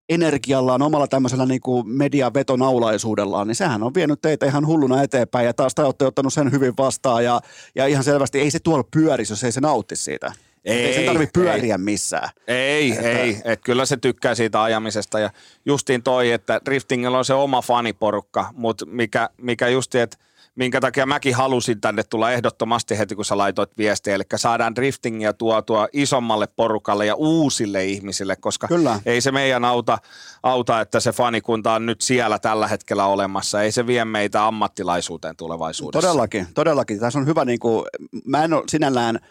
energiallaan, 0.09 0.83
omalla 0.83 1.07
tämmöisellä 1.07 1.47
niin 1.47 1.61
kuin 1.61 1.89
median 1.89 2.35
vetonaulaisuudellaan, 2.35 3.47
niin 3.47 3.55
sehän 3.55 3.83
on 3.83 3.95
vienyt 3.95 4.21
teitä 4.21 4.47
ihan 4.47 4.67
hulluna 4.67 5.03
eteenpäin 5.03 5.47
ja 5.47 5.55
taas 5.55 5.75
te 5.75 5.83
olette 5.83 6.07
ottanut 6.07 6.33
sen 6.33 6.53
hyvin 6.53 6.75
vastaan 6.79 7.25
ja, 7.25 7.41
ja 7.75 7.87
ihan 7.87 8.05
selvästi 8.05 8.41
ei 8.41 8.51
se 8.51 8.59
tuolla 8.59 8.85
pyörisi, 8.91 9.33
jos 9.33 9.45
ei 9.45 9.53
se 9.53 9.61
nautti 9.61 9.97
siitä. 9.97 10.33
Ei, 10.67 10.85
ei 10.85 10.95
sen 10.95 11.07
tarvitse 11.07 11.41
pyöriä 11.41 11.75
ei. 11.75 11.79
missään. 11.79 12.29
Ei, 12.47 12.93
että... 12.93 13.09
ei. 13.09 13.41
Et 13.45 13.61
kyllä 13.65 13.87
se 13.87 13.97
tykkää 13.97 14.35
siitä 14.35 14.63
ajamisesta 14.63 15.19
ja 15.19 15.31
justiin 15.67 16.03
toi, 16.03 16.33
että 16.33 16.61
driftingilla 16.65 17.19
on 17.19 17.25
se 17.25 17.35
oma 17.35 17.63
faniporukka, 17.63 18.51
mutta 18.53 18.87
mikä, 18.87 19.31
mikä 19.37 19.69
justi, 19.69 19.99
että 19.99 20.17
minkä 20.55 20.81
takia 20.81 21.07
mäkin 21.07 21.35
halusin 21.35 21.81
tänne 21.81 22.03
tulla 22.03 22.33
ehdottomasti 22.33 22.99
heti, 22.99 23.15
kun 23.15 23.25
sä 23.25 23.39
laitoit 23.39 23.79
viestiä. 23.79 24.15
Eli 24.15 24.23
saadaan 24.37 24.75
driftingia 24.75 25.33
tuotua 25.33 25.89
isommalle 25.93 26.47
porukalle 26.47 27.07
ja 27.07 27.15
uusille 27.15 27.85
ihmisille, 27.85 28.37
koska 28.37 28.69
Kyllä. 28.69 29.01
ei 29.07 29.21
se 29.21 29.33
meidän 29.33 29.65
auta, 29.65 29.99
auta, 30.43 30.81
että 30.81 31.01
se 31.01 31.13
fanikunta 31.13 31.73
on 31.73 31.87
nyt 31.87 32.01
siellä 32.01 32.39
tällä 32.39 32.69
hetkellä 32.69 33.07
olemassa. 33.07 33.63
Ei 33.63 33.73
se 33.73 33.87
vie 33.87 34.05
meitä 34.05 34.47
ammattilaisuuteen 34.47 35.37
tulevaisuudessa. 35.37 36.09
Todellakin, 36.09 36.47
todellakin. 36.55 37.01
Tässä 37.01 37.19
on 37.19 37.27
hyvä, 37.27 37.45
niin 37.45 37.59
kuin, 37.59 37.85
mä 38.25 38.45
en 38.45 38.53
ole 38.53 38.65
sinällään– 38.69 39.19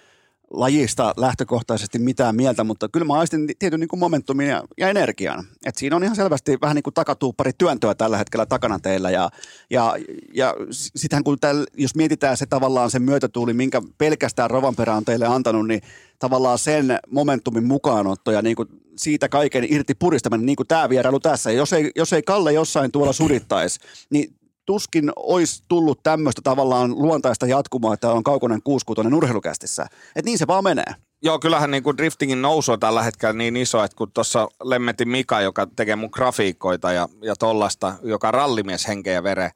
lajista 0.50 1.14
lähtökohtaisesti 1.18 2.00
mitään 2.00 2.36
mieltä, 2.36 2.64
mutta 2.64 2.90
kyllä 2.90 3.06
mä 3.06 3.14
aistin 3.14 3.48
tietyn 3.60 3.80
niin 3.80 3.88
kuin 3.88 4.00
momentumin 4.00 4.48
ja, 4.48 4.64
ja 4.78 4.90
energian. 4.90 5.46
Et 5.66 5.78
siinä 5.78 5.96
on 5.96 6.04
ihan 6.04 6.16
selvästi 6.16 6.58
vähän 6.62 6.76
niin 6.76 6.84
kuin 6.84 6.94
takatuuppari 6.94 7.52
työntöä 7.58 7.96
tällä 7.96 8.18
hetkellä 8.18 8.46
takana 8.46 8.80
teillä 8.80 9.12
ja, 9.12 9.30
ja, 9.70 9.96
ja 10.34 10.56
sitähän 10.72 11.24
kun 11.24 11.40
täl, 11.40 11.66
jos 11.78 11.96
mietitään 11.96 12.38
se 12.38 12.46
tavallaan 12.46 12.92
se 12.92 13.00
myötätuuli, 13.00 13.54
minkä 13.54 13.82
pelkästään 13.98 14.50
Rovanperä 14.50 14.96
on 14.96 15.06
teille 15.06 15.26
antanut, 15.26 15.68
niin 15.68 15.82
tavallaan 16.20 16.60
sen 16.60 17.00
momentumin 17.10 17.64
mukaanotto 17.64 18.32
ja 18.32 18.42
niin 18.42 18.56
kuin 18.56 18.70
siitä 18.98 19.30
kaiken 19.30 19.66
irti 19.70 19.96
puristaminen, 19.96 20.46
niin 20.46 20.56
kuin 20.56 20.68
tämä 20.68 20.90
vierailu 20.90 21.20
tässä. 21.20 21.52
Ja 21.52 21.58
jos 21.58 21.74
ei, 21.74 21.92
jos 21.96 22.14
ei 22.14 22.24
Kalle 22.24 22.54
jossain 22.54 22.92
tuolla 22.92 23.14
surittaisi, 23.14 23.80
niin 24.10 24.36
tuskin 24.66 25.12
olisi 25.16 25.64
tullut 25.68 26.00
tämmöistä 26.04 26.42
tavallaan 26.44 26.92
luontaista 26.92 27.46
jatkumoa, 27.46 27.94
että 27.94 28.12
on 28.12 28.24
Kaukonen 28.24 28.62
kuuskuutonen 28.64 29.14
urheilukästissä. 29.14 29.86
Että 30.16 30.26
niin 30.30 30.38
se 30.38 30.48
vaan 30.48 30.64
menee. 30.64 30.96
Joo, 31.22 31.40
kyllähän 31.40 31.72
niin 31.72 31.84
kuin 31.84 31.98
driftingin 31.98 32.42
nousu 32.42 32.72
on 32.72 32.80
tällä 32.80 33.04
hetkellä 33.04 33.34
niin 33.34 33.56
iso, 33.56 33.84
että 33.84 33.98
kun 33.98 34.12
tuossa 34.12 34.48
lemmetin 34.64 35.10
Mika, 35.10 35.42
joka 35.42 35.68
tekee 35.76 35.96
mun 35.96 36.10
grafiikoita 36.14 36.92
ja, 36.92 37.10
ja 37.22 37.36
tollasta, 37.36 37.94
joka 38.04 38.32
rallimies 38.32 38.88
henkeä 38.88 39.14
ja 39.14 39.24
vere, 39.24 39.52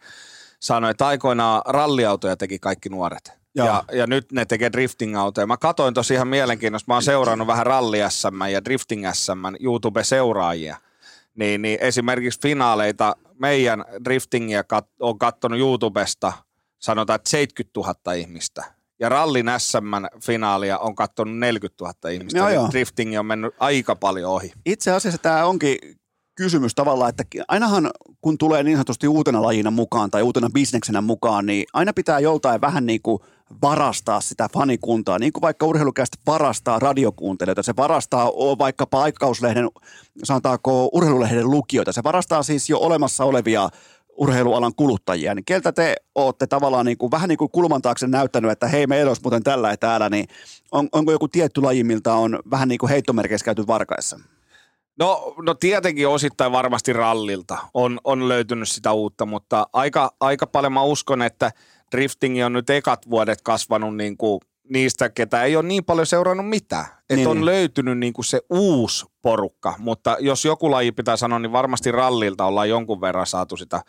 sanoi, 0.59 0.91
että 0.91 1.07
aikoinaan 1.07 1.61
ralliautoja 1.65 2.37
teki 2.37 2.59
kaikki 2.59 2.89
nuoret. 2.89 3.39
Ja, 3.55 3.83
ja, 3.91 4.07
nyt 4.07 4.31
ne 4.31 4.45
tekee 4.45 4.71
drifting-autoja. 4.71 5.47
Mä 5.47 5.57
katoin 5.57 5.93
tosi 5.93 6.13
ihan 6.13 6.27
mielenkiinnosta. 6.27 6.91
Mä 6.91 6.95
oon 6.95 7.03
seurannut 7.03 7.47
vähän 7.47 7.65
ralli 7.65 7.97
SM 8.09 8.41
ja 8.51 8.65
drifting 8.65 9.05
SM 9.13 9.55
YouTube-seuraajia. 9.59 10.77
Niin, 11.39 11.61
niin 11.61 11.77
esimerkiksi 11.81 12.41
finaaleita 12.41 13.15
meidän 13.37 13.85
driftingiä 14.03 14.61
kat- 14.61 14.95
on 14.99 15.17
katsonut 15.17 15.59
YouTubesta, 15.59 16.33
sanotaan, 16.79 17.15
että 17.15 17.29
70 17.29 17.79
000 17.79 18.13
ihmistä. 18.13 18.63
Ja 18.99 19.09
rallin 19.09 19.45
SM-finaalia 19.57 20.77
on 20.77 20.95
katsonut 20.95 21.37
40 21.37 21.83
000 21.83 22.09
ihmistä. 22.09 22.39
Joo, 22.39 22.49
joo. 22.49 22.67
Drifting 22.71 23.19
on 23.19 23.25
mennyt 23.25 23.55
aika 23.59 23.95
paljon 23.95 24.31
ohi. 24.31 24.53
Itse 24.65 24.91
asiassa 24.91 25.21
tämä 25.21 25.45
onkin 25.45 25.77
kysymys 26.43 26.75
tavallaan, 26.75 27.09
että 27.09 27.23
ainahan 27.47 27.91
kun 28.21 28.37
tulee 28.37 28.63
niin 28.63 28.77
sanotusti 28.77 29.07
uutena 29.07 29.41
lajina 29.41 29.71
mukaan 29.71 30.11
tai 30.11 30.21
uutena 30.21 30.49
bisneksenä 30.53 31.01
mukaan, 31.01 31.45
niin 31.45 31.65
aina 31.73 31.93
pitää 31.93 32.19
joltain 32.19 32.61
vähän 32.61 32.85
niin 32.85 33.01
kuin 33.01 33.19
varastaa 33.61 34.21
sitä 34.21 34.49
fanikuntaa, 34.53 35.19
niin 35.19 35.33
kuin 35.33 35.41
vaikka 35.41 35.65
urheilukästä 35.65 36.17
varastaa 36.27 36.79
radiokuuntelijoita, 36.79 37.63
se 37.63 37.73
varastaa 37.77 38.27
vaikka 38.59 38.85
paikkauslehden, 38.85 39.69
sanotaanko 40.23 40.89
urheilulehden 40.93 41.51
lukijoita, 41.51 41.91
se 41.91 42.03
varastaa 42.03 42.43
siis 42.43 42.69
jo 42.69 42.79
olemassa 42.79 43.25
olevia 43.25 43.69
urheilualan 44.17 44.75
kuluttajia, 44.75 45.35
niin 45.35 45.45
keltä 45.45 45.71
te 45.71 45.95
olette 46.15 46.47
tavallaan 46.47 46.85
niin 46.85 46.97
kuin, 46.97 47.11
vähän 47.11 47.29
niin 47.29 47.37
kuin 47.37 47.51
kulman 47.51 47.81
taakse 47.81 48.07
näyttänyt, 48.07 48.51
että 48.51 48.67
hei, 48.67 48.87
meillä 48.87 49.09
olisi 49.09 49.21
muuten 49.21 49.43
tällä 49.43 49.69
ja 49.69 49.77
täällä, 49.77 50.09
niin 50.09 50.25
on, 50.71 50.89
onko 50.91 51.11
joku 51.11 51.27
tietty 51.27 51.61
laji, 51.61 51.83
miltä 51.83 52.13
on 52.13 52.39
vähän 52.51 52.67
niin 52.67 52.79
kuin 52.79 52.89
heittomerkeissä 52.89 53.45
käyty 53.45 53.67
varkaissa? 53.67 54.19
No, 54.99 55.33
no 55.41 55.53
tietenkin 55.53 56.07
osittain 56.07 56.51
varmasti 56.51 56.93
rallilta 56.93 57.57
on, 57.73 57.99
on 58.03 58.29
löytynyt 58.29 58.69
sitä 58.69 58.91
uutta, 58.91 59.25
mutta 59.25 59.67
aika, 59.73 60.11
aika 60.19 60.47
paljon 60.47 60.73
mä 60.73 60.83
uskon, 60.83 61.21
että 61.21 61.51
drifting 61.91 62.45
on 62.45 62.53
nyt 62.53 62.69
ekat 62.69 63.09
vuodet 63.09 63.41
kasvanut 63.41 63.97
niin 63.97 64.17
kuin 64.17 64.39
niistä, 64.69 65.09
ketä 65.09 65.43
ei 65.43 65.55
ole 65.55 65.67
niin 65.67 65.85
paljon 65.85 66.07
seurannut 66.07 66.49
mitään. 66.49 66.85
Että 66.85 67.15
Niin, 67.15 67.27
on 67.27 67.37
niin. 67.37 67.45
löytynyt 67.45 67.97
niin 67.97 68.13
kuin 68.13 68.25
se 68.25 68.41
uusi 68.49 69.05
porukka, 69.21 69.75
mutta 69.77 70.17
jos 70.19 70.45
joku 70.45 70.71
laji 70.71 70.91
pitää 70.91 71.17
sanoa, 71.17 71.39
niin 71.39 71.51
varmasti 71.51 71.91
rallilta 71.91 72.45
ollaan 72.45 72.69
jonkun 72.69 73.01
verran 73.01 73.27
saatu 73.27 73.57
sitä, 73.57 73.81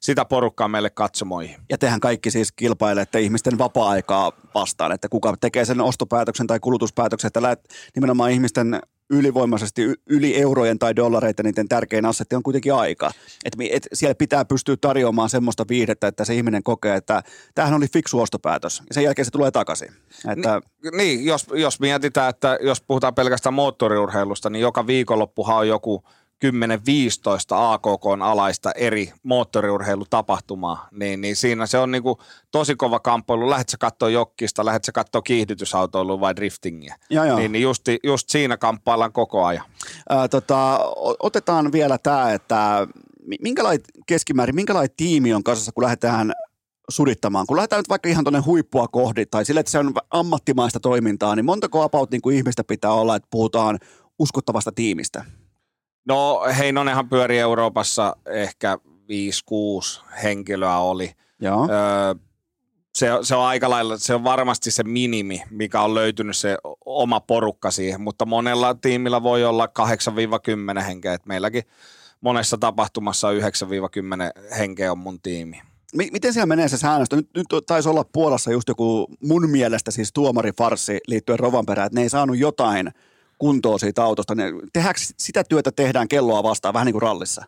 sitä 0.00 0.24
porukkaa 0.24 0.68
meille 0.68 0.90
katsomoihin. 0.90 1.56
Ja 1.70 1.78
tehän 1.78 2.00
kaikki 2.00 2.30
siis 2.30 2.52
kilpailette 2.52 3.20
ihmisten 3.20 3.58
vapaa-aikaa 3.58 4.32
vastaan, 4.54 4.92
että 4.92 5.08
kuka 5.08 5.34
tekee 5.40 5.64
sen 5.64 5.80
ostopäätöksen 5.80 6.46
tai 6.46 6.60
kulutuspäätöksen, 6.60 7.28
että 7.28 7.42
lähet 7.42 7.60
nimenomaan 7.94 8.30
ihmisten 8.30 8.80
ylivoimaisesti 9.10 9.94
yli 10.06 10.40
eurojen 10.40 10.78
tai 10.78 10.96
dollareita 10.96 11.42
niiden 11.42 11.68
tärkein 11.68 12.06
assetti 12.06 12.36
on 12.36 12.42
kuitenkin 12.42 12.74
aika. 12.74 13.10
Et, 13.44 13.54
et 13.70 13.88
siellä 13.92 14.14
pitää 14.14 14.44
pystyä 14.44 14.76
tarjoamaan 14.80 15.30
semmoista 15.30 15.64
viihdettä, 15.68 16.06
että 16.06 16.24
se 16.24 16.34
ihminen 16.34 16.62
kokee, 16.62 16.96
että 16.96 17.22
tämähän 17.54 17.76
oli 17.76 17.88
fiksu 17.88 18.20
ostopäätös 18.20 18.82
ja 18.88 18.94
sen 18.94 19.04
jälkeen 19.04 19.26
se 19.26 19.30
tulee 19.30 19.50
takaisin. 19.50 19.88
Että, 20.28 20.60
Niin, 20.96 21.24
jos, 21.24 21.46
jos 21.54 21.80
mietitään, 21.80 22.30
että 22.30 22.58
jos 22.62 22.80
puhutaan 22.80 23.14
pelkästään 23.14 23.54
moottoriurheilusta, 23.54 24.50
niin 24.50 24.60
joka 24.60 24.86
viikonloppuhan 24.86 25.56
on 25.56 25.68
joku 25.68 26.04
10-15 26.44 26.48
AKK-alaista 27.50 28.72
eri 28.72 29.12
moottoriurheilutapahtumaa, 29.22 30.88
niin, 30.92 31.20
niin 31.20 31.36
siinä 31.36 31.66
se 31.66 31.78
on 31.78 31.90
niinku 31.90 32.18
tosi 32.50 32.76
kova 32.76 33.00
kamppailu. 33.00 33.50
Lähdet 33.50 33.68
sä 33.68 33.76
kattoo 33.78 34.08
jokkista, 34.08 34.64
lähdet 34.64 34.84
sä 34.84 34.92
kattoo 34.92 35.22
kiihdytysautoilua 35.22 36.20
vai 36.20 36.36
driftingiä. 36.36 36.96
Joo, 37.10 37.24
joo. 37.24 37.38
Niin, 37.38 37.52
niin 37.52 37.62
just, 37.62 37.82
just 38.04 38.28
siinä 38.28 38.56
kamppaillaan 38.56 39.12
koko 39.12 39.44
ajan. 39.44 39.64
ää, 40.08 40.28
tota, 40.28 40.78
otetaan 41.18 41.72
vielä 41.72 41.98
tämä, 41.98 42.32
että 42.32 42.86
mi- 43.26 43.38
minkälait 43.42 43.84
keskimäärin, 44.06 44.54
minkälainen 44.54 44.94
tiimi 44.96 45.34
on 45.34 45.44
kasassa, 45.44 45.72
kun 45.72 45.84
lähdetään 45.84 46.32
sudittamaan. 46.90 47.46
Kun 47.46 47.56
lähdetään 47.56 47.80
nyt 47.80 47.88
vaikka 47.88 48.08
ihan 48.08 48.24
tuonne 48.24 48.40
huippua 48.40 48.88
kohdi, 48.88 49.26
tai 49.26 49.44
sille, 49.44 49.60
että 49.60 49.72
se 49.72 49.78
on 49.78 49.92
ammattimaista 50.10 50.80
toimintaa, 50.80 51.36
niin 51.36 51.44
montako 51.44 51.82
about 51.82 52.10
niin 52.10 52.22
kuin 52.22 52.36
ihmistä 52.36 52.64
pitää 52.64 52.92
olla, 52.92 53.16
että 53.16 53.28
puhutaan 53.30 53.78
uskottavasta 54.18 54.72
tiimistä? 54.72 55.24
No 56.04 56.42
Heinonenhan 56.58 57.08
pyöri 57.08 57.38
Euroopassa 57.38 58.16
ehkä 58.26 58.78
5-6 58.82 60.04
henkilöä 60.22 60.78
oli. 60.78 61.12
Joo. 61.40 61.68
Öö, 61.70 62.14
se, 62.94 63.08
se 63.22 63.34
on 63.34 63.44
aika 63.44 63.70
lailla, 63.70 63.98
se 63.98 64.14
on 64.14 64.24
varmasti 64.24 64.70
se 64.70 64.82
minimi, 64.82 65.42
mikä 65.50 65.80
on 65.80 65.94
löytynyt 65.94 66.36
se 66.36 66.58
oma 66.84 67.20
porukka 67.20 67.70
siihen, 67.70 68.00
mutta 68.00 68.26
monella 68.26 68.74
tiimillä 68.74 69.22
voi 69.22 69.44
olla 69.44 69.68
8-10 70.78 70.80
henkeä, 70.80 71.14
että 71.14 71.28
meilläkin 71.28 71.62
monessa 72.20 72.58
tapahtumassa 72.58 73.28
on 73.28 73.36
9-10 73.36 73.40
henkeä 74.58 74.92
on 74.92 74.98
mun 74.98 75.20
tiimi. 75.20 75.62
Miten 76.12 76.32
siellä 76.32 76.46
menee 76.46 76.68
se 76.68 76.78
säännöstö? 76.78 77.16
Nyt, 77.16 77.30
nyt 77.36 77.46
taisi 77.66 77.88
olla 77.88 78.04
Puolassa 78.12 78.50
just 78.50 78.68
joku 78.68 79.06
mun 79.22 79.50
mielestä 79.50 79.90
siis 79.90 80.12
tuomarifarsi 80.12 80.98
liittyen 81.06 81.38
Rovanperään, 81.38 81.86
että 81.86 81.98
ne 81.98 82.02
ei 82.02 82.08
saanut 82.08 82.38
jotain 82.38 82.90
kuntoa 83.40 83.78
siitä 83.78 84.04
autosta. 84.04 84.34
Ne, 84.34 84.44
tehdäänkö 84.72 85.00
sitä 85.18 85.44
työtä 85.44 85.72
tehdään 85.72 86.08
kelloa 86.08 86.42
vastaan, 86.42 86.74
vähän 86.74 86.86
niin 86.86 86.92
kuin 86.92 87.02
rallissa? 87.02 87.44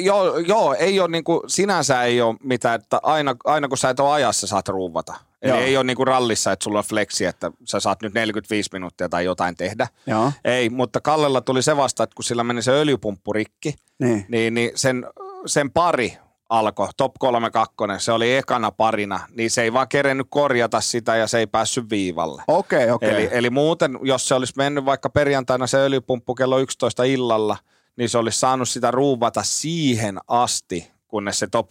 Joo, 0.00 0.38
joo 0.38 0.74
ei 0.74 1.00
ole 1.00 1.08
niinku, 1.08 1.42
sinänsä 1.46 2.02
ei 2.02 2.20
ole 2.20 2.36
mitään, 2.42 2.80
että 2.80 3.00
aina, 3.02 3.36
aina 3.44 3.68
kun 3.68 3.78
sä 3.78 3.90
et 3.90 4.00
ole 4.00 4.10
ajassa, 4.10 4.46
saat 4.46 4.68
ruuvata. 4.68 5.14
Eli 5.42 5.50
Joo. 5.52 5.60
ei 5.60 5.76
ole 5.76 5.84
niinku 5.84 6.04
rallissa, 6.04 6.52
että 6.52 6.64
sulla 6.64 6.78
on 6.78 6.84
flexi, 6.84 7.24
että 7.24 7.50
sä 7.64 7.80
saat 7.80 8.02
nyt 8.02 8.14
45 8.14 8.70
minuuttia 8.72 9.08
tai 9.08 9.24
jotain 9.24 9.56
tehdä. 9.56 9.88
Joo. 10.06 10.32
Ei, 10.44 10.70
mutta 10.70 11.00
Kallella 11.00 11.40
tuli 11.40 11.62
se 11.62 11.76
vasta, 11.76 12.02
että 12.02 12.14
kun 12.14 12.24
sillä 12.24 12.44
meni 12.44 12.62
se 12.62 12.72
öljypumppu 12.72 13.32
rikki, 13.32 13.74
Niin. 13.98 14.26
niin, 14.28 14.54
niin 14.54 14.70
sen, 14.74 15.06
sen 15.46 15.70
pari 15.70 16.18
alkoi, 16.50 16.88
top 16.96 17.12
3-2, 17.24 17.28
se 17.98 18.12
oli 18.12 18.36
ekana 18.36 18.70
parina, 18.70 19.20
niin 19.36 19.50
se 19.50 19.62
ei 19.62 19.72
vaan 19.72 19.88
kerennyt 19.88 20.26
korjata 20.30 20.80
sitä 20.80 21.16
ja 21.16 21.26
se 21.26 21.38
ei 21.38 21.46
päässyt 21.46 21.90
viivalle. 21.90 22.42
Okei, 22.48 22.90
okei. 22.90 23.10
Eli, 23.10 23.28
eli 23.32 23.50
muuten, 23.50 23.98
jos 24.02 24.28
se 24.28 24.34
olisi 24.34 24.52
mennyt 24.56 24.84
vaikka 24.84 25.10
perjantaina 25.10 25.66
se 25.66 25.78
öljypumppu 25.78 26.34
kello 26.34 26.58
11 26.58 27.04
illalla, 27.04 27.56
niin 27.96 28.08
se 28.08 28.18
olisi 28.18 28.38
saanut 28.38 28.68
sitä 28.68 28.90
ruuvata 28.90 29.42
siihen 29.42 30.18
asti, 30.28 30.90
kunnes 31.08 31.38
se 31.38 31.46
top 31.46 31.70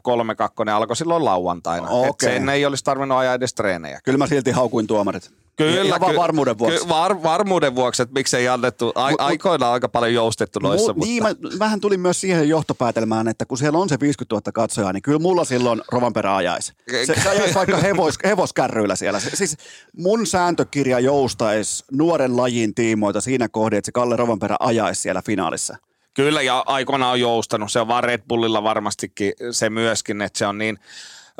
3-2 0.67 0.69
alkoi 0.71 0.95
silloin 0.95 1.25
lauantaina. 1.25 1.87
Et 1.87 2.09
Okei. 2.09 2.29
sen 2.33 2.49
ei 2.49 2.65
olisi 2.65 2.83
tarvinnut 2.83 3.17
ajaa 3.17 3.33
edes 3.33 3.53
treenejä. 3.53 3.99
Kyllä 4.03 4.17
mä 4.17 4.27
silti 4.27 4.51
haukuin 4.51 4.87
tuomarit. 4.87 5.31
Ihan 5.59 5.99
vaan 5.99 6.11
ky- 6.11 6.17
varmuuden 6.17 6.57
vuoksi. 6.57 6.79
Ky- 6.79 6.89
var, 6.89 7.23
varmuuden 7.23 7.75
vuoksi, 7.75 8.01
että 8.01 8.13
miksei 8.13 8.47
annettu. 8.47 8.91
A, 8.95 9.09
Mut- 9.09 9.15
aikoinaan 9.19 9.73
aika 9.73 9.89
paljon 9.89 10.13
joustettu 10.13 10.59
noissa, 10.59 10.91
Mu- 10.91 10.95
mutta... 10.95 11.05
Niin, 11.05 11.23
mä, 11.23 11.35
vähän 11.59 11.81
tuli 11.81 11.97
myös 11.97 12.21
siihen 12.21 12.49
johtopäätelmään, 12.49 13.27
että 13.27 13.45
kun 13.45 13.57
siellä 13.57 13.79
on 13.79 13.89
se 13.89 13.99
50 13.99 14.35
000 14.35 14.51
katsojaa, 14.51 14.93
niin 14.93 15.01
kyllä 15.01 15.19
mulla 15.19 15.45
silloin 15.45 15.81
Rovanperä 15.91 16.35
ajaisi. 16.35 16.73
Se, 17.05 17.21
se 17.23 17.29
ajaisi 17.29 17.55
vaikka 17.55 17.77
hevos, 17.87 18.15
hevoskärryillä 18.25 18.95
siellä. 18.95 19.19
Se, 19.19 19.29
siis 19.33 19.57
mun 19.97 20.27
sääntökirja 20.27 20.99
joustaisi 20.99 21.85
nuoren 21.91 22.37
lajin 22.37 22.75
tiimoilta 22.75 23.21
siinä 23.21 23.49
kohdin, 23.49 23.77
että 23.77 23.87
se 23.87 23.91
Kalle 23.91 24.15
Rovanperä 24.15 24.55
ajaisi 24.59 25.01
siellä 25.01 25.21
finaalissa. 25.25 25.77
Kyllä, 26.13 26.41
ja 26.41 26.63
aikoinaan 26.65 27.11
on 27.11 27.19
joustanut. 27.19 27.71
Se 27.71 27.79
on 27.79 27.87
vaan 27.87 28.03
Red 28.03 28.21
Bullilla 28.27 28.63
varmastikin 28.63 29.33
se 29.51 29.69
myöskin, 29.69 30.21
että 30.21 30.39
se 30.39 30.45
on 30.47 30.57
niin 30.57 30.79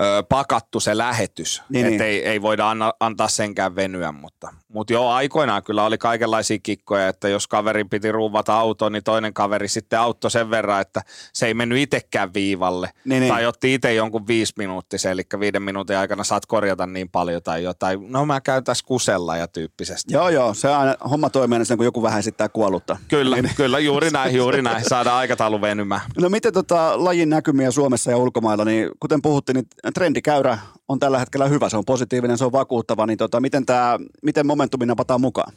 ö, 0.02 0.24
pakattu 0.30 0.80
se 0.80 0.98
lähetys, 0.98 1.64
Niin, 1.70 1.86
että 1.86 2.04
niin. 2.04 2.14
ei, 2.14 2.26
ei 2.26 2.42
voida 2.42 2.70
anna, 2.70 2.94
antaa 3.00 3.28
senkään 3.28 3.76
venyä. 3.76 4.12
Mutta, 4.12 4.54
mutta 4.74 4.94
joo, 4.94 5.10
aikoinaan 5.10 5.64
kyllä 5.64 5.84
oli 5.84 5.98
kaikenlaisia 5.98 6.60
kikkoja, 6.64 7.08
että 7.08 7.30
jos 7.30 7.48
kaverin 7.48 7.90
piti 7.90 8.12
ruuvata 8.12 8.54
autoon, 8.60 8.92
niin 8.92 9.04
toinen 9.04 9.34
kaveri 9.34 9.68
sitten 9.68 10.00
auttoi 10.00 10.32
sen 10.32 10.50
verran, 10.50 10.82
että 10.82 11.02
se 11.34 11.48
ei 11.48 11.54
mennyt 11.54 11.78
itsekään 11.78 12.34
viivalle. 12.34 12.90
Niin, 13.06 13.20
niin. 13.22 13.34
tai 13.34 13.46
otti 13.46 13.74
itse 13.74 13.94
jonkun 13.94 14.28
viisi 14.28 14.54
minuuttisen, 14.58 15.12
eli 15.12 15.22
viiden 15.40 15.62
minuutin 15.62 15.98
aikana 15.98 16.24
saat 16.24 16.46
korjata 16.46 16.86
niin 16.86 17.10
paljon 17.10 17.44
tai 17.44 17.64
jotain. 17.64 18.12
No 18.12 18.26
mä 18.26 18.42
käyn 18.42 18.64
tässä 18.64 18.86
kusella 18.88 19.38
ja 19.38 19.48
tyyppisesti. 19.48 20.14
Joo, 20.14 20.30
joo. 20.30 20.54
Se 20.54 20.70
aina, 20.70 20.96
homma 21.10 21.30
toimii 21.30 21.56
aina 21.56 21.66
silloin, 21.66 21.78
kun 21.78 21.86
joku 21.86 22.04
vähän 22.04 22.20
esittää 22.20 22.50
kuollutta. 22.50 22.98
Kyllä, 23.08 23.38
kyllä, 23.56 23.80
juuri 23.80 24.10
näin, 24.20 24.36
juuri 24.36 24.62
näin. 24.62 24.84
Saadaan 24.90 25.18
aikataulu 25.18 25.62
venymään. 25.62 26.02
No 26.18 26.30
miten 26.30 26.54
tota, 26.54 27.04
lajin 27.04 27.30
näkymiä 27.30 27.72
Suomessa 27.72 28.12
ja 28.12 28.18
ulkomailla, 28.18 28.66
niin 28.66 28.90
kuten 29.00 29.22
puhuttiin, 29.22 29.56
niin 29.56 29.68
trendikäyrä 29.94 30.58
on 30.90 31.00
tällä 31.00 31.20
hetkellä 31.20 31.48
hyvä, 31.48 31.70
se 31.70 31.78
on 31.78 31.86
positiivinen, 31.86 32.38
se 32.38 32.46
on 32.46 32.52
vakuuttava, 32.52 33.06
niin 33.06 33.18
tota, 33.18 33.40
miten, 33.40 33.66
tää, 33.66 34.00
miten 34.24 34.48
momentumi 34.60 34.86
napataan 34.86 35.22
mukaan? 35.22 35.54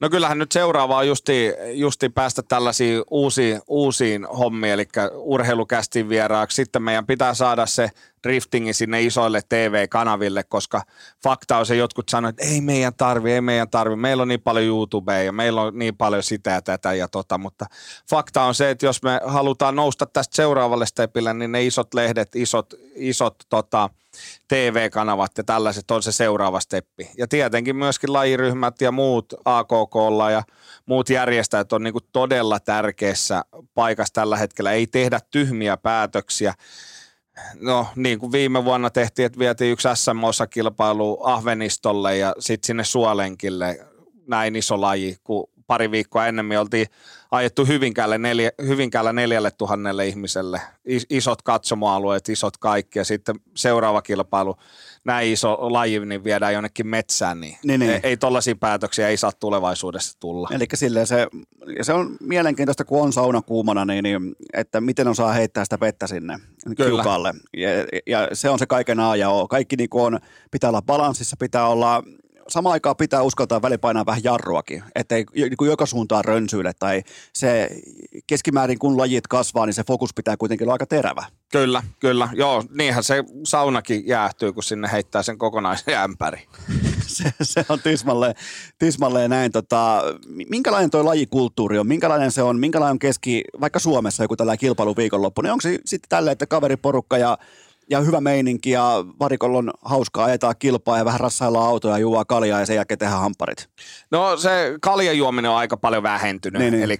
No 0.00 0.10
kyllähän 0.10 0.38
nyt 0.38 0.52
seuraava 0.52 0.96
on 0.96 1.08
justi, 1.08 1.52
justi 1.72 2.08
päästä 2.08 2.42
tällaisiin 2.42 3.02
uusiin, 3.10 3.60
uusiin 3.68 4.26
hommiin, 4.26 4.72
eli 4.72 4.88
urheilukästin 5.14 6.08
vieraaksi. 6.08 6.54
Sitten 6.54 6.82
meidän 6.82 7.06
pitää 7.06 7.34
saada 7.34 7.66
se 7.66 7.90
driftingi 8.22 8.72
sinne 8.72 9.02
isoille 9.02 9.40
TV-kanaville, 9.48 10.42
koska 10.42 10.82
fakta 11.22 11.56
on 11.56 11.66
se, 11.66 11.76
jotkut 11.76 12.08
sanoivat, 12.08 12.40
että 12.40 12.54
ei 12.54 12.60
meidän 12.60 12.94
tarvi, 12.94 13.32
ei 13.32 13.40
meidän 13.40 13.70
tarvi. 13.70 13.96
Meillä 13.96 14.22
on 14.22 14.28
niin 14.28 14.42
paljon 14.42 14.66
YouTubea 14.66 15.22
ja 15.22 15.32
meillä 15.32 15.62
on 15.62 15.78
niin 15.78 15.96
paljon 15.96 16.22
sitä 16.22 16.50
ja 16.50 16.62
tätä 16.62 16.94
ja 16.94 17.08
tota, 17.08 17.38
mutta 17.38 17.66
fakta 18.10 18.42
on 18.42 18.54
se, 18.54 18.70
että 18.70 18.86
jos 18.86 19.02
me 19.02 19.20
halutaan 19.24 19.76
nousta 19.76 20.06
tästä 20.06 20.36
seuraavalle 20.36 20.86
stepille, 20.86 21.34
niin 21.34 21.52
ne 21.52 21.64
isot 21.64 21.94
lehdet, 21.94 22.36
isot, 22.36 22.74
isot 22.94 23.34
tota, 23.48 23.90
TV-kanavat 24.48 25.30
ja 25.38 25.44
tällaiset 25.44 25.90
on 25.90 26.02
se 26.02 26.12
seuraava 26.12 26.60
steppi. 26.60 27.10
Ja 27.18 27.28
tietenkin 27.28 27.76
myöskin 27.76 28.12
lajiryhmät 28.12 28.80
ja 28.80 28.92
muut 28.92 29.34
AKKlla 29.44 30.30
ja 30.30 30.42
muut 30.86 31.10
järjestäjät 31.10 31.72
on 31.72 31.82
niin 31.82 31.92
kuin 31.92 32.04
todella 32.12 32.60
tärkeässä 32.60 33.42
paikassa 33.74 34.14
tällä 34.14 34.36
hetkellä. 34.36 34.72
Ei 34.72 34.86
tehdä 34.86 35.20
tyhmiä 35.30 35.76
päätöksiä. 35.76 36.54
No 37.54 37.86
niin 37.96 38.18
kuin 38.18 38.32
viime 38.32 38.64
vuonna 38.64 38.90
tehtiin, 38.90 39.26
että 39.26 39.38
vietiin 39.38 39.72
yksi 39.72 39.88
SM-osakilpailu 39.94 41.20
Ahvenistolle 41.22 42.16
ja 42.16 42.34
sitten 42.38 42.66
sinne 42.66 42.84
Suolenkille 42.84 43.86
näin 44.26 44.56
iso 44.56 44.80
laji, 44.80 45.16
kun 45.24 45.50
pari 45.70 45.90
viikkoa 45.90 46.26
ennemmin 46.26 46.58
oltiin 46.58 46.86
ajettu 47.30 47.64
Hyvinkäälle, 47.64 48.18
neljä, 48.18 48.50
Hyvinkäällä 48.66 49.12
neljälle 49.12 49.50
tuhannelle 49.50 50.06
ihmiselle. 50.06 50.60
Is, 50.84 51.06
isot 51.10 51.42
katsomoalueet, 51.42 52.28
isot 52.28 52.56
kaikki 52.56 52.98
ja 52.98 53.04
sitten 53.04 53.36
seuraava 53.56 54.02
kilpailu, 54.02 54.56
näin 55.04 55.32
iso 55.32 55.72
laji, 55.72 56.06
niin 56.06 56.24
viedään 56.24 56.52
jonnekin 56.54 56.86
metsään, 56.86 57.40
niin, 57.40 57.56
Niin, 57.64 57.80
niin. 57.80 57.92
ei, 57.92 58.00
ei 58.02 58.16
tollaisia 58.16 58.56
päätöksiä 58.56 59.08
ei 59.08 59.16
saa 59.16 59.32
tulevaisuudessa 59.32 60.20
tulla. 60.20 60.48
Eli 60.52 60.66
silleen 60.74 61.06
se, 61.06 61.26
ja 61.78 61.84
se 61.84 61.92
on 61.92 62.16
mielenkiintoista, 62.20 62.84
kun 62.84 63.02
on 63.02 63.12
sauna 63.12 63.42
kuumana, 63.42 63.84
niin, 63.84 64.02
niin 64.02 64.36
että 64.52 64.80
miten 64.80 65.08
osaa 65.08 65.32
heittää 65.32 65.64
sitä 65.64 65.80
vettä 65.80 66.06
sinne 66.06 66.38
Kyllä. 66.76 66.90
kiukaalle. 66.90 67.32
Ja, 67.56 67.68
ja, 68.06 68.28
se 68.32 68.50
on 68.50 68.58
se 68.58 68.66
kaiken 68.66 69.00
A 69.00 69.16
ja 69.16 69.30
O. 69.30 69.48
Kaikki 69.48 69.76
niin 69.76 69.88
on, 69.92 70.18
pitää 70.50 70.70
olla 70.70 70.82
balanssissa, 70.82 71.36
pitää 71.38 71.66
olla, 71.68 72.02
samaan 72.48 72.72
aikaan 72.72 72.96
pitää 72.96 73.22
uskaltaa 73.22 73.62
välipainaa 73.62 74.06
vähän 74.06 74.24
jarruakin, 74.24 74.82
ettei 74.94 75.24
niin 75.34 75.52
joka 75.60 75.86
suuntaan 75.86 76.24
rönsyille 76.24 76.72
tai 76.78 77.02
se 77.32 77.70
keskimäärin 78.26 78.78
kun 78.78 78.98
lajit 78.98 79.26
kasvaa, 79.26 79.66
niin 79.66 79.74
se 79.74 79.84
fokus 79.84 80.14
pitää 80.14 80.36
kuitenkin 80.36 80.64
olla 80.64 80.74
aika 80.74 80.86
terävä. 80.86 81.24
Kyllä, 81.52 81.82
kyllä. 82.00 82.28
Joo, 82.32 82.64
niinhän 82.70 83.04
se 83.04 83.24
saunakin 83.46 84.06
jäähtyy, 84.06 84.52
kun 84.52 84.62
sinne 84.62 84.88
heittää 84.92 85.22
sen 85.22 85.38
kokonaisen 85.38 85.98
ämpäri. 85.98 86.46
se, 87.06 87.32
se 87.42 87.64
on 87.68 87.80
tismalleen, 87.80 88.34
tismalleen 88.78 89.30
näin. 89.30 89.52
Tota, 89.52 90.02
minkälainen 90.48 90.90
tuo 90.90 91.04
lajikulttuuri 91.04 91.78
on? 91.78 91.86
Minkälainen 91.86 92.32
se 92.32 92.42
on? 92.42 92.58
Minkälainen 92.58 92.92
on 92.92 92.98
keski, 92.98 93.44
vaikka 93.60 93.78
Suomessa 93.78 94.24
joku 94.24 94.36
tällainen 94.36 94.58
kilpailuviikonloppu? 94.58 95.42
Niin 95.42 95.52
onko 95.52 95.60
se 95.60 95.78
sitten 95.84 96.08
tälleen, 96.08 96.32
että 96.32 96.46
kaveriporukka 96.46 97.18
ja 97.18 97.38
ja 97.90 98.00
hyvä 98.00 98.20
meininki 98.20 98.70
ja 98.70 99.04
varikolla 99.20 99.58
on 99.58 99.70
hauskaa, 99.84 100.24
ajetaan 100.24 100.54
kilpaa 100.58 100.98
ja 100.98 101.04
vähän 101.04 101.20
rassaillaan 101.20 101.68
autoja, 101.68 101.98
juo 101.98 102.24
kaljaa 102.24 102.60
ja 102.60 102.66
sen 102.66 102.76
jälkeen 102.76 102.98
tehdään 102.98 103.20
hamparit. 103.20 103.68
No 104.10 104.36
se 104.36 104.74
kaljan 104.80 105.18
juominen 105.18 105.50
on 105.50 105.56
aika 105.56 105.76
paljon 105.76 106.02
vähentynyt. 106.02 106.60
Niin, 106.62 106.72
niin. 106.72 106.82
Eli 106.84 106.96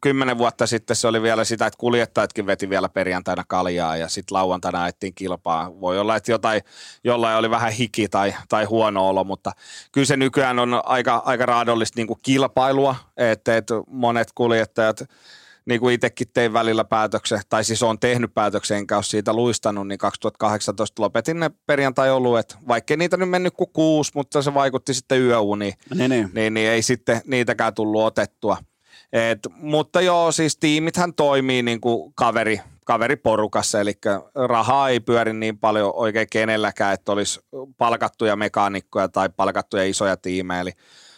kymmenen 0.00 0.38
vuotta 0.38 0.66
sitten 0.66 0.96
se 0.96 1.08
oli 1.08 1.22
vielä 1.22 1.44
sitä, 1.44 1.66
että 1.66 1.78
kuljettajatkin 1.78 2.46
veti 2.46 2.68
vielä 2.68 2.88
perjantaina 2.88 3.44
kaljaa 3.48 3.96
ja 3.96 4.08
sitten 4.08 4.34
lauantaina 4.34 4.82
ajettiin 4.82 5.14
kilpaa. 5.14 5.80
Voi 5.80 5.98
olla, 5.98 6.16
että 6.16 6.32
jotain, 6.32 6.62
jollain 7.04 7.38
oli 7.38 7.50
vähän 7.50 7.72
hiki 7.72 8.08
tai, 8.08 8.34
tai 8.48 8.64
huono 8.64 9.08
olo, 9.08 9.24
mutta 9.24 9.52
kyllä 9.92 10.06
se 10.06 10.16
nykyään 10.16 10.58
on 10.58 10.80
aika, 10.84 11.22
aika 11.24 11.46
raadollista 11.46 11.98
niin 11.98 12.06
kuin 12.06 12.18
kilpailua, 12.22 12.96
että, 13.16 13.56
että 13.56 13.74
monet 13.86 14.28
kuljettajat 14.34 15.04
niin 15.66 15.80
kuin 15.80 15.94
itsekin 15.94 16.26
tein 16.34 16.52
välillä 16.52 16.84
päätöksen, 16.84 17.40
tai 17.48 17.64
siis 17.64 17.82
on 17.82 17.98
tehnyt 17.98 18.34
päätöksen, 18.34 18.78
enkä 18.78 18.96
ole 18.96 19.02
siitä 19.02 19.32
luistanut, 19.32 19.88
niin 19.88 19.98
2018 19.98 21.02
lopetin 21.02 21.40
ne 21.40 21.50
perjantai-oluet, 21.66 22.56
vaikkei 22.68 22.96
niitä 22.96 23.16
nyt 23.16 23.30
mennyt 23.30 23.54
kuin 23.56 23.70
kuusi, 23.72 24.12
mutta 24.14 24.42
se 24.42 24.54
vaikutti 24.54 24.94
sitten 24.94 25.20
yöuniin, 25.20 25.74
Niin, 25.94 26.10
niin. 26.10 26.30
niin, 26.34 26.54
niin 26.54 26.70
ei 26.70 26.82
sitten 26.82 27.20
niitäkään 27.26 27.74
tullut 27.74 28.02
otettua. 28.02 28.56
Et, 29.12 29.38
mutta 29.56 30.00
joo, 30.00 30.32
siis 30.32 30.56
tiimithän 30.56 31.14
toimii 31.14 31.62
niin 31.62 31.80
kuin 31.80 32.12
kaveri, 32.14 32.60
kaveriporukassa, 32.84 33.80
eli 33.80 33.92
rahaa 34.34 34.88
ei 34.88 35.00
pyöri 35.00 35.32
niin 35.32 35.58
paljon 35.58 35.92
oikein 35.94 36.26
kenelläkään, 36.30 36.94
että 36.94 37.12
olisi 37.12 37.40
palkattuja 37.78 38.36
mekaanikkoja 38.36 39.08
tai 39.08 39.28
palkattuja 39.36 39.84
isoja 39.84 40.16
tiimejä, 40.16 40.60
eli 40.60 40.72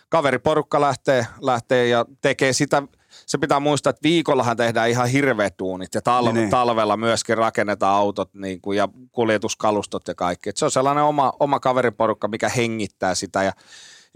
kaveriporukka 0.08 0.80
lähtee, 0.80 1.26
lähtee 1.40 1.88
ja 1.88 2.04
tekee 2.20 2.52
sitä, 2.52 2.82
se 3.26 3.38
pitää 3.38 3.60
muistaa, 3.60 3.90
että 3.90 4.02
viikollahan 4.02 4.56
tehdään 4.56 4.90
ihan 4.90 5.08
hirveät 5.08 5.54
duunit 5.58 5.94
ja 5.94 6.02
talve, 6.02 6.32
Niin, 6.32 6.40
niin. 6.40 6.50
talvella 6.50 6.96
myöskin 6.96 7.38
rakennetaan 7.38 7.96
autot 7.96 8.34
niin 8.34 8.60
kuin, 8.60 8.78
ja 8.78 8.88
kuljetuskalustot 9.12 10.08
ja 10.08 10.14
kaikki. 10.14 10.50
Et 10.50 10.56
se 10.56 10.64
on 10.64 10.70
sellainen 10.70 11.04
oma, 11.04 11.32
oma 11.40 11.60
kaveriporukka, 11.60 12.28
mikä 12.28 12.48
hengittää 12.48 13.14
sitä 13.14 13.42
ja 13.42 13.52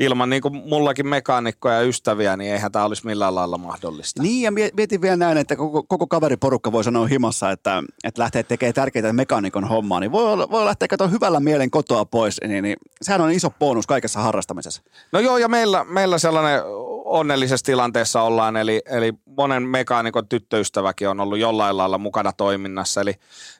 ilman 0.00 0.30
niin 0.30 0.42
kuin 0.42 0.54
mullakin 0.54 1.08
mekaanikkoja 1.08 1.74
ja 1.74 1.82
ystäviä, 1.82 2.36
niin 2.36 2.52
eihän 2.52 2.72
tämä 2.72 2.84
olisi 2.84 3.06
millään 3.06 3.34
lailla 3.34 3.58
mahdollista. 3.58 4.22
Niin, 4.22 4.42
ja 4.42 4.50
mie- 4.50 4.70
mietin 4.76 5.02
vielä 5.02 5.16
näin, 5.16 5.38
että 5.38 5.56
koko, 5.56 5.82
koko 5.82 6.06
kaveriporukka 6.06 6.72
voi 6.72 6.84
sanoa 6.84 7.06
himassa, 7.06 7.50
että, 7.50 7.82
että 8.04 8.22
lähtee 8.22 8.42
tekemään 8.42 8.74
tärkeitä 8.74 9.12
mekaanikon 9.12 9.68
hommaa, 9.68 10.00
niin 10.00 10.12
voi, 10.12 10.38
voi 10.38 10.64
lähteä 10.64 10.88
katsoa 10.88 11.08
hyvällä 11.08 11.40
mielen 11.40 11.70
kotoa 11.70 12.04
pois, 12.04 12.40
niin, 12.48 12.62
niin 12.62 12.76
sehän 13.02 13.20
on 13.20 13.30
iso 13.30 13.50
bonus 13.50 13.86
kaikessa 13.86 14.20
harrastamisessa. 14.20 14.82
No 15.12 15.20
joo, 15.20 15.38
ja 15.38 15.48
meillä, 15.48 15.84
meillä 15.84 16.18
sellainen 16.18 16.60
onnellisessa 17.04 17.66
tilanteessa 17.66 18.22
ollaan, 18.22 18.56
eli, 18.56 18.82
eli 18.86 19.12
monen 19.36 19.62
mekaanikon 19.62 20.28
tyttöystäväkin 20.28 21.08
on 21.08 21.20
ollut 21.20 21.38
jollain 21.38 21.76
lailla 21.76 21.98
mukana 21.98 22.32
toiminnassa. 22.32 23.00
Eli, 23.00 23.14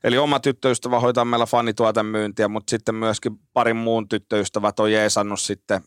eli 0.04 0.18
oma 0.18 0.40
tyttöystävä 0.40 1.00
hoitaa 1.00 1.24
meillä 1.24 1.46
fanituotemyyntiä, 1.46 2.48
mutta 2.48 2.70
sitten 2.70 2.94
myöskin 2.94 3.40
parin 3.52 3.76
muun 3.76 4.08
tyttöystävät 4.08 4.80
on 4.80 4.92
jeesannut 4.92 5.40
sitten 5.40 5.80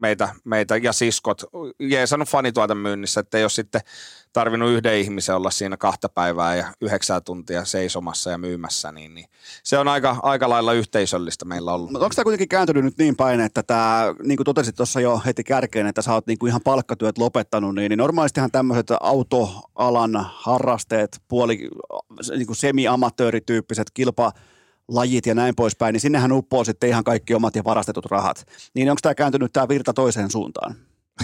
meitä, 0.00 0.28
meitä 0.44 0.76
ja 0.76 0.92
siskot 0.92 1.42
jeesannut 1.78 2.28
fanituotemyynnissä, 2.28 3.20
että 3.20 3.38
ei 3.38 3.44
ole 3.44 3.50
sitten 3.50 3.80
tarvinnut 4.32 4.70
yhden 4.70 4.98
ihmisen 4.98 5.36
olla 5.36 5.50
siinä 5.50 5.76
kahta 5.76 6.08
päivää 6.08 6.56
ja 6.56 6.72
yhdeksää 6.80 7.20
tuntia 7.20 7.64
seisomassa 7.64 8.30
ja 8.30 8.38
myymässä, 8.38 8.92
niin, 8.92 9.14
niin 9.14 9.26
se 9.62 9.78
on 9.78 9.88
aika, 9.88 10.16
aika 10.22 10.48
lailla 10.48 10.72
yhteisöllistä 10.72 11.44
meillä 11.44 11.74
ollut. 11.74 11.90
Mutta 11.90 12.04
onko 12.04 12.14
tämä 12.14 12.24
kuitenkin 12.24 12.48
kääntynyt 12.48 12.84
nyt 12.84 12.98
niin 12.98 13.16
päin, 13.16 13.40
että 13.40 13.62
tämä, 13.62 14.14
niin 14.22 14.36
kuin 14.36 14.44
totesit 14.44 14.76
tuossa 14.76 15.00
jo 15.00 15.22
heti 15.26 15.44
kärkeen, 15.44 15.86
että 15.86 16.02
sä 16.02 16.14
oot 16.14 16.26
niin 16.26 16.38
kuin 16.38 16.50
ihan 16.50 16.60
palkkatyöt 16.64 17.18
lopettanut, 17.18 17.74
niin, 17.74 17.90
niin 17.90 17.98
normaalistihan 17.98 18.50
tämmöiset 18.50 18.86
autoalan 19.00 20.26
harrasteet, 20.32 21.22
puoli 21.28 21.68
niin 22.36 22.46
kuin 22.46 22.56
semi-amatöörityyppiset 22.56 23.90
kilpa, 23.94 24.32
lajit 24.90 25.26
ja 25.26 25.34
näin 25.34 25.54
poispäin, 25.56 25.92
niin 25.92 26.00
sinnehän 26.00 26.32
uppoo 26.32 26.64
sitten 26.64 26.88
ihan 26.88 27.04
kaikki 27.04 27.34
omat 27.34 27.56
ja 27.56 27.64
varastetut 27.64 28.06
rahat. 28.06 28.46
Niin 28.74 28.90
onko 28.90 28.98
tämä 29.02 29.14
kääntynyt 29.14 29.52
tämä 29.52 29.68
virta 29.68 29.92
toiseen 29.92 30.30
suuntaan? 30.30 30.76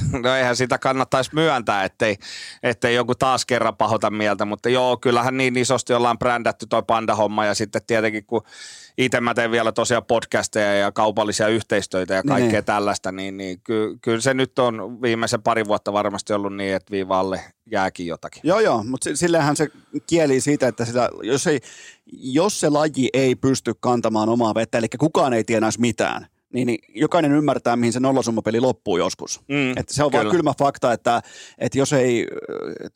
No 0.22 0.34
eihän 0.34 0.56
sitä 0.56 0.78
kannattaisi 0.78 1.30
myöntää, 1.34 1.84
ettei, 1.84 2.16
ettei 2.62 2.94
joku 2.94 3.14
taas 3.14 3.46
kerran 3.46 3.76
pahota 3.76 4.10
mieltä, 4.10 4.44
mutta 4.44 4.68
joo, 4.68 4.96
kyllähän 4.96 5.36
niin 5.36 5.56
isosti 5.56 5.92
ollaan 5.92 6.18
brändätty 6.18 6.66
toi 6.66 6.82
panda-homma 6.86 7.44
ja 7.44 7.54
sitten 7.54 7.82
tietenkin 7.86 8.26
kun 8.26 8.42
itse 8.98 9.20
mä 9.20 9.34
teen 9.34 9.50
vielä 9.50 9.72
tosiaan 9.72 10.04
podcasteja 10.04 10.74
ja 10.74 10.92
kaupallisia 10.92 11.48
yhteistöitä 11.48 12.14
ja 12.14 12.22
kaikkea 12.22 12.50
Niin. 12.52 12.64
tällaista, 12.64 13.12
niin, 13.12 13.36
niin 13.36 13.60
ky, 13.64 13.98
kyllä 14.02 14.20
se 14.20 14.34
nyt 14.34 14.58
on 14.58 15.02
viimeisen 15.02 15.42
pari 15.42 15.66
vuotta 15.66 15.92
varmasti 15.92 16.32
ollut 16.32 16.56
niin, 16.56 16.74
että 16.74 16.90
viivalle 16.90 17.40
jääkin 17.70 18.06
jotakin. 18.06 18.40
Joo, 18.44 18.60
joo, 18.60 18.84
mutta 18.84 19.10
sillähän 19.16 19.56
se 19.56 19.68
kieli 20.06 20.40
siitä, 20.40 20.68
että 20.68 20.84
sitä, 20.84 21.10
jos, 21.22 21.46
ei, 21.46 21.60
jos 22.12 22.60
se 22.60 22.68
laji 22.68 23.08
ei 23.12 23.34
pysty 23.34 23.72
kantamaan 23.80 24.28
omaa 24.28 24.54
vettä, 24.54 24.78
eli 24.78 24.86
kukaan 24.98 25.32
ei 25.32 25.44
tienaisi 25.44 25.80
mitään, 25.80 26.26
niin, 26.56 26.66
niin 26.66 26.78
jokainen 26.94 27.32
ymmärtää, 27.32 27.76
mihin 27.76 27.92
se 27.92 28.00
nollasummapeli 28.00 28.60
loppuu 28.60 28.96
joskus. 28.98 29.40
Mm, 29.48 29.70
Et 29.76 29.88
se 29.88 30.04
on 30.04 30.12
vaan 30.12 30.22
kyllä. 30.22 30.32
kylmä 30.32 30.52
fakta, 30.58 30.92
että, 30.92 31.22
että 31.58 31.78
jos 31.78 31.92
ei 31.92 32.26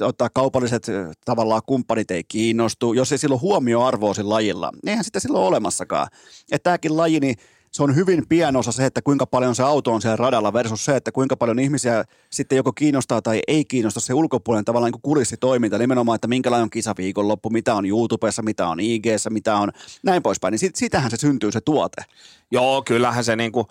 ottaa 0.00 0.28
kaupalliset 0.34 0.86
tavallaan 1.24 1.62
kumppanit 1.66 2.10
ei 2.10 2.24
kiinnostu, 2.24 2.92
jos 2.92 3.12
ei 3.12 3.18
silloin 3.18 3.40
huomioarvoa 3.40 4.14
sillä 4.14 4.34
lajilla, 4.34 4.70
niin 4.72 4.88
eihän 4.88 5.04
sitä 5.04 5.20
silloin 5.20 5.40
ole 5.40 5.48
olemassakaan. 5.48 6.08
Että 6.52 6.70
tämäkin 6.70 6.96
laji, 6.96 7.20
niin 7.20 7.36
se 7.70 7.82
on 7.82 7.96
hyvin 7.96 8.26
pieni 8.28 8.58
osa 8.58 8.72
se, 8.72 8.86
että 8.86 9.02
kuinka 9.02 9.26
paljon 9.26 9.54
se 9.54 9.62
auto 9.62 9.92
on 9.92 10.02
siellä 10.02 10.16
radalla 10.16 10.52
versus 10.52 10.84
se, 10.84 10.96
että 10.96 11.12
kuinka 11.12 11.36
paljon 11.36 11.58
ihmisiä 11.58 12.04
sitten 12.30 12.56
joko 12.56 12.72
kiinnostaa 12.72 13.22
tai 13.22 13.40
ei 13.48 13.64
kiinnosta 13.64 14.00
se 14.00 14.14
ulkopuolinen 14.14 14.64
tavallaan 14.64 14.86
niin 14.86 15.00
kuin 15.00 15.12
kulissitoiminta, 15.12 15.78
nimenomaan, 15.78 16.14
että 16.14 16.28
minkälainen 16.28 16.62
on 16.62 16.70
kisaviikonloppu, 16.70 17.50
mitä 17.50 17.74
on 17.74 17.86
YouTubessa, 17.86 18.42
mitä 18.42 18.68
on 18.68 18.80
IGssä, 18.80 19.30
mitä 19.30 19.56
on 19.56 19.72
näin 20.02 20.22
poispäin, 20.22 20.52
niin 20.52 20.58
sit, 20.58 20.76
sitähän 20.76 21.10
se 21.10 21.16
syntyy 21.16 21.52
se 21.52 21.60
tuote. 21.60 22.04
Joo, 22.50 22.82
kyllähän 22.82 23.24
se 23.24 23.36
niinku, 23.36 23.68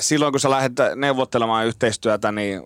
silloin 0.00 0.32
kun 0.32 0.40
sä 0.40 0.50
lähdet 0.50 0.72
neuvottelemaan 0.96 1.66
yhteistyötä, 1.66 2.32
niin 2.32 2.60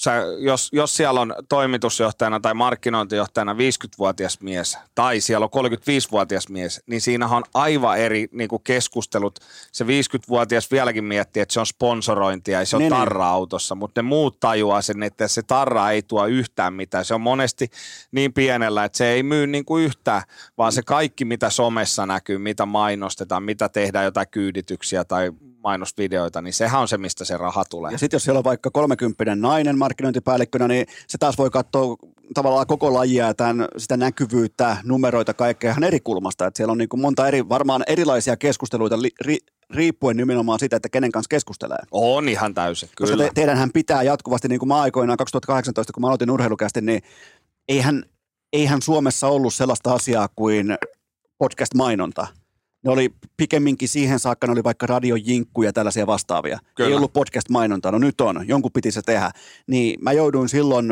sä, 0.00 0.12
jos, 0.38 0.68
jos 0.72 0.96
siellä 0.96 1.20
on 1.20 1.34
toimitusjohtajana 1.48 2.40
tai 2.40 2.54
markkinointijohtajana 2.54 3.52
50-vuotias 3.52 4.40
mies 4.40 4.78
tai 4.94 5.20
siellä 5.20 5.48
on 5.52 5.66
35-vuotias 5.66 6.48
mies, 6.48 6.82
niin 6.86 7.00
siinähän 7.00 7.36
on 7.36 7.44
aivan 7.54 7.98
eri 7.98 8.28
niin 8.32 8.48
kuin 8.48 8.62
keskustelut. 8.62 9.38
Se 9.72 9.84
50-vuotias 9.84 10.70
vieläkin 10.70 11.04
miettii, 11.04 11.40
että 11.42 11.52
se 11.52 11.60
on 11.60 11.66
sponsorointia 11.66 12.58
ja 12.60 12.66
se 12.66 12.76
on 12.76 12.80
Niin, 12.80 12.92
niin. 12.92 12.98
tarra 13.00 13.28
autossa, 13.28 13.74
mutta 13.74 14.02
ne 14.02 14.08
muut 14.08 14.40
tajuaa 14.40 14.82
sen, 14.82 15.02
että 15.02 15.28
se 15.28 15.42
tarra 15.42 15.90
ei 15.90 16.02
tuo 16.02 16.26
yhtään 16.26 16.74
mitään. 16.74 17.04
Se 17.04 17.14
on 17.14 17.20
monesti 17.20 17.70
niin 18.12 18.32
pienellä, 18.32 18.84
että 18.84 18.98
se 18.98 19.06
ei 19.08 19.22
myy 19.22 19.46
niin 19.46 19.64
kuin 19.64 19.84
yhtään, 19.84 20.22
vaan 20.58 20.72
se 20.72 20.82
kaikki, 20.82 21.24
mitä 21.24 21.50
somessa 21.50 22.06
näkyy, 22.06 22.38
mitä 22.38 22.66
mainostetaan, 22.66 23.42
mitä 23.42 23.68
tehdään 23.68 24.04
jotain 24.04 24.26
kyydityksiä 24.30 25.04
tai 25.04 25.32
mainosvideoita, 25.64 26.42
niin 26.42 26.52
sehän 26.52 26.80
on 26.80 26.88
se, 26.88 26.98
mistä 26.98 27.24
se 27.24 27.36
raha 27.36 27.64
tulee. 27.64 27.92
Ja 27.92 27.98
sitten 27.98 28.16
jos 28.16 28.24
siellä 28.24 28.38
on 28.38 28.44
vaikka 28.44 28.70
30 28.70 29.34
nainen 29.34 29.78
markkinointipäällikkönä, 29.78 30.68
niin 30.68 30.86
se 31.08 31.18
taas 31.18 31.38
voi 31.38 31.50
katsoa 31.50 31.96
tavallaan 32.34 32.66
koko 32.66 32.94
lajia 32.94 33.26
ja 33.26 33.34
tämän, 33.34 33.68
sitä 33.76 33.96
näkyvyyttä, 33.96 34.76
numeroita, 34.84 35.34
kaikkea 35.34 35.70
ihan 35.70 35.84
eri 35.84 36.00
kulmasta. 36.00 36.46
Et 36.46 36.56
siellä 36.56 36.72
on 36.72 36.78
niin 36.78 36.88
kuin 36.88 37.00
monta 37.00 37.28
eri, 37.28 37.48
varmaan 37.48 37.82
erilaisia 37.86 38.36
keskusteluita 38.36 39.02
li, 39.02 39.10
ri, 39.20 39.38
riippuen 39.70 40.16
nimenomaan 40.16 40.58
siitä, 40.58 40.76
että 40.76 40.88
kenen 40.88 41.12
kanssa 41.12 41.28
keskustelee. 41.28 41.78
On 41.90 42.28
ihan 42.28 42.54
täysin, 42.54 42.88
Koska 42.88 43.16
kyllä. 43.16 43.24
te, 43.24 43.30
teidänhän 43.34 43.70
pitää 43.72 44.02
jatkuvasti, 44.02 44.48
niin 44.48 44.58
kuin 44.58 44.68
mä 44.68 44.80
aikoinaan 44.80 45.16
2018, 45.16 45.92
kun 45.92 46.00
mä 46.00 46.06
aloitin 46.06 46.30
urheilukästi, 46.30 46.80
niin 46.80 47.02
eihän, 47.68 48.02
eihän 48.52 48.82
Suomessa 48.82 49.28
ollut 49.28 49.54
sellaista 49.54 49.92
asiaa 49.92 50.28
kuin 50.36 50.76
podcast-mainonta. 51.38 52.26
Ne 52.84 52.90
oli 52.90 53.14
pikemminkin 53.36 53.88
siihen 53.88 54.18
saakka, 54.18 54.46
ne 54.46 54.52
oli 54.52 54.64
vaikka 54.64 54.86
radiojinkkuja 54.86 55.68
ja 55.68 55.72
tällaisia 55.72 56.06
vastaavia. 56.06 56.58
Kyllä. 56.74 56.88
Ei 56.90 56.96
ollut 56.96 57.12
podcast-mainontaa, 57.12 57.92
no 57.92 57.98
nyt 57.98 58.20
on, 58.20 58.48
jonkun 58.48 58.72
piti 58.72 58.90
se 58.90 59.02
tehdä. 59.02 59.30
Niin 59.66 59.98
mä 60.02 60.12
jouduin 60.12 60.48
silloin 60.48 60.86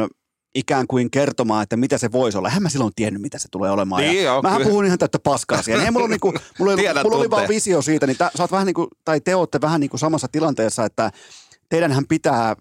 ikään 0.55 0.87
kuin 0.87 1.11
kertomaan, 1.11 1.63
että 1.63 1.77
mitä 1.77 1.99
se 1.99 2.13
voisi 2.13 2.39
olla. 2.39 2.49
Eihän 2.49 2.63
mä 2.63 2.69
silloin 2.69 2.93
tiennyt, 2.97 3.23
mitä 3.23 3.39
se 3.39 3.49
tulee 3.51 3.71
olemaan. 3.71 4.03
Niin 4.03 4.17
ja 4.17 4.23
joo, 4.23 4.43
mähän 4.43 4.59
kyllä. 4.59 4.71
puhun 4.71 4.85
ihan 4.85 4.99
täyttä 4.99 5.19
paskaa 5.19 5.63
siihen. 5.63 5.85
Ei 5.85 5.91
mulla, 5.91 6.09
niinku, 6.09 6.35
mulla, 6.59 6.73
oli, 6.73 6.83
mulla 7.03 7.17
oli 7.17 7.31
vaan 7.31 7.49
visio 7.49 7.83
siitä, 7.83 8.07
niin 8.07 8.17
tä, 8.17 8.31
sä 8.37 8.43
oot 8.43 8.53
vähän 8.53 8.67
niin 8.67 8.75
kuin, 8.75 8.89
tai 9.05 9.21
te 9.21 9.35
olette 9.35 9.61
vähän 9.61 9.81
niin 9.81 9.91
kuin 9.91 10.01
samassa 10.01 10.29
tilanteessa, 10.33 10.85
että 10.85 11.11
teidänhän 11.69 12.07
pitää 12.09 12.57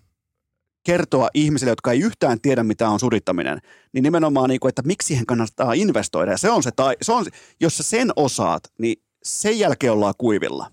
kertoa 0.85 1.29
ihmisille, 1.33 1.71
jotka 1.71 1.91
ei 1.91 1.99
yhtään 1.99 2.41
tiedä, 2.41 2.63
mitä 2.63 2.89
on 2.89 2.99
surittaminen, 2.99 3.59
niin 3.93 4.03
nimenomaan, 4.03 4.49
niin 4.49 4.59
kuin, 4.59 4.69
että 4.69 4.81
miksi 4.81 5.07
siihen 5.07 5.25
kannattaa 5.25 5.73
investoida. 5.73 6.31
Ja 6.31 6.37
se 6.37 6.49
on 6.49 6.63
se, 6.63 6.71
tai, 6.71 6.95
se 7.01 7.11
on, 7.11 7.25
jos 7.59 7.77
sä 7.77 7.83
sen 7.83 8.11
osaat, 8.15 8.63
niin 8.79 9.06
sen 9.27 9.59
jälkeen 9.59 9.93
ollaan 9.93 10.13
kuivilla. 10.17 10.71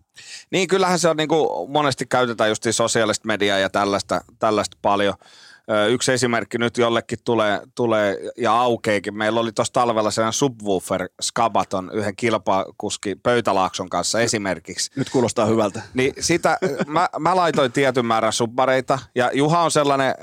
Niin 0.51 0.69
kyllähän 0.69 0.99
se 0.99 1.09
on 1.09 1.17
niin 1.17 1.29
kuin 1.29 1.71
monesti 1.71 2.07
käytetään 2.07 2.51
just 2.51 2.67
sosiaalista 2.71 3.27
mediaa 3.27 3.59
ja 3.59 3.71
tällaista, 3.71 4.21
tällaista 4.39 4.77
paljon. 4.83 5.15
Yksi 5.91 6.13
esimerkki 6.13 6.59
nyt 6.59 6.79
jollekin 6.79 7.19
tulee, 7.25 7.61
tulee 7.75 8.19
ja 8.37 8.53
aukeekin. 8.61 9.17
Meillä 9.17 9.41
oli 9.41 9.53
tuossa 9.53 9.73
talvella 9.73 10.11
sellainen 10.11 10.33
subwoofer 10.33 11.09
Skabaton 11.23 11.91
yhden 11.93 12.17
kilpakuski 12.17 13.15
Pöytälaakson 13.15 13.89
kanssa 13.89 14.21
esimerkiksi. 14.21 14.91
Nyt 14.97 15.11
kuulostaa 15.11 15.47
hyvältä. 15.47 15.83
Niin 15.95 16.15
sitä, 16.21 16.59
mä, 16.87 17.09
mä 17.19 17.37
laitoin 17.37 17.73
tietyn 17.73 18.07
määrän 18.07 18.33
subbareita 18.33 18.99
ja 19.15 19.31
Juha 19.33 19.61
on 19.61 19.71
sellainen 19.71 20.15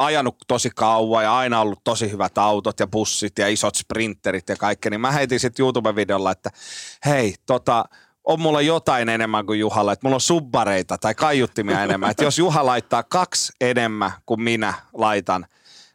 ajanut 0.00 0.36
tosi 0.48 0.70
kauan 0.76 1.24
ja 1.24 1.36
aina 1.36 1.60
ollut 1.60 1.84
tosi 1.84 2.10
hyvät 2.10 2.38
autot 2.38 2.80
ja 2.80 2.86
bussit 2.86 3.38
ja 3.38 3.48
isot 3.48 3.74
sprinterit 3.74 4.48
ja 4.48 4.56
kaikki, 4.56 4.90
niin 4.90 5.00
mä 5.00 5.12
heitin 5.12 5.40
sitten 5.40 5.64
YouTube-videolla, 5.64 6.30
että 6.30 6.50
hei, 7.06 7.34
tota, 7.46 7.84
on 8.24 8.40
mulla 8.40 8.60
jotain 8.60 9.08
enemmän 9.08 9.46
kuin 9.46 9.60
Juhalla, 9.60 9.92
että 9.92 10.06
mulla 10.06 10.16
on 10.16 10.20
subbareita 10.20 10.98
tai 10.98 11.14
kaiuttimia 11.14 11.82
enemmän. 11.82 12.10
Että 12.10 12.24
jos 12.24 12.38
Juha 12.38 12.66
laittaa 12.66 13.02
kaksi 13.02 13.52
enemmän 13.60 14.12
kuin 14.26 14.42
minä 14.42 14.74
laitan, 14.92 15.46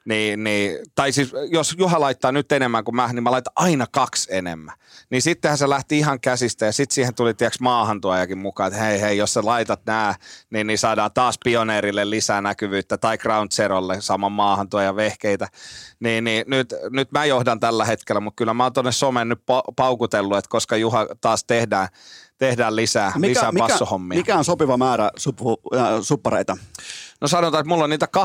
niin, 0.05 0.43
niin, 0.43 0.77
tai 0.95 1.11
siis 1.11 1.31
jos 1.51 1.75
Juha 1.77 1.99
laittaa 1.99 2.31
nyt 2.31 2.51
enemmän 2.51 2.83
kuin 2.83 2.95
mä, 2.95 3.13
niin 3.13 3.23
mä 3.23 3.31
laitan 3.31 3.53
aina 3.55 3.85
kaksi 3.91 4.35
enemmän. 4.35 4.75
Niin 5.09 5.21
sittenhän 5.21 5.57
se 5.57 5.69
lähti 5.69 5.97
ihan 5.97 6.19
käsistä 6.19 6.65
ja 6.65 6.71
sitten 6.71 6.95
siihen 6.95 7.15
tuli 7.15 7.33
tiiäks 7.33 7.59
maahantuojakin 7.59 8.37
mukaan, 8.37 8.67
että 8.67 8.83
hei 8.83 9.01
hei, 9.01 9.17
jos 9.17 9.33
sä 9.33 9.41
laitat 9.43 9.85
nää, 9.85 10.15
niin, 10.49 10.67
niin 10.67 10.77
saadaan 10.77 11.11
taas 11.13 11.35
pioneerille 11.43 12.09
lisää 12.09 12.41
näkyvyyttä 12.41 12.97
tai 12.97 13.17
Ground 13.17 13.51
Zerolle 13.51 14.01
saman 14.01 14.31
maahantuojan 14.31 14.95
vehkeitä. 14.95 15.47
Niin, 15.99 16.23
niin 16.23 16.45
nyt, 16.47 16.73
nyt 16.89 17.11
mä 17.11 17.25
johdan 17.25 17.59
tällä 17.59 17.85
hetkellä, 17.85 18.19
mutta 18.19 18.37
kyllä 18.37 18.53
mä 18.53 18.63
oon 18.63 18.73
tonne 18.73 18.91
somen 18.91 19.29
nyt 19.29 19.39
pa- 19.39 19.73
paukutellut, 19.75 20.37
että 20.37 20.49
koska 20.49 20.77
Juha 20.77 21.07
taas 21.21 21.43
tehdään, 21.43 21.87
tehdään 22.37 22.75
lisää, 22.75 23.11
lisää 23.15 23.51
mikä, 23.51 23.67
passohommia. 23.67 24.17
mikä 24.17 24.37
on 24.37 24.45
sopiva 24.45 24.77
määrä 24.77 25.11
suppu, 25.17 25.57
äh, 25.75 25.87
suppareita? 26.01 26.57
No 27.21 27.27
sanotaan, 27.27 27.61
että 27.61 27.67
mulla 27.69 27.83
on 27.83 27.89
niitä 27.89 28.07
8-12 28.17 28.19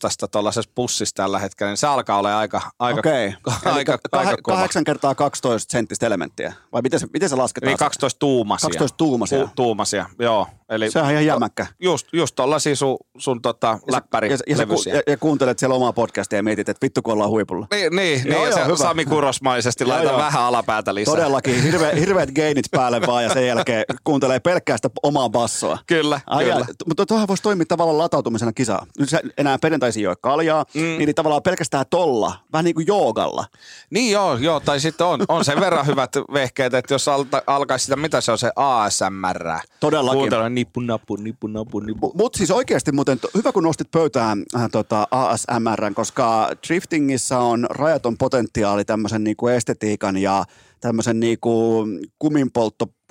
tästä 0.00 0.28
tuollaisessa 0.28 0.70
pussissa 0.74 1.14
tällä 1.14 1.38
hetkellä, 1.38 1.70
niin 1.70 1.76
se 1.76 1.86
alkaa 1.86 2.18
olla 2.18 2.38
aika, 2.38 2.60
aika, 2.78 2.98
Okei. 3.00 3.34
aika, 3.64 3.92
kah- 3.92 4.18
aika 4.18 4.36
kova. 4.42 4.56
8 4.56 4.84
kertaa 4.84 5.14
12 5.14 5.72
senttistä 5.72 6.06
elementtiä. 6.06 6.52
Vai 6.72 6.82
miten 6.82 7.00
se, 7.00 7.06
miten 7.12 7.28
se 7.28 7.36
lasketaan? 7.36 7.68
Niin 7.68 7.78
12 7.78 8.18
tuumasia. 8.18 8.68
12 8.68 8.96
tuumasia. 8.96 9.38
Tu- 9.38 9.50
tuumasia, 9.56 10.06
joo. 10.18 10.46
Eli 10.68 10.90
Se 10.90 11.00
on 11.00 11.10
ihan 11.10 11.26
jämäkkä. 11.26 11.66
just, 11.80 12.06
just 12.12 12.34
tollasia 12.34 12.76
sun, 12.76 12.96
sun 13.18 13.42
tota 13.42 13.78
läppäri 13.90 14.30
Ja, 14.30 14.36
ja, 14.46 14.56
ja, 14.94 15.02
ja, 15.06 15.16
kuuntelet 15.16 15.58
siellä 15.58 15.74
omaa 15.76 15.92
podcastia 15.92 16.38
ja 16.38 16.42
mietit, 16.42 16.68
että 16.68 16.84
vittu 16.84 17.02
kun 17.02 17.12
ollaan 17.12 17.30
huipulla. 17.30 17.66
Niin, 17.70 17.96
niin, 17.96 18.18
Joo, 18.18 18.24
niin 18.24 18.32
joo, 18.50 18.58
ja 18.58 18.64
hyvä. 18.64 18.76
se 18.76 18.82
Sami 18.82 19.04
Kurosmaisesti 19.04 19.84
Joo, 19.88 19.90
laita 19.94 20.10
joo. 20.10 20.18
vähän 20.18 20.42
alapäätä 20.42 20.94
lisää. 20.94 21.14
Todellakin, 21.14 21.62
hirve, 21.62 21.92
hirveät 22.00 22.30
geinit 22.34 22.64
päälle 22.70 23.00
vaan 23.06 23.24
ja 23.24 23.32
sen 23.32 23.46
jälkeen 23.46 23.84
kuuntelee 24.04 24.40
pelkkää 24.40 24.76
sitä 24.76 24.90
omaa 25.02 25.28
bassoa. 25.28 25.78
Kyllä, 25.86 26.20
Ai, 26.26 26.44
kyllä. 26.44 26.64
t- 26.64 26.86
mutta 26.88 27.06
tuohan 27.06 27.28
voisi 27.28 27.42
toimia 27.42 27.66
tavallaan 27.68 27.98
latautumisena 28.02 28.52
kisaa. 28.52 28.86
Nyt 28.98 29.08
sä 29.08 29.20
enää 29.38 29.58
perjantaisin 29.58 30.02
juo 30.02 30.14
kaljaa, 30.20 30.64
mm. 30.74 30.80
niin 30.80 31.14
tavallaan 31.14 31.42
pelkästään 31.42 31.84
tolla, 31.90 32.34
vähän 32.52 32.64
niin 32.64 32.74
kuin 32.74 32.86
joogalla. 32.86 33.44
Niin 33.90 34.12
joo, 34.12 34.36
joo, 34.36 34.60
tai 34.60 34.80
sitten 34.80 35.06
on, 35.06 35.20
on 35.28 35.44
sen 35.44 35.60
verran 35.60 35.86
hyvät 35.86 36.16
vehkeet, 36.32 36.74
että 36.74 36.94
jos 36.94 37.08
alta, 37.08 37.42
alkaisi 37.46 37.84
sitä, 37.84 37.96
mitä 37.96 38.20
se 38.20 38.32
on 38.32 38.38
se 38.38 38.52
ASMR. 38.56 39.58
Todellakin. 39.80 40.18
Kuuntella 40.18 40.48
nippu 40.48 40.80
nappu, 40.80 41.16
nippu 41.16 41.46
nappu, 41.46 41.80
nippu. 41.80 42.12
Mutta 42.14 42.36
siis 42.36 42.50
oikeasti 42.50 42.92
muuten, 42.92 43.20
to, 43.20 43.28
hyvä 43.34 43.52
kun 43.52 43.62
nostit 43.62 43.90
pöytään 43.90 44.42
äh, 44.56 44.68
tota 44.72 45.08
ASMR, 45.10 45.94
koska 45.94 46.50
driftingissä 46.68 47.38
on 47.38 47.66
rajaton 47.70 48.18
potentiaali 48.18 48.84
tämmöisen 48.84 49.24
niinku 49.24 49.48
estetiikan 49.48 50.16
ja 50.16 50.44
tämmöisen 50.80 51.20
niinku 51.20 51.84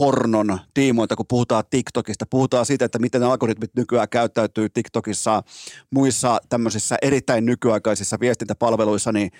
kuminpolttopornon 0.01 0.59
tiimoilta, 0.73 1.15
kun 1.15 1.25
puhutaan 1.29 1.63
TikTokista. 1.69 2.25
Puhutaan 2.29 2.65
siitä, 2.65 2.85
että 2.85 2.99
miten 2.99 3.23
algoritmit 3.23 3.71
nykyään 3.75 4.09
käyttäytyy 4.09 4.69
TikTokissa, 4.69 5.43
muissa 5.91 6.39
tämmöisissä 6.49 6.97
erittäin 7.01 7.45
nykyaikaisissa 7.45 8.19
viestintäpalveluissa, 8.19 9.11
niin, 9.11 9.31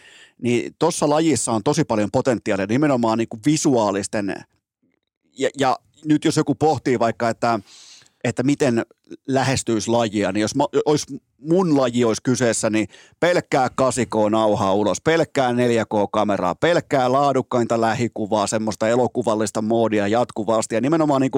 niin 0.42 0.76
tuossa 0.80 1.10
lajissa 1.10 1.52
on 1.52 1.64
tosi 1.64 1.84
paljon 1.84 2.12
potentiaalia 2.12 2.68
nimenomaan 2.68 3.18
niinku 3.18 3.40
visuaalisten 3.46 4.36
ja, 5.38 5.50
ja 5.60 5.78
nyt 6.06 6.26
jos 6.26 6.38
joku 6.38 6.56
pohtii 6.56 7.00
vaikka, 7.00 7.30
että, 7.30 7.60
että 8.24 8.44
miten 8.44 8.86
lähestyisi 9.28 9.92
lajia, 9.92 10.32
niin 10.32 10.42
jos 10.42 10.56
mä, 10.56 10.64
olisi, 10.86 11.22
mun 11.38 11.78
laji 11.78 12.06
olisi 12.06 12.22
kyseessä, 12.24 12.70
niin 12.70 12.88
pelkkää 13.20 13.68
8K-nauhaa 13.68 14.74
ulos, 14.74 15.02
pelkkää 15.02 15.52
4K-kameraa, 15.52 16.56
pelkkää 16.56 17.12
laadukkainta 17.12 17.82
lähikuvaa, 17.82 18.48
semmoista 18.48 18.90
elokuvallista 18.90 19.62
moodia 19.62 20.08
jatkuvasti 20.08 20.76
ja 20.76 20.82
nimenomaan 20.82 21.22
niin 21.22 21.32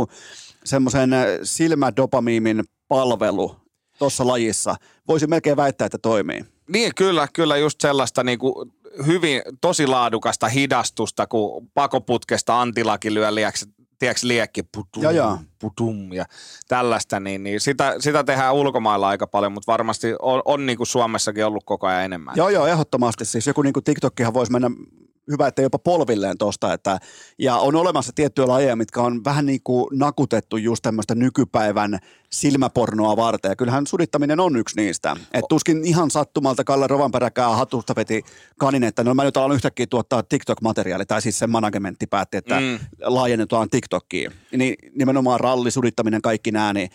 semmoisen 0.66 1.12
silmädopamiimin 1.44 2.64
palvelu 2.88 3.56
tuossa 4.00 4.28
lajissa. 4.28 4.76
Voisin 5.08 5.30
melkein 5.30 5.58
väittää, 5.58 5.86
että 5.86 5.98
toimii. 5.98 6.46
Niin, 6.70 6.92
kyllä, 6.96 7.28
kyllä 7.34 7.58
just 7.58 7.82
sellaista 7.82 8.24
niin 8.24 8.40
kuin 8.40 8.72
hyvin, 9.06 9.42
tosi 9.62 9.88
laadukasta 9.88 10.48
hidastusta, 10.48 11.28
kun 11.28 11.68
pakoputkesta 11.74 12.62
Antilakin 12.62 13.14
lyö 13.14 13.36
liäksi, 13.36 13.66
tiedätkö, 14.04 14.28
liekki, 14.28 14.64
putum, 14.64 15.04
Joo, 15.04 15.12
joo. 15.12 15.38
putum 15.60 16.14
ja 16.14 16.26
tällaista, 16.68 17.20
niin, 17.20 17.44
niin 17.44 17.60
sitä, 17.60 17.96
sitä 18.00 18.24
tehdään 18.24 18.54
ulkomailla 18.54 19.08
aika 19.08 19.28
paljon, 19.28 19.52
mutta 19.52 19.72
varmasti 19.72 20.16
on, 20.22 20.42
on 20.46 20.66
niin 20.66 20.78
kuin 20.78 20.88
Suomessakin 20.88 21.46
ollut 21.46 21.64
koko 21.66 21.88
ajan 21.88 22.06
enemmän. 22.06 22.34
Joo, 22.38 22.50
joo, 22.50 22.68
ehdottomasti. 22.68 23.26
Siis 23.26 23.48
joku 23.48 23.62
niin 23.62 23.74
kuin 23.74 23.84
TikTokkihan 23.84 24.34
voisi 24.34 24.52
mennä 24.52 24.72
hyvä, 25.32 25.48
että 25.48 25.62
jopa 25.62 25.80
polvilleen 25.80 26.38
tosta. 26.38 26.74
Että, 26.74 27.00
ja 27.40 27.56
on 27.56 27.76
olemassa 27.76 28.12
tiettyjä 28.16 28.48
lajeja, 28.48 28.76
mitkä 28.76 29.02
on 29.02 29.24
vähän 29.24 29.46
niin 29.46 29.62
kuin 29.64 29.88
nakutettu 30.00 30.58
just 30.58 30.82
tämmöistä 30.82 31.16
nykypäivän 31.16 32.00
silmäpornoa 32.32 33.18
varten. 33.18 33.50
Ja 33.50 33.56
kyllähän 33.56 33.88
sudittaminen 33.88 34.40
on 34.40 34.56
yksi 34.56 34.76
niistä. 34.76 35.16
Et 35.34 35.46
tuskin 35.50 35.86
ihan 35.86 36.12
sattumalta 36.12 36.64
Kalle 36.64 36.88
Rovanperäkään 36.88 37.56
hatusta 37.56 37.96
veti 37.96 38.24
kanin, 38.60 38.84
että 38.84 39.04
no 39.04 39.14
mä 39.14 39.24
nyt 39.24 39.38
alan 39.38 39.56
yhtäkkiä 39.56 39.88
tuottaa 39.90 40.24
TikTok-materiaali, 40.24 41.06
tai 41.06 41.22
siis 41.22 41.40
sen 41.40 41.50
managementti 41.50 42.08
päätti, 42.08 42.38
että 42.38 42.60
mm. 42.60 42.80
Laajennetaan 43.02 43.70
TikTokkiin. 43.70 44.32
Niin 44.58 44.76
nimenomaan 44.96 45.40
ralli, 45.40 45.72
sudittaminen, 45.72 46.22
kaikki 46.22 46.52
nämä, 46.52 46.74
niin 46.74 46.90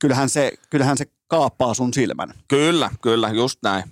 kyllähän 0.00 0.28
se, 0.28 0.52
kyllähän 0.70 0.98
se 0.98 1.06
kaappaa 1.26 1.74
sun 1.74 1.94
silmän. 1.94 2.34
Kyllä, 2.48 2.90
kyllä, 3.02 3.28
just 3.28 3.58
näin. 3.62 3.84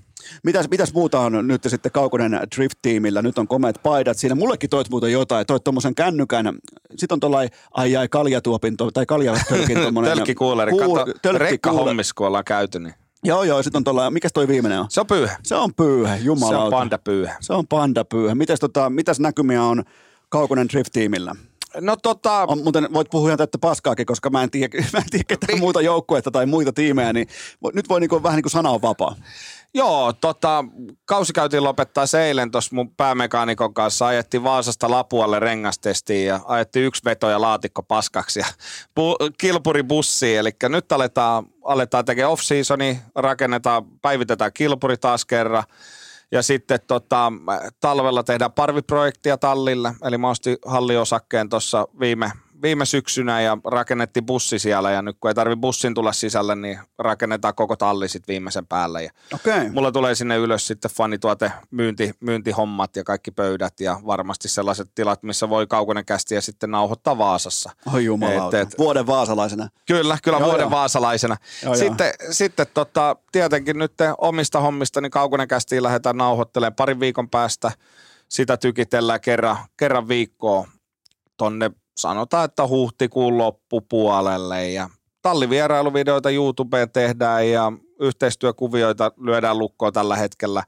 Mitäs, 0.42 0.68
mitäs 0.70 0.92
muuta 0.94 1.20
on 1.20 1.46
nyt 1.48 1.62
sitten 1.66 1.92
Kaukonen 1.92 2.32
Drift-tiimillä? 2.56 3.22
Nyt 3.22 3.38
on 3.38 3.48
komeat 3.48 3.80
paidat 3.82 4.18
siinä. 4.18 4.34
Mullekin 4.34 4.70
toit 4.70 4.90
muuta 4.90 5.08
jotain. 5.08 5.46
Toit 5.46 5.64
tuommoisen 5.64 5.94
kännykän. 5.94 6.58
Sitten 6.96 7.16
on 7.16 7.20
tuollainen, 7.20 7.58
ai 7.70 7.96
ai, 7.96 8.08
kaljatuopin 8.08 8.76
to- 8.76 8.90
tai 8.90 9.06
kaljatölkin 9.06 9.78
tuommoinen. 9.82 10.16
Tölkkikuuleri, 10.16 10.72
Kuul- 10.72 10.78
kato, 10.98 11.04
tölkkikuuleri. 11.04 11.50
rekkahommissa 11.50 12.12
kun 12.16 12.26
ollaan 12.26 12.44
käyty, 12.44 12.78
niin 12.78 12.94
Joo, 13.24 13.42
joo. 13.44 13.62
Sitten 13.62 13.78
on 13.80 13.84
tuollainen, 13.84 14.12
mikäs 14.12 14.32
toi 14.32 14.48
viimeinen 14.48 14.80
on? 14.80 14.86
se 14.88 15.00
on 15.00 15.06
pyyhä. 15.06 15.36
Se 15.42 15.54
on 15.54 15.74
pyyhe, 15.74 16.16
Se 16.18 16.22
jumala. 16.24 16.64
on 16.64 16.70
pandapyyhä. 16.70 17.36
Se 17.40 17.52
on 17.52 17.66
pandapyyhe. 17.66 18.34
Mitäs, 18.34 18.60
tota, 18.60 18.90
mitäs 18.90 19.20
näkymiä 19.20 19.62
on 19.62 19.84
Kaukonen 20.28 20.66
Drift-tiimillä? 20.68 21.34
No 21.80 21.96
tota, 21.96 22.44
On, 22.48 22.62
muuten 22.62 22.88
voit 22.92 23.10
puhua 23.10 23.28
ihan 23.28 23.38
täyttä 23.38 23.58
paskaakin, 23.58 24.06
koska 24.06 24.30
mä 24.30 24.42
en 24.42 24.50
tiedä, 24.50 24.78
mä 24.92 24.98
en 24.98 25.04
tiedä 25.10 25.24
ketään 25.28 25.58
muuta 25.58 25.80
joukkuetta 25.80 26.30
tai 26.30 26.46
muita 26.46 26.72
tiimejä, 26.72 27.12
niin 27.12 27.26
nyt 27.74 27.88
voi 27.88 28.00
niinku, 28.00 28.22
vähän 28.22 28.36
niin 28.36 28.42
kuin 28.42 28.50
sana 28.50 28.70
on 28.70 28.82
vapaa. 28.82 29.16
Joo, 29.76 30.12
tota, 30.12 30.64
kausi 31.04 31.32
käytiin 31.32 31.64
lopettaa 31.64 32.04
eilen 32.24 32.50
tuossa 32.50 32.74
mun 32.74 32.90
päämekaanikon 32.90 33.74
kanssa. 33.74 34.06
Ajettiin 34.06 34.44
Vaasasta 34.44 34.90
Lapualle 34.90 35.40
rengastestiin 35.40 36.26
ja 36.26 36.40
ajettiin 36.44 36.86
yksi 36.86 37.04
veto 37.04 37.30
ja 37.30 37.40
laatikko 37.40 37.82
paskaksi 37.82 38.40
ja 38.40 38.46
pu- 39.00 39.30
kilpuri 39.38 39.82
bussiin. 39.82 40.38
Eli 40.38 40.50
nyt 40.68 40.92
aletaan, 40.92 41.46
aletaan 41.64 42.04
tekemään 42.04 42.32
off-seasoni, 42.32 42.98
rakennetaan, 43.14 43.84
päivitetään 44.02 44.52
kilpuri 44.54 44.96
taas 44.96 45.24
kerran. 45.24 45.64
Ja 46.32 46.42
sitten 46.42 46.78
tota, 46.86 47.32
talvella 47.80 48.22
tehdään 48.22 48.52
parviprojektia 48.52 49.38
tallille, 49.38 49.92
eli 50.04 50.18
mä 50.18 50.30
ostin 50.30 50.56
halliosakkeen 50.66 51.48
tuossa 51.48 51.88
viime, 52.00 52.32
viime 52.62 52.84
syksynä 52.84 53.40
ja 53.40 53.58
rakennettiin 53.64 54.26
bussi 54.26 54.58
siellä 54.58 54.90
ja 54.90 55.02
nyt 55.02 55.16
kun 55.20 55.30
ei 55.30 55.34
tarvi 55.34 55.56
bussin 55.56 55.94
tulla 55.94 56.12
sisälle, 56.12 56.56
niin 56.56 56.78
rakennetaan 56.98 57.54
koko 57.54 57.76
talli 57.76 58.08
sitten 58.08 58.32
viimeisen 58.32 58.66
päälle. 58.66 59.02
Ja. 59.02 59.10
Okay. 59.34 59.68
Mulla 59.70 59.92
tulee 59.92 60.14
sinne 60.14 60.36
ylös 60.36 60.66
sitten 60.66 60.90
fanituote, 60.90 61.52
myynti, 61.70 62.12
myyntihommat 62.20 62.96
ja 62.96 63.04
kaikki 63.04 63.30
pöydät 63.30 63.80
ja 63.80 64.00
varmasti 64.06 64.48
sellaiset 64.48 64.88
tilat, 64.94 65.22
missä 65.22 65.48
voi 65.48 65.66
kaukonen 65.66 66.04
kästiä 66.04 66.40
sitten 66.40 66.70
nauhoittaa 66.70 67.18
Vaasassa. 67.18 67.70
Oi 67.94 68.04
jumalauta. 68.04 68.60
Et- 68.60 68.72
et- 68.72 68.78
Vuoden 68.78 69.06
vaasalaisena. 69.06 69.68
Kyllä, 69.86 70.18
kyllä 70.22 70.38
Joo, 70.38 70.48
vuoden 70.48 70.64
joo. 70.64 70.70
vaasalaisena. 70.70 71.36
Joo, 71.62 71.74
joo. 71.74 71.78
sitten 71.78 72.12
sitten 72.30 72.66
tota, 72.74 73.16
tietenkin 73.32 73.78
nyt 73.78 73.92
omista 74.18 74.60
hommista, 74.60 75.00
niin 75.00 75.10
kaukonen 75.10 75.48
kästiin 75.48 75.82
lähdetään 75.82 76.16
nauhoittelemaan 76.16 76.74
parin 76.74 77.00
viikon 77.00 77.30
päästä. 77.30 77.72
Sitä 78.28 78.56
tykitellään 78.56 79.20
kerran, 79.20 79.56
kerran 79.76 80.08
viikkoa 80.08 80.68
tonne 81.36 81.70
sanotaan, 81.98 82.44
että 82.44 82.66
huhtikuun 82.66 83.38
loppupuolelle 83.38 84.70
ja 84.70 84.90
tallivierailuvideoita 85.22 86.30
YouTubeen 86.30 86.90
tehdään 86.90 87.50
ja 87.50 87.72
yhteistyökuvioita 88.00 89.12
lyödään 89.16 89.58
lukkoon 89.58 89.92
tällä 89.92 90.16
hetkellä. 90.16 90.64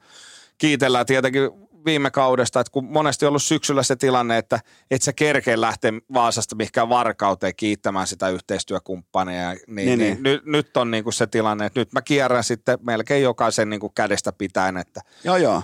Kiitellään 0.59 1.07
tietenkin 1.07 1.51
viime 1.85 2.11
kaudesta, 2.11 2.61
että 2.61 2.71
kun 2.71 2.85
monesti 2.85 3.25
on 3.25 3.29
ollut 3.29 3.43
syksyllä 3.43 3.83
se 3.83 3.97
tilanne, 3.97 4.39
että 4.39 4.61
et 4.91 5.03
sä 5.03 5.13
kerkeä 5.13 5.61
lähteä 5.61 5.93
Vaasasta 6.15 6.57
mihinkään 6.57 6.89
varkauteen 6.89 7.57
kiittämään 7.57 8.07
sitä 8.07 8.29
yhteistyökumppania, 8.29 9.53
niin, 9.53 9.61
Niin, 9.67 9.87
niin, 9.87 9.99
niin. 9.99 10.23
Nyt, 10.23 10.45
nyt 10.45 10.77
on 10.77 10.91
niinku 10.91 11.13
se 11.13 11.27
tilanne, 11.27 11.67
että 11.67 11.81
nyt 11.81 11.93
mä 11.93 12.03
kierrän 12.03 12.45
sitten 12.45 12.79
melkein 12.83 13.23
jokaisen 13.23 13.71
niinku 13.71 13.89
kädestä 13.89 14.33
pitäen, 14.33 14.77
että 14.77 15.01
Joo, 15.25 15.37
joo. 15.37 15.63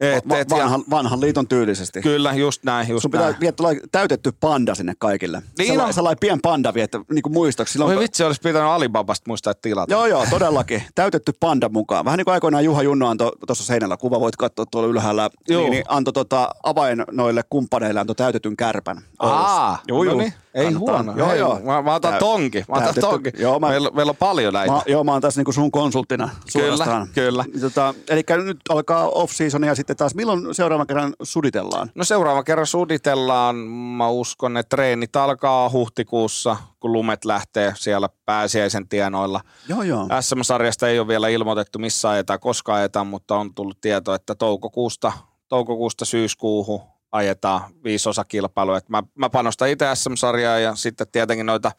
Et, 0.00 0.28
Va- 0.28 0.38
et, 0.38 0.50
ja- 0.50 0.56
vanhan, 0.56 0.84
vanhan 0.90 1.20
liiton 1.20 1.48
tyylisesti. 1.48 2.00
Kyllä, 2.02 2.32
just 2.34 2.64
näin, 2.64 2.88
just 2.88 3.02
Sun 3.02 3.10
pitää 3.10 3.34
näin. 3.40 3.54
tuolla 3.54 3.80
täytetty 3.92 4.32
panda 4.40 4.74
sinne 4.74 4.92
kaikille. 4.98 5.42
Niin 5.58 5.66
sellainen, 5.66 5.86
on. 5.86 5.94
sellainen 5.94 6.18
pien 6.20 6.40
panda 6.42 6.74
viettä, 6.74 7.00
niin 7.12 7.22
kuin 7.22 7.32
muistoksi. 7.32 7.72
Silloin, 7.72 7.98
Oi 7.98 8.02
vitsi, 8.02 8.24
olisi 8.24 8.40
pitänyt 8.40 8.68
Alibabasta 8.68 9.24
muistaa 9.28 9.54
tilata. 9.54 9.92
Joo, 9.94 10.06
joo, 10.06 10.26
todellakin. 10.30 10.82
Täytetty 10.94 11.32
panda 11.40 11.68
mukaan. 11.68 12.04
Vähän 12.04 12.16
niin 12.18 12.24
kuin 12.24 12.34
aikoinaan 12.34 12.64
Juha 12.64 12.82
Junno 12.82 13.08
antoi 13.08 13.32
tuossa 13.46 13.64
seinällä, 13.64 13.96
kuva 13.96 14.20
voit 14.20 14.36
katsoa 14.36 14.66
tuolla 14.70 14.88
ylhäällä, 14.88 15.30
Joo. 15.48 15.60
niin, 15.60 15.70
niin 15.70 15.84
antoi 15.88 16.12
tota, 16.12 16.50
avain 16.62 17.04
noille 17.10 17.42
kumppaneille, 17.50 18.00
antoi 18.00 18.16
täytetyn 18.16 18.56
kärpän. 18.56 19.00
Aa, 19.18 19.78
Joo, 19.88 19.98
no 19.98 20.10
joo. 20.10 20.18
niin, 20.20 20.32
ei 20.54 20.72
huono. 20.72 21.12
Joo, 21.16 21.28
Hei, 21.28 21.38
joo. 21.38 21.60
Mä, 21.64 21.82
mä 21.82 21.94
otan 21.94 22.14
tonki, 22.18 22.58
mä 22.58 22.74
otan 22.76 22.82
täytetty- 22.84 23.00
tonki. 23.00 23.30
Joo, 23.38 23.58
mä, 23.60 23.68
meillä, 23.68 23.90
meillä 23.94 24.10
on 24.10 24.16
paljon 24.16 24.52
näitä. 24.54 24.72
Mä, 24.72 24.82
joo, 24.86 25.04
mä 25.04 25.12
oon 25.12 25.22
tässä 25.22 25.40
niinku 25.40 25.52
sun 25.52 25.70
konsulttina 25.70 26.30
suorastaan. 26.48 27.08
kyllä. 27.14 27.44
Tota, 27.60 27.94
eli 28.08 28.22
nyt 28.44 28.56
alkaa 28.68 29.08
off-season 29.08 29.64
ja 29.66 29.74
sitten 29.74 29.91
taas, 29.94 30.14
milloin 30.14 30.54
seuraavan 30.54 30.86
kerran 30.86 31.14
suditellaan? 31.22 31.90
No 31.94 32.04
seuraava 32.04 32.42
kerran 32.42 32.66
suditellaan. 32.66 33.56
Mä 33.96 34.08
uskon, 34.08 34.56
että 34.56 34.76
treenit 34.76 35.16
alkaa 35.16 35.70
huhtikuussa, 35.70 36.56
kun 36.80 36.92
lumet 36.92 37.24
lähtee 37.24 37.72
siellä 37.76 38.08
pääsiäisen 38.24 38.88
tienoilla. 38.88 39.40
Joo, 39.68 39.82
joo. 39.82 40.08
SM-sarjasta 40.20 40.88
ei 40.88 40.98
ole 40.98 41.08
vielä 41.08 41.28
ilmoitettu 41.28 41.78
missä 41.78 42.10
ajetaan, 42.10 42.40
koska 42.40 42.74
ajetaan, 42.74 43.06
mutta 43.06 43.36
on 43.36 43.54
tullut 43.54 43.80
tieto, 43.80 44.14
että 44.14 44.34
toukokuusta, 44.34 45.12
toukokuusta 45.48 46.04
syyskuuhun 46.04 46.80
ajetaan 47.12 47.60
viisi 47.84 48.08
osakilpailua. 48.08 48.78
Et 48.78 48.88
mä, 48.88 49.02
mä 49.14 49.30
panostan 49.30 49.68
itse 49.68 49.86
SM-sarjaa 49.94 50.58
ja 50.58 50.74
sitten 50.74 51.06
tietenkin 51.12 51.46
noita 51.46 51.72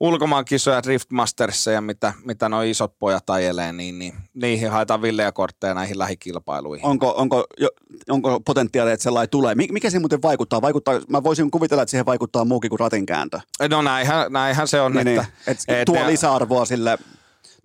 ulkomaan 0.00 0.44
kisoja, 0.44 0.82
Drift 0.82 1.10
Mastersseja, 1.10 1.80
mitä, 1.80 2.12
mitä 2.24 2.48
nuo 2.48 2.62
isot 2.62 2.98
pojat 2.98 3.30
ajelee, 3.30 3.72
niin, 3.72 3.98
niin 3.98 4.14
niihin 4.34 4.70
haetaan 4.70 5.02
villejä 5.02 5.32
kortteja 5.32 5.74
näihin 5.74 5.98
lähikilpailuihin. 5.98 6.86
Onko, 6.86 7.14
onko, 7.16 7.44
jo, 7.58 7.68
onko 8.08 8.40
potentiaalia, 8.40 8.92
että 8.94 9.04
sellainen 9.04 9.30
tulee? 9.30 9.54
Mik- 9.54 9.72
Mikä 9.72 9.90
siihen 9.90 10.02
muuten 10.02 10.22
vaikuttaa? 10.22 10.62
vaikuttaa? 10.62 11.00
Mä 11.08 11.22
voisin 11.22 11.50
kuvitella, 11.50 11.82
että 11.82 11.90
siihen 11.90 12.06
vaikuttaa 12.06 12.44
muukin 12.44 12.68
kuin 12.68 12.80
ratinkääntö. 12.80 13.40
No 13.70 13.82
näinhän, 13.82 14.32
näinhän 14.32 14.68
se 14.68 14.80
on, 14.80 14.92
Niin, 14.92 15.08
että, 15.08 15.22
niin, 15.46 15.56
että 15.68 15.84
tuo 15.84 16.06
lisäarvoa 16.06 16.64
sille 16.64 16.98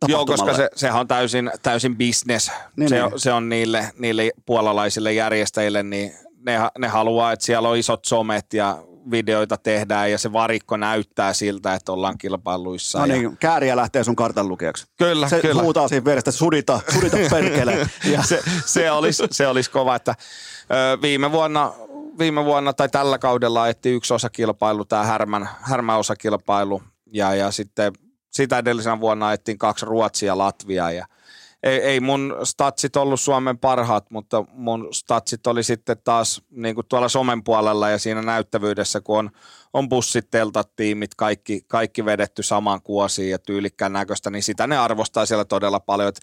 Joo, 0.08 0.26
koska 0.26 0.54
se, 0.54 0.70
sehän 0.76 1.00
on 1.00 1.08
täysin, 1.08 1.52
täysin 1.64 1.98
business. 1.98 2.52
Niin, 2.76 2.90
se, 2.90 2.96
niin. 2.96 3.06
on, 3.06 3.20
se 3.20 3.34
on 3.34 3.50
niille, 3.50 3.92
niille 3.98 4.32
puolalaisille 4.46 5.14
järjestäjille, 5.14 5.84
niin 5.84 6.14
ne, 6.46 6.60
ne 6.78 6.88
haluaa, 6.88 7.32
että 7.32 7.46
siellä 7.46 7.70
on 7.70 7.78
isot 7.78 8.06
somet 8.06 8.54
ja 8.54 8.84
videoita 9.12 9.58
tehdään 9.58 10.12
ja 10.12 10.18
se 10.18 10.34
varikko 10.34 10.78
näyttää 10.78 11.34
siltä, 11.34 11.74
että 11.74 11.92
ollaan 11.92 12.18
kilpailuissa. 12.18 13.00
No 13.00 13.06
ja, 13.06 13.14
niin, 13.14 13.38
kääriä 13.38 13.76
lähtee 13.76 14.04
sun 14.04 14.16
kartan 14.16 14.48
lukijaksi. 14.48 14.86
Kyllä, 14.98 15.30
Se 15.30 15.42
kyllä. 15.42 15.62
huutaa 15.62 15.88
siinä 15.88 16.06
vierestä, 16.06 16.32
sudita, 16.32 16.80
sudita 16.94 17.18
perkele. 17.36 17.90
Ja 18.12 18.24
se, 18.24 18.42
se, 18.66 18.92
olisi, 18.92 19.24
se 19.32 19.48
olisi 19.48 19.72
kova, 19.72 19.96
että 19.96 20.16
ö, 20.72 21.02
viime 21.02 21.32
vuonna, 21.32 21.74
viime 22.20 22.46
vuonna 22.46 22.74
tai 22.74 22.90
tällä 22.90 23.18
kaudella 23.20 23.62
ajettiin 23.62 23.96
yksi 23.96 24.14
osakilpailu, 24.14 24.86
tämä 24.86 25.04
Härmän, 25.04 25.50
Härmän 25.62 25.98
osakilpailu 25.98 26.84
ja, 27.14 27.36
ja 27.36 27.52
sitten 27.52 27.94
sitä 28.32 28.58
edellisenä 28.58 29.00
vuonna 29.00 29.28
ajettiin 29.28 29.58
kaksi 29.58 29.86
Ruotsia 29.86 30.28
ja 30.28 30.38
Latviaa 30.38 30.92
ja 30.92 31.06
ei, 31.64 31.80
ei 31.80 32.00
mun 32.00 32.36
statsit 32.44 32.96
ollut 32.96 33.20
Suomen 33.20 33.58
parhaat, 33.58 34.12
mutta 34.12 34.46
mun 34.54 34.88
statsit 34.92 35.48
oli 35.48 35.64
sitten 35.64 35.98
taas 36.04 36.42
niin 36.50 36.76
kuin 36.76 36.88
tuolla 36.90 37.10
somen 37.10 37.44
puolella 37.44 37.90
ja 37.90 37.98
siinä 37.98 38.22
näyttävyydessä, 38.22 39.02
kun 39.02 39.18
on, 39.20 39.32
on 39.74 39.90
bussit, 39.90 40.30
teltat, 40.32 40.76
tiimit, 40.76 41.16
kaikki, 41.16 41.62
kaikki 41.68 42.06
vedetty 42.06 42.44
samaan 42.44 42.82
kuosiin 42.82 43.30
ja 43.30 43.40
tyylikkään 43.40 43.94
näköistä, 43.94 44.30
niin 44.30 44.44
sitä 44.44 44.68
ne 44.68 44.78
arvostaa 44.78 45.26
siellä 45.26 45.46
todella 45.46 45.80
paljon. 45.80 46.10
Et 46.10 46.20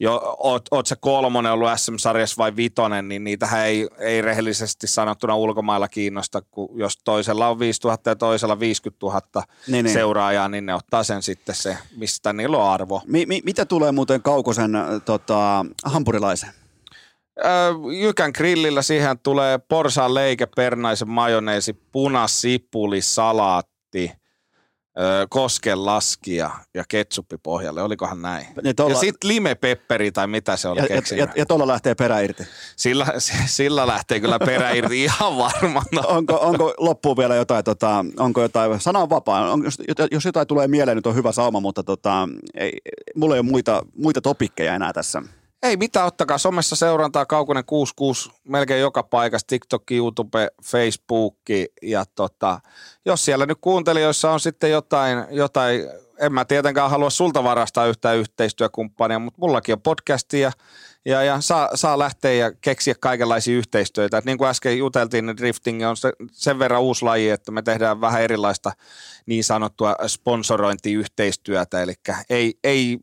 jo, 0.00 0.36
oot, 0.38 0.68
oot 0.70 0.86
se 0.86 0.96
kolmonen 1.00 1.52
ollut 1.52 1.68
SM-sarjassa 1.76 2.34
vai 2.38 2.56
vitonen, 2.56 3.08
niin 3.08 3.24
niitähän 3.24 3.66
ei, 3.66 3.88
ei 3.98 4.22
rehellisesti 4.22 4.86
sanottuna 4.86 5.36
ulkomailla 5.36 5.88
kiinnosta, 5.88 6.42
kun 6.42 6.68
jos 6.74 6.98
toisella 7.04 7.48
on 7.48 7.58
5000 7.58 8.10
ja 8.10 8.16
toisella 8.16 8.60
50 8.60 9.06
000 9.06 9.20
Niin, 9.66 9.84
niin. 9.84 9.92
seuraajaa, 9.92 10.48
niin 10.48 10.66
ne 10.66 10.74
ottaa 10.74 11.04
sen 11.04 11.22
sitten 11.22 11.54
se, 11.54 11.76
mistä 11.96 12.32
niillä 12.32 12.56
on 12.56 12.70
arvo. 12.70 13.02
mi, 13.06 13.26
mi, 13.26 13.40
mitä 13.44 13.64
tulee 13.64 13.92
muuten 13.92 14.22
Kaukosen 14.22 14.76
äh, 14.76 14.86
tota, 15.04 15.66
hampurilaisen? 15.84 16.59
Öö, 17.44 17.72
Jykän 18.00 18.30
grillillä 18.34 18.82
siihen 18.82 19.18
tulee 19.18 19.58
porsaan 19.58 20.14
leike, 20.14 20.46
pernaisen 20.46 21.08
majoneesi, 21.08 21.72
punasipuli, 21.72 23.00
salaatti, 23.00 24.12
öö, 24.98 25.26
koskenlaskia 25.30 26.50
ja 26.74 26.84
ketsuppi 26.88 27.36
pohjalle. 27.42 27.82
Olikohan 27.82 28.22
näin? 28.22 28.46
Ja 28.64 28.74
tuolla- 28.74 28.94
Ja 28.94 29.00
sitten 29.00 29.28
limepepperi 29.28 30.12
tai 30.12 30.26
mitä 30.26 30.56
se 30.56 30.68
oli 30.68 30.80
Ja, 30.80 30.86
ja, 30.90 31.02
ja, 31.16 31.28
ja 31.36 31.46
tuolla 31.46 31.66
lähtee 31.66 31.94
perä 31.94 32.20
irti. 32.20 32.42
Sillä, 32.76 33.06
sillä 33.46 33.86
lähtee 33.86 34.20
kyllä 34.20 34.38
perä 34.38 34.70
irti 34.70 35.02
ihan 35.04 35.36
varmana. 35.38 36.02
Onko, 36.06 36.36
onko 36.40 36.74
loppuun 36.78 37.16
vielä 37.16 37.34
jotain, 37.34 37.64
tota, 37.64 38.04
onko 38.18 38.42
jotain, 38.42 38.80
sana 38.80 38.98
on 38.98 39.10
vapaa, 39.10 39.50
on, 39.52 39.64
jos, 39.64 39.78
jos 40.10 40.24
jotain 40.24 40.46
tulee 40.46 40.68
mieleen, 40.68 40.96
nyt 40.96 41.06
on 41.06 41.14
hyvä 41.14 41.32
sauma, 41.32 41.60
mutta 41.60 41.82
tota, 41.82 42.28
ei, 42.54 42.72
mulla 43.16 43.34
ei 43.34 43.40
ole 43.40 43.50
muita, 43.50 43.82
muita 43.96 44.20
topikkeja 44.20 44.74
enää 44.74 44.92
tässä. 44.92 45.22
Ei 45.62 45.76
mitään, 45.76 46.06
ottakaa 46.06 46.38
somessa 46.38 46.76
seurantaa 46.76 47.26
Kaukonen 47.26 47.64
66 47.64 48.30
melkein 48.44 48.80
joka 48.80 49.02
paikassa, 49.02 49.46
TikTok, 49.46 49.90
YouTube, 49.90 50.48
Facebook 50.64 51.36
ja 51.82 52.04
tota, 52.14 52.60
jos 53.04 53.24
siellä 53.24 53.46
nyt 53.46 53.58
kuuntelijoissa 53.60 54.30
on 54.30 54.40
sitten 54.40 54.70
jotain, 54.70 55.24
jotain 55.30 55.82
en 56.20 56.32
mä 56.32 56.44
tietenkään 56.44 56.90
halua 56.90 57.10
sulta 57.10 57.44
varastaa 57.44 57.86
yhtään 57.86 58.16
yhteistyökumppania, 58.16 59.18
mutta 59.18 59.40
mullakin 59.40 59.72
on 59.72 59.82
podcastia 59.82 60.52
ja, 61.04 61.22
ja 61.22 61.40
saa, 61.40 61.68
saa 61.74 61.98
lähteä 61.98 62.32
ja 62.32 62.52
keksiä 62.60 62.94
kaikenlaisia 63.00 63.56
yhteistyötä. 63.56 64.18
Et 64.18 64.24
niin 64.24 64.38
kuin 64.38 64.48
äsken 64.48 64.78
juteltiin, 64.78 65.26
niin 65.26 65.36
drifting 65.36 65.88
on 65.88 65.96
se, 65.96 66.12
sen 66.32 66.58
verran 66.58 66.82
uusi 66.82 67.04
laji, 67.04 67.30
että 67.30 67.52
me 67.52 67.62
tehdään 67.62 68.00
vähän 68.00 68.22
erilaista 68.22 68.72
niin 69.26 69.44
sanottua 69.44 69.96
sponsorointiyhteistyötä, 70.06 71.82
eli 71.82 71.94
ei, 72.30 72.54
ei 72.64 72.98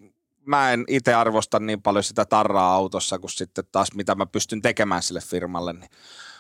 mä 0.48 0.74
en 0.74 0.84
itse 0.88 1.14
arvosta 1.14 1.60
niin 1.60 1.82
paljon 1.82 2.04
sitä 2.04 2.26
tarraa 2.26 2.74
autossa 2.74 3.20
kuin 3.20 3.32
sitten 3.32 3.64
taas 3.72 3.88
mitä 3.96 4.16
mä 4.16 4.26
pystyn 4.26 4.62
tekemään 4.62 5.04
sille 5.04 5.22
firmalle, 5.22 5.74
niin 5.74 5.90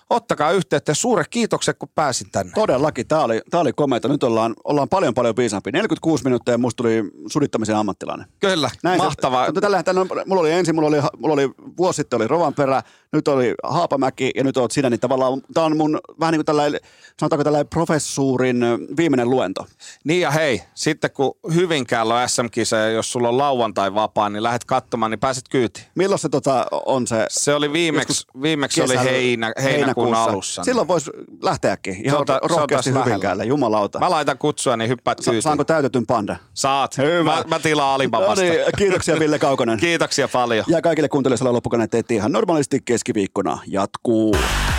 ottakaa 0.09 0.51
yhteyttä 0.51 0.91
ja 0.91 0.95
suuret 0.95 1.27
kiitokset, 1.27 1.77
kun 1.77 1.89
pääsin 1.95 2.31
tänne. 2.31 2.51
Todellakin, 2.55 3.07
tämä 3.07 3.21
oli, 3.21 3.41
tää 3.51 3.59
oli 3.59 3.73
komeita. 3.73 4.07
Nyt 4.07 4.23
ollaan, 4.23 4.53
ollaan 4.63 4.89
paljon 4.89 5.13
paljon 5.13 5.35
viisaampi. 5.37 5.71
46 5.71 6.23
minuuttia 6.23 6.53
ja 6.53 6.57
musta 6.57 6.77
tuli 6.77 7.03
sudittamisen 7.31 7.75
ammattilainen. 7.75 8.27
Kyllä, 8.39 8.69
Näin 8.83 8.97
mahtavaa. 8.97 9.45
Se, 9.45 9.61
tällä, 9.61 9.83
tällä, 9.83 10.05
mulla 10.25 10.41
oli 10.41 10.51
ensin, 10.51 10.75
mulla 10.75 10.87
oli, 10.87 10.97
mulla 11.17 11.33
oli 11.33 11.49
vuosi 11.77 11.97
sitten 11.97 12.17
oli 12.17 12.27
Rovanperä, 12.27 12.83
nyt 13.13 13.27
oli 13.27 13.55
Haapamäki 13.63 14.31
ja 14.35 14.43
nyt 14.43 14.57
oot 14.57 14.71
sinä, 14.71 14.89
niin 14.89 14.99
tavallaan 14.99 15.41
tämä 15.53 15.65
on 15.65 15.77
mun 15.77 15.99
vähän 16.19 16.31
niin 16.31 16.39
kuin 16.39 16.45
tällainen, 16.45 16.79
sanotaanko 17.19 17.43
tällainen 17.43 17.67
professuurin 17.67 18.57
viimeinen 18.97 19.29
luento. 19.29 19.65
Niin 20.03 20.21
ja 20.21 20.31
hei, 20.31 20.61
sitten 20.73 21.11
kun 21.11 21.37
Hyvinkäällä 21.53 22.21
on 22.21 22.29
SM-kisa 22.29 22.75
ja 22.75 22.89
jos 22.89 23.11
sulla 23.11 23.29
on 23.29 23.37
lauantai 23.37 23.93
vapaa, 23.93 24.29
niin 24.29 24.43
lähdet 24.43 24.63
katsomaan, 24.65 25.11
niin 25.11 25.19
pääset 25.19 25.43
kyytiin. 25.49 25.85
Milloin 25.95 26.19
se 26.19 26.29
tota, 26.29 26.65
on 26.85 27.07
se 27.07 27.25
Se 27.29 27.53
oli 27.53 27.73
viimeksi, 27.73 28.27
viimeksi 28.41 28.81
oli 28.81 28.97
heinä, 28.97 29.53
heinäkuun 29.63 30.15
alussa. 30.15 30.61
niin 30.61 30.65
Silloin 30.65 30.87
voisi 30.87 31.11
lähteäkin 31.41 31.93
ihan 31.93 32.09
Se 32.09 32.19
on 32.19 32.25
ta- 32.25 32.33
se 32.47 32.53
on 32.53 32.59
rohkeasti 32.59 32.91
taas 32.93 33.05
Hyvinkäälle, 33.05 33.45
jumalauta. 33.45 33.99
Mä 33.99 34.09
laitan 34.09 34.37
kutsua, 34.37 34.77
niin 34.77 34.89
hyppäät 34.89 35.17
kyytiin. 35.17 35.41
saanko 35.41 35.63
täytetyn 35.63 36.05
panda? 36.05 36.35
Saat. 36.53 36.97
Hyvä. 36.97 37.23
Mä, 37.35 37.43
mä 37.47 37.59
tilaan 37.59 37.87
No 37.87 37.93
Alibabasta. 37.93 38.41
niin, 38.43 38.59
kiitoksia 38.77 39.19
Ville 39.19 39.39
Kaukonen. 39.39 39.79
Kiitoksia 39.87 40.27
paljon. 40.27 40.65
Ja 40.67 40.81
kaikille 40.81 41.09
kuuntelijoille 41.09 41.51
loppukana, 41.51 41.83
että 41.83 41.97
ihan 42.13 42.31
normaalisti 42.31 42.81
keskiviikkona 42.97 43.59
jatkuu. 43.67 44.33
Ja 44.33 44.76